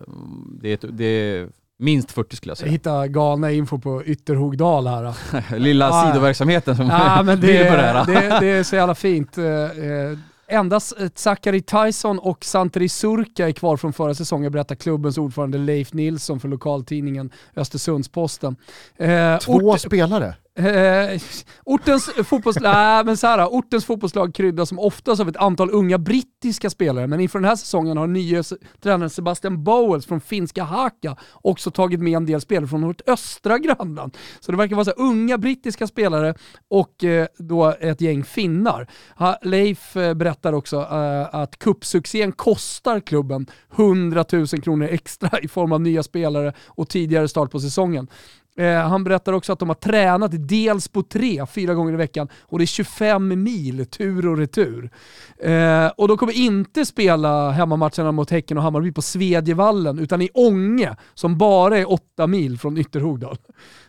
det, 0.60 0.68
är, 0.68 0.74
ett- 0.74 0.96
det 0.98 1.04
är 1.04 1.48
minst 1.78 2.12
40 2.12 2.36
skulle 2.36 2.50
jag 2.50 2.54
Jag 2.54 2.58
säga. 2.58 2.70
hittar 2.70 3.06
galna 3.06 3.52
info 3.52 3.78
på 3.78 4.04
Ytterhogdal 4.04 4.86
här. 4.86 5.14
Lilla 5.58 5.88
ja. 5.88 6.06
sidoverksamheten 6.12 6.76
som 6.76 6.86
Ja, 6.86 7.22
men 7.24 7.40
det, 7.40 7.64
på 7.70 7.76
det 7.76 7.82
här. 7.82 8.06
det, 8.06 8.40
det 8.40 8.46
är 8.46 8.62
så 8.62 8.76
jävla 8.76 8.94
fint. 8.94 9.38
Eh, 9.38 9.44
eh, 9.44 10.18
Endast 10.48 11.00
eh, 11.00 11.08
Zachary 11.14 11.60
Tyson 11.62 12.18
och 12.18 12.44
Santeri 12.44 12.88
Surka 12.88 13.48
är 13.48 13.52
kvar 13.52 13.76
från 13.76 13.92
förra 13.92 14.14
säsongen, 14.14 14.52
berättar 14.52 14.74
klubbens 14.74 15.18
ordförande 15.18 15.58
Leif 15.58 15.92
Nilsson 15.92 16.40
för 16.40 16.48
lokaltidningen 16.48 17.30
Östersundsposten. 17.56 18.56
Eh, 18.96 19.38
Två 19.38 19.52
ort- 19.52 19.80
spelare. 19.80 20.34
Eh, 20.58 21.20
ortens, 21.64 22.10
fotbollslag, 22.24 22.74
nej, 22.74 23.04
men 23.04 23.16
så 23.16 23.26
här, 23.26 23.46
ortens 23.46 23.84
fotbollslag 23.84 24.34
kryddas 24.34 24.68
som 24.68 24.78
oftast 24.78 25.20
av 25.20 25.28
ett 25.28 25.36
antal 25.36 25.70
unga 25.70 25.98
brittiska 25.98 26.70
spelare, 26.70 27.06
men 27.06 27.20
inför 27.20 27.38
den 27.38 27.48
här 27.48 27.56
säsongen 27.56 27.96
har 27.96 28.06
nye 28.06 28.42
tränaren 28.80 29.10
Sebastian 29.10 29.64
Bowles 29.64 30.06
från 30.06 30.20
finska 30.20 30.64
Haka 30.64 31.16
också 31.32 31.70
tagit 31.70 32.00
med 32.00 32.16
en 32.16 32.26
del 32.26 32.40
spelare 32.40 32.68
från 32.68 32.82
vårt 32.82 33.08
östra 33.08 33.58
grannland. 33.58 34.16
Så 34.40 34.52
det 34.52 34.58
verkar 34.58 34.76
vara 34.76 34.84
så 34.84 34.92
här, 34.96 35.06
unga 35.06 35.38
brittiska 35.38 35.86
spelare 35.86 36.34
och 36.68 37.04
eh, 37.04 37.26
då 37.38 37.74
ett 37.80 38.00
gäng 38.00 38.24
finnar. 38.24 38.86
Ha, 39.16 39.38
Leif 39.42 39.96
eh, 39.96 40.14
berättar 40.14 40.52
också 40.52 40.76
eh, 40.76 41.34
att 41.34 41.58
kuppsuccén 41.58 42.32
kostar 42.32 43.00
klubben 43.00 43.46
100 43.76 44.24
000 44.32 44.46
kronor 44.46 44.88
extra 44.90 45.40
i 45.40 45.48
form 45.48 45.72
av 45.72 45.80
nya 45.80 46.02
spelare 46.02 46.52
och 46.66 46.88
tidigare 46.88 47.28
start 47.28 47.50
på 47.50 47.60
säsongen. 47.60 48.08
Eh, 48.56 48.88
han 48.88 49.04
berättar 49.04 49.32
också 49.32 49.52
att 49.52 49.58
de 49.58 49.68
har 49.68 49.74
tränat 49.74 50.30
dels 50.48 50.88
på 50.88 51.02
tre, 51.02 51.46
fyra 51.46 51.74
gånger 51.74 51.92
i 51.92 51.96
veckan 51.96 52.28
och 52.42 52.58
det 52.58 52.64
är 52.64 52.66
25 52.66 53.42
mil 53.42 53.86
tur 53.86 54.28
och 54.28 54.36
retur. 54.38 54.90
Eh, 55.38 55.86
och 55.96 56.08
de 56.08 56.16
kommer 56.16 56.32
inte 56.32 56.86
spela 56.86 57.50
hemmamatcherna 57.50 58.12
mot 58.12 58.30
Häcken 58.30 58.56
och 58.56 58.62
Hammarby 58.62 58.92
på 58.92 59.02
Svedjevallen 59.02 59.98
utan 59.98 60.22
i 60.22 60.28
Ånge 60.34 60.96
som 61.14 61.38
bara 61.38 61.78
är 61.78 61.92
åtta 61.92 62.26
mil 62.26 62.58
från 62.58 62.78
Ytterhogdal. 62.78 63.36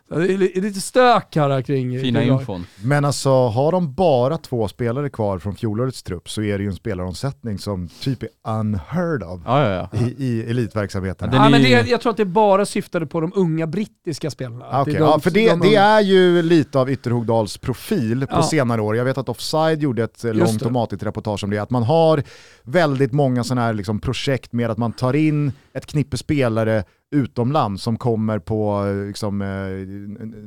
Det 0.09 0.15
är 0.15 0.57
är 0.57 0.61
lite 0.61 0.81
stök 0.81 1.35
här 1.35 1.61
kring... 1.61 1.99
Fina 1.99 2.19
kring- 2.21 2.31
infon. 2.33 2.65
Men 2.83 3.05
alltså 3.05 3.29
har 3.47 3.71
de 3.71 3.93
bara 3.93 4.37
två 4.37 4.67
spelare 4.67 5.09
kvar 5.09 5.39
från 5.39 5.55
fjolårets 5.55 6.03
trupp 6.03 6.29
så 6.29 6.41
är 6.41 6.57
det 6.57 6.63
ju 6.63 6.69
en 6.69 6.75
spelaromsättning 6.75 7.57
som 7.59 7.87
typ 8.01 8.23
är 8.23 8.29
unheard 8.59 9.23
of 9.23 9.41
Ja, 9.45 9.69
ja, 9.69 9.89
ja. 9.91 9.99
i, 9.99 10.15
i 10.25 10.49
elitverksamheten. 10.49 11.29
Ja, 11.33 11.43
Ja, 11.43 11.49
men 11.49 11.61
är- 11.65 11.83
det, 11.83 11.89
jag 11.89 12.01
tror 12.01 12.09
att 12.11 12.17
det 12.17 12.25
bara 12.25 12.65
syftade 12.65 13.05
på 13.05 13.21
de 13.21 13.31
unga 13.35 13.67
brittiska 13.67 14.29
spelarna. 14.31 14.65
Ah, 14.69 14.81
är 14.81 14.85
de- 14.85 14.91
ja, 14.91 15.19
för 15.19 15.31
det, 15.31 15.49
de- 15.49 15.59
det 15.59 15.75
är 15.75 16.01
ju 16.01 16.41
lite 16.41 16.79
av 16.79 16.89
Ytterhogdals 16.91 17.57
profil 17.57 18.27
på 18.27 18.35
Ja. 18.35 18.43
senare 18.43 18.81
år. 18.81 18.95
Jag 18.95 19.05
vet 19.05 19.17
att 19.17 19.29
Offside 19.29 19.81
gjorde 19.81 20.03
ett 20.03 20.23
eh, 20.23 20.27
Just 20.33 20.39
långt 20.39 20.61
och 20.61 20.71
matigt 20.71 21.03
reportage 21.03 21.43
om 21.43 21.49
det. 21.49 21.57
Att 21.57 21.69
man 21.69 21.83
har 21.83 22.23
väldigt 22.63 23.11
många 23.11 23.43
sådana 23.43 23.61
här 23.61 23.73
liksom 23.73 23.99
projekt 23.99 24.53
med 24.53 24.71
att 24.71 24.77
man 24.77 24.91
tar 24.93 25.13
in 25.15 25.51
ett 25.73 25.85
knippe 25.85 26.17
spelare 26.17 26.83
utomlands 27.11 27.83
som 27.83 27.97
kommer 27.97 28.39
på 28.39 28.85
eh, 28.85 29.07
liksom, 29.07 29.41
eh, 29.41 29.87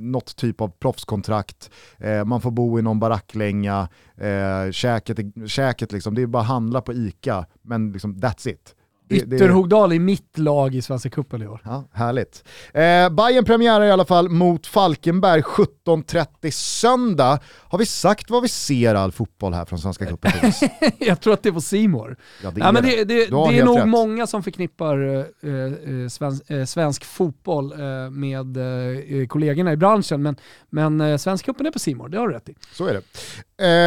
något 0.00 0.36
typ 0.36 0.60
av 0.60 0.68
proffskontrakt. 0.68 1.70
Eh, 1.98 2.24
man 2.24 2.40
får 2.40 2.50
bo 2.50 2.78
i 2.78 2.82
någon 2.82 3.00
baracklänga. 3.00 3.88
Eh, 4.16 4.70
käket, 4.70 5.18
käket 5.46 5.92
liksom, 5.92 6.14
det 6.14 6.22
är 6.22 6.26
bara 6.26 6.42
att 6.42 6.48
handla 6.48 6.80
på 6.80 6.92
ICA, 6.92 7.46
men 7.62 7.92
liksom, 7.92 8.16
that's 8.16 8.48
it. 8.48 8.74
Det- 9.10 9.24
det- 9.24 9.36
Ytterhogdal 9.36 9.92
är 9.92 9.98
mitt 9.98 10.38
lag 10.38 10.74
i 10.74 10.82
Svenska 10.82 11.10
cupen 11.10 11.42
i 11.42 11.46
år. 11.46 11.60
Ja, 11.64 11.84
härligt. 11.92 12.44
Eh, 12.74 13.08
Bayern 13.10 13.44
premiärer 13.44 13.84
i 13.84 13.90
alla 13.90 14.04
fall 14.04 14.28
mot 14.28 14.66
Falkenberg 14.66 15.42
17.30 15.42 16.50
söndag. 16.50 17.38
Har 17.46 17.78
vi 17.78 17.86
sagt 17.86 18.30
vad 18.30 18.42
vi 18.42 18.48
ser 18.48 18.94
all 18.94 19.12
fotboll 19.12 19.54
här 19.54 19.64
från 19.64 19.78
Svenska 19.78 20.06
cupen? 20.06 20.30
Jag 20.98 21.20
tror 21.20 21.32
att 21.34 21.42
det 21.42 21.52
på 21.52 21.60
Simor. 21.60 22.16
Ja, 22.42 22.50
det 22.50 22.60
Ja, 22.60 22.72
men 22.72 22.82
det. 22.82 22.90
det, 22.90 23.04
det, 23.04 23.24
är 23.58 23.64
nog 23.64 23.78
rätt. 23.78 23.88
många 23.88 24.26
som 24.26 24.42
förknippar 24.42 25.02
eh, 25.14 25.18
eh, 25.50 26.08
svensk, 26.08 26.50
eh, 26.50 26.64
svensk 26.64 27.04
fotboll 27.04 27.72
eh, 27.72 28.10
med 28.10 28.56
eh, 28.56 29.26
kollegorna 29.26 29.72
i 29.72 29.76
branschen, 29.76 30.22
men, 30.22 30.36
men 30.70 31.00
eh, 31.00 31.16
Svensk 31.16 31.44
cupen 31.44 31.66
är 31.66 31.70
på 31.70 31.78
Simor, 31.78 32.08
det 32.08 32.18
har 32.18 32.28
du 32.28 32.34
rätt 32.34 32.48
i. 32.48 32.54
Så 32.72 32.86
är 32.86 32.92
det. 32.94 33.00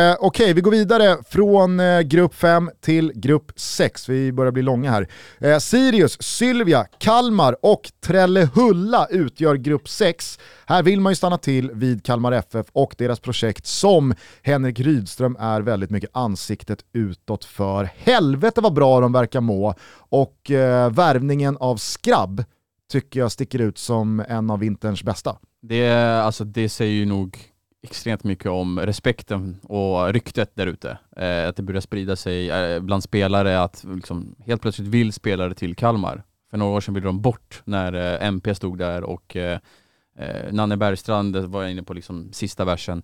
Eh, 0.09 0.15
Okej, 0.19 0.53
vi 0.53 0.61
går 0.61 0.71
vidare 0.71 1.17
från 1.29 1.79
eh, 1.79 1.99
grupp 2.01 2.35
5 2.35 2.69
till 2.81 3.11
grupp 3.15 3.51
6. 3.55 4.09
Vi 4.09 4.31
börjar 4.31 4.51
bli 4.51 4.61
långa 4.63 4.91
här. 4.91 5.07
Eh, 5.39 5.57
Sirius, 5.57 6.23
Sylvia, 6.23 6.85
Kalmar 6.97 7.55
och 7.61 7.91
Trellehulla 8.05 9.07
utgör 9.09 9.55
grupp 9.55 9.89
6. 9.89 10.39
Här 10.65 10.83
vill 10.83 11.01
man 11.01 11.11
ju 11.11 11.15
stanna 11.15 11.37
till 11.37 11.71
vid 11.71 12.03
Kalmar 12.03 12.31
FF 12.31 12.67
och 12.71 12.95
deras 12.97 13.19
projekt 13.19 13.65
som 13.65 14.13
Henrik 14.41 14.79
Rydström 14.79 15.37
är 15.39 15.61
väldigt 15.61 15.89
mycket 15.89 16.09
ansiktet 16.13 16.79
utåt 16.93 17.45
för. 17.45 17.89
Helvete 17.97 18.61
vad 18.61 18.73
bra 18.73 18.99
de 18.99 19.13
verkar 19.13 19.41
må 19.41 19.75
och 19.95 20.51
eh, 20.51 20.91
värvningen 20.91 21.57
av 21.57 21.77
Skrabb 21.77 22.43
tycker 22.91 23.19
jag 23.19 23.31
sticker 23.31 23.59
ut 23.59 23.77
som 23.77 24.23
en 24.27 24.49
av 24.49 24.59
vinterns 24.59 25.03
bästa. 25.03 25.37
Det, 25.61 25.91
alltså, 26.23 26.43
det 26.43 26.69
säger 26.69 26.93
ju 26.93 27.05
nog 27.05 27.52
extremt 27.83 28.23
mycket 28.23 28.51
om 28.51 28.79
respekten 28.79 29.59
och 29.63 30.13
ryktet 30.13 30.51
där 30.55 30.67
ute. 30.67 30.97
Eh, 31.17 31.49
att 31.49 31.55
det 31.55 31.63
börjar 31.63 31.81
sprida 31.81 32.15
sig 32.15 32.49
eh, 32.49 32.79
bland 32.79 33.03
spelare 33.03 33.61
att 33.61 33.85
liksom, 33.95 34.35
helt 34.45 34.61
plötsligt 34.61 34.87
vill 34.87 35.13
spelare 35.13 35.53
till 35.53 35.75
Kalmar. 35.75 36.23
För 36.49 36.57
några 36.57 36.77
år 36.77 36.81
sedan 36.81 36.93
ville 36.93 37.07
de 37.07 37.21
bort 37.21 37.61
när 37.65 37.93
eh, 37.93 38.27
MP 38.27 38.55
stod 38.55 38.77
där 38.77 39.03
och 39.03 39.35
eh, 39.35 39.59
eh 40.17 40.51
Nanne 40.53 40.77
Bergstrand 40.77 41.35
var 41.35 41.61
jag 41.61 41.71
inne 41.71 41.83
på 41.83 41.93
liksom 41.93 42.33
sista 42.33 42.65
versen. 42.65 43.01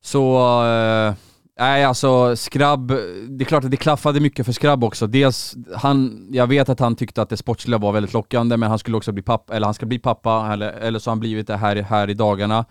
Så 0.00 0.38
eh, 0.66 1.14
Nej 1.60 1.84
alltså 1.84 2.36
Skrabb, 2.36 2.88
det 3.28 3.44
är 3.44 3.44
klart 3.44 3.64
att 3.64 3.70
det 3.70 3.76
klaffade 3.76 4.20
mycket 4.20 4.46
för 4.46 4.52
Skrabb 4.52 4.84
också. 4.84 5.06
Dels, 5.06 5.56
han, 5.74 6.28
jag 6.30 6.46
vet 6.46 6.68
att 6.68 6.80
han 6.80 6.96
tyckte 6.96 7.22
att 7.22 7.28
det 7.28 7.36
sportsliga 7.36 7.78
var 7.78 7.92
väldigt 7.92 8.12
lockande 8.12 8.56
men 8.56 8.68
han 8.68 8.78
skulle 8.78 8.96
också 8.96 9.12
bli 9.12 9.22
pappa, 9.22 9.54
eller 9.54 9.66
han 9.66 9.74
ska 9.74 9.86
bli 9.86 9.98
pappa, 9.98 10.52
eller, 10.52 10.72
eller 10.72 10.98
så 10.98 11.10
har 11.10 11.12
han 11.12 11.20
blivit 11.20 11.46
det 11.46 11.56
här, 11.56 11.76
här 11.76 12.10
i 12.10 12.14
dagarna. 12.14 12.64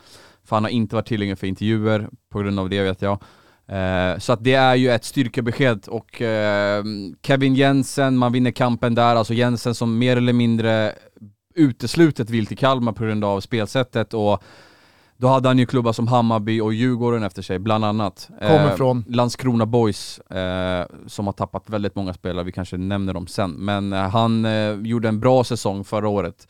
För 0.47 0.55
han 0.55 0.63
har 0.63 0.71
inte 0.71 0.95
varit 0.95 1.07
tillgänglig 1.07 1.39
för 1.39 1.47
intervjuer 1.47 2.09
på 2.31 2.39
grund 2.39 2.59
av 2.59 2.69
det 2.69 2.83
vet 2.83 3.01
jag. 3.01 3.23
Eh, 3.67 4.17
så 4.17 4.33
att 4.33 4.43
det 4.43 4.53
är 4.53 4.75
ju 4.75 4.89
ett 4.89 5.03
styrkebesked 5.03 5.87
och 5.87 6.21
eh, 6.21 6.83
Kevin 7.23 7.55
Jensen, 7.55 8.17
man 8.17 8.31
vinner 8.31 8.51
kampen 8.51 8.95
där, 8.95 9.15
alltså 9.15 9.33
Jensen 9.33 9.75
som 9.75 9.97
mer 9.97 10.17
eller 10.17 10.33
mindre 10.33 10.93
uteslutet 11.55 12.29
vill 12.29 12.45
till 12.45 12.57
Kalmar 12.57 12.91
på 12.91 13.03
grund 13.03 13.23
av 13.23 13.41
spelsättet 13.41 14.13
och 14.13 14.43
då 15.17 15.27
hade 15.27 15.49
han 15.49 15.59
ju 15.59 15.65
klubbar 15.65 15.93
som 15.93 16.07
Hammarby 16.07 16.61
och 16.61 16.73
Djurgården 16.73 17.23
efter 17.23 17.41
sig, 17.41 17.59
bland 17.59 17.85
annat. 17.85 18.29
Kommer 18.39 18.75
från? 18.75 19.05
Landskrona 19.07 19.65
Boys, 19.65 20.19
eh, 20.19 20.85
som 21.07 21.25
har 21.25 21.33
tappat 21.33 21.69
väldigt 21.69 21.95
många 21.95 22.13
spelare, 22.13 22.45
vi 22.45 22.51
kanske 22.51 22.77
nämner 22.77 23.13
dem 23.13 23.27
sen. 23.27 23.51
Men 23.51 23.93
eh, 23.93 24.09
han 24.09 24.45
eh, 24.45 24.73
gjorde 24.81 25.07
en 25.07 25.19
bra 25.19 25.43
säsong 25.43 25.83
förra 25.83 26.07
året. 26.07 26.47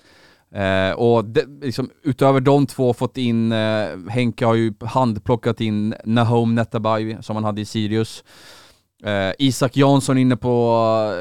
Eh, 0.52 0.91
och 0.91 1.26
det, 1.26 1.45
liksom, 1.62 1.89
utöver 2.04 2.39
de 2.41 2.66
två 2.66 2.93
fått 2.93 3.18
in, 3.18 3.52
eh, 3.52 3.88
Henke 4.10 4.45
har 4.45 4.56
ju 4.56 4.74
handplockat 4.82 5.62
in 5.62 5.95
Nahom 6.06 6.56
Netabay 6.56 7.18
som 7.22 7.36
han 7.36 7.45
hade 7.45 7.62
i 7.62 7.66
Sirius. 7.66 8.24
Eh, 9.04 9.32
Isak 9.39 9.78
Jansson 9.78 10.18
inne 10.18 10.38
på, 10.38 10.76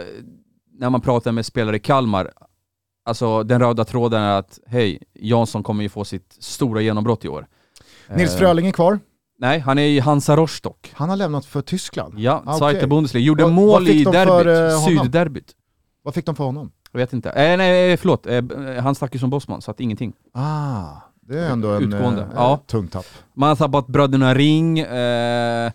eh, 0.09 0.25
när 0.79 0.91
man 0.91 1.01
pratar 1.01 1.33
med 1.33 1.47
spelare 1.47 1.77
i 1.77 1.79
Kalmar, 1.79 2.31
alltså 3.05 3.43
den 3.43 3.61
röda 3.61 3.85
tråden 3.85 4.23
är 4.23 4.39
att 4.39 4.59
hej, 4.67 5.03
Jansson 5.15 5.63
kommer 5.63 5.83
ju 5.83 5.89
få 5.89 6.05
sitt 6.05 6.37
stora 6.39 6.81
genombrott 6.81 7.25
i 7.25 7.29
år. 7.29 7.47
Nils 8.17 8.33
Eh, 8.35 8.39
Fröling 8.39 8.67
är 8.67 8.73
kvar. 8.73 8.99
Nej, 9.39 9.59
han 9.59 9.79
är 9.79 9.87
i 9.87 9.99
Hansa 9.99 10.37
Rostock. 10.37 10.93
Han 10.95 11.09
har 11.09 11.17
lämnat 11.17 11.45
för 11.47 11.63
Tyskland. 11.63 12.15
Ja, 12.19 12.43
Ah, 12.47 12.59
Zweite 12.59 12.79
okej. 12.79 12.89
Bundesliga. 12.89 13.25
Gjorde 13.25 13.43
Vad- 13.43 13.53
mål 13.53 13.69
vad 13.85 13.89
i 13.89 14.05
de 14.05 14.11
derbyt, 14.13 14.73
eh, 14.73 14.85
sydderbyt. 15.03 15.53
Vad 16.03 16.15
fick 16.15 16.27
de 16.27 16.37
för 16.37 16.45
honom? 16.45 16.73
Jag 16.97 17.01
vet 17.01 17.13
inte. 17.13 17.31
Eh, 17.31 17.57
nej, 17.57 17.97
förlåt. 17.97 18.27
Eh, 18.27 18.43
han 18.83 18.95
stack 18.95 19.15
ju 19.15 19.19
som 19.19 19.31
bossman, 19.31 19.63
så 19.63 19.71
att 19.71 19.81
ingenting. 19.81 20.13
Ah, 20.35 20.85
Det 21.29 21.39
är 21.39 21.51
ändå 21.51 21.69
en 21.69 21.83
Utgående, 21.93 22.21
eh, 22.23 22.29
ja. 22.35 22.61
tung 22.67 22.89
tapp. 22.89 23.07
Man 23.35 23.49
har 23.49 23.57
tappat 23.57 23.87
bröderna 23.87 24.35
Ring, 24.35 24.79
eh, 24.79 25.67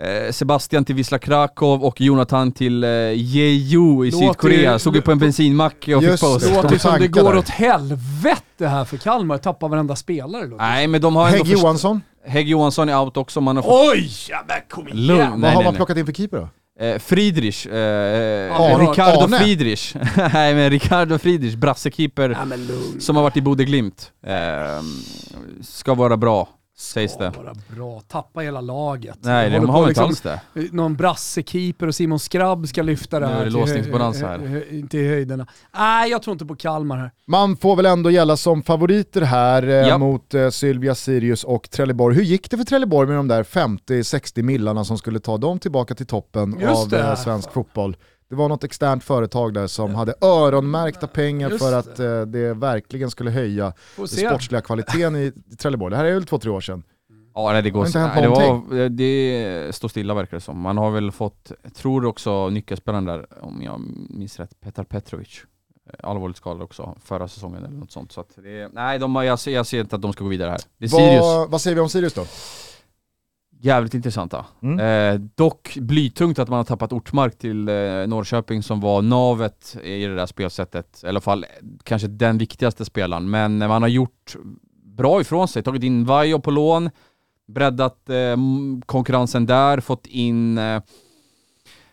eh, 0.00 0.30
Sebastian 0.30 0.84
till 0.84 0.94
Wisla 0.94 1.18
Krakow 1.18 1.84
och 1.84 2.00
Jonathan 2.00 2.52
till 2.52 2.84
eh, 2.84 2.90
Jeju 3.14 4.04
i 4.06 4.10
Låter 4.10 4.26
Sydkorea. 4.26 4.78
Stod 4.78 4.94
ju 4.96 5.02
på 5.02 5.12
en 5.12 5.18
bensinmack 5.18 5.74
och 5.76 5.84
fick 5.84 6.02
Just 6.02 6.22
paus. 6.22 6.42
det. 6.42 6.54
Låter 6.56 6.72
ju 6.72 6.78
som 6.78 6.92
det 6.92 6.98
tankar 6.98 7.22
går 7.22 7.32
där. 7.32 7.38
åt 7.38 7.48
helvete 7.48 8.66
här 8.66 8.84
för 8.84 8.96
Kalmar, 8.96 9.38
tappar 9.38 9.68
varenda 9.68 9.96
spelare. 9.96 10.46
låter 10.46 10.64
Nej 10.64 10.86
men 10.86 11.00
de 11.00 11.16
har 11.16 11.26
ändå... 11.26 11.36
Hägg 11.36 11.46
först- 11.46 11.62
Johansson, 11.62 12.00
Hägg 12.26 12.48
Johansson 12.48 12.88
är 12.88 13.00
out 13.00 13.16
också, 13.16 13.40
man 13.40 13.56
har 13.56 13.62
fått... 13.62 13.92
Oj! 13.94 14.10
Ja, 14.30 14.44
men 14.48 14.56
kom 14.70 14.88
igen! 14.88 15.06
Lugn. 15.06 15.20
vad 15.30 15.38
Nej, 15.40 15.50
har 15.50 15.56
nej, 15.56 15.64
man 15.64 15.64
nej. 15.64 15.76
plockat 15.76 15.96
in 15.96 16.06
för 16.06 16.12
keeper 16.12 16.36
då? 16.38 16.48
Eh, 16.80 16.98
Friedrich, 16.98 17.66
eh, 17.66 17.72
Arne. 17.72 18.90
Ricardo 18.90 19.24
Arne. 19.24 19.38
Friedrich. 19.38 19.94
Nej 20.32 20.54
men 20.54 20.70
Ricardo 20.70 21.18
Friedrich, 21.18 21.56
brassekeeper 21.56 22.30
Ja, 22.30 23.00
som 23.00 23.16
har 23.16 23.22
varit 23.22 23.36
i 23.36 23.40
Bode 23.42 23.64
Glimt. 23.64 24.12
Eh, 24.26 24.82
ska 25.62 25.94
vara 25.94 26.16
bra, 26.16 26.48
sägs 26.78 27.16
det. 27.16 27.32
Bara 27.36 27.54
bra, 27.76 28.00
tappa 28.08 28.40
hela 28.40 28.60
laget. 28.60 29.18
Nej, 29.20 29.50
de 29.50 29.68
har 29.68 29.78
inte 29.78 29.88
liksom- 29.88 30.04
alls 30.06 30.20
det. 30.20 30.72
Någon 30.72 30.96
brassekeeper 30.96 31.86
och 31.86 31.94
Simon 31.94 32.18
Skrabb 32.18 32.68
ska 32.68 32.82
lyfta 32.82 33.20
det 33.20 33.26
Nu 33.26 33.32
är 33.32 33.36
här 33.36 33.44
det 33.44 34.26
hö- 34.26 34.26
här. 34.28 34.38
hö- 34.38 34.86
till 34.88 35.08
höjderna. 35.08 35.46
Nej, 35.78 36.10
jag 36.10 36.22
tror 36.22 36.32
inte 36.32 36.46
på 36.46 36.56
Kalmar 36.56 36.96
här. 36.96 37.10
Man 37.26 37.56
får 37.56 37.76
väl 37.76 37.86
ändå 37.86 38.10
gälla 38.10 38.36
som 38.36 38.62
favoriter 38.62 39.20
här 39.22 39.62
eh, 39.62 39.74
Ja. 39.74 39.98
mot 39.98 40.34
eh, 40.34 40.48
Sylvia 40.50 40.94
Sirius 40.94 41.44
och 41.44 41.70
Trelleborg. 41.70 42.16
Hur 42.16 42.22
gick 42.22 42.50
det 42.50 42.56
för 42.56 42.64
Trelleborg 42.64 43.08
med 43.08 43.16
de 43.16 43.28
där 43.28 43.42
50-60 43.44 44.42
millarna 44.42 44.84
som 44.84 44.98
skulle 44.98 45.20
ta 45.20 45.36
dem 45.38 45.58
tillbaka 45.58 45.94
till 45.94 46.06
toppen 46.06 46.56
Just 46.60 46.82
av 46.82 46.88
det. 46.88 47.02
eh, 47.02 47.14
svensk 47.16 47.52
fotboll? 47.52 47.96
Det 48.28 48.34
var 48.36 48.48
något 48.48 48.64
externt 48.64 49.04
företag 49.04 49.54
där 49.54 49.66
som 49.66 49.94
hade 49.94 50.14
öronmärkta 50.20 51.06
pengar 51.06 51.50
Just 51.50 51.64
för 51.64 51.72
att 51.72 51.98
eh, 51.98 52.20
det 52.20 52.54
verkligen 52.54 53.10
skulle 53.10 53.30
höja 53.30 53.72
den 53.96 54.08
sportsliga 54.08 54.60
kvaliteten 54.60 55.16
i 55.16 55.32
Trelleborg. 55.58 55.90
Det 55.90 55.96
här 55.96 56.04
är 56.04 56.14
väl 56.14 56.26
två, 56.26 56.38
tre 56.38 56.50
år 56.50 56.60
sedan. 56.60 56.82
Ja 57.34 57.52
nej, 57.52 57.62
det 57.62 57.70
går 57.70 57.84
hänt 57.84 58.12
nej, 58.14 58.22
det, 58.22 58.28
var, 58.28 58.88
det 58.88 59.74
står 59.74 59.88
stilla 59.88 60.14
verkar 60.14 60.36
det 60.36 60.40
som. 60.40 60.60
Man 60.60 60.78
har 60.78 60.90
väl 60.90 61.12
fått, 61.12 61.52
jag 61.62 61.74
tror 61.74 62.04
också 62.04 62.48
nyckelspelaren 62.48 63.04
där, 63.04 63.26
om 63.40 63.62
jag 63.62 63.80
minns 64.10 64.38
rätt, 64.40 64.60
Petar 64.60 64.84
Petrovic. 64.84 65.40
eh, 65.92 66.08
Allvarligt 66.10 66.36
skadad 66.36 66.62
också 66.62 66.94
förra 67.04 67.28
säsongen 67.28 67.64
eller 67.64 67.76
något 67.76 67.92
sånt. 67.92 68.12
Så 68.12 68.20
att 68.20 68.28
det, 68.36 68.68
nej, 68.72 68.98
de, 68.98 69.16
har- 69.16 69.22
jag, 69.22 69.38
ser, 69.38 69.50
jag 69.52 69.66
ser 69.66 69.80
inte 69.80 69.96
att 69.96 70.02
de 70.02 70.12
ska 70.12 70.24
gå 70.24 70.30
vidare 70.30 70.50
här. 70.50 70.60
Det 70.78 70.84
är 70.84 70.88
Sirius, 70.88 71.20
Vad, 71.22 71.50
vad 71.50 71.60
säger 71.60 71.74
vi 71.74 71.80
om 71.80 71.88
Sirius 71.88 72.14
då? 72.14 72.24
Jävligt 73.60 73.94
intressanta. 73.94 74.46
Mm. 74.62 74.80
Eh, 75.14 75.20
dock 75.34 75.76
blytungt 75.80 76.38
att 76.38 76.48
man 76.48 76.56
har 76.56 76.64
tappat 76.64 76.92
Ortmark 76.92 77.38
till 77.38 77.68
eh, 77.68 77.74
Norrköping 78.06 78.62
som 78.62 78.80
var 78.80 79.02
navet 79.02 79.76
i 79.82 80.04
det 80.04 80.14
där 80.14 80.26
spelsättet. 80.26 81.02
I 81.04 81.08
alla 81.08 81.20
fall 81.20 81.44
eh, 81.44 81.48
kanske 81.82 82.08
den 82.08 82.38
viktigaste 82.38 82.84
spelaren. 82.84 83.30
Men 83.30 83.58
man 83.58 83.82
har 83.82 83.88
gjort 83.88 84.36
bra 84.96 85.20
ifrån 85.20 85.48
sig. 85.48 85.62
Tagit 85.62 85.82
in 85.82 86.04
Vajo 86.04 86.40
på 86.40 86.50
lån, 86.50 86.90
breddat 87.48 88.10
eh, 88.10 88.36
konkurrensen 88.86 89.46
där, 89.46 89.80
fått 89.80 90.06
in 90.06 90.58
eh, 90.58 90.82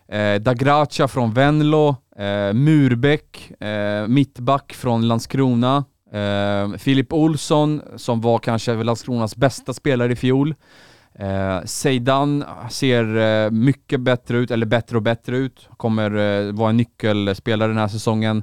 eh, 0.08 0.40
Dagracia 0.40 1.08
från 1.08 1.32
Venlo, 1.32 1.88
eh, 2.16 2.52
Murbeck, 2.52 3.62
eh, 3.62 4.06
mittback 4.08 4.72
från 4.72 5.08
Landskrona, 5.08 5.84
eh, 6.12 6.78
Filip 6.78 7.12
Olsson 7.12 7.82
som 7.96 8.20
var 8.20 8.38
kanske 8.38 8.74
Landskronas 8.74 9.36
bästa 9.36 9.72
spelare 9.72 10.12
i 10.12 10.16
fjol. 10.16 10.54
Eh, 11.18 11.64
Zeidan 11.64 12.44
ser 12.70 13.16
eh, 13.16 13.50
mycket 13.50 14.00
bättre 14.00 14.38
ut, 14.38 14.50
eller 14.50 14.66
bättre 14.66 14.96
och 14.96 15.02
bättre 15.02 15.36
ut. 15.36 15.68
Kommer 15.76 16.16
eh, 16.16 16.52
vara 16.52 16.70
en 16.70 16.76
nyckelspelare 16.76 17.68
den 17.68 17.78
här 17.78 17.88
säsongen. 17.88 18.42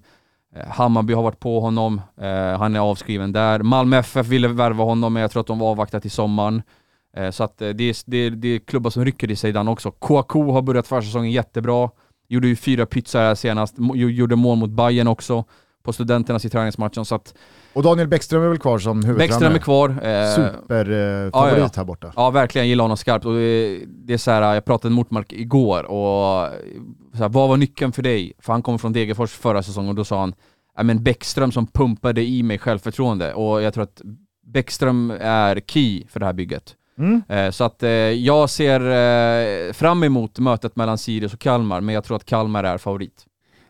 Eh, 0.55 0.67
Hammarby 0.67 1.13
har 1.13 1.23
varit 1.23 1.39
på 1.39 1.59
honom, 1.59 2.01
eh, 2.21 2.57
han 2.59 2.75
är 2.75 2.79
avskriven 2.79 3.31
där. 3.31 3.59
Malmö 3.59 3.97
FF 3.97 4.27
ville 4.27 4.47
värva 4.47 4.83
honom, 4.83 5.13
men 5.13 5.21
jag 5.21 5.31
tror 5.31 5.41
att 5.41 5.47
de 5.47 5.59
var 5.59 5.71
avvaktat 5.71 6.01
till 6.01 6.11
sommaren. 6.11 6.61
Eh, 7.17 7.29
så 7.31 7.43
att 7.43 7.57
det, 7.57 7.65
är, 7.65 8.09
det, 8.09 8.17
är, 8.17 8.31
det 8.31 8.47
är 8.47 8.59
klubbar 8.59 8.89
som 8.89 9.05
rycker 9.05 9.31
i 9.31 9.35
Zeidan 9.35 9.67
också. 9.67 9.91
Kouakou 9.91 10.51
har 10.51 10.61
börjat 10.61 10.87
försäsongen 10.87 11.31
jättebra. 11.31 11.89
Gjorde 12.27 12.47
ju 12.47 12.55
fyra 12.55 12.85
pytsar 12.85 13.21
här 13.21 13.35
senast, 13.35 13.75
gjorde 13.95 14.35
mål 14.35 14.57
mot 14.57 14.69
Bayern 14.69 15.07
också 15.07 15.45
på 15.83 15.93
Studenternas 15.93 16.45
i 16.45 16.49
träningsmatchen. 16.49 17.05
Så 17.05 17.15
att 17.15 17.33
och 17.73 17.83
Daniel 17.83 18.07
Bäckström 18.07 18.43
är 18.43 18.47
väl 18.47 18.57
kvar 18.57 18.79
som 18.79 19.03
huvudtränare? 19.03 19.27
Bäckström 19.27 19.55
är 19.55 19.59
kvar. 19.59 19.89
Eh, 19.89 20.35
Superfavorit 20.35 21.29
ja, 21.33 21.49
ja, 21.49 21.57
ja. 21.57 21.69
här 21.75 21.83
borta. 21.83 22.13
Ja 22.15 22.29
verkligen, 22.29 22.65
jag 22.65 22.69
gillar 22.69 22.83
honom 22.83 22.97
skarpt. 22.97 23.25
Och 23.25 23.33
det, 23.33 23.79
det 23.87 24.13
är 24.13 24.17
så 24.17 24.31
här, 24.31 24.53
jag 24.53 24.65
pratade 24.65 24.89
med 24.89 24.95
Mortmark 24.95 25.33
igår 25.33 25.83
och 25.83 26.49
så 27.13 27.17
här, 27.17 27.29
vad 27.29 27.49
var 27.49 27.57
nyckeln 27.57 27.91
för 27.91 28.01
dig? 28.01 28.33
För 28.39 28.53
han 28.53 28.61
kommer 28.61 28.77
från 28.77 28.93
Degerfors 28.93 29.31
förra 29.31 29.63
säsongen 29.63 29.89
och 29.89 29.95
då 29.95 30.05
sa 30.05 30.19
han 30.19 30.33
ja 30.77 30.83
men 30.83 31.03
Bäckström 31.03 31.51
som 31.51 31.67
pumpade 31.67 32.21
i 32.21 32.43
mig 32.43 32.57
självförtroende 32.57 33.33
och 33.33 33.61
jag 33.61 33.73
tror 33.73 33.83
att 33.83 34.01
Bäckström 34.45 35.13
är 35.19 35.59
key 35.59 36.03
för 36.07 36.19
det 36.19 36.25
här 36.25 36.33
bygget. 36.33 36.75
Mm. 36.97 37.21
Eh, 37.29 37.51
så 37.51 37.63
att 37.63 37.83
eh, 37.83 37.89
jag 37.89 38.49
ser 38.49 38.79
eh, 38.79 39.73
fram 39.73 40.03
emot 40.03 40.39
mötet 40.39 40.75
mellan 40.75 40.97
Sirius 40.97 41.33
och 41.33 41.39
Kalmar, 41.39 41.81
men 41.81 41.95
jag 41.95 42.03
tror 42.03 42.17
att 42.17 42.25
Kalmar 42.25 42.63
är 42.63 42.77
favorit. 42.77 43.25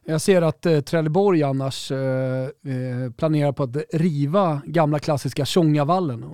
Jag 0.05 0.21
ser 0.21 0.41
att 0.41 0.65
eh, 0.65 0.79
Trelleborg 0.79 1.43
annars 1.43 1.91
eh, 1.91 1.97
eh, 2.43 3.11
planerar 3.17 3.51
på 3.51 3.63
att 3.63 3.77
riva 3.93 4.61
gamla 4.65 4.99
klassiska 4.99 5.45
Tjongavallen 5.45 6.25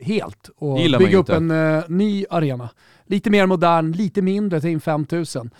helt 0.00 0.50
och 0.56 0.76
bygga 0.76 1.18
upp 1.18 1.28
inte. 1.28 1.36
en 1.36 1.50
eh, 1.50 1.84
ny 1.88 2.24
arena. 2.30 2.68
Lite 3.06 3.30
mer 3.30 3.46
modern, 3.46 3.92
lite 3.92 4.22
mindre, 4.22 4.60
ta 4.60 4.68
in 4.68 4.80
5000. 4.80 5.50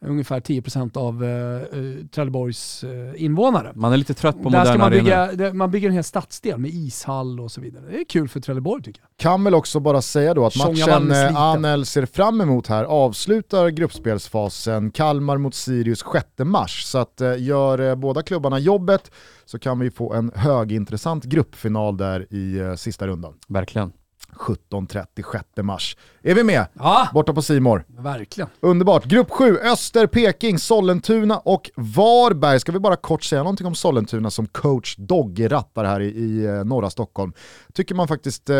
Ungefär 0.00 0.40
10% 0.40 0.96
av 0.98 1.24
eh, 1.24 1.30
eh, 1.30 2.06
Trelleborgs 2.14 2.84
eh, 2.84 3.22
invånare. 3.24 3.72
Man 3.74 3.92
är 3.92 3.96
lite 3.96 4.14
trött 4.14 4.42
på 4.42 4.48
Där 4.48 4.64
ska 4.64 4.72
moderna 4.72 4.78
man 4.84 4.92
arenor. 4.92 5.04
bygga, 5.04 5.32
det- 5.48 5.52
man 5.52 5.70
bygger 5.70 5.88
en 5.88 5.94
hel 5.94 6.04
stadsdel 6.04 6.58
med 6.58 6.70
ishall 6.74 7.40
och 7.40 7.50
så 7.52 7.60
vidare. 7.60 7.82
Det 7.90 7.96
är 8.00 8.04
kul 8.04 8.28
för 8.28 8.40
Trelleborg 8.40 8.82
tycker 8.82 9.00
jag. 9.00 9.08
Kan 9.16 9.44
väl 9.44 9.54
också 9.54 9.80
bara 9.80 10.02
säga 10.02 10.34
då 10.34 10.46
att 10.46 10.56
matchen 10.56 11.10
eh. 11.10 11.36
Anel 11.36 11.86
ser 11.86 12.06
fram 12.06 12.40
emot 12.40 12.66
här 12.66 12.84
avslutar 12.84 13.68
gruppspelsfasen 13.68 14.90
Kalmar 14.90 15.38
mot 15.38 15.54
Sirius 15.54 16.04
6 16.12 16.26
mars. 16.38 16.84
Så 16.84 16.98
att 16.98 17.20
eh, 17.20 17.42
gör 17.42 17.78
eh, 17.90 17.94
båda 17.94 18.22
klubbarna 18.22 18.58
jobbet 18.58 19.10
så 19.44 19.58
kan 19.58 19.78
vi 19.78 19.90
få 19.90 20.12
en 20.14 20.30
högintressant 20.34 21.24
gruppfinal 21.24 21.96
där 21.96 22.20
i 22.34 22.74
sista 22.76 23.06
rundan. 23.06 23.34
Verkligen. 23.48 23.92
17.30 24.34 25.06
6 25.32 25.44
mars. 25.62 25.96
Är 26.22 26.34
vi 26.34 26.42
med? 26.44 26.66
Ja, 26.72 27.08
Borta 27.14 27.32
på 27.32 27.42
Simor. 27.42 27.84
verkligen. 27.98 28.50
Underbart. 28.60 29.04
Grupp 29.04 29.30
7, 29.30 29.58
Öster, 29.58 30.06
Peking, 30.06 30.58
Sollentuna 30.58 31.38
och 31.38 31.70
Varberg. 31.76 32.60
Ska 32.60 32.72
vi 32.72 32.78
bara 32.78 32.96
kort 32.96 33.22
säga 33.22 33.42
någonting 33.42 33.66
om 33.66 33.74
Sollentuna 33.74 34.30
som 34.30 34.46
coach 34.46 34.96
Dogge 34.96 35.48
rattar 35.48 35.84
här 35.84 36.00
i, 36.00 36.06
i 36.06 36.46
eh, 36.46 36.64
norra 36.64 36.90
Stockholm. 36.90 37.32
Tycker 37.76 37.94
man 37.94 38.08
faktiskt 38.08 38.50
eh, 38.50 38.56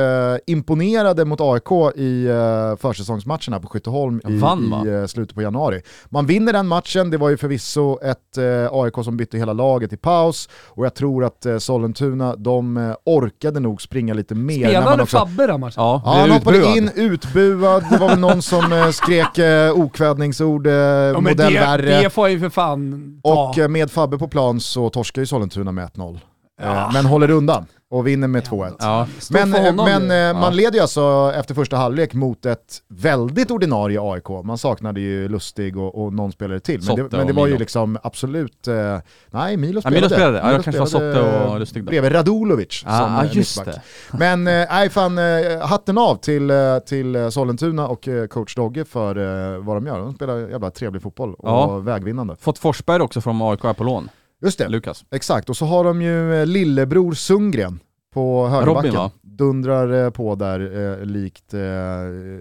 imponerade 0.46 1.24
mot 1.24 1.40
AIK 1.40 1.96
i 1.96 2.26
eh, 2.26 2.76
försäsongsmatchen 2.76 3.52
här 3.52 3.60
på 3.60 3.68
Skytteholm 3.68 4.20
i, 4.28 4.38
Vann, 4.38 4.70
va? 4.70 4.82
i 4.86 4.88
eh, 5.00 5.06
slutet 5.06 5.34
på 5.34 5.42
januari. 5.42 5.82
Man 6.08 6.26
vinner 6.26 6.52
den 6.52 6.66
matchen, 6.68 7.10
det 7.10 7.16
var 7.16 7.28
ju 7.28 7.36
förvisso 7.36 7.98
ett 8.02 8.38
eh, 8.38 8.68
AIK 8.72 8.94
som 9.04 9.16
bytte 9.16 9.38
hela 9.38 9.52
laget 9.52 9.92
i 9.92 9.96
paus 9.96 10.48
och 10.68 10.84
jag 10.86 10.94
tror 10.94 11.24
att 11.24 11.46
eh, 11.46 11.58
Sollentuna, 11.58 12.36
de 12.36 12.76
eh, 12.76 12.94
orkade 13.04 13.60
nog 13.60 13.82
springa 13.82 14.14
lite 14.14 14.34
mer. 14.34 14.68
Spelade 14.68 15.02
också- 15.02 15.18
Fabbe 15.18 15.46
den 15.46 15.60
matchen? 15.60 15.74
Ja, 15.76 16.02
Ja, 16.04 16.12
han 16.12 16.30
hoppade 16.30 16.56
utbuad. 16.58 16.76
in, 16.76 16.90
utbuad, 16.94 17.84
det 17.90 17.98
var 17.98 18.08
väl 18.08 18.18
någon 18.18 18.42
som 18.42 18.72
eh, 18.72 18.90
skrek 18.90 19.38
eh, 19.38 19.72
okvädningsord, 19.72 20.66
eh, 20.66 20.72
Ja, 20.72 21.20
modell 21.20 21.52
det, 21.52 21.60
värre. 21.60 22.02
det 22.02 22.10
får 22.10 22.28
ju 22.28 22.40
för 22.40 22.48
fan 22.48 23.20
ta. 23.24 23.48
Och 23.48 23.58
eh, 23.58 23.68
med 23.68 23.90
Fabbe 23.90 24.18
på 24.18 24.28
plan 24.28 24.60
så 24.60 24.90
torskar 24.90 25.22
ju 25.22 25.26
Sollentuna 25.26 25.72
med 25.72 25.88
1-0. 25.90 26.18
Eh, 26.62 26.90
Men 26.92 27.06
håller 27.06 27.30
undan 27.30 27.66
och 27.90 28.06
vinner 28.06 28.28
med 28.28 28.42
2-1. 28.44 28.74
Ja. 28.78 29.06
Men, 29.30 29.54
eh, 29.54 29.74
men 29.74 30.02
ju. 30.02 30.10
eh, 30.10 30.16
Ja. 30.16 30.32
man 30.32 30.56
leder 30.56 30.72
ju 30.74 30.80
alltså 30.80 31.32
efter 31.36 31.54
första 31.54 31.76
halvlek 31.76 32.14
mot 32.14 32.46
ett 32.46 32.82
väldigt 32.88 33.50
ordinarie 33.50 33.98
AIK. 34.02 34.28
Man 34.44 34.58
saknade 34.58 35.00
ju 35.00 35.28
Lustig 35.28 35.76
och, 35.78 36.04
och 36.04 36.12
någon 36.12 36.32
spelare 36.32 36.60
till. 36.60 36.80
Men 36.86 36.96
det, 36.96 37.16
men 37.16 37.26
det 37.26 37.32
var 37.32 37.46
ju 37.46 37.52
Milo. 37.52 37.60
liksom 37.60 37.98
absolut... 38.02 38.68
Eh, 38.68 38.98
nej, 39.30 39.56
Milo 39.56 39.76
Ja, 39.76 39.80
spelade. 39.80 39.96
Milo 40.00 40.08
spelade. 40.08 40.38
Ja, 40.38 40.56
det 40.56 40.62
kanske 40.62 40.80
var 40.80 40.86
Sotte 40.86 41.20
och 41.20 41.58
Lustig 41.60 41.84
då. 41.84 41.90
Bredvid 41.90 42.14
Radulovic 42.14 42.82
Ja, 42.86 42.98
som 42.98 43.14
ah, 43.16 43.24
just 43.32 43.58
mittback. 43.58 43.74
det. 44.10 44.16
Men 44.18 44.44
nej, 44.44 44.90
fan, 44.90 45.18
hatten 45.62 45.98
av 45.98 46.16
till, 46.16 46.50
till 46.86 47.32
Sollentuna 47.32 47.88
och 47.88 48.08
coach 48.30 48.54
Dogge 48.54 48.84
för 48.84 49.58
vad 49.58 49.76
de 49.76 49.86
gör. 49.86 49.98
De 49.98 50.14
spelar 50.14 50.48
jävla 50.50 50.70
trevlig 50.70 51.02
fotboll 51.02 51.34
och 51.34 51.48
Ja. 51.48 51.78
vägvinnande. 51.78 52.36
Fått 52.40 52.58
Forsberg 52.58 53.02
också 53.02 53.20
från 53.20 53.42
AIK 53.42 53.76
på 53.76 53.84
lån. 53.84 54.08
Just 54.42 54.58
det, 54.58 54.68
Lukas. 54.68 55.04
exakt. 55.10 55.50
Och 55.50 55.56
så 55.56 55.64
har 55.64 55.84
de 55.84 56.02
ju 56.02 56.34
eh, 56.40 56.46
lillebror 56.46 57.12
Sundgren 57.12 57.80
på 58.14 58.46
högerbacken. 58.48 58.84
Robin, 58.84 58.94
va? 58.94 59.10
Dundrar 59.22 60.04
eh, 60.04 60.10
på 60.10 60.34
där 60.34 60.60
eh, 61.00 61.04
likt 61.06 61.54
eh, 61.54 61.60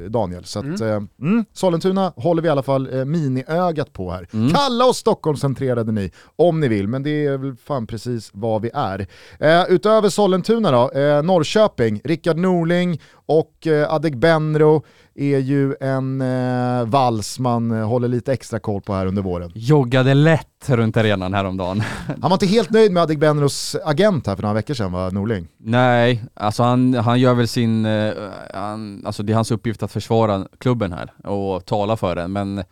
Daniel. 0.10 0.44
Så 0.46 0.60
att, 0.60 0.66
Mm. 0.66 0.82
eh, 0.82 1.04
mm, 1.22 1.46
Sollentuna 1.54 2.14
håller 2.16 2.42
vi 2.42 2.48
i 2.48 2.52
alla 2.52 2.64
fall 2.64 2.94
eh, 3.00 3.06
miniögat 3.06 3.94
på 3.94 4.12
här. 4.12 4.28
Mm. 4.34 4.50
Kalla 4.54 4.86
oss 4.86 4.98
Stockholmscentrerade 4.98 5.92
ni, 5.92 6.12
om 6.36 6.60
ni 6.60 6.68
vill, 6.68 6.88
men 6.88 7.04
det 7.04 7.26
är 7.26 7.38
väl 7.38 7.56
fan 7.56 7.88
precis 7.88 8.30
vad 8.34 8.62
vi 8.62 8.72
är. 8.74 9.08
Eh, 9.40 9.64
utöver 9.70 10.10
Sollentuna 10.10 10.72
då, 10.72 11.00
eh, 11.00 11.24
Norrköping, 11.24 12.02
Rickard 12.04 12.38
Norling 12.38 13.02
Och 13.28 13.68
eh, 13.68 13.94
Adegbenro 13.94 14.84
är 15.16 15.40
ju 15.40 15.76
en 15.80 16.22
eh, 16.22 16.86
vals 16.86 17.40
man 17.40 17.72
eh, 17.72 17.88
håller 17.88 18.08
lite 18.08 18.34
extra 18.34 18.60
koll 18.60 18.82
på 18.82 18.94
här 18.94 19.06
under 19.06 19.22
våren. 19.22 19.52
Joggade 19.56 20.14
lätt 20.14 20.70
runt 20.70 20.98
arenan 20.98 21.34
häromdagen. 21.34 21.84
Han 22.08 22.30
var 22.30 22.34
inte 22.34 22.46
helt 22.46 22.70
nöjd 22.70 22.92
med 22.92 23.04
Adegbenros 23.04 23.76
agent 23.84 24.28
här 24.28 24.36
för 24.36 24.44
några 24.44 24.54
veckor 24.54 24.74
sedan 24.74 24.92
va, 24.92 25.10
Norling? 25.10 25.48
Nej, 25.58 26.24
alltså 26.34 26.64
han, 26.64 26.94
han 26.94 27.20
gör 27.20 27.34
väl 27.34 27.48
sin, 27.48 27.86
eh, 27.86 28.14
han, 28.54 29.04
alltså 29.06 29.24
det 29.24 29.34
är 29.34 29.36
hans 29.36 29.52
uppgift 29.52 29.84
att 29.84 29.92
försvara 29.92 30.48
klubben 30.58 30.94
här 30.94 31.30
och 31.30 31.66
tala 31.66 31.98
för 31.98 32.16
den, 32.16 32.32
men 32.32 32.64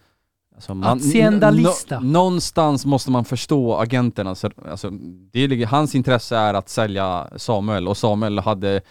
alltså 0.55 0.73
man, 0.73 1.01
nå- 1.89 1.99
någonstans 2.01 2.85
måste 2.85 3.11
man 3.11 3.25
förstå 3.25 3.75
agenterna. 3.75 4.29
Alltså, 4.29 4.49
alltså, 4.69 4.89
det 5.31 5.39
är, 5.39 5.65
hans 5.65 5.95
intresse 5.95 6.37
är 6.37 6.53
att 6.53 6.69
sälja 6.69 7.27
Samuel 7.35 7.87
och 7.87 7.97
Samuel 7.97 8.39
hade 8.39 8.81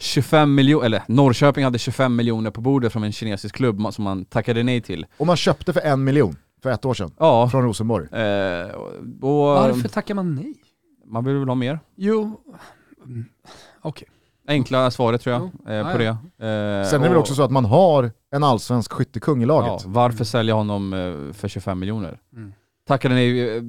25 0.00 0.54
miljoner, 0.54 0.86
eller 0.86 1.02
Norrköping 1.08 1.64
hade 1.64 1.78
25 1.78 2.16
miljoner 2.16 2.50
på 2.50 2.60
bordet 2.60 2.92
från 2.92 3.04
en 3.04 3.12
kinesisk 3.12 3.54
klubb 3.54 3.94
som 3.94 4.04
man 4.04 4.24
tackade 4.24 4.62
nej 4.62 4.80
till. 4.80 5.06
Och 5.16 5.26
man 5.26 5.36
köpte 5.36 5.72
för 5.72 5.80
en 5.80 6.04
miljon 6.04 6.36
för 6.62 6.70
ett 6.70 6.84
år 6.84 6.94
sedan 6.94 7.10
Ja, 7.18 7.48
från 7.48 7.62
Rosenborg. 7.62 8.06
eh, 8.12 8.70
och, 8.74 8.90
Varför 9.20 9.88
tackar 9.88 10.14
man 10.14 10.34
nej? 10.34 10.54
man 11.06 11.24
vill 11.24 11.36
väl 11.36 11.48
ha 11.48 11.54
mer? 11.54 11.78
Jo, 11.96 12.40
mm, 13.04 13.24
okej. 13.80 14.08
Enkla 14.48 14.90
svaret 14.90 15.20
tror 15.20 15.34
jag 15.34 15.42
eh, 15.68 15.74
Ja, 15.76 15.84
på 15.96 16.02
ja. 16.02 16.16
det. 16.38 16.46
Eh, 16.46 16.88
Sen 16.90 17.00
är 17.00 17.04
det 17.04 17.08
väl 17.08 17.16
också 17.18 17.34
så 17.34 17.42
att 17.42 17.50
man 17.50 17.64
har 17.64 18.10
en 18.30 18.44
allsvensk 18.44 18.92
skyttekung 18.92 19.38
i 19.42 19.46
Ja, 19.46 19.46
laget. 19.46 19.84
varför 19.86 20.24
sälja 20.24 20.54
honom 20.54 20.92
eh, 20.92 21.32
för 21.32 21.48
25 21.48 21.78
miljoner? 21.78 22.18
Mm. 22.36 22.52
Tackade 22.88 23.14
nej, 23.14 23.56
eh, 23.56 23.62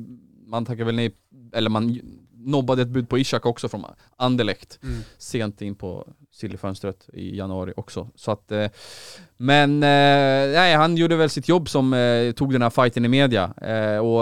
man 0.48 0.66
tackade 0.66 0.84
väl 0.84 0.96
nej, 0.96 1.16
eller 1.54 1.70
man 1.70 2.00
nobbade 2.46 2.82
ett 2.82 2.88
bud 2.88 3.10
på 3.10 3.18
Ishak 3.18 3.46
också 3.46 3.70
från 3.70 3.86
Anderlecht 4.16 4.80
Mm. 4.84 5.02
sent 5.18 5.62
in 5.62 5.76
på 5.76 6.08
sillyfönstret 6.32 7.10
i 7.14 7.38
januari 7.38 7.74
också. 7.78 8.10
Så 8.16 8.32
att, 8.32 8.52
eh, 8.52 8.70
men 9.38 9.84
eh, 9.84 10.54
nej, 10.54 10.76
han 10.76 10.98
gjorde 10.98 11.16
väl 11.16 11.30
sitt 11.30 11.48
jobb 11.48 11.70
som 11.70 11.94
eh, 11.94 12.32
tog 12.32 12.52
den 12.54 12.62
här 12.62 12.70
fighten 12.70 13.06
i 13.06 13.08
media. 13.08 13.46
Och 14.02 14.22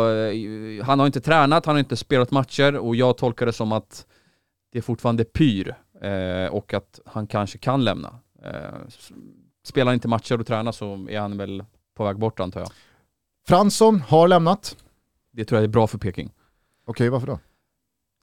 han 0.86 1.00
har 1.00 1.06
inte 1.06 1.22
tränat, 1.22 1.66
han 1.66 1.76
har 1.76 1.80
inte 1.80 1.96
spelat 1.96 2.32
matcher 2.32 2.76
och 2.78 2.96
jag 2.96 3.18
tolkar 3.18 3.46
det 3.46 3.54
som 3.54 3.72
att 3.72 4.06
det 4.72 4.78
är 4.78 4.82
fortfarande 4.82 5.24
pyr 5.24 5.76
och 6.52 6.74
att 6.74 7.00
han 7.06 7.28
kanske 7.28 7.58
kan 7.58 7.84
lämna. 7.84 8.20
Spelar 9.64 9.86
han 9.86 9.94
inte 9.94 10.08
matcher 10.08 10.40
och 10.40 10.48
tränar 10.48 10.72
så 10.72 11.08
är 11.10 11.20
han 11.20 11.38
väl 11.38 11.64
på 11.96 12.04
väg 12.06 12.20
bort 12.20 12.40
antar 12.40 12.60
jag. 12.60 12.70
Fransson 13.48 14.02
har 14.02 14.28
lämnat. 14.28 14.78
Det 15.32 15.46
tror 15.46 15.58
jag 15.58 15.64
är 15.64 15.68
bra 15.68 15.88
för 15.88 15.98
Peking. 15.98 16.32
Okej, 16.86 17.10
varför 17.10 17.28
då? 17.28 17.40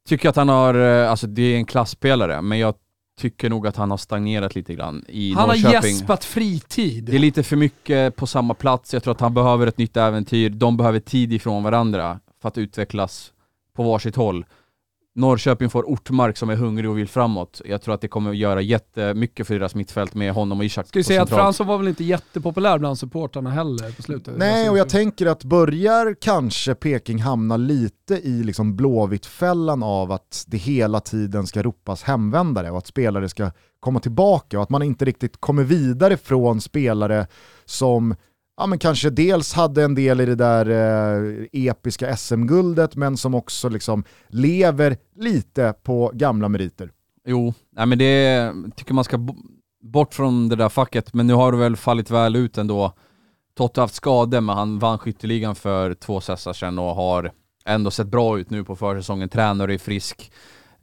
Tycker 0.07 0.28
att 0.28 0.36
han 0.36 0.48
har, 0.48 0.74
eh, 0.74 1.11
alltså 1.11 1.26
det 1.26 1.42
är 1.42 1.57
en 1.57 1.66
klassspelare, 1.66 2.42
men 2.42 2.59
jag 2.59 2.74
tycker 3.20 3.50
nog 3.50 3.66
att 3.66 3.76
han 3.76 3.90
har 3.90 3.98
stagnerat 3.98 4.54
lite 4.54 4.74
grann 4.74 5.04
i 5.09 5.32
Han 5.32 5.40
har 5.40 5.46
Norrköping. 5.48 5.90
gäspat 5.90 6.24
fritid. 6.24 7.04
Det 7.04 7.14
är 7.14 7.18
lite 7.18 7.42
för 7.42 7.57
mycket 7.57 8.16
på 8.16 8.26
samma 8.26 8.54
plats, 8.54 8.94
jag 8.94 9.02
tror 9.02 9.12
att 9.14 9.20
han 9.20 9.34
behöver 9.34 9.66
ett 9.66 9.78
nytt 9.78 9.96
äventyr, 9.96 10.50
de 10.50 10.76
behöver 10.76 11.00
tid 11.00 11.32
ifrån 11.32 11.62
varandra 11.62 12.20
för 12.42 12.48
att 12.48 12.59
utvecklas 12.59 13.32
på 13.76 13.82
varsitt 13.82 14.16
håll. 14.16 14.44
Norrköping 15.16 15.70
får 15.70 15.82
Ortmark 15.82 16.36
som 16.36 16.50
är 16.50 16.56
hungrig 16.56 16.90
och 16.90 16.98
vill 16.98 17.08
framåt. 17.08 17.62
Jag 17.64 17.82
tror 17.82 17.94
att 17.94 18.00
det 18.00 18.08
kommer 18.08 18.30
att 18.30 18.36
göra 18.36 18.60
jättemycket 18.60 19.46
för 19.46 19.54
deras 19.54 19.74
mittfält 19.74 20.14
med 20.14 20.32
honom 20.32 20.58
och 20.58 20.64
Ishak 20.64 20.86
Ska 20.86 20.98
vi 20.98 21.04
säga 21.04 21.22
att. 21.22 21.28
Fransson 21.28 21.66
var 21.66 21.78
väl 21.78 21.88
inte 21.88 22.04
jättepopulär 22.04 22.78
bland 22.78 22.98
supportrarna 22.98 23.50
heller 23.50 23.90
på 23.90 24.02
slutet? 24.02 24.34
Nej, 24.36 24.70
och 24.70 24.78
jag 24.78 24.88
tänker 24.88 25.26
att 25.26 25.44
börjar 25.44 26.16
kanske 26.20 26.74
Peking 26.74 27.18
hamna 27.18 27.56
lite 27.56 28.14
i 28.14 28.42
liksom 28.42 28.76
blåvittfällan 28.76 29.82
av 29.82 30.12
att 30.12 30.44
det 30.46 30.56
hela 30.56 31.00
tiden 31.00 31.46
ska 31.46 31.62
ropas 31.62 32.02
hemvändare 32.02 32.70
och 32.70 32.78
att 32.78 32.86
spelare 32.86 33.28
ska 33.28 33.50
komma 33.80 34.00
tillbaka 34.00 34.56
och 34.56 34.62
att 34.62 34.70
man 34.70 34.82
inte 34.82 35.04
riktigt 35.04 35.40
kommer 35.40 35.64
vidare 35.64 36.16
från 36.16 36.60
spelare 36.60 37.26
som 37.64 38.14
ja, 38.57 38.66
men 38.66 38.78
kanske 38.78 39.11
dels 39.11 39.52
hade 39.52 39.84
en 39.84 39.94
del 39.94 40.20
i 40.20 40.26
det 40.26 40.34
där 40.34 40.70
eh, 40.70 41.46
episka 41.52 42.16
SM-guldet 42.16 42.96
men 42.96 43.16
som 43.16 43.34
också 43.34 43.68
liksom 43.68 44.04
lever 44.28 44.96
lite 45.16 45.74
på 45.82 46.11
gamla 46.14 46.48
meriter. 46.48 46.90
Jo, 47.26 47.54
nej 47.72 47.86
men 47.86 47.98
det 47.98 48.52
tycker 48.76 48.94
man 48.94 49.04
ska 49.04 49.18
bort 49.82 50.14
från 50.14 50.48
det 50.48 50.57
där 50.57 50.68
facket, 50.68 51.14
men 51.14 51.26
nu 51.26 51.34
har 51.34 51.52
det 51.52 51.59
väl 51.59 51.76
fallit 51.76 52.11
väl 52.11 52.36
ut 52.36 52.59
ändå. 52.59 52.92
Totte 53.57 53.80
har 53.80 53.84
haft 53.84 53.94
skador, 53.94 54.40
men 54.40 54.57
han 54.57 54.78
vann 54.78 54.98
skytteligan 54.98 55.54
för 55.54 55.94
två 55.94 56.20
säsonger 56.20 56.54
sedan 56.54 56.78
och 56.78 56.94
har 56.94 57.32
ändå 57.64 57.90
sett 57.90 58.07
bra 58.07 58.38
ut 58.38 58.50
nu 58.50 58.64
på 58.64 58.76
försäsongen. 58.76 59.28
Tränare 59.28 59.74
är 59.74 59.78
frisk. 59.78 60.32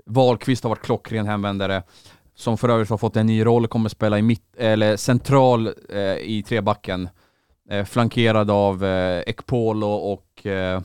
Wahlqvist 0.06 0.64
har 0.64 0.70
varit 0.70 0.82
klockren 0.86 1.26
hemvändare, 1.26 1.84
som 2.36 2.58
för 2.58 2.70
övrigt 2.70 2.90
har 2.90 2.98
fått 2.98 3.16
en 3.16 3.28
ny 3.28 3.46
roll, 3.46 3.68
kommer 3.68 3.90
spela 3.90 4.20
i 4.20 4.22
mitt, 4.22 4.56
eller 4.58 4.98
central 4.98 5.68
eh, 5.90 6.18
i 6.18 6.44
trebacken. 6.48 7.10
Eh, 7.70 7.86
flankerad 7.86 8.52
av 8.52 8.86
eh, 8.86 9.24
Ekpolo 9.28 9.88
och 9.88 10.46
eh, 10.46 10.82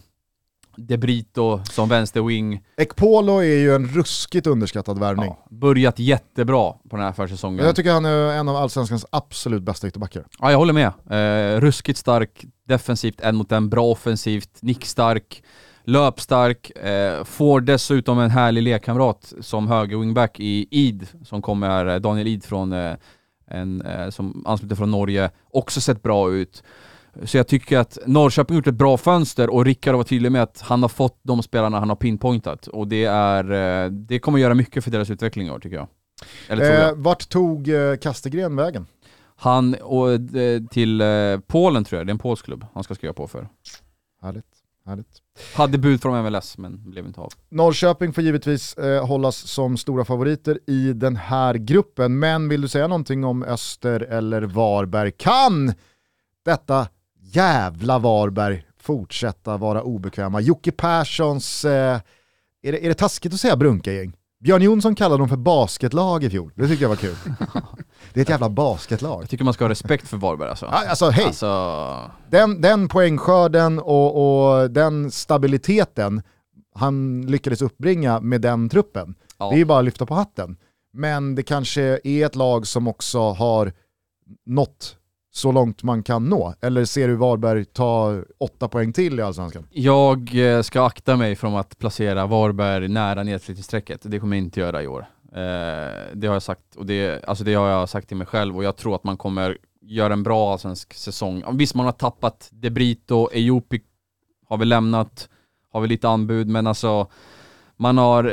De 0.77 0.97
Brito 0.97 1.65
som 1.65 1.89
vänsterwing. 1.89 2.65
Ekpolo 2.77 3.39
är 3.39 3.59
ju 3.59 3.75
en 3.75 3.87
ruskigt 3.87 4.47
underskattad 4.47 4.99
värvning. 4.99 5.27
Ja, 5.27 5.47
börjat 5.51 5.99
jättebra 5.99 6.73
på 6.91 6.97
den 6.97 7.05
här 7.05 7.13
försäsongen. 7.13 7.65
Jag 7.67 7.77
tycker 7.77 7.93
han 7.93 8.05
är 8.05 8.33
en 8.33 8.49
av 8.49 8.57
allsvenskans 8.57 9.07
absolut 9.11 9.63
bästa 9.63 9.89
ytterbackar. 9.89 10.25
Ja, 10.41 10.51
jag 10.51 10.59
håller 10.59 10.73
med. 10.73 10.93
Eh, 11.11 11.61
ruskigt 11.61 11.99
stark 11.99 12.45
defensivt, 12.69 13.21
en 13.21 13.37
mot 13.37 13.53
en, 13.53 13.69
bra 13.69 13.85
offensivt, 13.85 14.63
nickstark, 14.63 15.43
löpstark, 15.85 16.71
eh, 16.71 17.25
får 17.25 17.61
dessutom 17.61 18.19
en 18.19 18.31
härlig 18.31 18.63
lekkamrat 18.63 19.33
som 19.41 19.69
höger 19.69 19.97
wingback 19.97 20.41
i 20.41 20.67
Id, 20.71 21.07
som 21.25 21.43
kommer, 21.43 21.87
eh, 21.87 21.97
Daniel 21.97 22.27
Id 22.27 22.45
från, 22.45 22.73
eh, 22.73 22.95
en, 23.51 23.83
eh, 23.83 24.11
som 24.11 24.43
ansluter 24.47 24.77
från 24.77 24.91
Norge, 24.91 25.31
också 25.51 25.81
sett 25.81 26.03
bra 26.03 26.33
ut. 26.33 26.63
Så 27.25 27.37
jag 27.37 27.49
tycker 27.49 27.79
att 27.79 27.99
Norrköping 28.07 28.55
har 28.55 28.59
gjort 28.59 28.67
ett 28.67 28.75
bra 28.75 28.97
fönster 28.97 29.51
och 29.51 29.65
Rickard 29.65 29.95
var 29.95 30.05
tydlig 30.05 30.33
med 30.33 30.43
att 30.43 30.61
han 30.61 30.83
har 30.83 30.89
fått 30.89 31.21
de 31.23 31.43
spelarna 31.43 31.79
han 31.79 31.89
har 31.89 31.97
pinpointat 31.97 32.67
och 32.67 32.89
det 32.89 33.05
är, 33.05 33.53
eh, 33.85 33.91
det 33.91 34.19
kommer 34.19 34.39
göra 34.39 34.55
mycket 34.55 34.85
för 34.85 34.91
deras 34.91 35.11
utveckling 35.11 35.47
i 35.47 35.51
år 35.51 35.59
tycker 35.59 35.77
jag. 35.77 35.89
Eller 36.49 36.65
tror 36.65 36.77
jag. 36.77 36.89
Eh, 36.89 36.95
vart 36.97 37.29
tog 37.29 37.69
eh, 37.69 37.97
Kastegren 37.97 38.57
vägen? 38.57 38.87
Han 39.37 39.75
och, 39.75 40.37
eh, 40.37 40.63
till 40.71 41.01
eh, 41.01 41.39
Polen 41.47 41.85
tror 41.85 41.99
jag, 41.99 42.07
det 42.07 42.11
är 42.11 42.15
en 42.15 42.19
polsk 42.19 42.45
klubb 42.45 42.67
han 42.75 42.85
ska 42.85 42.95
skriva 42.95 43.15
på 43.15 43.29
för. 43.29 43.49
Härligt, 44.23 44.45
härligt. 44.89 45.23
Hade 45.55 45.79
bud 45.79 46.03
från 46.03 46.23
MLS 46.23 46.59
men 46.59 46.91
blev 46.91 47.07
inte 47.07 47.21
av. 47.21 47.33
Norrköping 47.49 48.13
får 48.13 48.25
givetvis 48.25 48.75
eh, 48.75 49.07
hållas 49.07 49.37
som 49.37 49.77
stora 49.77 50.05
favoriter 50.05 50.59
i 50.67 50.93
den 50.93 51.17
här 51.17 51.55
gruppen, 51.55 52.19
men 52.19 52.49
vill 52.49 52.61
du 52.61 52.69
säga 52.69 52.87
någonting 52.87 53.25
om 53.25 53.43
Öster 53.43 54.01
eller 54.01 54.43
Varberg? 54.43 55.13
Kan 55.13 55.75
detta 56.45 56.89
jävla 57.21 57.99
Varberg 57.99 58.65
fortsätta 58.81 59.57
vara 59.57 59.83
obekväma? 59.83 60.41
Jocke 60.41 60.73
Perssons, 60.73 61.65
eh, 61.65 62.01
är, 62.63 62.73
det, 62.73 62.85
är 62.85 62.89
det 62.89 62.95
taskigt 62.95 63.35
att 63.35 63.41
säga 63.41 63.57
brunka-gäng? 63.57 64.13
Björn 64.41 64.63
Jonsson 64.63 64.95
kallade 64.95 65.21
dem 65.21 65.29
för 65.29 65.37
basketlag 65.37 66.25
i 66.25 66.31
fjol, 66.31 66.53
det 66.55 66.69
tycker 66.69 66.83
jag 66.83 66.89
var 66.89 66.97
kul. 66.97 67.17
det 68.13 68.21
är 68.21 68.23
ett 68.23 68.29
jävla 68.29 68.49
basketlag. 68.49 69.23
Jag 69.23 69.31
tycker 69.31 69.45
man 69.45 69.55
ska 69.55 69.65
ha 69.65 69.71
respekt 69.71 70.09
för 70.09 70.17
Varberg 70.17 70.49
alltså. 70.49 70.67
Ja, 70.67 70.89
Alltså 70.89 71.11
hej, 71.11 71.25
Alltså, 71.25 72.11
den, 72.31 72.61
den 72.61 72.89
poängskörden 72.89 73.79
och, 73.79 74.51
och 74.61 74.71
den 74.71 75.11
stabiliteten 75.11 76.23
han 76.75 77.23
lyckades 77.27 77.63
uppbringa 77.63 78.21
med 78.21 78.41
den 78.41 78.69
truppen, 78.69 79.15
ja. 79.39 79.49
det 79.49 79.55
är 79.55 79.59
ju 79.59 79.65
bara 79.65 79.79
att 79.79 79.85
lyfta 79.85 80.07
på 80.07 80.15
hatten. 80.15 80.57
Men 80.93 81.35
det 81.35 81.43
kanske 81.43 82.01
är 82.05 82.27
ett 82.27 82.37
lag 82.37 82.67
som 82.67 82.89
också 82.89 83.31
har 83.31 83.73
nått 84.47 84.97
så 85.31 85.53
långt 85.53 85.83
man 85.83 86.03
kan 86.03 86.29
nå. 86.29 86.55
Eller 86.61 86.85
ser 86.85 87.09
du 87.09 87.15
Varberg 87.15 87.65
ta 87.65 88.23
åtta 88.39 88.69
poäng 88.69 88.93
till 88.93 89.19
i 89.19 89.23
Allsvenskan? 89.23 89.67
Jag 89.71 90.35
eh, 90.35 90.63
ska 90.63 90.87
akta 90.87 91.17
mig 91.17 91.37
från 91.37 91.57
att 91.57 91.79
placera 91.79 92.27
Varberg 92.27 92.89
nära 92.89 93.23
nedflyttningsstrecket. 93.23 94.01
Det 94.05 94.21
kommer 94.21 94.37
jag 94.37 94.45
inte 94.45 94.61
göra 94.61 94.83
i 94.83 94.87
år. 94.87 95.07
Eh, 95.33 96.15
det 96.15 96.27
har 96.27 96.35
jag 96.35 96.43
sagt, 96.43 96.77
och 96.77 96.87
det, 96.87 97.25
alltså 97.25 97.45
det 97.45 97.55
har 97.55 97.69
jag 97.69 97.89
sagt 97.89 98.09
till 98.09 98.17
mig 98.17 98.27
själv 98.27 98.57
och 98.57 98.65
jag 98.65 98.77
tror 98.77 98.95
att 98.95 99.05
man 99.05 99.17
kommer 99.17 99.59
göra 99.83 100.13
en 100.13 100.23
bra 100.23 100.53
allsvensk 100.53 100.95
säsong. 100.95 101.45
Visst, 101.53 101.75
man 101.75 101.87
har 101.87 101.93
tappat 101.93 102.49
De 102.53 102.71
Brito, 102.71 103.29
Ejopi 103.33 103.81
har 104.49 104.57
vi 104.57 104.65
lämnat, 104.65 105.29
har 105.73 105.81
vi 105.81 105.89
lite 105.89 106.09
anbud, 106.09 106.49
men 106.49 106.67
alltså 106.67 107.07
man 107.79 107.99
har 107.99 108.25
eh, 108.25 108.33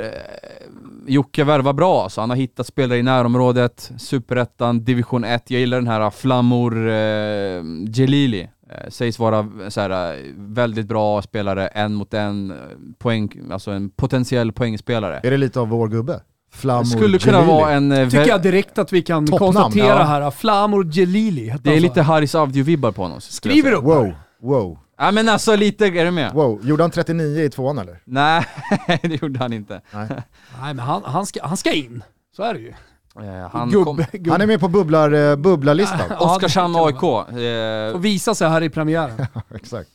Jocke 1.08 1.44
värvar 1.44 1.74
bra 1.74 2.04
alltså. 2.04 2.22
Han 2.22 2.30
har 2.30 2.38
hittat 2.38 2.68
spelare 2.68 2.98
i 3.00 3.04
närområdet, 3.04 3.92
Superettan, 3.98 4.84
Division 4.84 5.24
1. 5.24 5.44
Jag 5.52 5.60
gillar 5.60 5.78
den 5.78 5.88
här 5.88 6.10
Flammor 6.10 6.88
eh, 6.88 7.64
Jelili. 8.00 8.50
Eh, 8.70 8.90
sägs 8.90 9.20
vara 9.20 9.48
så 9.70 9.82
här, 9.82 10.14
eh, 10.14 10.20
väldigt 10.38 10.88
bra 10.88 11.22
spelare, 11.22 11.68
en 11.68 11.94
mot 11.94 12.14
en, 12.14 12.52
eh, 12.52 12.58
poäng, 12.98 13.30
alltså 13.52 13.72
en 13.72 13.90
potentiell 13.90 14.52
poängspelare. 14.52 15.20
Är 15.24 15.32
det 15.32 15.38
lite 15.38 15.60
av 15.60 15.68
vår 15.70 15.88
gubbe? 15.88 16.22
Flamor 16.54 16.84
Skulle 16.84 17.18
kunna 17.20 17.38
Jelili. 17.38 17.54
vara 17.54 17.72
en... 17.72 17.92
eh, 17.92 18.10
Tycker 18.10 18.28
jag 18.28 18.42
direkt 18.42 18.78
att 18.78 18.94
vi 18.94 19.02
kan 19.02 19.26
Toppnamn, 19.28 19.54
konstatera 19.54 19.86
ja. 19.88 20.04
här. 20.04 20.32
Flamor 20.32 20.86
Jelili 20.92 21.50
hette 21.50 21.64
det 21.64 21.70
är 21.70 21.74
han 21.74 21.82
så. 21.82 21.88
lite 21.88 22.02
Haris 22.02 22.36
Avdiu-vibbar 22.36 22.92
på 22.92 23.02
honom. 23.02 23.22
Skriver 23.22 23.72
upp 23.72 23.84
här. 23.84 23.90
wow, 23.96 24.12
Ja 24.98 25.12
men 25.12 25.30
alltså 25.30 25.56
lite, 25.56 25.86
är 25.88 26.06
du 26.06 26.12
med? 26.12 26.34
wow. 26.34 26.60
Gjorde 26.64 26.84
han 26.84 26.92
39 26.92 27.44
i 27.44 27.50
tvåan 27.50 27.78
eller? 27.78 28.02
Nej, 28.06 28.46
det 29.02 29.22
gjorde 29.22 29.40
han 29.40 29.54
inte. 29.54 29.82
Nej. 29.94 30.08
Nej 30.10 30.74
men 30.74 30.80
han, 30.80 31.02
han, 31.06 31.26
ska, 31.26 31.46
han 31.46 31.58
ska 31.58 31.74
in. 31.74 32.04
Så 32.36 32.44
är 32.44 32.54
det 32.54 32.60
ju. 32.60 32.74
Eh, 33.22 33.50
han 33.52 33.70
Gubb, 33.70 33.86
kom... 33.86 33.96
gubb. 34.14 34.28
Han 34.32 34.42
är 34.42 34.48
med 34.48 34.60
på 34.60 34.68
bubblar, 34.68 35.12
eh, 35.12 35.36
bubblarlistan. 35.36 36.00
Ja, 36.10 36.36
Oskarshamn 36.36 36.76
AIK. 36.76 37.00
Får 37.00 37.40
Eh, 37.40 37.98
visa 37.98 38.36
sig 38.36 38.50
här 38.50 38.64
i 38.64 38.70
premiären. 38.70 39.26
Exakt. 39.56 39.90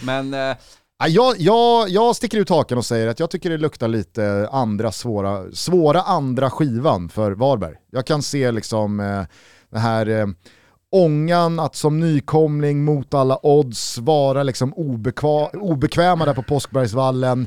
men 0.00 0.34
eh, 0.34 0.56
Ja, 1.00 1.08
Jag, 1.08 1.34
jag, 1.38 1.88
jag 1.88 2.16
sticker 2.16 2.38
ut 2.38 2.48
hakan 2.48 2.78
och 2.78 2.84
säger 2.84 3.06
att 3.06 3.20
jag 3.20 3.30
tycker 3.30 3.50
det 3.50 3.56
luktar 3.58 3.88
lite 3.88 4.48
andra 4.52 4.92
svåra, 4.92 5.52
svåra 5.52 6.02
andra 6.02 6.50
skivan 6.50 7.08
för 7.08 7.32
Varberg. 7.32 7.74
Jag 7.90 8.06
kan 8.06 8.22
se 8.22 8.52
liksom 8.52 9.00
eh, 9.00 9.22
det 9.70 9.78
här 9.78 10.06
eh, 10.08 10.26
ångan 10.92 11.60
att 11.60 11.76
som 11.76 12.00
nykomling 12.00 12.84
mot 12.84 13.14
alla 13.14 13.46
odds 13.46 13.98
vara 13.98 14.42
liksom 14.42 14.72
obekva, 14.74 15.48
obekväma 15.48 16.24
där 16.24 16.34
på 16.34 16.42
Påskbergsvallen. 16.42 17.46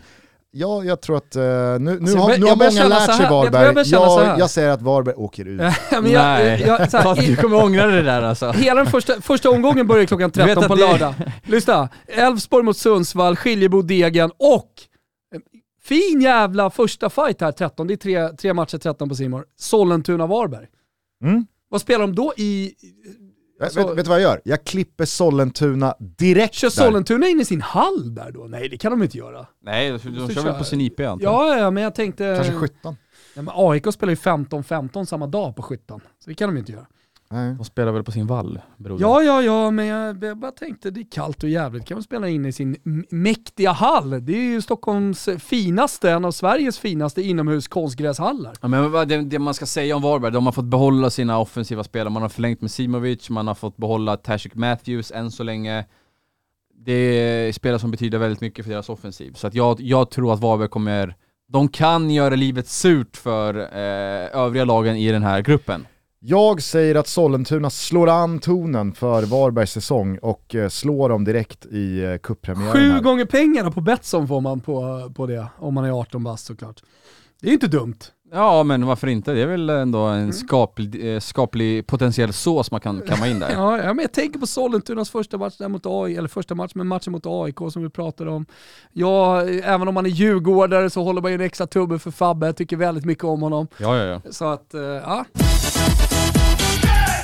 Ja, 0.54 0.84
jag 0.84 1.02
tror 1.02 1.18
att 1.18 1.36
eh, 1.36 1.42
nu, 1.44 1.78
nu 2.00 2.08
Så 2.08 2.18
jag 2.18 2.22
har, 2.22 2.38
nu 2.38 2.42
har 2.46 2.50
jag 2.50 2.58
många 2.58 2.88
lärt 2.88 3.16
sig. 3.16 3.24
Jag 3.26 3.30
Varberg. 3.32 3.74
börjar 3.74 3.86
känna 3.86 4.06
så 4.06 4.20
här. 4.20 4.28
Jag, 4.30 4.40
jag 4.40 4.50
säger 4.50 4.70
att 4.70 4.82
Varberg 4.82 5.16
åker 5.16 5.46
ut. 5.46 5.60
Men 5.92 6.12
jag, 6.12 6.24
nej, 6.24 6.64
jag, 6.68 6.92
så 6.92 6.98
här, 6.98 7.04
Fast 7.04 7.22
i- 7.22 7.26
du 7.28 7.36
kommer 7.36 7.64
ångra 7.64 7.86
det 7.88 8.02
där 8.02 8.22
alltså. 8.22 8.52
Hela 8.56 8.84
den 8.84 8.92
första, 8.92 9.22
första 9.22 9.50
omgången 9.50 9.88
börjar 9.88 10.06
klockan 10.06 10.30
vet 10.30 10.46
13 10.46 10.64
att 10.64 10.68
på 10.68 10.76
lördag. 10.76 11.14
Lyssna, 11.44 11.90
Elfsborg 12.08 12.64
mot 12.64 12.78
Sundsvall, 12.78 13.36
Skiljebo-Degen 13.36 14.32
och 14.38 14.72
eh, 15.36 15.42
fin 15.84 16.22
jävla 16.22 16.70
första 16.70 17.10
fight 17.10 17.42
här 17.42 17.52
13. 17.52 17.88
Det 17.88 17.94
är 17.94 17.98
tre, 17.98 18.30
tre 18.30 18.54
matcher 18.54 18.78
13 18.78 19.10
på 19.10 19.16
Simor. 19.16 19.46
Sollentuna-Varberg. 19.60 20.68
Mm. 21.24 21.46
Vad 21.70 21.82
spelar 21.82 22.00
de 22.08 22.16
då 22.16 22.34
i... 22.38 22.72
Alltså- 23.64 23.88
vet, 23.88 23.98
vet 23.98 24.06
du 24.06 24.10
vad 24.10 24.22
jag 24.22 24.30
gör? 24.32 24.42
Jag 24.46 24.64
klipper 24.64 25.06
Sollentuna 25.06 25.96
direkt 26.00 26.54
Kör. 26.54 26.70
Sollentuna 26.70 27.28
in 27.28 27.40
i 27.40 27.46
sin 27.46 27.62
hall 27.62 28.16
där 28.16 28.32
då? 28.32 28.44
Nej 28.50 28.70
det 28.70 28.78
kan 28.78 28.92
de 28.92 29.04
inte 29.04 29.18
göra. 29.18 29.48
Nej, 29.64 29.90
de, 29.90 29.98
de 30.28 30.34
kör 30.34 30.44
väl 30.44 30.54
på 30.54 30.64
sin 30.64 30.82
IP 30.82 31.00
antar 31.00 31.24
jag. 31.24 31.34
Ja, 31.34 31.58
ja 31.58 31.72
men 31.72 31.84
jag 31.84 31.96
tänkte... 31.96 32.34
Kanske 32.36 32.54
skyttan. 32.54 32.96
Ja, 33.34 33.42
men 33.42 33.54
AIK 33.58 33.94
spelar 33.94 34.12
ju 34.12 34.16
15-15 34.16 35.06
samma 35.06 35.28
dag 35.28 35.56
på 35.56 35.62
skyttan. 35.62 36.02
Så 36.24 36.30
det 36.30 36.36
kan 36.36 36.50
de 36.50 36.60
inte 36.60 36.72
göra. 36.72 36.86
Nej. 37.32 37.56
De 37.56 37.66
spelar 37.66 37.92
väl 37.92 38.04
på 38.04 38.12
sin 38.12 38.28
vall, 38.28 38.62
broder. 38.78 39.02
Ja, 39.02 39.22
ja, 39.22 39.42
ja, 39.42 39.72
men 39.72 39.86
jag, 39.86 40.24
jag 40.24 40.38
bara 40.38 40.52
tänkte 40.52 40.92
det 40.92 41.00
är 41.00 41.12
kallt 41.12 41.44
och 41.44 41.50
jävligt. 41.50 41.86
Kan 41.86 41.96
man 41.96 42.04
spela 42.04 42.30
in 42.30 42.46
i 42.46 42.52
sin 42.52 42.78
mäktiga 43.10 43.72
hall? 43.72 44.26
Det 44.26 44.34
är 44.34 44.54
ju 44.54 44.62
Stockholms 44.62 45.30
finaste, 45.40 46.12
en 46.12 46.26
av 46.26 46.32
Sveriges 46.32 46.80
finaste 46.80 47.22
inomhus 47.22 47.68
konstgräshallar. 47.68 48.54
Ja, 48.62 48.68
men 48.68 49.08
det, 49.08 49.22
det 49.22 49.40
man 49.40 49.54
ska 49.54 49.66
säga 49.66 49.96
om 49.96 50.02
Varberg, 50.02 50.32
de 50.32 50.46
har 50.46 50.54
fått 50.54 50.66
behålla 50.66 51.10
sina 51.10 51.40
offensiva 51.40 51.84
spelare, 51.84 52.10
man 52.10 52.22
har 52.22 52.30
förlängt 52.30 52.62
med 52.62 52.72
Simovic, 52.72 53.30
man 53.30 53.48
har 53.48 53.56
fått 53.56 53.78
behålla 53.78 54.18
Tashik 54.18 54.56
Matthews 54.56 55.12
än 55.12 55.32
så 55.32 55.44
länge. 55.44 55.86
Det 56.86 56.94
är 56.94 57.52
spelare 57.52 57.80
som 57.80 57.92
betyder 57.92 58.18
väldigt 58.18 58.42
mycket 58.42 58.66
för 58.66 58.72
deras 58.72 58.90
offensiv. 58.90 59.34
Så 59.34 59.48
att 59.48 59.56
jag, 59.56 59.82
jag 59.82 60.10
tror 60.10 60.34
att 60.34 60.40
Varberg 60.40 60.70
kommer, 60.70 61.16
de 61.48 61.68
kan 61.68 62.10
göra 62.10 62.36
livet 62.36 62.68
surt 62.68 63.18
för 63.18 63.56
eh, 63.56 64.40
övriga 64.42 64.66
lagen 64.66 64.96
i 64.96 65.12
den 65.12 65.24
här 65.24 65.42
gruppen. 65.42 65.86
Jag 66.24 66.62
säger 66.62 66.96
att 66.96 67.08
Sollentuna 67.08 67.70
slår 67.70 68.10
an 68.10 68.40
tonen 68.40 68.94
för 68.94 69.24
Varbergs 69.24 69.72
säsong 69.72 70.18
och 70.22 70.56
eh, 70.56 70.70
slår 70.70 71.10
dem 71.10 71.24
direkt 71.24 71.66
i 71.66 72.04
eh, 72.04 72.18
cuppremiären 72.18 72.74
Sju 72.74 72.92
här. 72.92 73.00
gånger 73.02 73.26
pengarna 73.26 73.72
på 73.72 73.82
Betsson 73.82 74.28
får 74.28 74.42
man 74.42 74.60
på, 74.60 75.12
på 75.16 75.26
det, 75.28 75.48
om 75.60 75.74
man 75.74 75.86
är 75.86 75.92
18 75.92 76.24
bast 76.24 76.46
såklart. 76.46 76.82
Det 77.42 77.50
är 77.50 77.54
inte 77.54 77.68
dumt. 77.68 77.96
Ja 78.34 78.64
men 78.64 78.86
varför 78.86 79.08
inte? 79.08 79.34
Det 79.34 79.42
är 79.42 79.46
väl 79.48 79.70
ändå 79.70 80.00
en 80.00 80.20
Mm. 80.20 80.34
skaplig, 80.34 81.14
eh, 81.16 81.20
skaplig 81.20 81.88
potentiell 81.88 82.34
sås 82.34 82.72
man 82.72 82.80
kan 82.82 83.02
kamma 83.08 83.28
in 83.28 83.40
där. 83.40 83.50
Ja, 83.54 83.78
men 83.94 84.00
jag 84.00 84.12
tänker 84.14 84.40
på 84.40 84.48
Sollentunas 84.48 85.10
första 85.10 85.38
match 85.38 85.56
där 85.58 85.68
mot 85.68 85.86
AI, 85.86 86.16
eller 86.16 86.28
första 86.28 86.56
match, 86.56 86.72
men 86.76 86.88
matchen 86.88 87.12
mot 87.12 87.26
AIK 87.26 87.58
som 87.72 87.84
vi 87.84 87.90
pratade 87.90 88.32
om. 88.32 88.46
Ja, 88.92 89.42
även 89.46 89.88
om 89.88 89.94
man 89.94 90.06
är 90.06 90.10
djurgårdare 90.10 90.90
så 90.90 91.04
håller 91.04 91.22
man 91.22 91.32
ju 91.32 91.36
en 91.36 91.42
extra 91.42 91.68
tubbe 91.68 92.00
för 92.00 92.12
Fabbe, 92.12 92.46
jag 92.46 92.56
tycker 92.58 92.78
väldigt 92.78 93.06
mycket 93.06 93.24
om 93.24 93.42
honom. 93.42 93.68
Ja, 93.78 93.98
ja, 93.98 94.04
ja. 94.04 94.32
Så 94.32 94.46
att, 94.46 94.74
eh, 94.74 94.82
ja. 94.82 95.26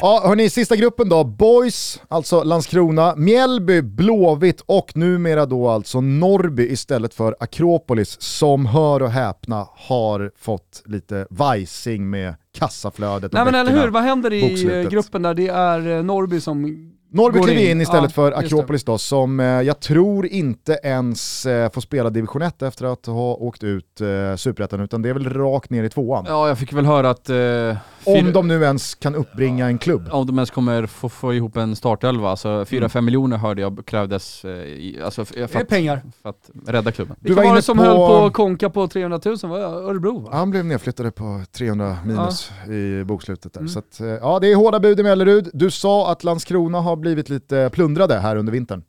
Ja, 0.01 0.21
hörni, 0.25 0.49
sista 0.49 0.75
gruppen 0.75 1.09
då. 1.09 1.23
Boys, 1.23 2.01
alltså 2.07 2.43
Landskrona, 2.43 3.15
Mjällby, 3.15 3.81
Blåvitt 3.81 4.61
och 4.65 4.91
numera 4.97 5.45
då 5.45 5.69
alltså 5.69 6.01
Norrby 6.01 6.67
istället 6.67 7.13
för 7.13 7.35
Akropolis 7.39 8.21
som, 8.21 8.65
hör 8.65 9.01
och 9.01 9.11
häpna, 9.11 9.67
har 9.75 10.31
fått 10.39 10.81
lite 10.85 11.27
vajsing 11.29 12.09
med 12.09 12.35
kassaflödet 12.57 13.31
och 13.31 13.33
Nej 13.33 13.45
men 13.45 13.55
eller 13.55 13.71
hur, 13.81 13.87
vad 13.87 14.03
händer 14.03 14.33
i 14.33 14.41
bokslutet. 14.41 14.85
eh, 14.85 14.91
gruppen 14.91 15.21
där? 15.21 15.33
Det 15.33 15.47
är 15.47 15.89
eh, 15.97 16.03
Norrby 16.03 16.41
som 16.41 16.91
Norrby 17.09 17.39
kliver 17.39 17.71
in 17.71 17.81
istället 17.81 18.03
Ja, 18.03 18.09
för. 18.09 18.31
Akropolis 18.31 18.83
då, 18.83 18.97
som 18.97 19.39
eh, 19.39 19.45
jag 19.45 19.79
tror 19.79 20.25
inte 20.27 20.79
ens 20.83 21.45
eh, 21.45 21.71
får 21.71 21.81
spela 21.81 22.09
division 22.09 22.41
1 22.41 22.61
efter 22.61 22.85
att 22.85 23.05
ha 23.05 23.33
åkt 23.33 23.63
ut 23.63 24.01
eh, 24.01 24.35
superettan, 24.35 24.79
utan 24.79 25.01
det 25.01 25.09
är 25.09 25.13
väl 25.13 25.29
rakt 25.33 25.69
ner 25.69 25.83
i 25.83 25.89
tvåan. 25.89 26.25
Ja, 26.27 26.47
jag 26.47 26.57
fick 26.57 26.73
väl 26.73 26.85
höra 26.85 27.09
att... 27.09 27.29
Eh, 27.29 27.77
Om 28.03 28.31
de 28.33 28.47
nu 28.47 28.63
ens 28.63 28.95
kan 28.95 29.15
uppbringa 29.15 29.65
en 29.67 29.77
klubb. 29.77 30.07
Om 30.11 30.27
de 30.27 30.37
ens 30.37 30.51
kommer 30.51 30.85
få, 30.85 31.09
få 31.09 31.33
ihop 31.33 31.57
en 31.57 31.75
startelva, 31.75 32.29
alltså 32.29 32.47
4-5 32.63 33.01
miljoner 33.01 33.37
hörde 33.37 33.61
jag 33.61 33.85
krävdes 33.85 34.45
eh, 34.45 34.51
i, 34.51 34.99
alltså, 35.05 35.21
f- 35.21 35.31
Det 35.35 35.47
för, 35.47 35.59
är 35.59 35.63
pengar. 35.63 36.01
för 36.21 36.29
att 36.29 36.49
rädda 36.67 36.91
klubben. 36.91 37.15
Du 37.19 37.29
var 37.33 37.35
Vilka 37.35 37.41
var 37.41 37.45
inne 37.47 37.55
det 37.57 37.61
som 37.61 37.77
på- 37.77 37.83
höll 37.83 37.95
på 37.97 38.25
att 38.25 38.33
konka 38.33 38.69
på 38.69 38.87
300 38.87 39.19
000? 39.25 39.37
Var 39.43 39.57
Örebro 39.59 40.19
va? 40.19 40.29
Han 40.33 40.49
blev 40.51 40.65
nedflyttade 40.65 41.11
på 41.11 41.41
300 41.51 41.97
minus 42.05 42.51
i 42.69 43.03
bokslutet 43.03 43.53
där. 43.53 43.59
Mm. 43.59 43.69
Så 43.69 43.79
att, 43.79 43.99
eh, 43.99 44.07
ja, 44.07 44.39
det 44.39 44.51
är 44.51 44.55
hårda 44.55 44.79
bud 44.79 44.99
i 44.99 45.03
Mellerud. 45.03 45.49
Du 45.53 45.71
sa 45.71 46.11
att 46.11 46.23
Landskrona 46.23 46.81
har 46.81 46.96
blivit 46.97 47.29
lite 47.29 47.69
plundrade 47.73 48.19
här 48.19 48.35
under 48.35 48.53
vintern. 48.53 48.83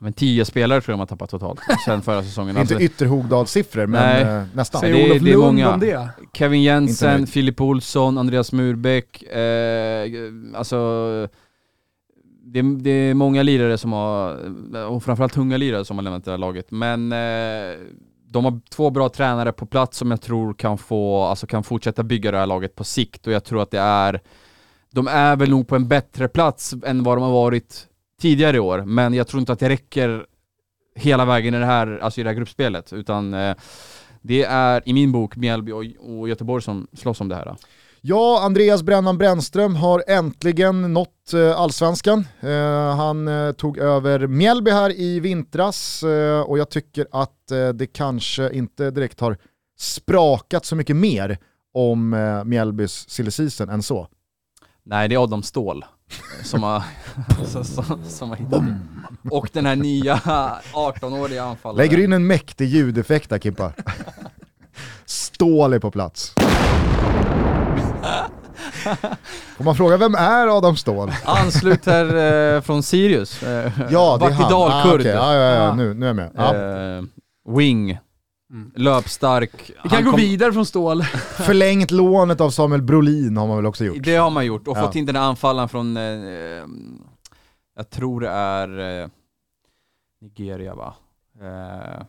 Men 0.00 0.12
10 0.12 0.44
spelare 0.44 0.80
tror 0.80 0.92
jag 0.92 0.98
man 0.98 1.06
tappat 1.06 1.30
totalt 1.30 1.60
sen 1.84 2.02
förra 2.02 2.22
säsäsongen. 2.22 2.48
Inte 2.58 2.60
Alltså, 2.74 2.80
Ytterhogdalssiffror, 2.80 3.86
men 3.86 4.02
Nej. 4.02 4.22
eh, 4.40 4.42
nästan. 4.54 4.80
Säger 4.80 4.94
det 4.94 5.00
är- 5.02 5.10
Olof 5.10 5.22
det 5.22 5.30
är 5.30 5.32
Lund 5.34 5.44
många. 5.44 5.72
om 5.74 5.80
det? 5.80 6.08
Kevin 6.32 6.62
Jensen. 6.62 7.26
Filip 7.26 7.60
Olsson, 7.60 8.18
Andreas 8.18 8.52
Murbeck, 8.52 9.22
eh, 9.22 10.08
alltså 10.54 10.76
det, 12.44 12.62
det 12.62 12.90
är 12.90 13.14
många 13.14 13.42
lirare 13.42 13.78
som 13.78 13.92
har, 13.92 14.36
och 14.88 15.02
framförallt 15.04 15.32
tunga 15.32 15.56
lirare 15.56 15.84
som 15.84 15.98
har 15.98 16.02
lämnat 16.02 16.24
det 16.24 16.30
här 16.30 16.38
laget, 16.38 16.70
men 16.70 17.12
eh, 17.12 17.76
de 18.30 18.44
har 18.44 18.60
två 18.70 18.90
bra 18.90 19.08
tränare 19.08 19.52
på 19.52 19.66
plats 19.66 19.98
som 19.98 20.10
jag 20.10 20.20
tror 20.20 20.54
kan 20.54 20.78
få, 20.78 21.22
alltså 21.24 21.46
kan 21.46 21.62
fortsätta 21.62 22.02
bygga 22.02 22.30
det 22.30 22.38
här 22.38 22.46
laget 22.46 22.74
på 22.74 22.84
sikt 22.84 23.26
och 23.26 23.32
jag 23.32 23.44
tror 23.44 23.62
att 23.62 23.70
det 23.70 23.78
är, 23.80 24.20
de 24.98 25.08
är 25.08 25.36
väl 25.36 25.50
nog 25.50 25.68
på 25.68 25.76
en 25.76 25.88
bättre 25.88 26.28
plats 26.28 26.74
än 26.84 27.02
vad 27.02 27.16
de 27.16 27.22
har 27.22 27.32
varit 27.32 27.86
tidigare 28.20 28.56
i 28.56 28.60
år, 28.60 28.82
men 28.86 29.14
jag 29.14 29.28
tror 29.28 29.40
inte 29.40 29.52
att 29.52 29.58
det 29.58 29.68
räcker 29.68 30.26
hela 30.94 31.24
vägen 31.24 31.54
i 31.54 31.58
det 31.58 31.66
här, 31.66 31.98
alltså 32.02 32.20
i 32.20 32.24
det 32.24 32.30
här 32.30 32.36
gruppspelet, 32.36 32.92
utan 32.92 33.34
eh, 33.34 33.56
det 34.22 34.44
är 34.44 34.82
i 34.88 34.92
min 34.92 35.12
bok 35.12 35.36
Mjällby 35.36 35.72
och, 35.72 35.84
och 35.98 36.28
Göteborg 36.28 36.62
som 36.62 36.86
slåss 36.92 37.20
om 37.20 37.28
det 37.28 37.34
här. 37.34 37.56
Ja, 38.00 38.40
Andreas 38.42 38.82
Brännan 38.82 39.18
Brännström 39.18 39.76
har 39.76 40.04
äntligen 40.06 40.92
nått 40.92 41.32
eh, 41.34 41.60
allsvenskan. 41.60 42.26
Eh, 42.40 42.96
han 42.96 43.28
eh, 43.28 43.52
tog 43.52 43.78
över 43.78 44.26
Mjällby 44.26 44.70
här 44.70 45.00
i 45.00 45.20
vintras 45.20 46.04
och 46.46 46.58
jag 46.58 46.70
tycker 46.70 47.06
att 47.12 47.34
det 47.74 47.86
kanske 47.86 48.52
inte 48.52 48.90
direkt 48.90 49.20
har 49.20 49.36
sprakat 49.78 50.64
så 50.64 50.76
mycket 50.76 50.96
mer 50.96 51.38
om 51.74 52.10
Mjällbys 52.44 53.10
silly 53.10 53.30
season 53.30 53.68
än 53.68 53.82
så. 53.82 54.08
Nej, 54.90 55.08
det 55.08 55.14
är 55.14 55.22
Adam 55.22 55.42
Ståhl 55.42 55.84
som 56.44 56.62
har, 56.62 56.82
som, 57.46 57.64
som, 57.64 58.00
som 58.08 58.28
har 58.30 58.36
hittat 58.36 58.62
det. 58.66 58.78
Och 59.30 59.48
den 59.52 59.66
här 59.66 59.76
nya 59.76 60.14
18-åriga 60.16 61.42
anfallaren. 61.44 61.76
Lägger 61.90 62.04
in 62.04 62.12
en 62.12 62.26
mäktig 62.26 62.68
ljudeffekt 62.68 63.30
där 63.30 63.38
Kimpa? 63.38 63.72
Stål 65.06 65.72
är 65.72 65.78
på 65.78 65.90
plats. 65.90 66.34
Får 69.56 69.64
man 69.64 69.76
fråga 69.76 69.96
vem 69.96 70.14
är 70.14 70.56
Adam 70.58 70.76
Ståhl? 70.76 71.12
Ansluter 71.24 72.54
eh, 72.56 72.60
från 72.60 72.82
Sirius. 72.82 73.42
Eh, 73.42 73.72
Ja, 73.90 74.16
det 74.20 74.26
är 74.26 74.30
han. 74.30 74.44
Ah, 74.52 74.58
Vakidal-kurd. 74.58 75.00
okej. 75.00 75.12
ja, 75.12 75.34
ja, 75.34 75.54
ja, 75.54 75.68
Ah. 75.70 75.74
nu, 75.74 75.94
nu 75.94 76.06
är 76.06 76.08
jag 76.08 76.16
med. 76.16 76.30
Ja. 76.36 76.54
Eh, 76.56 77.02
wing. 77.56 77.98
Mm. 78.50 78.72
Löpstark. 78.76 79.50
Vi 79.66 79.88
kan 79.88 79.90
Han 79.90 80.04
gå 80.04 80.10
kom- 80.10 80.20
vidare 80.20 80.52
från 80.52 80.66
stål. 80.66 81.02
Förlängt 81.46 81.90
lånet 81.90 82.40
av 82.40 82.50
Samuel 82.50 82.82
Brolin 82.82 83.36
har 83.36 83.46
man 83.46 83.56
väl 83.56 83.66
också 83.66 83.84
gjort? 83.84 83.96
Det 84.02 84.16
har 84.16 84.30
man 84.30 84.46
gjort 84.46 84.68
och 84.68 84.76
Ja. 84.76 84.82
fått 84.82 84.94
in 84.94 85.06
den 85.06 85.16
här 85.16 85.22
anfallaren 85.22 85.68
från, 85.68 85.96
eh, 85.96 86.02
eh, 86.02 86.64
jag 87.76 87.90
tror 87.90 88.20
det 88.20 88.28
är 88.28 89.00
eh, 89.02 89.08
Nigeria 90.20 90.74
va? 90.74 90.94
Eh, 91.40 92.02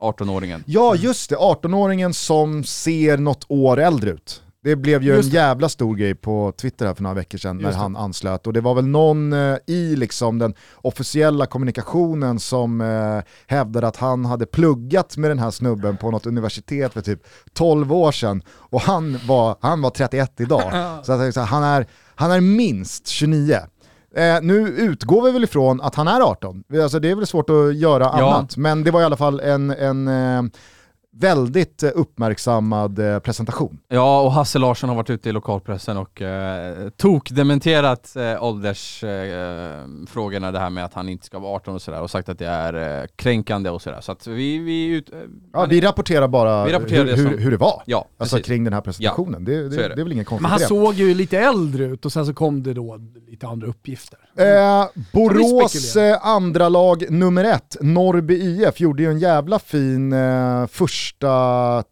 18-åringen. 0.00 0.62
Ja 0.66 0.94
just 0.94 1.30
det, 1.30 1.36
18-åringen 1.36 2.12
som 2.12 2.64
ser 2.64 3.18
något 3.18 3.44
år 3.48 3.80
äldre 3.80 4.10
ut. 4.10 4.42
Det 4.64 4.76
blev 4.76 5.02
ju 5.02 5.14
Just 5.14 5.28
en 5.28 5.34
jävla 5.34 5.68
stor 5.68 5.96
grej 5.96 6.14
på 6.14 6.52
Twitter 6.60 6.86
här 6.86 6.94
för 6.94 7.02
några 7.02 7.14
veckor 7.14 7.38
sedan 7.38 7.56
när 7.56 7.64
Just 7.64 7.74
det. 7.76 7.82
han 7.82 7.96
anslöt. 7.96 8.46
Och 8.46 8.52
det 8.52 8.60
var 8.60 8.74
väl 8.74 8.86
någon 8.86 9.32
eh, 9.32 9.56
i 9.66 9.96
liksom 9.96 10.38
den 10.38 10.54
officiella 10.76 11.46
kommunikationen 11.46 12.38
som 12.40 12.80
eh, 12.80 13.20
hävdade 13.46 13.86
att 13.88 13.96
han 13.96 14.24
hade 14.24 14.46
pluggat 14.46 15.16
med 15.16 15.30
den 15.30 15.38
här 15.38 15.50
snubben 15.50 15.96
på 15.96 16.10
något 16.10 16.26
universitet 16.26 16.92
för 16.92 17.00
typ 17.00 17.20
12 17.52 17.92
år 17.92 18.12
sedan. 18.12 18.42
Och 18.48 18.80
han 18.80 19.18
var, 19.26 19.56
han 19.60 19.82
var 19.82 19.90
31 19.90 20.40
idag. 20.40 20.72
Så 21.02 21.12
att, 21.12 21.36
han, 21.48 21.62
är, 21.62 21.86
han 22.14 22.30
är 22.30 22.40
minst 22.40 23.08
29. 23.08 23.56
Eh, 24.16 24.22
nu 24.42 24.68
utgår 24.68 25.22
vi 25.22 25.30
väl 25.30 25.44
ifrån 25.44 25.80
att 25.80 25.94
han 25.94 26.08
är 26.08 26.20
18. 26.20 26.64
Alltså, 26.82 26.98
det 26.98 27.10
är 27.10 27.14
väl 27.14 27.26
svårt 27.26 27.50
att 27.50 27.76
göra 27.76 28.04
Ja. 28.04 28.34
annat. 28.34 28.56
Men 28.56 28.84
det 28.84 28.90
var 28.90 29.00
i 29.00 29.04
alla 29.04 29.16
fall 29.16 29.40
en, 29.40 29.70
en 29.70 30.08
eh, 30.08 30.42
väldigt 31.16 31.82
eh, 31.82 31.90
uppmärksammad 31.94 32.98
eh, 32.98 33.18
presentation. 33.18 33.78
Ja, 33.88 34.20
och 34.22 34.32
Hasse 34.32 34.58
Larsson 34.58 34.88
har 34.88 34.96
varit 34.96 35.10
ute 35.10 35.28
i 35.28 35.32
lokalpressen 35.32 35.96
och 35.96 36.22
eh, 36.22 36.88
tok-dementerat 36.96 38.16
eh, 38.16 38.42
åldersfrågorna, 38.44 40.46
eh, 40.46 40.52
det 40.52 40.58
här 40.58 40.70
med 40.70 40.84
att 40.84 40.94
han 40.94 41.08
inte 41.08 41.26
ska 41.26 41.38
vara 41.38 41.56
18 41.56 41.74
och 41.74 41.82
sådär, 41.82 42.00
och 42.00 42.10
sagt 42.10 42.28
att 42.28 42.38
det 42.38 42.46
är 42.46 43.00
eh, 43.00 43.04
kränkande 43.16 43.70
och 43.70 43.82
sådär. 43.82 44.00
Så 44.00 44.12
att 44.12 44.26
vi, 44.26 44.58
vi, 44.58 44.86
ut, 44.86 45.10
Ja, 45.52 45.66
vi 45.70 45.80
rapporterar 45.80 46.28
bara 46.28 46.64
Vi 46.64 46.72
rapporterar 46.72 47.04
hur, 47.04 47.10
det 47.10 47.16
som- 47.16 47.26
hur, 47.26 47.38
hur 47.38 47.50
det 47.50 47.56
var. 47.56 47.82
ja, 47.86 48.08
Alltså 48.18 48.36
precis. 48.36 48.46
kring 48.46 48.64
den 48.64 48.72
här 48.72 48.80
presentationen. 48.80 49.44
Det, 49.44 49.68
det, 49.68 49.74
så 49.74 49.80
är 49.80 49.88
det. 49.88 49.94
det. 49.94 50.00
är 50.00 50.04
väl 50.04 50.12
ingen 50.12 50.24
konstigt 50.24 50.42
Men 50.42 50.50
han 50.50 50.60
det. 50.60 50.66
såg 50.66 50.94
ju 50.94 51.14
lite 51.14 51.38
äldre 51.38 51.84
ut 51.84 52.04
och 52.04 52.12
sen 52.12 52.26
så 52.26 52.34
kom 52.34 52.62
det 52.62 52.74
då 52.74 52.98
lite 53.28 53.46
andra 53.46 53.66
uppgifter. 53.66 54.18
Eh, 54.38 54.86
Borås 55.12 55.70
spekulera. 55.70 56.14
eh, 56.16 56.26
andra 56.26 56.68
lag 56.68 57.04
nummer 57.10 57.44
ett, 57.44 57.76
Norrby 57.80 58.34
IF, 58.34 58.80
gjorde 58.80 59.02
ju 59.02 59.10
en 59.10 59.18
jävla 59.18 59.58
fin 59.58 60.12
eh, 60.12 60.66
första 60.66 61.01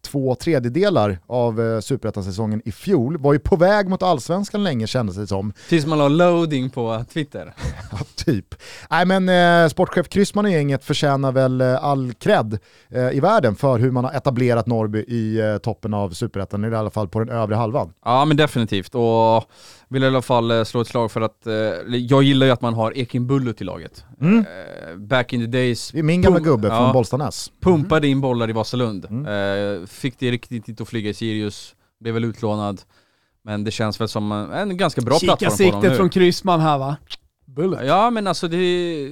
två 0.05 0.35
tredjedelar 0.35 1.19
av 1.27 1.61
eh, 1.61 1.79
superettan-säsongen 1.79 2.61
i 2.65 2.71
fjol. 2.71 3.17
Var 3.17 3.33
ju 3.33 3.39
på 3.39 3.55
väg 3.55 3.89
mot 3.89 4.03
allsvenskan 4.03 4.63
länge 4.63 4.87
kändes 4.87 5.15
det 5.15 5.27
som. 5.27 5.53
Tills 5.69 5.85
man 5.85 5.97
la 5.97 6.07
loading 6.07 6.69
på 6.69 7.05
Twitter. 7.13 7.53
Ja, 7.91 7.97
typ. 8.15 8.55
Nej 8.89 9.05
men 9.05 9.29
eh, 9.29 9.69
sportchef 9.69 10.09
Kryssman 10.09 10.45
och 10.45 10.51
gänget 10.51 10.83
förtjänar 10.83 11.31
väl 11.31 11.61
eh, 11.61 11.83
all 11.83 12.13
cred 12.13 12.59
eh, 12.89 13.11
i 13.11 13.19
världen 13.19 13.55
för 13.55 13.79
hur 13.79 13.91
man 13.91 14.03
har 14.03 14.11
etablerat 14.11 14.67
Norrby 14.67 14.99
i 14.99 15.39
eh, 15.39 15.57
toppen 15.57 15.93
av 15.93 16.09
superettan, 16.09 16.73
i 16.73 16.75
alla 16.75 16.89
fall 16.89 17.07
på 17.07 17.19
den 17.19 17.29
övre 17.29 17.55
halvan. 17.55 17.93
Ja 18.05 18.25
men 18.25 18.37
definitivt, 18.37 18.95
och 18.95 19.43
vill 19.91 20.03
i 20.03 20.07
alla 20.07 20.21
fall 20.21 20.51
eh, 20.51 20.63
slå 20.63 20.81
ett 20.81 20.87
slag 20.87 21.11
för 21.11 21.21
att, 21.21 21.47
eh, 21.47 21.53
jag 21.95 22.23
gillar 22.23 22.45
ju 22.45 22.51
att 22.51 22.61
man 22.61 22.73
har 22.73 22.97
Ekin 22.97 23.27
Bullut 23.27 23.61
i 23.61 23.63
laget. 23.63 24.05
Mm. 24.21 24.39
Eh, 24.39 24.95
back 24.97 25.33
in 25.33 25.41
the 25.41 25.47
days, 25.47 25.91
Det 25.91 25.99
är 25.99 26.03
min 26.03 26.21
gamla 26.21 26.39
gubbe 26.39 26.67
från 26.67 26.83
ja. 26.83 26.93
Bollstanäs. 26.93 27.51
pumpade 27.61 28.07
in 28.07 28.21
bollar 28.21 28.49
i 28.49 28.53
Vasalund. 28.53 29.05
Mm. 29.09 29.25
Eh, 29.81 29.85
fick 29.87 30.19
det 30.19 30.31
riktigt 30.31 30.67
inte 30.69 30.83
att 30.83 30.89
flyga 30.89 31.09
i 31.09 31.13
Sirius, 31.13 31.75
blev 31.99 32.13
väl 32.13 32.23
utlånad. 32.23 32.81
Men 33.43 33.63
det 33.63 33.71
känns 33.71 34.01
väl 34.01 34.07
som 34.07 34.31
en, 34.31 34.51
en 34.51 34.77
ganska 34.77 35.01
bra 35.01 35.19
Kika 35.19 35.35
plattform 35.35 35.49
på 35.51 35.57
siktet 35.57 35.91
nu. 35.91 35.95
från 35.97 36.09
Kryssman 36.09 36.59
här 36.59 36.77
va? 36.77 36.95
Bullet. 37.45 37.79
Ja 37.85 38.09
men 38.09 38.27
alltså 38.27 38.47
det... 38.47 39.11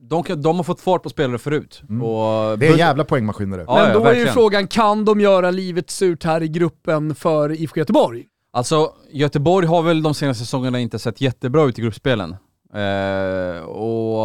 De, 0.00 0.22
kan, 0.22 0.42
de 0.42 0.56
har 0.56 0.64
fått 0.64 0.80
fart 0.80 1.02
på 1.02 1.08
spelare 1.08 1.38
förut. 1.38 1.82
Mm. 1.88 2.02
Och 2.02 2.58
Det 2.58 2.66
är 2.66 2.72
en 2.72 2.78
jävla 2.78 3.04
poängmaskineri. 3.04 3.64
Ja, 3.66 3.74
Men 3.74 3.88
ja, 3.88 3.98
då 3.98 4.04
är 4.04 4.14
ju 4.14 4.26
frågan, 4.26 4.66
kan 4.66 5.04
de 5.04 5.20
göra 5.20 5.50
livet 5.50 5.90
surt 5.90 6.24
här 6.24 6.42
i 6.42 6.48
gruppen 6.48 7.14
för 7.14 7.52
IFK 7.52 7.78
Göteborg? 7.80 8.26
Alltså, 8.58 8.92
Göteborg 9.10 9.66
har 9.66 9.82
väl 9.82 10.02
de 10.02 10.14
senaste 10.14 10.44
säsongerna 10.44 10.80
inte 10.80 10.98
sett 10.98 11.20
jättebra 11.20 11.64
ut 11.64 11.78
i 11.78 11.82
gruppspelen. 11.82 12.36
Eh, 12.74 13.62
och 13.62 14.18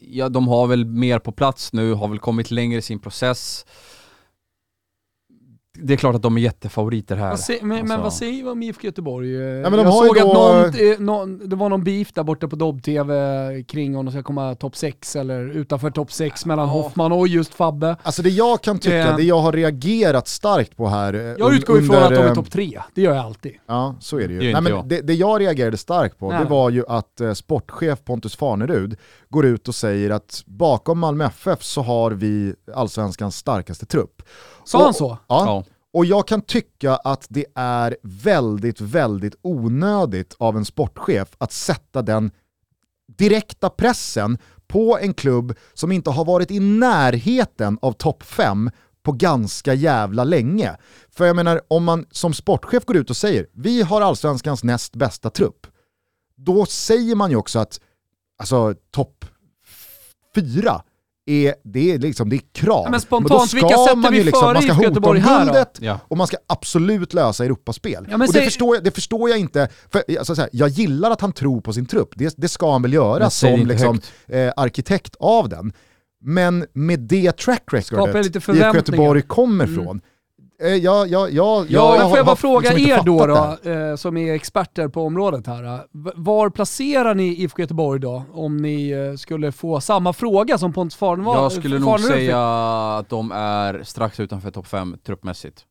ja, 0.00 0.28
de 0.28 0.48
har 0.48 0.66
väl 0.66 0.84
mer 0.84 1.18
på 1.18 1.32
plats 1.32 1.72
nu, 1.72 1.92
har 1.94 2.08
väl 2.08 2.18
kommit 2.18 2.50
längre 2.50 2.78
i 2.78 2.82
sin 2.82 2.98
process. 2.98 3.66
Det 5.82 5.92
är 5.92 5.96
klart 5.96 6.14
att 6.14 6.22
de 6.22 6.36
är 6.36 6.40
jättefavoriter 6.40 7.16
här. 7.16 7.30
Vad 7.30 7.40
se, 7.40 7.58
men, 7.62 7.68
men 7.68 7.80
Alltså. 7.82 7.96
vad 8.02 8.12
säger 8.12 8.42
vi 8.44 8.48
om 8.50 8.62
IFK 8.62 8.86
Göteborg? 8.86 9.36
Eh, 9.36 9.42
men 9.42 9.72
de 9.72 9.78
jag 9.78 9.84
har 9.84 10.02
ju 10.04 10.08
såg 10.08 10.18
att 10.18 10.24
då- 10.24 10.32
någon, 10.32 10.92
eh, 10.92 10.98
någon, 10.98 11.48
det 11.48 11.56
var 11.56 11.68
någon 11.68 11.84
beef 11.84 12.12
där 12.12 12.22
borta 12.22 12.48
på 12.48 12.56
Dobb-TV 12.56 13.62
kring 13.68 13.96
om 13.96 14.04
de 14.04 14.12
ska 14.12 14.22
komma 14.22 14.54
topp 14.54 14.76
6 14.76 15.16
eller 15.16 15.40
utanför 15.56 15.90
topp 15.90 16.12
6 16.12 16.46
mellan 16.46 16.66
Ja. 16.68 16.72
Hoffman 16.72 17.12
och 17.12 17.28
just 17.28 17.54
Fabbe. 17.54 17.96
Alltså 18.02 18.22
det 18.22 18.28
jag 18.30 18.62
kan 18.62 18.78
tycka, 18.78 18.96
Eh. 18.96 19.16
det 19.16 19.22
jag 19.22 19.38
har 19.40 19.52
reagerat 19.52 20.28
starkt 20.28 20.76
på 20.76 20.88
här... 20.88 21.14
eh, 21.14 21.20
Jag 21.20 21.54
utgår 21.54 21.78
ifrån 21.82 21.96
under, 21.96 22.06
att 22.08 22.14
de 22.24 22.30
är 22.30 22.34
topp 22.34 22.50
3, 22.50 22.80
det 22.94 23.00
gör 23.02 23.14
jag 23.14 23.24
alltid. 23.24 23.52
Ja, 23.66 23.96
så 24.00 24.16
är 24.20 24.28
det 24.28 24.34
ju. 24.34 24.40
Det 24.40 24.52
Nej, 24.52 24.62
men 24.62 24.72
jag. 24.72 24.88
det, 24.88 25.00
det 25.00 25.14
jag 25.14 25.40
reagerade 25.40 25.76
starkt 25.76 26.18
på, 26.18 26.30
Nej. 26.30 26.38
det 26.44 26.50
var 26.50 26.70
ju 26.70 26.84
att 26.88 27.20
eh, 27.20 27.32
sportchef 27.32 28.04
Pontus 28.04 28.36
Farnerud 28.36 28.96
går 29.28 29.46
ut 29.46 29.68
och 29.68 29.74
säger 29.74 30.10
att 30.10 30.42
bakom 30.46 30.98
Malmö 30.98 31.24
FF 31.24 31.62
så 31.62 31.82
har 31.82 32.10
vi 32.10 32.54
allsvenskans 32.74 33.36
starkaste 33.36 33.86
trupp. 33.86 34.22
Sa 34.70 34.78
Och- 34.78 34.84
han 34.84 34.94
så? 34.94 35.18
Ja, 35.28 35.44
Ja. 35.46 35.64
och 35.92 36.04
jag 36.04 36.28
kan 36.28 36.42
tycka 36.42 36.96
att 36.96 37.26
det 37.28 37.46
är 37.54 37.96
väldigt, 38.02 38.80
väldigt 38.80 39.34
onödigt 39.42 40.34
av 40.38 40.56
en 40.56 40.64
sportchef 40.64 41.28
att 41.38 41.52
sätta 41.52 42.02
den 42.02 42.30
direkta 43.18 43.70
pressen 43.70 44.38
på 44.68 44.98
en 44.98 45.14
klubb 45.14 45.54
som 45.74 45.92
inte 45.92 46.10
har 46.10 46.24
varit 46.24 46.50
i 46.50 46.60
närheten 46.60 47.78
av 47.82 47.92
topp 47.92 48.22
5 48.22 48.70
på 49.02 49.12
ganska 49.12 49.74
jävla 49.74 50.24
länge. 50.24 50.76
För 51.10 51.26
jag 51.26 51.36
menar, 51.36 51.60
om 51.68 51.84
man 51.84 52.06
som 52.10 52.34
sportchef 52.34 52.84
går 52.84 52.96
ut 52.96 53.10
och 53.10 53.16
säger 53.16 53.46
vi 53.52 53.82
har 53.82 54.00
allsvenskans 54.00 54.64
näst 54.64 54.96
bästa 54.96 55.30
trupp, 55.30 55.66
då 56.36 56.66
säger 56.66 57.14
man 57.14 57.30
ju 57.30 57.36
också 57.36 57.58
att 57.58 57.80
alltså, 58.38 58.74
topp 58.90 59.24
4 60.34 60.82
är, 61.30 61.54
det 61.64 61.92
är, 61.92 61.98
liksom, 61.98 62.28
det 62.28 62.36
är 62.36 62.40
krav. 62.52 62.82
Ja, 62.84 62.90
men 62.90 63.00
spontant, 63.00 63.40
då 63.40 63.46
ska 63.46 63.56
vilka 63.56 63.76
sätter 63.76 63.96
man 63.96 64.12
vi 64.12 64.18
ju 64.18 64.24
liksom, 64.24 64.40
före 64.42 64.54
man 64.54 64.62
ska 64.62 64.72
hota 64.72 65.10
om 65.10 65.44
guldet, 65.44 65.78
Ja. 65.80 66.00
och 66.08 66.16
man 66.16 66.26
ska 66.26 66.36
absolut 66.46 67.14
lösa 67.14 67.44
Europaspel. 67.44 68.06
Ja, 68.10 68.16
men 68.16 68.20
och 68.28 68.32
det, 68.34 68.38
säg- 68.38 68.44
förstår 68.44 68.76
jag, 68.76 68.84
det 68.84 68.90
förstår 68.90 69.30
jag 69.30 69.38
inte, 69.38 69.68
för 69.92 70.02
alltså, 70.18 70.34
så 70.34 70.40
här, 70.40 70.50
jag 70.52 70.68
gillar 70.68 71.10
att 71.10 71.20
han 71.20 71.32
tror 71.32 71.60
på 71.60 71.72
sin 71.72 71.86
trupp, 71.86 72.08
det, 72.14 72.34
det 72.36 72.48
ska 72.48 72.72
han 72.72 72.82
väl 72.82 72.92
göra 72.92 73.18
Men 73.18 73.30
som 73.30 73.66
liksom, 73.66 74.00
eh, 74.28 74.52
arkitekt 74.56 75.16
av 75.20 75.48
den. 75.48 75.72
Men 76.24 76.66
med 76.72 77.00
det 77.00 77.32
track 77.36 77.62
recordet 77.72 78.36
IFK. 78.36 78.54
Göteborg 78.54 79.22
kommer 79.22 79.64
Mm. 79.64 80.00
Eh, 80.60 80.68
jag, 80.68 81.08
jag, 81.08 81.30
jag, 81.32 81.66
Ja, 81.68 81.90
men 81.92 82.00
har- 82.02 82.08
får 82.08 82.16
jag 82.16 82.26
bara 82.26 82.36
fråga 82.36 82.72
liksom 82.72 82.90
er 82.92 83.02
då, 83.04 83.26
då 83.26 83.70
eh, 83.70 83.96
som 83.96 84.16
är 84.16 84.34
experter 84.34 84.88
på 84.88 85.02
området 85.02 85.46
här. 85.46 85.64
eh, 85.64 85.80
Var 86.16 86.50
placerar 86.50 87.14
ni 87.14 87.24
IFK 87.42 87.62
Göteborg 87.62 88.00
då, 88.00 88.22
om 88.32 88.56
ni 88.56 88.90
eh, 88.90 89.16
skulle 89.16 89.52
få 89.52 89.80
samma 89.80 90.12
fråga 90.12 90.58
som 90.58 90.72
Pontus 90.72 90.96
Farn 90.98 91.24
var? 91.24 91.36
Jag 91.36 91.52
skulle 91.52 91.78
nog 91.78 91.84
Farnerud 91.88 92.06
fick? 92.06 92.14
säga 92.16 92.96
att 92.96 93.08
de 93.08 93.32
är 93.32 93.82
strax 93.82 94.20
utanför 94.20 94.50
topp 94.50 94.66
5 94.66 94.96
truppmässigt. 95.06 95.64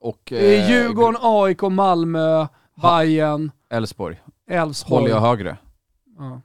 Och 0.00 0.32
Eh, 0.32 0.38
eh, 0.38 0.70
Djurgården, 0.70 1.16
AIK, 1.22 1.62
Malmö, 1.62 2.46
Bayern, 2.82 3.50
Elfsborg 3.70 4.20
Elfsborg. 4.50 5.00
håller 5.00 5.14
jag 5.14 5.20
högre. 5.20 5.56
Ja. 6.18 6.40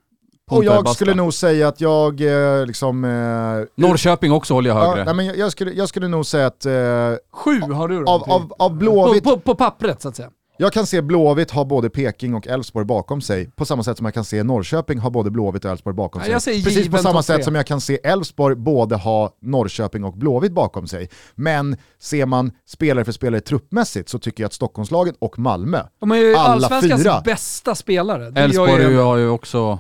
Och 0.52 0.64
jag 0.64 0.84
basta. 0.84 0.95
skulle 0.95 1.14
nog 1.14 1.34
säga 1.34 1.68
att 1.68 1.82
jag 1.82 2.22
eh, 2.22 2.65
liksom... 2.65 3.03
Eh, 3.06 3.84
Norrköping 3.84 4.32
också 4.32 4.53
håller 4.53 4.70
jag 4.70 4.76
högre. 4.76 4.99
ja, 4.99 5.06
nej, 5.06 5.14
men 5.14 5.26
jag, 5.26 5.38
jag, 5.38 5.52
skulle, 5.52 5.72
jag 5.72 5.90
skulle 5.90 6.07
nog 6.07 6.26
säga 6.26 6.48
att 6.48 6.65
eh, 6.65 6.72
Sju 7.34 7.61
har 7.61 7.88
du 7.88 8.03
då? 8.03 8.11
av, 8.11 8.32
av, 8.32 8.53
av 8.60 8.78
Blåvitt 8.78 9.24
på, 9.24 9.30
på, 9.32 9.40
på 9.40 9.56
pappret 9.56 10.02
så 10.02 10.10
att 10.10 10.15
säga. 10.15 10.30
Jag 10.57 10.74
kan 10.74 10.86
se 10.86 11.02
Blåvitt 11.02 11.52
ha 11.52 11.65
både 11.65 11.90
Peking 11.90 12.34
och 12.36 12.48
Elfsborg 12.48 12.86
bakom 12.86 13.22
sig, 13.22 13.52
på 13.52 13.65
samma 13.65 13.84
sätt 13.84 13.98
som 13.98 14.06
jag 14.06 14.14
kan 14.14 14.26
se 14.26 14.44
Norrköping 14.44 14.99
ha 14.99 15.10
både 15.10 15.32
Blåvitt 15.32 15.65
och 15.65 15.72
Elfsborg 15.72 15.95
bakom 15.95 16.22
Ja, 16.28 16.40
sig. 16.40 16.64
Precis 16.64 16.90
på 16.90 16.98
samma 16.98 17.24
sätt 17.24 17.44
som 17.44 17.56
jag 17.56 17.68
kan 17.68 17.82
se 17.82 17.99
Elfsborg 18.03 18.56
både 18.56 18.95
ha 18.95 19.30
Norrköping 19.41 20.03
och 20.03 20.14
Blåvitt 20.18 20.52
bakom 20.52 20.88
sig. 20.88 21.10
Men 21.36 21.78
ser 22.02 22.26
man 22.26 22.52
spelare 22.70 23.06
för 23.06 23.11
spelare 23.11 23.41
truppmässigt 23.41 24.10
så 24.10 24.20
tycker 24.20 24.44
jag 24.44 24.48
att 24.48 24.53
Stockholmslagen 24.53 25.14
och 25.20 25.40
Malmö, 25.40 25.80
De 25.99 26.11
är 26.11 26.15
ju 26.15 26.36
Alla 26.36 26.68
allsvenskans 26.68 27.03
fyra. 27.03 27.22
bästa 27.26 27.76
spelare. 27.76 28.32
Elfsborg 28.36 28.95
har 28.95 29.18
ju 29.18 29.30
också 29.30 29.80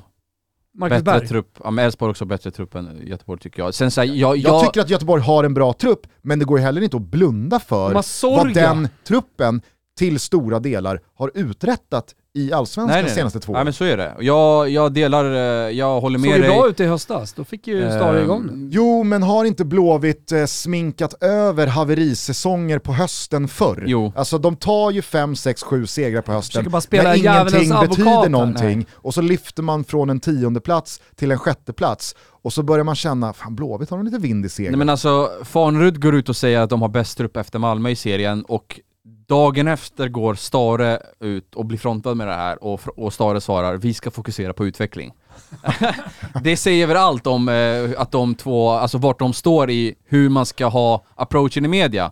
Marcus 0.73 1.03
bättre 1.03 1.19
Berg. 1.19 1.27
trupp. 1.27 1.59
Ja, 1.63 1.71
men 1.71 1.85
Elfsborg 1.85 2.09
också 2.09 2.25
bättre 2.25 2.51
trupp 2.51 2.75
än 2.75 3.07
Göteborg 3.07 3.39
tycker 3.39 3.63
jag. 3.63 3.73
Sen 3.73 3.91
så 3.91 4.01
här, 4.01 4.07
jag, 4.07 4.15
jag, 4.15 4.37
jag, 4.37 4.65
tycker 4.65 4.81
att 4.81 4.89
Göteborg 4.89 5.23
har 5.23 5.43
en 5.43 5.53
bra 5.53 5.73
trupp, 5.73 6.07
men 6.21 6.39
det 6.39 6.45
går 6.45 6.59
ju 6.59 6.65
heller 6.65 6.81
inte 6.81 6.97
att 6.97 7.03
blunda 7.03 7.59
för 7.59 8.03
vad 8.23 8.53
den 8.53 8.89
truppen 9.07 9.61
till 9.97 10.19
stora 10.19 10.59
delar 10.59 10.99
har 11.15 11.31
uträttat 11.33 12.15
i 12.35 12.53
allsvenskan 12.53 13.03
de 13.05 13.09
senaste 13.09 13.39
två 13.39 13.51
Nej 13.53 13.57
åren. 13.57 13.65
men 13.65 13.73
så 13.73 13.83
är 13.83 13.97
det. 13.97 14.13
Jag, 14.19 14.69
jag 14.69 14.93
delar, 14.93 15.25
eh, 15.25 15.71
jag 15.77 16.01
håller 16.01 16.19
Såg 16.19 16.27
med 16.27 16.35
ju 16.35 16.41
dig. 16.41 16.49
bra 16.57 16.67
ut 16.69 16.79
i 16.79 16.85
höstas, 16.85 17.33
då 17.33 17.43
fick 17.43 17.67
ju 17.67 17.81
Stare 17.89 18.17
Ehm, 18.17 18.23
igång 18.23 18.47
det. 18.47 18.75
Jo, 18.75 19.03
men 19.03 19.23
har 19.23 19.45
inte 19.45 19.65
Blåvitt 19.65 20.31
eh, 20.31 20.45
sminkat 20.45 21.23
över 21.23 21.67
haverisäsonger 21.67 22.79
på 22.79 22.93
hösten 22.93 23.47
förr? 23.47 23.83
Jo. 23.87 24.13
Alltså 24.15 24.37
de 24.37 24.55
tar 24.55 24.91
ju 24.91 25.01
5, 25.01 25.35
6, 25.35 25.63
7 25.63 25.85
segrar 25.87 26.21
på 26.21 26.31
hösten 26.31 26.69
bara 26.71 26.81
spela 26.81 27.03
när 27.09 27.15
ingenting 27.17 27.69
betyder 27.89 28.29
någonting 28.29 28.77
Nej. 28.77 28.87
och 28.93 29.13
så 29.13 29.21
lyfter 29.21 29.63
man 29.63 29.83
från 29.83 30.09
en 30.09 30.19
tionde 30.19 30.61
plats 30.61 31.01
till 31.15 31.31
en 31.31 31.39
sjätte 31.39 31.73
plats 31.73 32.15
och 32.43 32.53
så 32.53 32.63
börjar 32.63 32.83
man 32.83 32.95
känna, 32.95 33.33
fan 33.33 33.55
Blåvitt 33.55 33.89
har 33.89 33.97
nog 33.97 34.05
lite 34.05 34.17
vind 34.17 34.45
i 34.45 34.49
seglen. 34.49 34.71
Nej 34.71 34.77
men 34.77 34.89
alltså, 34.89 35.29
Farnerud 35.43 36.01
går 36.01 36.15
ut 36.15 36.29
och 36.29 36.35
säger 36.35 36.59
att 36.59 36.69
de 36.69 36.81
har 36.81 36.89
bäst 36.89 37.17
trupp 37.17 37.37
efter 37.37 37.59
Malmö 37.59 37.89
i 37.89 37.95
serien 37.95 38.43
och 38.43 38.79
dagen 39.27 39.67
efter 39.67 40.07
går 40.07 40.35
Stare 40.35 40.99
ut 41.19 41.55
och 41.55 41.65
blir 41.65 41.77
frontad 41.77 42.17
med 42.17 42.27
det 42.27 42.33
här 42.33 42.63
och, 42.63 42.81
och 42.97 43.13
Stare 43.13 43.41
svarar 43.41 43.77
vi 43.77 43.93
ska 43.93 44.11
fokusera 44.11 44.53
på 44.53 44.65
utveckling. 44.65 45.13
det 46.43 46.57
säger 46.57 46.87
väl 46.87 46.97
allt 46.97 47.27
om 47.27 47.49
eh, 47.49 48.01
att 48.01 48.11
de 48.11 48.35
två, 48.35 48.69
alltså 48.69 48.97
vart 48.97 49.19
de 49.19 49.33
står 49.33 49.69
i 49.69 49.95
hur 50.05 50.29
man 50.29 50.45
ska 50.45 50.65
ha 50.65 51.05
approachen 51.15 51.65
i 51.65 51.67
media. 51.67 52.11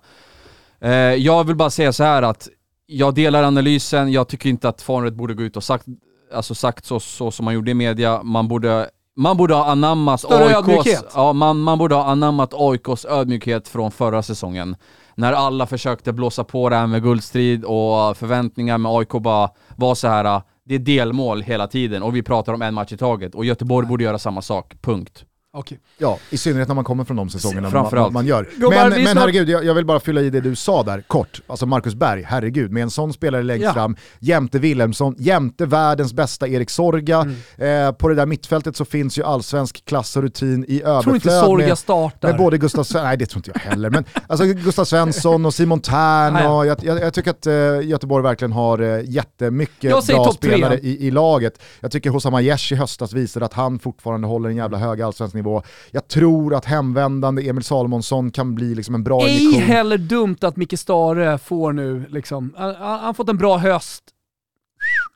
Eh, 0.79 0.91
jag 0.91 1.43
vill 1.43 1.55
bara 1.55 1.69
säga 1.69 1.93
så 1.93 2.03
här 2.03 2.21
att 2.21 2.49
jag 2.85 3.15
delar 3.15 3.43
analysen, 3.43 4.11
jag 4.11 4.27
tycker 4.27 4.49
inte 4.49 4.69
att 4.69 4.81
Farnerud 4.81 5.15
borde 5.15 5.33
gå 5.33 5.43
ut 5.43 5.57
och 5.57 5.63
sagt, 5.63 5.85
alltså 6.33 6.55
sagt 6.55 6.85
så, 6.85 6.99
så 6.99 7.31
som 7.31 7.45
man 7.45 7.53
gjorde 7.53 7.71
i 7.71 7.73
media. 7.73 8.23
Man 8.23 8.47
borde, 8.47 8.89
man 9.15 9.37
borde 9.37 9.53
ha 9.53 9.65
anammat 9.65 10.19
Större 10.19 10.45
AIKs, 10.45 10.57
ödmjukhet. 10.57 11.05
ja, 11.15 11.33
man, 11.33 11.59
man 11.59 11.77
borde 11.77 11.95
ha 11.95 12.03
anammat 12.03 12.53
AIKs 12.53 13.05
ödmjukhet 13.05 13.67
från 13.67 13.91
förra 13.91 14.23
säsongen. 14.23 14.75
När 15.15 15.33
alla 15.33 15.65
försökte 15.65 16.13
blåsa 16.13 16.43
på 16.43 16.69
det 16.69 16.75
här 16.75 16.87
med 16.87 17.03
guldstrid 17.03 17.65
och 17.65 18.17
förväntningar 18.17 18.77
med 18.77 18.91
AIK 18.91 19.09
bara 19.09 19.49
var 19.75 19.95
så 19.95 20.07
här. 20.07 20.25
Äh, 20.25 20.41
det 20.63 20.75
är 20.75 20.79
delmål 20.79 21.41
hela 21.41 21.67
tiden 21.67 22.03
och 22.03 22.15
vi 22.15 22.23
pratar 22.23 22.53
om 22.53 22.61
en 22.61 22.73
match 22.73 22.91
i 22.91 22.97
taget 22.97 23.35
och 23.35 23.45
Göteborg 23.45 23.87
borde 23.87 24.03
göra 24.03 24.19
samma 24.19 24.41
sak, 24.41 24.73
punkt. 24.81 25.25
Okej. 25.53 25.79
Ja, 25.97 26.19
i 26.29 26.37
synnerhet 26.37 26.67
när 26.67 26.75
man 26.75 26.83
kommer 26.83 27.03
från 27.03 27.17
de 27.17 27.29
säsongerna 27.29 27.69
man, 27.69 28.13
man 28.13 28.25
gör. 28.25 28.49
Men, 28.57 29.03
men 29.03 29.17
herregud, 29.17 29.49
jag, 29.49 29.65
jag 29.65 29.73
vill 29.73 29.85
bara 29.85 29.99
fylla 29.99 30.21
i 30.21 30.29
det 30.29 30.41
du 30.41 30.55
sa 30.55 30.83
där, 30.83 31.01
kort. 31.07 31.41
Alltså 31.47 31.65
Marcus 31.65 31.95
Berg, 31.95 32.23
herregud, 32.27 32.71
med 32.71 32.83
en 32.83 32.89
sån 32.91 33.13
spelare 33.13 33.43
längst 33.43 33.63
Ja. 33.63 33.73
fram, 33.73 33.95
jämte 34.19 34.59
Wilhelmsson, 34.59 35.15
jämte 35.17 35.65
världens 35.65 36.13
bästa 36.13 36.47
Erik 36.47 36.69
Sorga. 36.69 37.27
Mm. 37.57 37.87
Eh, 37.87 37.91
på 37.91 38.07
det 38.07 38.15
där 38.15 38.25
mittfältet 38.25 38.75
så 38.75 38.85
finns 38.85 39.17
ju 39.17 39.23
allsvensk 39.23 39.85
klass 39.85 40.17
och 40.17 40.23
rutin 40.23 40.65
i 40.67 40.79
Jag 40.79 41.03
tror 41.03 41.15
inte 41.15 41.29
överflöd 41.29 41.49
Sorga 41.49 41.67
med, 41.67 41.77
startar. 41.77 42.29
med 42.29 42.37
både 42.37 42.57
Gustav 42.57 42.83
Svensson, 42.83 43.03
nej 43.07 43.17
det 43.17 43.25
tror 43.25 43.39
inte 43.39 43.51
jag 43.53 43.71
heller, 43.71 43.89
men 43.89 44.05
alltså 44.27 44.45
Gustav 44.45 44.85
Svensson 44.85 45.45
och 45.45 45.53
Simon 45.53 45.79
Tern 45.79 46.33
Nej. 46.33 46.47
och 46.47 46.65
jag, 46.65 46.77
jag, 46.83 46.99
jag 47.01 47.13
tycker 47.13 47.31
att 47.31 47.47
eh, 47.47 47.53
Göteborg 47.89 48.23
verkligen 48.23 48.51
har 48.51 48.79
eh, 48.81 49.01
jättemycket 49.05 50.07
bra 50.07 50.31
spelare 50.31 50.77
i, 50.79 51.07
i 51.07 51.11
laget. 51.11 51.61
Jag 51.79 51.91
tycker 51.91 52.09
Hossam 52.09 52.33
Aiesh 52.33 52.73
i 52.73 52.75
höstas 52.75 53.13
visade 53.13 53.45
att 53.45 53.53
han 53.53 53.79
fortfarande 53.79 54.27
håller 54.27 54.49
en 54.49 54.55
jävla 54.55 54.77
hög 54.77 55.01
allsvensk 55.01 55.40
nivå. 55.41 55.63
Jag 55.91 56.07
tror 56.07 56.55
att 56.55 56.65
hemvändande 56.65 57.49
Emil 57.49 57.63
Salomonsson 57.63 58.31
kan 58.31 58.55
bli 58.55 58.75
liksom 58.75 58.95
en 58.95 59.03
bra 59.03 59.21
Ej 59.27 59.43
injektion. 59.43 59.61
heller 59.61 59.97
dumt 59.97 60.37
att 60.41 60.55
Micke 60.57 60.79
Stare 60.79 61.37
får 61.37 61.73
nu, 61.73 62.05
liksom, 62.09 62.53
han 62.57 62.75
han 62.75 62.99
har 62.99 63.13
fått 63.13 63.29
en 63.29 63.37
bra 63.37 63.57
höst. 63.57 64.03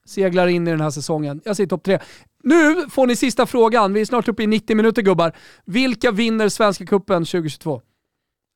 Seglar 0.06 0.48
in 0.48 0.68
i 0.68 0.72
den 0.72 0.82
här 0.82 0.90
säsongen. 0.90 1.42
Jag 1.46 1.56
säger 1.56 1.68
topp 1.68 1.84
tre. 1.84 2.00
Nu 2.44 2.90
får 2.90 3.08
ni 3.08 3.16
sista 3.16 3.46
frågan. 3.46 3.94
Vi 3.94 4.02
är 4.02 4.06
snart 4.06 4.28
uppe 4.28 4.44
i 4.44 4.48
90 4.48 4.76
minuter 4.76 5.02
gubbar. 5.02 5.34
Vilka 5.66 6.12
vinner 6.12 6.50
Svenska 6.50 6.86
Cupen 6.86 7.26
2022? 7.26 7.82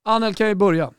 Anel 0.06 0.34
kan 0.36 0.48
ju 0.48 0.56
börja. 0.56 0.92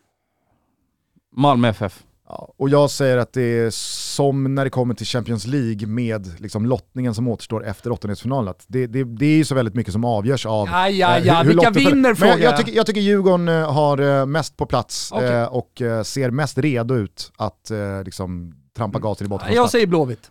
Malmö 1.37 1.69
FF. 1.69 2.03
Ja, 2.31 2.53
och 2.57 2.69
jag 2.69 2.91
säger 2.91 3.17
att 3.17 3.33
det 3.33 3.43
är 3.43 3.71
som 4.15 4.55
när 4.55 4.65
det 4.65 4.71
kommer 4.71 4.95
till 4.95 5.07
Champions 5.07 5.47
League 5.47 5.87
med 5.87 6.41
liksom 6.41 6.67
lottningen 6.67 7.15
som 7.15 7.29
återstår 7.29 7.67
efter 7.67 7.93
åttondelsfinalen. 7.93 8.55
Det, 8.67 8.87
det, 8.87 9.05
det 9.05 9.27
är 9.27 9.37
ju 9.37 9.45
så 9.45 9.55
väldigt 9.55 9.75
mycket 9.75 9.93
som 9.93 10.05
avgörs 10.05 10.47
av 10.47 10.69
Ja, 10.69 10.89
ja, 10.89 11.17
eh, 11.17 11.27
ja. 11.27 11.35
hur, 11.35 11.45
hur 11.45 11.51
Vilka 11.51 11.71
vinner, 11.71 12.15
frågar 12.15 12.39
jag, 12.39 12.43
jag, 12.43 12.57
tycker, 12.57 12.73
jag 12.73 12.87
tycker 12.87 13.01
Djurgården 13.01 13.49
eh, 13.49 13.73
har 13.73 13.99
eh, 13.99 14.27
mest 14.27 14.57
på 14.57 14.67
plats 14.67 15.13
eh, 15.13 15.45
och 15.45 15.83
ser 16.05 16.31
mest 16.31 16.59
redo 16.59 16.95
ut 16.95 17.33
att 17.37 17.71
liksom, 18.05 18.55
trampa 18.77 18.99
gasen 18.99 19.27
i 19.27 19.31
botten. 19.31 19.55
Jag 19.55 19.71
säger 19.71 19.87
Blåvitt. 19.87 20.31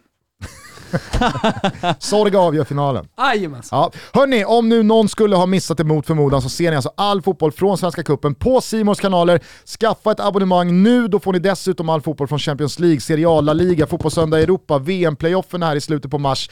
Sorga 1.99 2.39
avgör 2.39 2.63
finalen. 2.63 3.07
Jajamensan. 3.17 3.79
Ja. 3.79 3.91
Hörni, 4.19 4.45
om 4.45 4.69
nu 4.69 4.83
någon 4.83 5.09
skulle 5.09 5.35
ha 5.35 5.45
missat 5.45 5.77
det 5.77 5.83
mot 5.83 6.05
förmodan 6.07 6.41
så 6.41 6.49
ser 6.49 6.69
ni 6.69 6.75
alltså 6.75 6.91
all 6.97 7.21
fotboll 7.21 7.51
från 7.51 7.77
Svenska 7.77 8.03
Cupen 8.03 8.35
på 8.35 8.61
Simons 8.61 8.99
kanaler. 8.99 9.39
Skaffa 9.79 10.11
ett 10.11 10.19
abonnemang 10.19 10.83
nu, 10.83 11.07
då 11.07 11.19
får 11.19 11.33
ni 11.33 11.39
dessutom 11.39 11.89
all 11.89 12.01
fotboll 12.01 12.27
från 12.27 12.39
Champions 12.39 12.79
League, 12.79 12.99
Serie 13.01 13.29
A, 13.29 13.41
La 13.41 13.53
Liga, 13.53 13.87
Fotbollssöndag 13.87 14.41
Europa, 14.41 14.77
VM-playoffen 14.77 15.63
här 15.63 15.75
i 15.75 15.81
slutet 15.81 16.11
på 16.11 16.17
mars. 16.17 16.49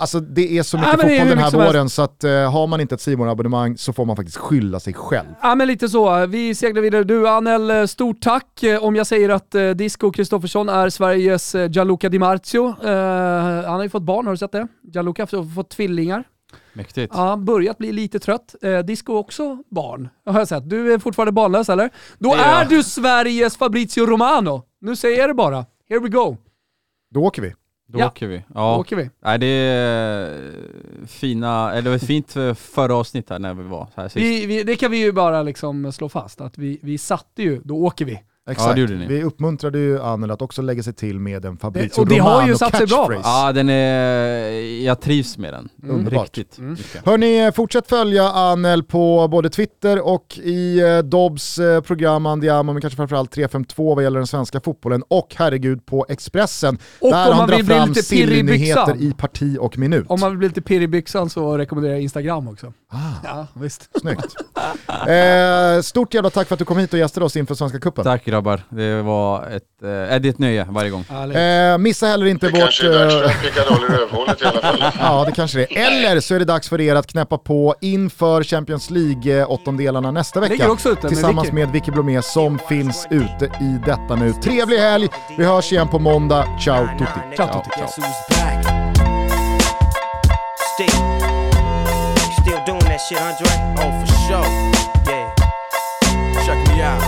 Alltså 0.00 0.20
det 0.20 0.58
är 0.58 0.62
så 0.62 0.76
mycket 0.76 0.92
Ja, 0.92 0.96
fotboll 0.98 1.08
den 1.16 1.18
här 1.28 1.34
mycket 1.36 1.50
som 1.50 1.60
helst. 1.60 1.74
våren 1.74 1.88
så 1.90 2.02
att 2.02 2.24
eh, 2.24 2.52
har 2.52 2.66
man 2.66 2.80
inte 2.80 2.94
ett 2.94 3.00
simon 3.00 3.28
abonnemang 3.28 3.76
så 3.78 3.92
får 3.92 4.04
man 4.04 4.16
faktiskt 4.16 4.36
skylla 4.38 4.80
sig 4.80 4.94
själv. 4.94 5.26
Ja 5.42 5.54
men 5.54 5.66
lite 5.66 5.88
så. 5.88 6.26
Vi 6.26 6.54
seglar 6.54 6.82
vidare. 6.82 7.04
Du 7.04 7.28
Anel, 7.28 7.70
eh, 7.70 7.84
stort 7.86 8.20
tack. 8.20 8.62
Eh, 8.62 8.84
Om 8.84 8.96
jag 8.96 9.06
säger 9.06 9.28
att 9.28 9.54
eh, 9.54 9.70
Disco 9.70 10.10
Kristoffersson 10.12 10.68
är 10.68 10.88
Sveriges 10.90 11.54
eh, 11.54 11.70
Gianluca 11.70 12.08
Di 12.08 12.18
Marzio. 12.18 12.66
Eh, 12.84 13.64
han 13.64 13.74
har 13.74 13.82
ju 13.82 13.88
fått 13.88 14.02
barn, 14.02 14.26
har 14.26 14.32
du 14.32 14.36
sett 14.38 14.52
det? 14.52 14.68
Gianluca 14.92 15.22
har 15.22 15.54
fått 15.54 15.70
tvillingar. 15.70 16.24
Mäktigt. 16.72 17.12
Ja, 17.16 17.36
börjat 17.36 17.78
bli 17.78 17.92
lite 17.92 18.18
trött. 18.18 18.54
Eh, 18.62 18.78
Disco 18.78 19.14
också 19.16 19.56
barn, 19.70 20.08
har 20.26 20.38
jag 20.38 20.48
sett. 20.48 20.70
Du 20.70 20.92
är 20.94 20.98
fortfarande 20.98 21.32
barnlös 21.32 21.68
eller? 21.68 21.90
Då 22.18 22.34
Det 22.34 22.40
är 22.40 22.64
är 22.64 22.68
du 22.68 22.82
Sveriges 22.82 23.56
Fabrizio 23.56 24.06
Romano. 24.06 24.62
Nu 24.80 24.96
säger 24.96 25.18
jag 25.18 25.30
det 25.30 25.34
bara. 25.34 25.66
Here 25.88 26.00
we 26.00 26.08
go. 26.08 26.36
Då 27.14 27.20
åker 27.24 27.42
vi. 27.42 27.54
Då 27.90 27.98
Ja. 27.98 28.06
åker 28.06 28.26
vi. 28.26 28.36
Då 28.38 28.44
Ja. 28.54 28.78
åker 28.78 28.96
vi. 28.96 29.10
Nej, 29.24 29.38
det 29.38 29.46
är 29.46 30.52
fina, 31.06 31.72
eller 31.72 31.82
det 31.82 31.88
var 31.90 31.96
ett 31.96 32.06
fint 32.06 32.36
eh, 32.36 32.54
förra 32.54 32.94
avsnitt 32.96 33.30
här 33.30 33.38
när 33.38 33.54
vi 33.54 33.62
var 33.62 33.86
här 33.96 34.08
sist. 34.08 34.16
vi, 34.16 34.46
vi 34.46 34.62
det 34.62 34.76
kan 34.76 34.90
vi 34.90 34.98
ju 34.98 35.12
bara 35.12 35.42
liksom 35.42 35.92
slå 35.92 36.08
fast, 36.08 36.40
att 36.40 36.58
vi, 36.58 36.78
vi 36.82 36.98
satte 36.98 37.42
ju, 37.42 37.60
då 37.64 37.76
åker 37.84 38.04
vi. 38.04 38.20
Exakt. 38.48 38.74
det 38.74 38.80
gjorde 38.80 38.94
ni. 38.94 39.06
Vi 39.06 39.22
uppmuntrade 39.22 39.78
ju 39.78 40.00
Anel 40.02 40.30
att 40.30 40.42
också 40.42 40.62
lägga 40.62 40.82
sig 40.82 40.92
till 40.92 41.20
med 41.20 41.44
en 41.44 41.56
Fabrizio 41.56 42.00
och 42.00 42.08
det 42.08 42.18
har 42.18 42.46
ju 42.46 42.56
satt 42.56 42.76
sig 42.76 42.86
bra. 42.86 43.12
Ja, 43.22 43.52
den 43.52 43.68
är, 43.68 44.50
jag 44.84 45.00
trivs 45.00 45.38
med 45.38 45.52
den. 45.52 45.68
Underbart. 45.88 46.24
Riktigt 46.38 46.58
mycket. 46.58 47.06
Hörni, 47.06 47.52
fortsätt 47.52 47.88
följa 47.88 48.28
Anel 48.28 48.82
på 48.82 49.28
både 49.28 49.50
Twitter 49.50 50.06
och 50.06 50.38
i 50.42 50.80
eh, 50.80 50.98
Dobbs 50.98 51.58
eh, 51.58 51.80
program 51.80 52.26
Andiamo, 52.26 52.72
men 52.72 52.80
kanske 52.80 52.96
framförallt 52.96 53.30
352 53.30 53.94
vad 53.94 54.04
gäller 54.04 54.18
den 54.18 54.26
svenska 54.26 54.60
fotbollen 54.60 55.02
och 55.08 55.34
herregud 55.38 55.86
på 55.86 56.06
Expressen. 56.08 56.78
Och 57.00 57.10
där 57.10 57.30
om 57.30 57.32
han 57.32 57.36
man 57.36 57.48
drar 57.48 57.56
bli 57.56 57.64
fram 57.64 57.88
lite 57.88 58.10
pirrig 58.10 58.22
i 58.22 58.36
sillynyheter 58.36 58.86
byxan. 58.86 59.08
i 59.08 59.12
parti 59.12 59.56
och 59.60 59.78
minut. 59.78 60.06
Om 60.08 60.20
man 60.20 60.30
vill 60.30 60.38
bli 60.38 60.48
lite 60.48 60.62
pirrig 60.62 60.82
i 60.84 60.88
byxan 60.88 61.30
så 61.30 61.58
rekommenderar 61.58 61.94
jag 61.94 62.02
Instagram 62.02 62.48
också. 62.48 62.72
Ah, 62.92 62.96
Ja, 63.24 63.46
visst. 63.54 63.88
snyggt. 64.00 64.34
Eh, 65.08 65.82
stort 65.82 66.14
jävla 66.14 66.30
tack 66.30 66.48
för 66.48 66.54
att 66.54 66.58
du 66.58 66.64
kom 66.64 66.78
hit 66.78 66.92
och 66.92 66.98
gästade 66.98 67.26
oss 67.26 67.36
inför 67.36 67.54
Svenska 67.54 67.78
Cupen. 67.80 68.04
Tack 68.04 68.24
grabbar, 68.24 68.62
det 68.68 69.02
var 69.02 69.46
ett, 69.46 69.62
eh, 69.82 69.88
är 69.88 70.18
det 70.20 70.28
är 70.28 70.30
ett 70.30 70.38
nöje 70.38 70.66
varje 70.70 70.90
gång. 70.90 71.04
Eh, 71.34 71.78
missa 71.78 72.06
heller 72.06 72.26
inte 72.26 72.46
Det 72.46 72.52
vårt... 72.52 72.60
kanske 72.60 72.86
är 72.86 72.92
dags 72.92 73.14
för 73.14 73.24
eh, 73.24 73.30
en 73.36 73.42
pickadoll 73.42 73.84
i 73.88 73.92
rövhålet 73.92 74.42
i 74.42 74.44
alla 74.44 74.60
fall. 74.60 74.84
Ja, 75.00 75.24
det 75.26 75.32
kanske 75.32 75.58
det 75.58 75.78
är. 75.78 76.06
Eller 76.10 76.20
så 76.20 76.34
är 76.34 76.38
det 76.38 76.44
dags 76.44 76.68
för 76.68 76.80
er 76.80 76.94
att 76.94 77.06
knäppa 77.06 77.38
på 77.38 77.74
inför 77.80 78.42
Champions 78.42 78.90
League-åttondelarna 78.90 80.10
nästa 80.10 80.40
vecka. 80.40 80.54
Ute 80.54 80.88
med 80.88 81.00
Tillsammans 81.08 81.52
med 81.52 81.68
Vicky 81.70 81.90
Blomé 81.90 82.22
som 82.22 82.58
finns 82.58 83.06
ute 83.10 83.44
i 83.44 83.78
detta 83.86 84.14
nu. 84.16 84.32
Trevlig 84.32 84.78
helg, 84.78 85.08
vi 85.38 85.44
hörs 85.44 85.72
igen 85.72 85.88
på 85.88 85.98
måndag. 85.98 86.44
Ciao 86.64 86.86
tutti. 86.98 87.36
Ciao 87.36 87.62
tutti. 87.62 87.80
Guess 87.80 88.37
shit, 93.08 93.20
Andre? 93.20 93.48
Oh, 93.80 93.90
for 94.00 94.08
sure. 94.28 94.48
Yeah. 95.08 95.32
Check 96.44 96.58
me 96.68 96.82
out. 96.82 97.00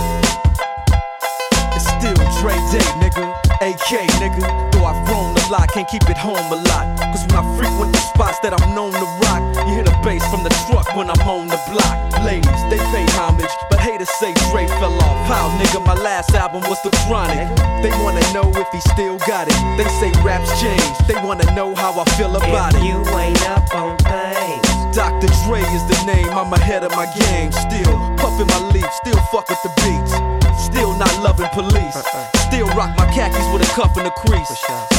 It's 1.75 1.85
still 1.85 2.17
Dre 2.41 2.55
Day, 2.73 2.85
nigga. 3.01 3.29
AK, 3.61 4.09
nigga. 4.17 4.41
Though 4.71 4.85
I've 4.85 5.05
grown 5.05 5.37
a 5.37 5.51
lot, 5.51 5.69
can't 5.69 5.87
keep 5.87 6.09
it 6.09 6.17
home 6.17 6.37
a 6.51 6.55
lot. 6.69 6.97
Cause 7.13 7.21
when 7.27 7.37
I 7.37 7.57
frequent 7.57 7.93
the 7.93 7.99
spots 7.99 8.39
that 8.39 8.53
I'm 8.59 8.73
known 8.73 8.91
to 8.93 9.05
rock, 9.21 9.41
you 9.67 9.75
hear 9.75 9.83
the 9.83 9.93
bass 10.03 10.25
from 10.31 10.43
the 10.43 10.49
truck 10.65 10.95
when 10.95 11.09
I'm 11.09 11.21
on 11.29 11.47
the 11.47 11.59
block. 11.69 11.95
Ladies, 12.25 12.61
they 12.69 12.77
pay 12.89 13.05
homage, 13.17 13.51
but 13.69 13.79
haters 13.79 14.09
say 14.17 14.33
Dre 14.49 14.65
fell 14.81 14.93
off. 15.05 15.27
How, 15.29 15.49
nigga? 15.61 15.85
My 15.85 15.93
last 15.93 16.33
album 16.33 16.61
was 16.69 16.81
The 16.81 16.89
Chronic. 17.05 17.45
They 17.85 17.91
wanna 18.01 18.25
know 18.33 18.49
if 18.57 18.67
he 18.73 18.79
still 18.89 19.17
got 19.29 19.47
it. 19.47 19.57
They 19.77 19.85
say 20.01 20.09
raps 20.23 20.49
change. 20.61 20.97
They 21.07 21.15
wanna 21.21 21.45
know 21.53 21.75
how 21.75 21.93
I 21.99 22.05
feel 22.17 22.35
about 22.35 22.73
If 22.73 22.81
it. 22.81 22.85
you 22.85 22.97
ain't 23.17 23.41
up 23.49 23.75
on 23.75 23.97
things. 23.97 24.40
Dr. 25.51 25.63
Dre 25.63 25.75
is 25.75 25.83
the 25.83 26.05
name, 26.05 26.29
I'm 26.29 26.53
ahead 26.53 26.83
of 26.83 26.91
my 26.91 27.05
game. 27.27 27.51
Still 27.51 27.99
puffin' 28.15 28.47
my 28.47 28.71
leaf, 28.71 28.87
still 29.03 29.19
fuck 29.31 29.49
with 29.49 29.61
the 29.63 29.71
beats. 29.83 30.13
Still 30.63 30.95
not 30.95 31.11
loving 31.19 31.49
police. 31.51 31.95
Uh-uh. 31.95 32.31
Still 32.47 32.67
rock 32.77 32.95
my 32.95 33.03
khakis 33.11 33.43
with 33.51 33.67
a 33.67 33.69
cuff 33.75 33.91
and 33.97 34.07
a 34.07 34.11
crease. 34.11 34.47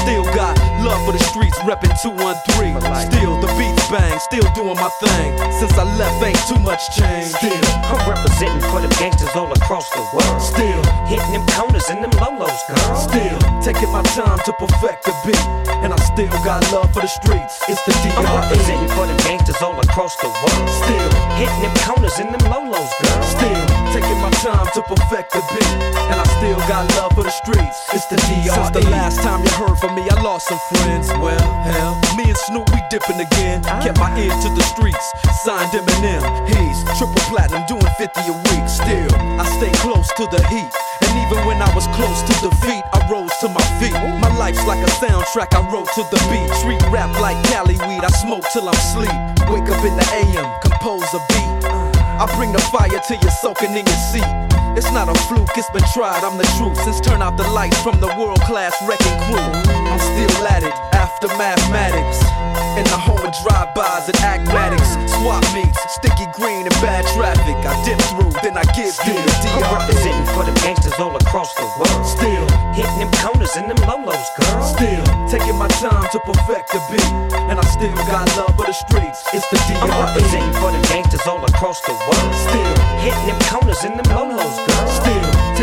Still 0.04 0.24
got 0.36 0.52
love 0.84 1.00
for 1.06 1.12
the 1.12 1.22
streets, 1.32 1.56
reppin' 1.64 1.96
213. 2.02 2.76
Still 3.08 3.40
the 3.40 3.48
beats 3.56 3.86
bang, 3.88 4.18
still 4.20 4.44
doing 4.52 4.76
my 4.76 4.90
thing. 5.00 5.38
Since 5.56 5.72
I 5.78 5.84
left, 5.96 6.20
ain't 6.20 6.36
too 6.44 6.60
much 6.60 6.82
change. 6.92 7.32
Still, 7.32 7.64
I'm 7.88 8.02
representing 8.04 8.60
for 8.68 8.84
them 8.84 8.92
gangsters 9.00 9.32
all 9.34 9.50
across 9.52 9.88
the 9.96 10.04
world. 10.12 10.42
still, 10.42 10.82
Hitting 11.08 11.32
them 11.32 11.46
corners 11.56 11.88
and 11.88 12.04
them 12.04 12.12
lolos, 12.20 12.60
girl. 12.68 12.96
still 12.98 13.38
taking 13.62 13.90
my 13.92 14.02
time 14.12 14.38
to 14.44 14.52
perfect 14.60 15.06
the 15.06 15.14
beat. 15.24 15.46
And 15.80 15.94
I 15.94 15.98
still 16.12 16.30
got 16.44 16.60
love 16.72 16.92
for 16.92 17.00
the 17.00 17.08
streets. 17.08 17.62
It's 17.68 17.80
the 17.86 17.94
I'm 18.18 18.26
DRE. 18.26 18.34
representing 18.36 18.90
for 18.92 19.06
them 19.06 19.16
gangsters 19.24 19.60
all 19.62 19.78
across 19.80 20.16
the 20.16 20.28
world. 20.28 20.41
Still, 20.50 21.22
Hitting 21.38 21.62
them 21.62 21.74
corners 21.86 22.18
and 22.18 22.34
them 22.34 22.44
lolos, 22.52 22.90
girl. 23.02 23.22
Still 23.22 23.66
taking 23.92 24.18
my 24.20 24.30
time 24.42 24.66
to 24.74 24.82
perfect 24.82 25.32
the 25.32 25.42
beat, 25.50 25.72
and 26.10 26.20
I 26.20 26.24
still 26.38 26.58
got 26.70 26.88
love 26.96 27.12
for 27.14 27.24
the 27.24 27.30
streets. 27.30 27.78
It's 27.92 28.06
the 28.06 28.16
DRE. 28.16 28.50
Since 28.50 28.70
the 28.70 28.84
last 28.90 29.20
time 29.20 29.42
you 29.42 29.50
heard 29.58 29.76
from 29.78 29.94
me, 29.94 30.02
I 30.08 30.20
lost 30.22 30.48
some 30.48 30.60
friends. 30.70 31.08
Well, 31.08 31.46
hell, 31.66 31.94
me 32.16 32.24
and 32.30 32.36
Snoop 32.36 32.68
we 32.70 32.80
dipping 32.90 33.20
again. 33.20 33.62
Kept 33.82 33.98
my 33.98 34.10
ear 34.18 34.30
to 34.30 34.48
the 34.54 34.62
streets. 34.62 35.06
Signed 35.42 35.72
Eminem. 35.72 36.22
He's 36.46 36.78
triple 36.98 37.22
platinum, 37.30 37.64
doing 37.66 37.86
50 37.98 38.20
a 38.20 38.34
week. 38.50 38.66
Still, 38.68 39.10
I 39.40 39.44
stay 39.58 39.72
close 39.80 40.08
to 40.14 40.26
the 40.30 40.42
heat. 40.48 41.01
And 41.12 41.28
even 41.28 41.44
when 41.44 41.60
I 41.60 41.68
was 41.74 41.84
close 41.92 42.24
to 42.24 42.32
defeat, 42.40 42.80
I 42.96 43.04
rose 43.04 43.36
to 43.44 43.48
my 43.48 43.60
feet. 43.76 43.92
My 43.92 44.32
life's 44.38 44.64
like 44.64 44.80
a 44.80 44.88
soundtrack 44.96 45.52
I 45.52 45.60
wrote 45.68 45.92
to 45.92 46.02
the 46.08 46.16
beat. 46.32 46.48
Street 46.56 46.80
rap 46.88 47.12
like 47.20 47.36
Cali 47.52 47.76
weed, 47.84 48.00
I 48.00 48.08
smoke 48.08 48.44
till 48.50 48.66
I'm 48.66 48.80
sleep. 48.96 49.12
Wake 49.52 49.68
up 49.68 49.84
in 49.84 49.92
the 49.92 50.08
AM, 50.08 50.48
compose 50.64 51.04
a 51.12 51.20
beat. 51.28 51.68
I 52.16 52.24
bring 52.36 52.52
the 52.52 52.64
fire 52.72 52.88
till 53.06 53.20
you're 53.20 53.38
soaking 53.44 53.76
in 53.76 53.84
your 53.84 54.02
seat. 54.08 54.32
It's 54.72 54.90
not 54.90 55.12
a 55.12 55.14
fluke, 55.28 55.52
it's 55.52 55.68
been 55.68 55.84
tried, 55.92 56.24
I'm 56.24 56.38
the 56.38 56.48
truth. 56.56 56.80
Since 56.80 57.02
turn 57.02 57.20
out 57.20 57.36
the 57.36 57.48
lights 57.50 57.76
from 57.82 58.00
the 58.00 58.08
world 58.16 58.40
class 58.48 58.72
wrecking 58.88 59.18
crew, 59.28 59.52
I'm 59.68 60.00
still 60.00 60.48
at 60.48 60.62
it 60.62 60.72
after 60.96 61.28
mathematics. 61.36 62.24
In 62.72 62.84
the 62.88 62.96
home 62.96 63.20
of 63.20 63.32
drive-bys 63.44 64.08
and 64.08 64.16
acmatics, 64.24 64.96
swap 65.20 65.44
meets, 65.52 65.76
sticky 65.92 66.24
green 66.32 66.64
and 66.64 66.76
bad 66.80 67.04
traffic. 67.12 67.56
I 67.68 67.76
dip 67.84 68.00
through, 68.16 68.32
then 68.40 68.56
I 68.56 68.64
give 68.72 68.96
you 69.04 69.12
the 69.12 69.32
I'm 69.52 69.60
DRE. 69.60 69.76
representing 69.76 70.26
for 70.32 70.44
the 70.48 70.54
gangsters 70.64 70.96
all 70.98 71.14
across 71.16 71.52
the 71.54 71.68
world. 71.76 72.02
Still, 72.08 72.46
Hitting 72.72 72.98
them 73.04 73.12
corners 73.20 73.52
and 73.60 73.68
them 73.68 73.76
lolos, 73.84 74.24
girl. 74.40 74.62
still 74.64 75.04
taking 75.28 75.56
my 75.60 75.68
time 75.84 76.08
to 76.16 76.18
perfect 76.24 76.72
the 76.72 76.80
beat, 76.88 77.12
and 77.52 77.60
I 77.60 77.64
still 77.68 77.92
got 78.08 78.24
love 78.40 78.56
for 78.56 78.64
the 78.64 78.72
streets. 78.72 79.20
It's 79.36 79.44
the 79.52 79.60
I'm 79.76 79.92
DRE. 79.92 80.00
representing 80.08 80.54
for 80.56 80.72
the 80.72 80.80
gangsters 80.88 81.26
all 81.28 81.44
across 81.44 81.80
the 81.84 81.92
world. 81.92 82.32
Still, 82.48 82.74
Hitting 83.04 83.26
them 83.28 83.40
corners 83.52 83.84
and 83.84 84.00
them 84.00 84.08
lolos, 84.16 84.56
girl. 84.64 84.88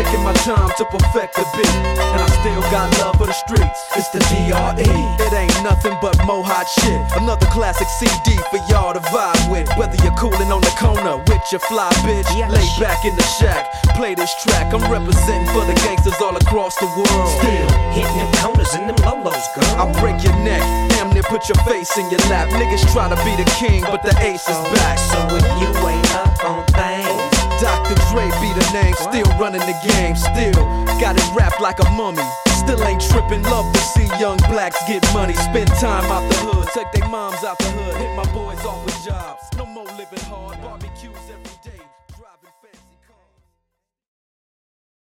Taking 0.02 0.24
my 0.24 0.32
time 0.48 0.70
to 0.78 0.84
perfect 0.86 1.36
the 1.36 1.44
beat, 1.52 1.76
and 2.00 2.20
I 2.24 2.28
still 2.40 2.62
got 2.72 2.88
love 3.00 3.16
for 3.20 3.26
the 3.26 3.36
streets. 3.36 3.80
It's 3.96 4.08
the 4.08 4.20
DRE. 4.32 4.88
It 5.20 5.32
ain't 5.32 5.52
nothing 5.62 5.96
but 6.00 6.16
mohawk 6.24 6.66
shit. 6.80 7.00
Another 7.20 7.46
classic 7.52 7.88
CD 8.00 8.36
for 8.48 8.60
y'all 8.70 8.94
to 8.94 9.00
vibe 9.12 9.50
with. 9.50 9.68
Whether 9.76 10.00
you're 10.02 10.16
cooling 10.16 10.50
on 10.52 10.62
the 10.62 10.72
corner 10.80 11.18
with 11.28 11.44
your 11.52 11.60
fly 11.68 11.90
bitch, 12.00 12.28
lay 12.48 12.68
back 12.80 13.04
in 13.04 13.14
the 13.16 13.26
shack, 13.38 13.68
play 13.94 14.14
this 14.14 14.32
track. 14.42 14.72
I'm 14.72 14.84
representing 14.90 15.48
for 15.52 15.64
the 15.68 15.76
gangsters 15.84 16.16
all 16.20 16.36
across 16.36 16.76
the 16.76 16.88
world. 16.96 17.28
Still. 17.40 17.68
Hitting 17.92 18.16
them 18.16 18.32
corners 18.40 18.72
and 18.72 18.88
them 18.88 18.96
lolos, 19.04 19.46
girl. 19.54 19.74
I'll 19.76 19.92
break 20.00 20.22
your 20.24 20.36
neck, 20.40 20.62
damn 20.96 21.12
near 21.12 21.24
put 21.24 21.48
your 21.48 21.60
face 21.68 21.92
in 21.98 22.08
your 22.08 22.24
lap. 22.32 22.48
Niggas 22.48 22.88
try 22.92 23.08
to 23.12 23.18
be 23.20 23.36
the 23.36 23.48
king, 23.60 23.82
but 23.82 24.02
the 24.02 24.16
ace 24.24 24.48
is 24.48 24.60
back. 24.72 24.96
So 24.98 25.18
if 25.36 25.44
you 25.60 25.68
ain't 25.88 26.14
up 26.16 26.29
Dr. 27.60 27.94
Dre 28.10 28.24
be 28.40 28.48
the 28.56 28.70
name, 28.72 28.94
still 28.94 29.30
running 29.38 29.60
the 29.60 29.76
game, 29.86 30.16
still 30.16 30.64
got 30.98 31.16
it 31.16 31.30
wrapped 31.36 31.60
like 31.60 31.78
a 31.80 31.90
mummy. 31.90 32.22
Still 32.48 32.82
ain't 32.84 33.02
tripping, 33.02 33.42
love 33.42 33.70
to 33.74 33.80
see 33.80 34.08
young 34.18 34.38
blacks 34.48 34.80
get 34.88 35.02
money. 35.12 35.34
Spend 35.34 35.68
time 35.80 36.04
out 36.04 36.26
the 36.30 36.36
hood, 36.38 36.68
take 36.72 36.90
their 36.92 37.08
moms 37.08 37.44
out 37.44 37.58
the 37.58 37.64
hood, 37.64 37.96
hit 37.96 38.16
my 38.16 38.24
boys 38.32 38.64
off 38.64 38.82
with 38.84 39.04
jobs. 39.04 39.49